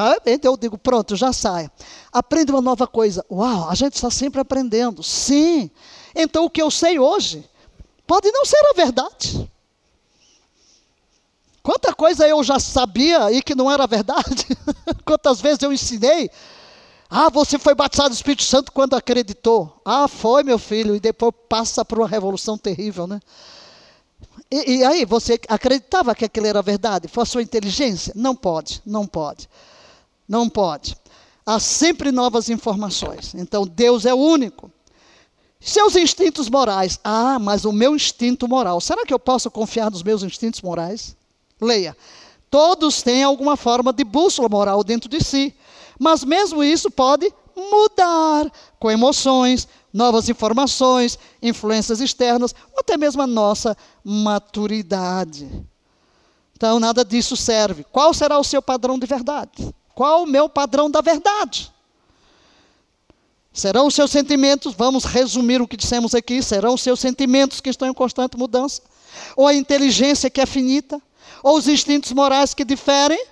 Eu 0.43 0.57
digo, 0.57 0.79
pronto, 0.79 1.17
já 1.17 1.33
sai. 1.33 1.69
Aprende 2.13 2.53
uma 2.53 2.63
nova 2.63 2.87
coisa. 2.87 3.25
Uau, 3.31 3.69
a 3.69 3.75
gente 3.75 3.95
está 3.95 4.11
sempre 4.11 4.41
aprendendo. 4.41 5.03
Sim. 5.03 5.71
Então 6.15 6.45
o 6.45 6.51
que 6.51 6.63
eu 6.63 6.71
sei 6.71 6.99
hoje 6.99 7.45
pode 8.07 8.31
não 8.31 8.45
ser 8.45 8.57
a 8.71 8.75
verdade. 8.75 9.50
Quanta 11.63 11.95
coisa 11.95 12.27
eu 12.27 12.43
já 12.43 12.59
sabia 12.59 13.31
e 13.33 13.43
que 13.43 13.55
não 13.55 13.71
era 13.71 13.87
verdade? 13.87 14.47
Quantas 15.05 15.41
vezes 15.41 15.63
eu 15.63 15.73
ensinei? 15.73 16.31
Ah, 17.09 17.29
você 17.29 17.59
foi 17.59 17.75
batizado 17.75 18.11
do 18.11 18.15
Espírito 18.15 18.45
Santo 18.45 18.71
quando 18.71 18.95
acreditou. 18.95 19.81
Ah, 19.85 20.07
foi, 20.07 20.43
meu 20.43 20.59
filho, 20.59 20.95
e 20.95 21.01
depois 21.01 21.35
passa 21.49 21.85
por 21.85 21.99
uma 21.99 22.09
revolução 22.09 22.57
terrível, 22.57 23.07
né? 23.07 23.21
E, 24.51 24.77
e, 24.77 24.85
aí, 24.85 25.05
você 25.05 25.39
acreditava 25.49 26.15
que 26.15 26.25
aquilo 26.25 26.47
era 26.47 26.63
verdade? 26.63 27.09
Foi 27.09 27.25
a 27.25 27.27
sua 27.27 27.43
inteligência? 27.43 28.13
Não 28.17 28.35
pode, 28.35 28.81
não 28.87 29.07
pode. 29.07 29.49
Não 30.29 30.49
pode. 30.49 30.97
Há 31.45 31.59
sempre 31.59 32.13
novas 32.13 32.49
informações. 32.49 33.35
Então, 33.35 33.67
Deus 33.67 34.07
é 34.07 34.15
o 34.15 34.19
único. 34.19 34.71
Seus 35.61 35.97
instintos 35.97 36.49
morais. 36.49 36.99
Ah, 37.03 37.39
mas 37.41 37.65
o 37.65 37.73
meu 37.73 37.95
instinto 37.95 38.49
moral. 38.49 38.81
Será 38.81 39.05
que 39.05 39.13
eu 39.13 39.19
posso 39.19 39.51
confiar 39.51 39.91
nos 39.91 40.03
meus 40.03 40.23
instintos 40.23 40.63
morais? 40.63 41.17
Leia. 41.61 41.97
Todos 42.51 43.03
têm 43.03 43.23
alguma 43.23 43.57
forma 43.57 43.93
de 43.93 44.03
bússola 44.05 44.49
moral 44.49 44.83
dentro 44.83 45.09
de 45.09 45.23
si. 45.23 45.55
Mas 45.99 46.25
mesmo 46.25 46.65
isso 46.65 46.91
pode 46.91 47.33
mudar 47.55 48.51
com 48.79 48.91
emoções, 48.91 49.69
novas 49.93 50.29
informações, 50.29 51.19
influências 51.43 52.01
externas, 52.01 52.55
ou 52.73 52.81
até 52.81 52.97
mesmo 52.97 53.21
a 53.21 53.27
nossa 53.27 53.77
maturidade. 54.03 55.49
Então, 56.57 56.81
nada 56.81 57.05
disso 57.05 57.37
serve. 57.37 57.85
Qual 57.93 58.13
será 58.15 58.39
o 58.39 58.45
seu 58.45 58.63
padrão 58.63 58.99
de 58.99 59.07
verdade? 59.07 59.75
Qual 59.95 60.23
o 60.23 60.27
meu 60.27 60.49
padrão 60.49 60.91
da 60.91 61.01
verdade? 61.01 61.71
Serão 63.53 63.87
os 63.87 63.95
seus 63.95 64.11
sentimentos, 64.11 64.75
vamos 64.75 65.05
resumir 65.05 65.61
o 65.61 65.67
que 65.67 65.77
dissemos 65.77 66.15
aqui, 66.15 66.43
serão 66.43 66.75
os 66.75 66.83
seus 66.83 67.01
sentimentos 67.01 67.61
que 67.61 67.69
estão 67.69 67.89
em 67.89 67.93
constante 67.93 68.37
mudança? 68.37 68.81
Ou 69.37 69.47
a 69.47 69.55
inteligência 69.55 70.31
que 70.31 70.41
é 70.41 70.47
finita? 70.47 71.03
Ou 71.43 71.57
os 71.57 71.69
instintos 71.69 72.13
morais 72.13 72.55
que 72.55 72.65
diferem? 72.65 73.25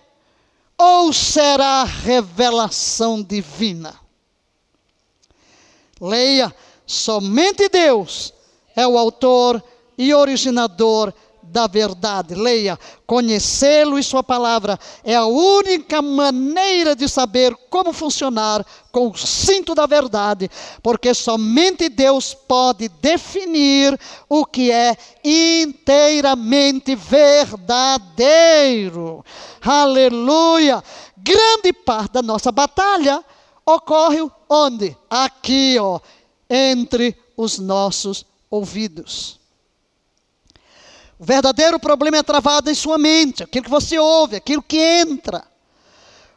Ou 0.76 1.12
será 1.12 1.82
a 1.82 1.84
revelação 1.84 3.22
divina? 3.22 3.98
Leia, 6.00 6.54
somente 6.86 7.68
Deus 7.68 8.32
é 8.76 8.86
o 8.86 8.96
autor 8.96 9.62
e 9.96 10.14
originador 10.14 11.12
da 11.50 11.66
verdade. 11.66 12.34
Leia, 12.34 12.78
conhecê-lo 13.06 13.98
e 13.98 14.02
sua 14.02 14.22
palavra 14.22 14.78
é 15.02 15.14
a 15.16 15.24
única 15.26 16.00
maneira 16.02 16.94
de 16.94 17.08
saber 17.08 17.54
como 17.70 17.92
funcionar 17.92 18.64
com 18.92 19.08
o 19.08 19.16
cinto 19.16 19.74
da 19.74 19.86
verdade, 19.86 20.50
porque 20.82 21.14
somente 21.14 21.88
Deus 21.88 22.34
pode 22.34 22.88
definir 22.88 23.98
o 24.28 24.44
que 24.44 24.70
é 24.70 24.96
inteiramente 25.24 26.94
verdadeiro. 26.94 27.64
Aleluia! 29.60 30.82
Grande 31.16 31.72
parte 31.72 32.12
da 32.12 32.22
nossa 32.22 32.52
batalha 32.52 33.24
ocorre 33.66 34.18
onde? 34.48 34.96
Aqui, 35.10 35.76
ó, 35.78 36.00
entre 36.48 37.16
os 37.36 37.58
nossos 37.58 38.24
ouvidos. 38.50 39.37
O 41.18 41.24
verdadeiro 41.24 41.80
problema 41.80 42.18
é 42.18 42.22
travado 42.22 42.70
em 42.70 42.74
sua 42.74 42.96
mente, 42.96 43.42
aquilo 43.42 43.64
que 43.64 43.70
você 43.70 43.98
ouve, 43.98 44.36
aquilo 44.36 44.62
que 44.62 44.78
entra. 44.78 45.44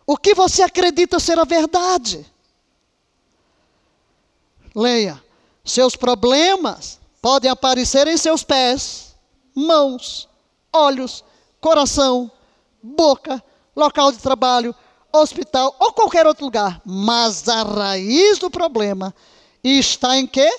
O 0.07 0.17
que 0.17 0.33
você 0.33 0.63
acredita 0.63 1.19
ser 1.19 1.37
a 1.37 1.43
verdade? 1.43 2.25
Leia. 4.75 5.23
Seus 5.63 5.95
problemas 5.95 6.99
podem 7.21 7.51
aparecer 7.51 8.07
em 8.07 8.17
seus 8.17 8.43
pés, 8.43 9.15
mãos, 9.53 10.27
olhos, 10.73 11.23
coração, 11.59 12.31
boca, 12.81 13.43
local 13.75 14.11
de 14.11 14.17
trabalho, 14.17 14.73
hospital 15.13 15.75
ou 15.79 15.93
qualquer 15.93 16.25
outro 16.25 16.45
lugar. 16.45 16.81
Mas 16.83 17.47
a 17.47 17.61
raiz 17.61 18.39
do 18.39 18.49
problema 18.49 19.13
está 19.63 20.17
em 20.17 20.25
quê? 20.25 20.49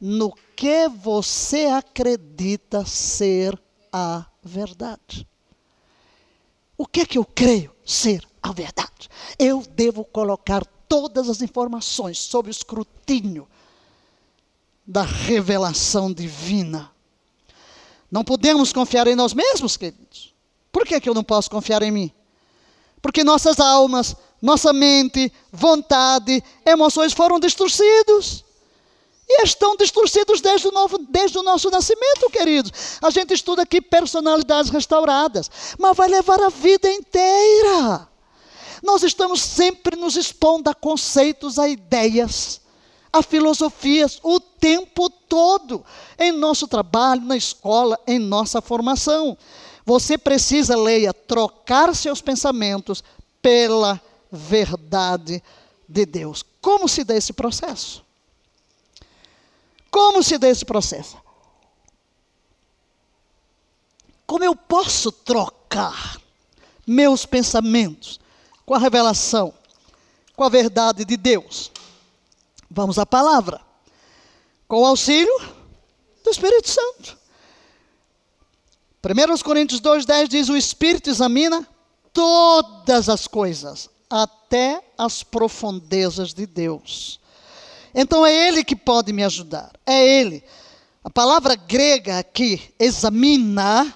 No 0.00 0.34
que 0.56 0.88
você 0.88 1.66
acredita 1.66 2.84
ser 2.84 3.56
a 3.92 4.26
verdade. 4.42 5.26
O 6.76 6.86
que 6.86 7.00
é 7.00 7.06
que 7.06 7.18
eu 7.18 7.24
creio 7.24 7.74
ser 7.84 8.26
a 8.42 8.52
verdade? 8.52 9.08
Eu 9.38 9.62
devo 9.70 10.04
colocar 10.04 10.64
todas 10.88 11.28
as 11.28 11.42
informações 11.42 12.18
sob 12.18 12.48
o 12.48 12.50
escrutínio 12.50 13.48
da 14.86 15.02
revelação 15.02 16.12
divina. 16.12 16.90
Não 18.10 18.24
podemos 18.24 18.72
confiar 18.72 19.06
em 19.06 19.14
nós 19.14 19.34
mesmos, 19.34 19.76
queridos. 19.76 20.34
Por 20.72 20.86
que, 20.86 21.00
que 21.00 21.08
eu 21.08 21.14
não 21.14 21.24
posso 21.24 21.50
confiar 21.50 21.82
em 21.82 21.90
mim? 21.90 22.12
Porque 23.02 23.22
nossas 23.22 23.60
almas, 23.60 24.16
nossa 24.40 24.72
mente, 24.72 25.32
vontade, 25.52 26.42
emoções 26.64 27.12
foram 27.12 27.38
distorcidos. 27.38 28.44
E 29.28 29.42
estão 29.42 29.76
distorcidos 29.76 30.40
desde 30.40 30.68
o, 30.68 30.72
novo, 30.72 30.98
desde 30.98 31.38
o 31.38 31.42
nosso 31.42 31.70
nascimento, 31.70 32.30
queridos. 32.30 32.98
A 33.02 33.10
gente 33.10 33.34
estuda 33.34 33.62
aqui 33.62 33.80
personalidades 33.80 34.70
restauradas, 34.70 35.50
mas 35.78 35.96
vai 35.96 36.08
levar 36.08 36.40
a 36.40 36.48
vida 36.48 36.90
inteira. 36.90 38.08
Nós 38.82 39.02
estamos 39.02 39.42
sempre 39.42 39.96
nos 39.96 40.16
expondo 40.16 40.70
a 40.70 40.74
conceitos, 40.74 41.58
a 41.58 41.68
ideias, 41.68 42.60
a 43.12 43.22
filosofias, 43.22 44.18
o 44.22 44.40
tempo 44.40 45.10
todo, 45.10 45.84
em 46.18 46.32
nosso 46.32 46.66
trabalho, 46.66 47.22
na 47.22 47.36
escola, 47.36 47.98
em 48.06 48.18
nossa 48.18 48.62
formação. 48.62 49.36
Você 49.84 50.16
precisa, 50.16 50.76
leia, 50.76 51.12
trocar 51.12 51.94
seus 51.94 52.22
pensamentos 52.22 53.02
pela 53.42 54.00
verdade 54.30 55.42
de 55.88 56.06
Deus. 56.06 56.44
Como 56.60 56.88
se 56.88 57.04
dá 57.04 57.14
esse 57.14 57.32
processo? 57.32 58.07
Como 59.98 60.22
se 60.22 60.38
dá 60.38 60.48
esse 60.48 60.64
processo? 60.64 61.18
Como 64.24 64.44
eu 64.44 64.54
posso 64.54 65.10
trocar 65.10 66.20
meus 66.86 67.26
pensamentos 67.26 68.20
com 68.64 68.76
a 68.76 68.78
revelação, 68.78 69.52
com 70.36 70.44
a 70.44 70.48
verdade 70.48 71.04
de 71.04 71.16
Deus? 71.16 71.72
Vamos 72.70 72.96
à 72.96 73.04
palavra. 73.04 73.60
Com 74.68 74.82
o 74.82 74.86
auxílio 74.86 75.36
do 76.22 76.30
Espírito 76.30 76.70
Santo. 76.70 77.18
1 79.04 79.42
Coríntios 79.42 79.80
2,10 79.80 80.28
diz: 80.28 80.48
O 80.48 80.56
Espírito 80.56 81.10
examina 81.10 81.66
todas 82.12 83.08
as 83.08 83.26
coisas, 83.26 83.90
até 84.08 84.80
as 84.96 85.24
profundezas 85.24 86.32
de 86.32 86.46
Deus. 86.46 87.18
Então 88.00 88.24
é 88.24 88.46
Ele 88.46 88.62
que 88.62 88.76
pode 88.76 89.12
me 89.12 89.24
ajudar, 89.24 89.72
é 89.84 90.06
Ele. 90.06 90.44
A 91.02 91.10
palavra 91.10 91.56
grega 91.56 92.20
aqui, 92.20 92.72
examina, 92.78 93.92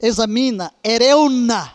examina, 0.00 0.72
ereuna, 0.82 1.70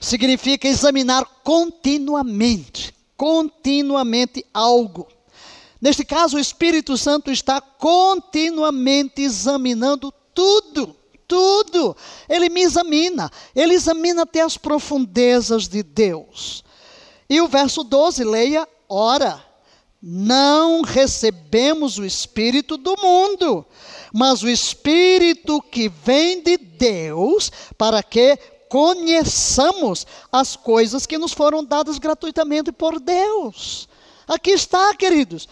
significa 0.00 0.66
examinar 0.66 1.26
continuamente, 1.44 2.94
continuamente 3.18 4.46
algo. 4.54 5.08
Neste 5.78 6.06
caso, 6.06 6.38
o 6.38 6.40
Espírito 6.40 6.96
Santo 6.96 7.30
está 7.30 7.60
continuamente 7.60 9.20
examinando 9.20 10.10
tudo, 10.32 10.96
tudo. 11.28 11.94
Ele 12.30 12.48
me 12.48 12.62
examina, 12.62 13.30
ele 13.54 13.74
examina 13.74 14.22
até 14.22 14.40
as 14.40 14.56
profundezas 14.56 15.68
de 15.68 15.82
Deus. 15.82 16.64
E 17.28 17.42
o 17.42 17.46
verso 17.48 17.84
12, 17.84 18.24
leia, 18.24 18.66
ora, 18.88 19.51
não 20.02 20.82
recebemos 20.82 21.96
o 21.96 22.04
Espírito 22.04 22.76
do 22.76 22.96
mundo, 23.00 23.64
mas 24.12 24.42
o 24.42 24.48
Espírito 24.48 25.62
que 25.62 25.88
vem 25.88 26.42
de 26.42 26.56
Deus, 26.56 27.52
para 27.78 28.02
que 28.02 28.36
conheçamos 28.68 30.04
as 30.32 30.56
coisas 30.56 31.06
que 31.06 31.18
nos 31.18 31.32
foram 31.32 31.62
dadas 31.62 31.98
gratuitamente 31.98 32.72
por 32.72 32.98
Deus. 32.98 33.88
Aqui 34.26 34.50
está, 34.50 34.92
queridos. 34.94 35.48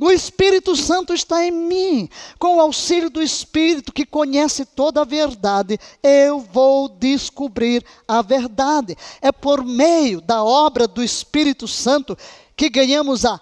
O 0.00 0.10
Espírito 0.10 0.74
Santo 0.74 1.12
está 1.12 1.44
em 1.44 1.50
mim. 1.50 2.08
Com 2.38 2.56
o 2.56 2.60
auxílio 2.60 3.10
do 3.10 3.22
Espírito 3.22 3.92
que 3.92 4.06
conhece 4.06 4.64
toda 4.64 5.02
a 5.02 5.04
verdade, 5.04 5.78
eu 6.02 6.40
vou 6.40 6.88
descobrir 6.88 7.84
a 8.08 8.22
verdade. 8.22 8.96
É 9.20 9.30
por 9.30 9.62
meio 9.62 10.22
da 10.22 10.42
obra 10.42 10.88
do 10.88 11.02
Espírito 11.02 11.68
Santo 11.68 12.16
que 12.56 12.70
ganhamos 12.70 13.26
a 13.26 13.38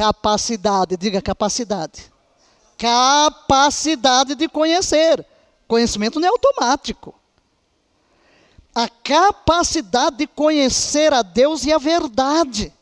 capacidade, 0.00 0.96
diga 0.96 1.20
capacidade. 1.20 2.10
Capacidade 2.78 4.34
de 4.34 4.48
conhecer. 4.48 5.22
Conhecimento 5.68 6.18
não 6.18 6.26
é 6.26 6.30
automático. 6.30 7.14
A 8.74 8.88
capacidade 8.88 10.16
de 10.16 10.26
conhecer 10.26 11.12
a 11.12 11.20
Deus 11.20 11.66
e 11.66 11.72
a 11.72 11.76
verdade. 11.76 12.72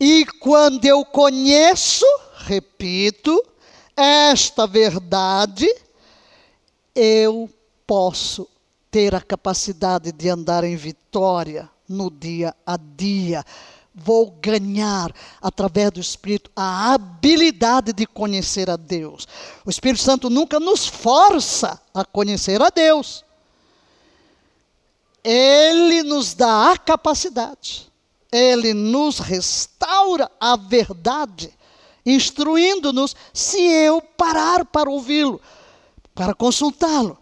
E 0.00 0.26
quando 0.40 0.84
eu 0.84 1.04
conheço, 1.04 2.04
repito, 2.38 3.40
esta 3.96 4.66
verdade, 4.66 5.72
eu 6.96 7.48
posso 7.86 8.48
ter 8.90 9.14
a 9.14 9.20
capacidade 9.20 10.10
de 10.10 10.28
andar 10.28 10.64
em 10.64 10.74
vitória 10.74 11.70
no 11.88 12.10
dia 12.10 12.52
a 12.66 12.76
dia. 12.76 13.44
Vou 13.94 14.30
ganhar, 14.42 15.14
através 15.40 15.90
do 15.92 16.00
Espírito, 16.00 16.50
a 16.56 16.94
habilidade 16.94 17.92
de 17.92 18.06
conhecer 18.06 18.68
a 18.68 18.76
Deus. 18.76 19.28
O 19.64 19.70
Espírito 19.70 20.02
Santo 20.02 20.28
nunca 20.28 20.58
nos 20.58 20.86
força 20.86 21.80
a 21.92 22.04
conhecer 22.04 22.60
a 22.60 22.70
Deus. 22.70 23.24
Ele 25.22 26.02
nos 26.02 26.34
dá 26.34 26.72
a 26.72 26.78
capacidade. 26.78 27.90
Ele 28.32 28.74
nos 28.74 29.20
restaura 29.20 30.30
a 30.40 30.56
verdade 30.56 31.52
instruindo-nos 32.04 33.16
se 33.32 33.60
eu 33.60 34.00
parar 34.00 34.64
para 34.64 34.90
ouvi-lo, 34.90 35.40
para 36.14 36.34
consultá-lo, 36.34 37.16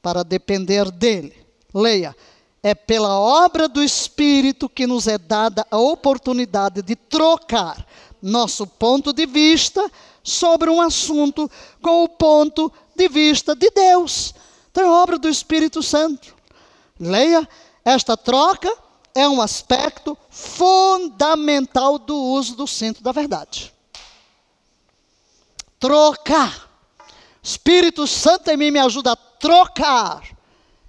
para 0.00 0.22
depender 0.22 0.90
dele. 0.90 1.34
Leia. 1.74 2.16
É 2.62 2.74
pela 2.74 3.18
obra 3.18 3.68
do 3.68 3.82
Espírito 3.82 4.68
que 4.68 4.86
nos 4.86 5.06
é 5.06 5.16
dada 5.16 5.66
a 5.70 5.78
oportunidade 5.78 6.82
de 6.82 6.96
trocar 6.96 7.86
nosso 8.20 8.66
ponto 8.66 9.12
de 9.12 9.26
vista 9.26 9.90
sobre 10.22 10.68
um 10.68 10.80
assunto 10.80 11.48
com 11.80 12.02
o 12.02 12.08
ponto 12.08 12.72
de 12.96 13.08
vista 13.08 13.54
de 13.54 13.70
Deus. 13.70 14.34
Então 14.70 14.84
é 14.84 14.90
obra 14.90 15.18
do 15.18 15.28
Espírito 15.28 15.82
Santo. 15.82 16.34
Leia, 16.98 17.48
esta 17.84 18.16
troca 18.16 18.72
é 19.14 19.28
um 19.28 19.40
aspecto 19.40 20.18
fundamental 20.28 21.98
do 21.98 22.16
uso 22.16 22.56
do 22.56 22.66
cinto 22.66 23.02
da 23.02 23.12
verdade 23.12 23.72
trocar. 25.78 26.68
Espírito 27.42 28.06
Santo 28.06 28.50
em 28.50 28.56
mim 28.56 28.70
me 28.70 28.78
ajuda 28.78 29.12
a 29.12 29.16
trocar 29.16 30.22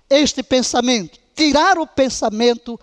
este 0.10 0.42
pensamento, 0.42 1.20
tirar 1.40 1.78
o 1.78 1.88
pensamento 1.88 2.78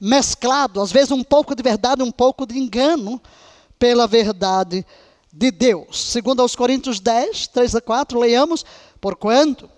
mesclado, 0.00 0.80
às 0.80 0.90
vezes 0.90 1.10
um 1.10 1.22
pouco 1.22 1.54
de 1.54 1.62
verdade, 1.62 2.02
um 2.02 2.10
pouco 2.10 2.46
de 2.46 2.58
engano, 2.58 3.20
pela 3.78 4.06
verdade 4.06 4.86
de 5.30 5.50
Deus. 5.50 6.02
Segundo 6.10 6.40
aos 6.40 6.56
Coríntios 6.56 6.98
10, 6.98 7.48
3 7.48 7.74
a 7.74 7.80
4, 7.82 8.18
leiamos, 8.18 8.64
porquanto, 9.02 9.68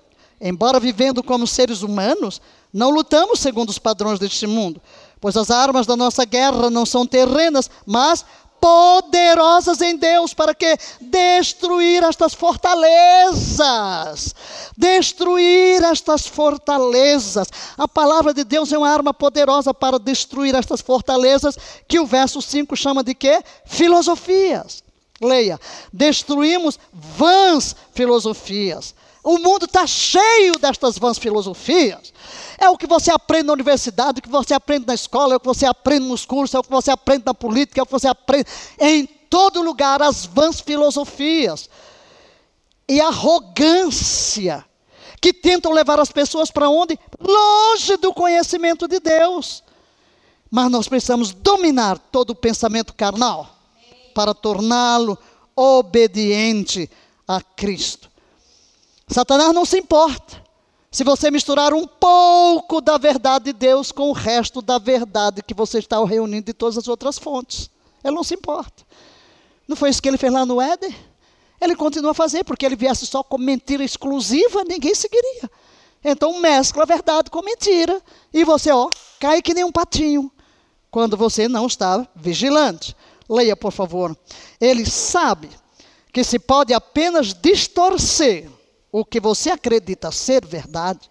embora 0.40 0.78
vivendo 0.78 1.20
como 1.20 1.48
seres 1.48 1.82
humanos, 1.82 2.40
não 2.72 2.90
lutamos 2.90 3.40
segundo 3.40 3.70
os 3.70 3.78
padrões 3.78 4.20
deste 4.20 4.46
mundo, 4.46 4.80
pois 5.20 5.36
as 5.36 5.50
armas 5.50 5.84
da 5.84 5.96
nossa 5.96 6.24
guerra 6.24 6.70
não 6.70 6.86
são 6.86 7.04
terrenas, 7.04 7.68
mas 7.84 8.24
poderosas 8.60 9.80
em 9.80 9.96
Deus 9.96 10.34
para 10.34 10.54
que 10.54 10.76
destruir 11.00 12.02
estas 12.02 12.34
fortalezas. 12.34 14.34
Destruir 14.76 15.82
estas 15.84 16.26
fortalezas. 16.26 17.48
A 17.78 17.86
palavra 17.86 18.34
de 18.34 18.42
Deus 18.42 18.72
é 18.72 18.78
uma 18.78 18.90
arma 18.90 19.14
poderosa 19.14 19.72
para 19.72 19.98
destruir 19.98 20.54
estas 20.54 20.80
fortalezas, 20.80 21.56
que 21.86 22.00
o 22.00 22.06
verso 22.06 22.42
5 22.42 22.76
chama 22.76 23.04
de 23.04 23.14
quê? 23.14 23.40
Filosofias. 23.64 24.82
Leia. 25.20 25.60
Destruímos 25.92 26.78
vãs 26.92 27.76
filosofias. 27.92 28.95
O 29.26 29.40
mundo 29.40 29.64
está 29.64 29.84
cheio 29.88 30.56
destas 30.56 30.96
vãs 30.96 31.18
filosofias. 31.18 32.12
É 32.56 32.70
o 32.70 32.78
que 32.78 32.86
você 32.86 33.10
aprende 33.10 33.48
na 33.48 33.54
universidade, 33.54 34.20
o 34.20 34.22
que 34.22 34.28
você 34.28 34.54
aprende 34.54 34.86
na 34.86 34.94
escola, 34.94 35.34
é 35.34 35.36
o 35.36 35.40
que 35.40 35.48
você 35.48 35.66
aprende 35.66 36.06
nos 36.06 36.24
cursos, 36.24 36.54
é 36.54 36.60
o 36.60 36.62
que 36.62 36.70
você 36.70 36.92
aprende 36.92 37.24
na 37.26 37.34
política, 37.34 37.80
é 37.80 37.82
o 37.82 37.86
que 37.86 37.90
você 37.90 38.06
aprende 38.06 38.46
em 38.78 39.04
todo 39.04 39.62
lugar 39.62 40.00
as 40.00 40.26
vãs 40.26 40.60
filosofias 40.60 41.68
e 42.88 43.00
arrogância 43.00 44.64
que 45.20 45.32
tentam 45.32 45.72
levar 45.72 45.98
as 45.98 46.12
pessoas 46.12 46.48
para 46.48 46.68
onde? 46.68 46.96
Longe 47.18 47.96
do 47.96 48.14
conhecimento 48.14 48.86
de 48.86 49.00
Deus. 49.00 49.60
Mas 50.48 50.70
nós 50.70 50.86
precisamos 50.86 51.32
dominar 51.32 51.98
todo 51.98 52.30
o 52.30 52.36
pensamento 52.36 52.94
carnal 52.94 53.58
para 54.14 54.32
torná-lo 54.32 55.18
obediente 55.56 56.88
a 57.26 57.42
Cristo. 57.42 58.08
Satanás 59.08 59.54
não 59.54 59.64
se 59.64 59.78
importa 59.78 60.44
se 60.90 61.04
você 61.04 61.30
misturar 61.30 61.72
um 61.72 61.86
pouco 61.86 62.80
da 62.80 62.98
verdade 62.98 63.46
de 63.46 63.52
Deus 63.52 63.92
com 63.92 64.10
o 64.10 64.12
resto 64.12 64.60
da 64.60 64.78
verdade 64.78 65.42
que 65.42 65.54
você 65.54 65.78
está 65.78 66.02
reunindo 66.04 66.46
de 66.46 66.52
todas 66.52 66.76
as 66.76 66.88
outras 66.88 67.18
fontes. 67.18 67.70
Ele 68.02 68.14
não 68.14 68.24
se 68.24 68.34
importa. 68.34 68.84
Não 69.68 69.76
foi 69.76 69.90
isso 69.90 70.02
que 70.02 70.08
ele 70.08 70.18
fez 70.18 70.32
lá 70.32 70.44
no 70.44 70.60
Éden? 70.60 70.94
Ele 71.60 71.76
continua 71.76 72.10
a 72.10 72.14
fazer, 72.14 72.44
porque 72.44 72.66
ele 72.66 72.76
viesse 72.76 73.06
só 73.06 73.22
com 73.22 73.38
mentira 73.38 73.84
exclusiva, 73.84 74.64
ninguém 74.64 74.94
seguiria. 74.94 75.50
Então 76.04 76.40
mescla 76.40 76.82
a 76.82 76.86
verdade 76.86 77.30
com 77.30 77.42
mentira. 77.42 78.00
E 78.32 78.44
você, 78.44 78.70
ó, 78.72 78.90
cai 79.20 79.40
que 79.40 79.54
nem 79.54 79.64
um 79.64 79.72
patinho. 79.72 80.30
Quando 80.90 81.16
você 81.16 81.46
não 81.46 81.66
está 81.66 82.06
vigilante. 82.14 82.96
Leia, 83.28 83.56
por 83.56 83.72
favor. 83.72 84.16
Ele 84.60 84.86
sabe 84.86 85.50
que 86.12 86.24
se 86.24 86.38
pode 86.38 86.72
apenas 86.72 87.34
distorcer 87.34 88.55
o 88.98 89.05
que 89.05 89.20
você 89.20 89.51
acredita 89.51 90.10
ser 90.10 90.47
verdade, 90.47 91.10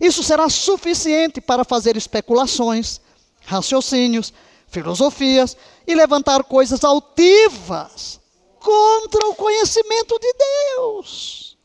isso 0.00 0.22
será 0.22 0.48
suficiente 0.48 1.42
para 1.42 1.62
fazer 1.62 1.94
especulações, 1.94 3.02
raciocínios, 3.44 4.32
filosofias 4.68 5.54
e 5.86 5.94
levantar 5.94 6.42
coisas 6.44 6.82
altivas 6.84 8.18
contra 8.58 9.28
o 9.28 9.34
conhecimento 9.34 10.18
de 10.18 10.34
Deus. 10.76 11.58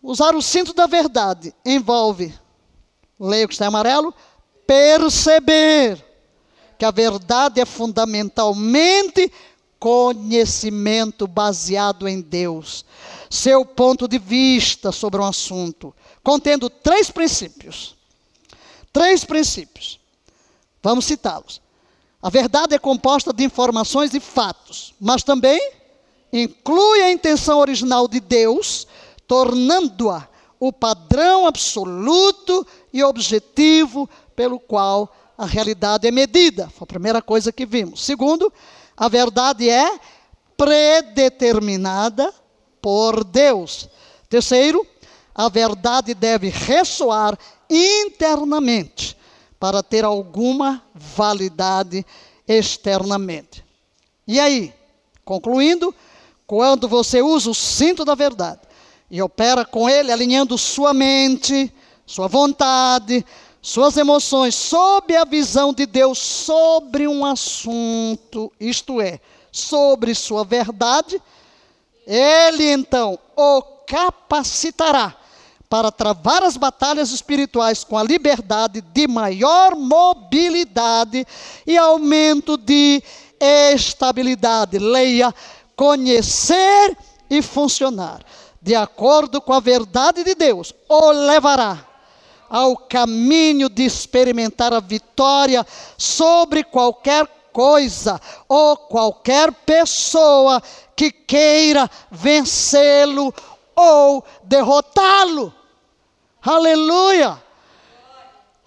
Usar 0.00 0.36
o 0.36 0.40
cinto 0.40 0.72
da 0.72 0.86
verdade 0.86 1.52
envolve, 1.64 2.32
leia 3.18 3.44
o 3.44 3.48
que 3.48 3.54
está 3.54 3.64
em 3.64 3.68
amarelo, 3.68 4.14
perceber 4.64 6.00
que 6.78 6.84
a 6.84 6.92
verdade 6.92 7.60
é 7.60 7.64
fundamentalmente 7.64 9.32
conhecimento 9.80 11.26
baseado 11.26 12.08
em 12.08 12.20
Deus, 12.20 12.84
seu 13.30 13.64
ponto 13.64 14.06
de 14.06 14.18
vista 14.18 14.92
sobre 14.92 15.20
um 15.20 15.24
assunto, 15.24 15.94
contendo 16.22 16.70
três 16.70 17.10
princípios. 17.10 17.96
Três 18.92 19.24
princípios. 19.24 20.00
Vamos 20.82 21.04
citá-los. 21.04 21.60
A 22.22 22.30
verdade 22.30 22.74
é 22.74 22.78
composta 22.78 23.32
de 23.32 23.44
informações 23.44 24.14
e 24.14 24.20
fatos, 24.20 24.94
mas 25.00 25.22
também 25.22 25.60
inclui 26.32 27.02
a 27.02 27.12
intenção 27.12 27.58
original 27.58 28.08
de 28.08 28.20
Deus, 28.20 28.86
tornando-a 29.26 30.28
o 30.58 30.72
padrão 30.72 31.46
absoluto 31.46 32.66
e 32.92 33.02
objetivo 33.04 34.08
pelo 34.34 34.58
qual 34.58 35.14
a 35.36 35.44
realidade 35.44 36.08
é 36.08 36.10
medida. 36.10 36.70
Foi 36.70 36.84
a 36.84 36.86
primeira 36.86 37.20
coisa 37.20 37.52
que 37.52 37.66
vimos. 37.66 38.04
Segundo, 38.04 38.52
a 38.96 39.08
verdade 39.08 39.68
é 39.68 40.00
predeterminada 40.56 42.32
por 42.80 43.24
Deus. 43.24 43.88
Terceiro, 44.28 44.86
a 45.34 45.48
verdade 45.48 46.14
deve 46.14 46.48
ressoar 46.48 47.38
internamente 47.68 49.16
para 49.58 49.82
ter 49.82 50.04
alguma 50.04 50.82
validade 50.94 52.04
externamente. 52.46 53.64
E 54.26 54.40
aí, 54.40 54.72
concluindo, 55.24 55.94
quando 56.46 56.88
você 56.88 57.20
usa 57.22 57.50
o 57.50 57.54
cinto 57.54 58.04
da 58.04 58.14
verdade 58.14 58.60
e 59.10 59.20
opera 59.20 59.64
com 59.64 59.88
ele, 59.88 60.12
alinhando 60.12 60.56
sua 60.56 60.92
mente, 60.92 61.72
sua 62.04 62.28
vontade, 62.28 63.24
suas 63.60 63.96
emoções, 63.96 64.54
sob 64.54 65.16
a 65.16 65.24
visão 65.24 65.72
de 65.72 65.86
Deus 65.86 66.18
sobre 66.18 67.08
um 67.08 67.24
assunto, 67.24 68.52
isto 68.60 69.00
é, 69.00 69.20
sobre 69.50 70.14
sua 70.14 70.44
verdade, 70.44 71.20
ele 72.06 72.70
então 72.70 73.18
o 73.34 73.62
capacitará 73.86 75.14
para 75.68 75.90
travar 75.90 76.42
as 76.42 76.56
batalhas 76.56 77.10
espirituais 77.10 77.82
com 77.82 77.98
a 77.98 78.02
liberdade 78.02 78.80
de 78.80 79.08
maior 79.08 79.74
mobilidade 79.74 81.26
e 81.66 81.76
aumento 81.76 82.56
de 82.56 83.02
estabilidade. 83.40 84.78
Leia, 84.78 85.34
conhecer 85.74 86.96
e 87.28 87.42
funcionar 87.42 88.24
de 88.66 88.74
acordo 88.74 89.40
com 89.40 89.52
a 89.52 89.60
verdade 89.60 90.24
de 90.24 90.34
Deus, 90.34 90.74
o 90.88 91.12
levará 91.12 91.86
ao 92.48 92.76
caminho 92.76 93.68
de 93.68 93.84
experimentar 93.84 94.72
a 94.72 94.80
vitória 94.80 95.64
sobre 95.96 96.64
qualquer 96.64 97.26
coisa 97.52 98.20
ou 98.48 98.76
qualquer 98.76 99.52
pessoa 99.52 100.60
que 100.96 101.10
queira 101.10 101.90
vencê-lo 102.10 103.32
ou 103.74 104.24
derrotá-lo. 104.42 105.54
Aleluia! 106.40 107.42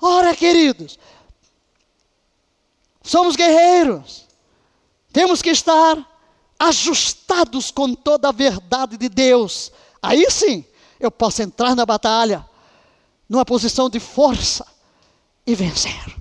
Ora, 0.02 0.36
queridos, 0.36 0.98
somos 3.04 3.36
guerreiros, 3.36 4.26
temos 5.12 5.42
que 5.42 5.50
estar 5.50 5.98
ajustados 6.58 7.72
com 7.72 7.94
toda 7.94 8.30
a 8.30 8.34
verdade 8.34 8.98
de 8.98 9.10
Deus. 9.10 9.72
Aí 10.02 10.30
sim, 10.30 10.64
eu 11.00 11.10
posso 11.10 11.42
entrar 11.42 11.76
na 11.76 11.86
batalha, 11.86 12.46
numa 13.28 13.44
posição 13.44 13.90
de 13.90 14.00
força 14.00 14.66
e 15.46 15.56
vencer. 15.56 16.16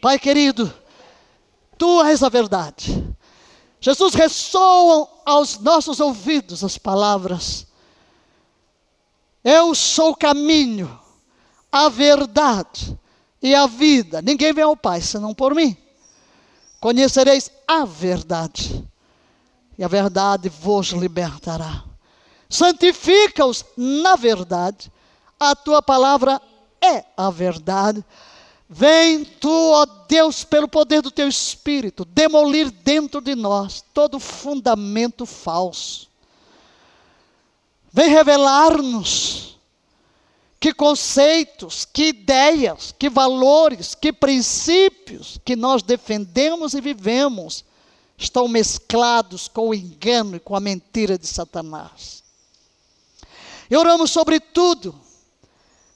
Pai 0.00 0.18
querido, 0.18 0.72
tu 1.78 2.02
és 2.04 2.22
a 2.22 2.28
verdade. 2.28 3.05
Jesus 3.80 4.14
ressoam 4.14 5.08
aos 5.24 5.58
nossos 5.58 6.00
ouvidos 6.00 6.64
as 6.64 6.78
palavras 6.78 7.66
eu 9.48 9.76
sou 9.76 10.10
o 10.10 10.16
caminho, 10.16 11.00
a 11.70 11.88
verdade 11.88 12.98
e 13.40 13.54
a 13.54 13.68
vida. 13.68 14.20
Ninguém 14.20 14.52
vem 14.52 14.64
ao 14.64 14.76
Pai 14.76 15.00
senão 15.00 15.32
por 15.32 15.54
mim. 15.54 15.76
Conhecereis 16.80 17.48
a 17.64 17.84
verdade, 17.84 18.84
e 19.78 19.84
a 19.84 19.88
verdade 19.88 20.48
vos 20.48 20.88
libertará. 20.88 21.84
Santifica-os 22.50 23.64
na 23.76 24.16
verdade, 24.16 24.90
a 25.38 25.54
tua 25.54 25.80
palavra 25.80 26.42
é 26.82 27.04
a 27.16 27.30
verdade. 27.30 28.04
Vem 28.68 29.24
tu, 29.24 29.50
ó 29.50 29.86
Deus, 30.08 30.42
pelo 30.44 30.68
poder 30.68 31.02
do 31.02 31.10
teu 31.10 31.28
Espírito, 31.28 32.04
demolir 32.04 32.70
dentro 32.70 33.20
de 33.20 33.34
nós 33.34 33.84
todo 33.94 34.18
fundamento 34.18 35.24
falso 35.24 36.06
vem 37.96 38.10
revelar-nos 38.10 39.56
que 40.60 40.70
conceitos, 40.74 41.86
que 41.86 42.08
ideias, 42.08 42.94
que 42.98 43.08
valores, 43.08 43.94
que 43.94 44.12
princípios 44.12 45.40
que 45.42 45.56
nós 45.56 45.82
defendemos 45.82 46.74
e 46.74 46.80
vivemos 46.82 47.64
estão 48.18 48.48
mesclados 48.48 49.48
com 49.48 49.70
o 49.70 49.74
engano 49.74 50.36
e 50.36 50.40
com 50.40 50.54
a 50.54 50.60
mentira 50.60 51.16
de 51.16 51.26
Satanás. 51.26 52.22
E 53.70 53.74
oramos 53.74 54.10
sobretudo 54.10 54.94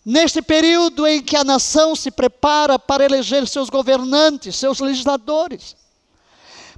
neste 0.04 0.40
período 0.40 1.06
em 1.06 1.22
que 1.22 1.36
a 1.36 1.44
nação 1.44 1.94
se 1.94 2.10
prepara 2.10 2.78
para 2.78 3.04
eleger 3.04 3.46
seus 3.46 3.68
governantes, 3.68 4.56
seus 4.56 4.80
legisladores, 4.80 5.76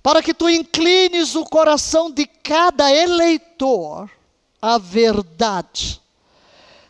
para 0.03 0.23
que 0.23 0.35
tu 0.35 0.49
inclines 0.49 1.35
o 1.35 1.45
coração 1.45 2.11
de 2.11 2.27
cada 2.27 2.93
eleitor 2.93 4.11
a 4.61 4.79
verdade 4.79 6.01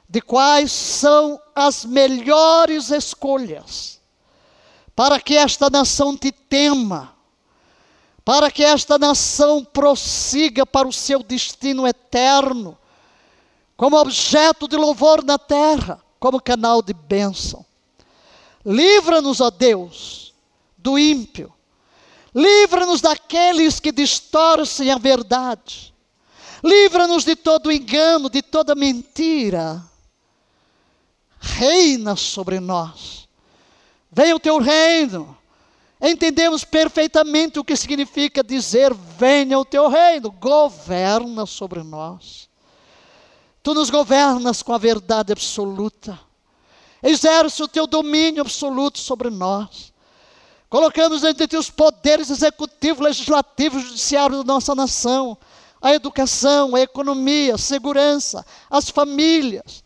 de 0.09 0.21
quais 0.21 0.71
são 0.71 1.41
as 1.55 1.87
melhores 1.87 2.91
escolhas 2.91 3.99
para 4.95 5.19
que 5.19 5.37
esta 5.37 5.71
nação 5.71 6.17
te 6.17 6.31
tema, 6.31 7.15
para 8.25 8.51
que 8.51 8.63
esta 8.63 8.99
nação 8.99 9.65
prossiga 9.65 10.67
para 10.67 10.87
o 10.87 10.93
seu 10.93 11.23
destino 11.23 11.87
eterno, 11.87 12.77
como 13.77 13.99
objeto 13.99 14.69
de 14.69 14.77
louvor 14.77 15.25
na 15.25 15.39
terra, 15.39 16.01
como 16.23 16.41
canal 16.41 16.81
de 16.81 16.95
bênção. 16.95 17.67
Livra-nos, 18.65 19.41
ó 19.41 19.51
Deus, 19.51 20.33
do 20.79 20.97
ímpio. 20.97 21.53
Livra-nos 22.33 23.01
daqueles 23.01 23.81
que 23.81 23.91
distorcem 23.91 24.93
a 24.93 24.99
verdade. 24.99 25.93
Livra-nos 26.63 27.25
de 27.25 27.35
todo 27.35 27.73
engano, 27.73 28.31
de 28.31 28.41
toda 28.41 28.77
mentira. 28.77 29.83
Reina 31.41 32.15
sobre 32.15 32.61
nós. 32.61 33.29
Venha 34.09 34.37
o 34.37 34.41
teu 34.41 34.59
reino. 34.59 35.37
Entendemos 36.01 36.63
perfeitamente 36.63 37.59
o 37.59 37.65
que 37.65 37.75
significa 37.75 38.45
dizer: 38.45 38.95
venha 38.95 39.59
o 39.59 39.65
teu 39.65 39.89
reino, 39.89 40.31
governa 40.31 41.47
sobre 41.47 41.83
nós. 41.83 42.49
Tu 43.63 43.75
nos 43.75 43.91
governas 43.91 44.63
com 44.63 44.73
a 44.73 44.79
verdade 44.79 45.33
absoluta. 45.33 46.19
Exerce 47.03 47.63
o 47.63 47.69
teu 47.69 47.87
domínio 47.87 48.43
absoluto 48.43 48.99
sobre 48.99 49.31
nós. 49.31 49.93
Colocamos 50.69 51.23
entre 51.23 51.47
ti 51.47 51.57
os 51.57 51.71
poderes 51.71 52.31
executivo, 52.31 53.03
legislativo 53.03 53.79
e 53.79 53.83
judiciário 53.83 54.39
da 54.39 54.45
nossa 54.45 54.75
nação 54.75 55.37
a 55.83 55.93
educação, 55.93 56.77
a 56.77 56.81
economia, 56.81 57.57
a 57.57 57.59
segurança, 57.59 58.47
as 58.71 58.89
famílias. 58.89 59.83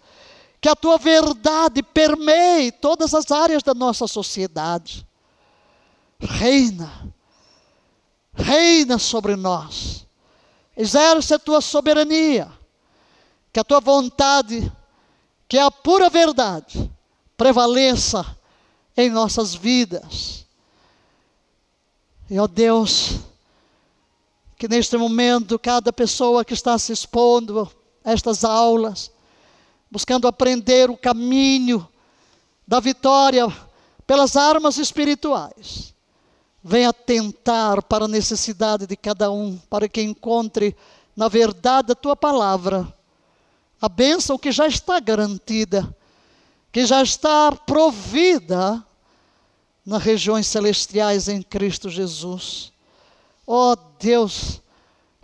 Que 0.60 0.68
a 0.68 0.76
tua 0.76 0.98
verdade 0.98 1.82
permeie 1.82 2.70
todas 2.70 3.14
as 3.14 3.30
áreas 3.30 3.62
da 3.62 3.72
nossa 3.72 4.06
sociedade. 4.06 5.06
Reina, 6.18 7.14
reina 8.34 8.98
sobre 8.98 9.36
nós. 9.36 10.06
Exerce 10.76 11.32
a 11.32 11.38
tua 11.38 11.60
soberania. 11.60 12.50
Que 13.56 13.60
a 13.60 13.64
tua 13.64 13.80
vontade, 13.80 14.70
que 15.48 15.56
é 15.56 15.62
a 15.62 15.70
pura 15.70 16.10
verdade, 16.10 16.90
prevaleça 17.38 18.36
em 18.94 19.08
nossas 19.08 19.54
vidas. 19.54 20.44
E, 22.28 22.38
ó 22.38 22.46
Deus, 22.46 23.18
que 24.58 24.68
neste 24.68 24.98
momento 24.98 25.58
cada 25.58 25.90
pessoa 25.90 26.44
que 26.44 26.52
está 26.52 26.78
se 26.78 26.92
expondo 26.92 27.66
a 28.04 28.12
estas 28.12 28.44
aulas, 28.44 29.10
buscando 29.90 30.28
aprender 30.28 30.90
o 30.90 30.96
caminho 30.98 31.88
da 32.68 32.78
vitória 32.78 33.50
pelas 34.06 34.36
armas 34.36 34.76
espirituais, 34.76 35.94
venha 36.62 36.92
tentar 36.92 37.82
para 37.84 38.04
a 38.04 38.08
necessidade 38.08 38.86
de 38.86 38.96
cada 38.98 39.30
um, 39.30 39.56
para 39.70 39.88
que 39.88 40.02
encontre 40.02 40.76
na 41.16 41.28
verdade 41.28 41.92
a 41.92 41.94
tua 41.94 42.14
palavra, 42.14 42.94
a 43.80 43.88
bênção 43.88 44.38
que 44.38 44.50
já 44.50 44.66
está 44.66 44.98
garantida, 45.00 45.94
que 46.72 46.84
já 46.86 47.02
está 47.02 47.52
provida 47.52 48.84
nas 49.84 50.02
regiões 50.02 50.46
celestiais 50.46 51.28
em 51.28 51.42
Cristo 51.42 51.88
Jesus. 51.88 52.72
Oh 53.46 53.76
Deus, 53.98 54.60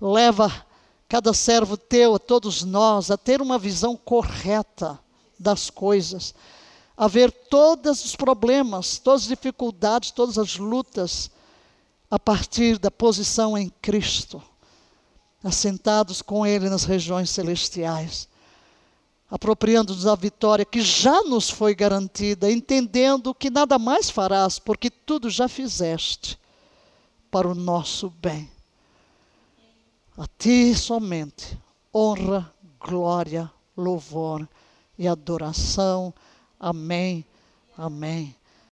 leva 0.00 0.64
cada 1.08 1.34
servo 1.34 1.76
teu, 1.76 2.14
a 2.14 2.18
todos 2.18 2.62
nós, 2.62 3.10
a 3.10 3.18
ter 3.18 3.42
uma 3.42 3.58
visão 3.58 3.96
correta 3.96 4.98
das 5.38 5.68
coisas, 5.68 6.34
a 6.96 7.08
ver 7.08 7.30
todos 7.30 8.04
os 8.04 8.16
problemas, 8.16 8.98
todas 8.98 9.22
as 9.22 9.28
dificuldades, 9.28 10.10
todas 10.10 10.38
as 10.38 10.56
lutas, 10.56 11.30
a 12.10 12.18
partir 12.18 12.78
da 12.78 12.90
posição 12.90 13.58
em 13.58 13.68
Cristo, 13.82 14.42
assentados 15.42 16.22
com 16.22 16.46
Ele 16.46 16.70
nas 16.70 16.84
regiões 16.84 17.28
celestiais, 17.30 18.28
apropriando-nos 19.32 20.02
da 20.04 20.14
vitória 20.14 20.62
que 20.62 20.82
já 20.82 21.22
nos 21.22 21.48
foi 21.48 21.74
garantida, 21.74 22.52
entendendo 22.52 23.34
que 23.34 23.48
nada 23.48 23.78
mais 23.78 24.10
farás, 24.10 24.58
porque 24.58 24.90
tudo 24.90 25.30
já 25.30 25.48
fizeste 25.48 26.38
para 27.30 27.48
o 27.48 27.54
nosso 27.54 28.10
bem. 28.10 28.50
A 30.18 30.26
ti 30.38 30.74
somente 30.74 31.58
honra, 31.94 32.52
glória, 32.78 33.50
louvor 33.74 34.46
e 34.98 35.08
adoração. 35.08 36.12
Amém. 36.60 37.24
Amém. 37.74 38.36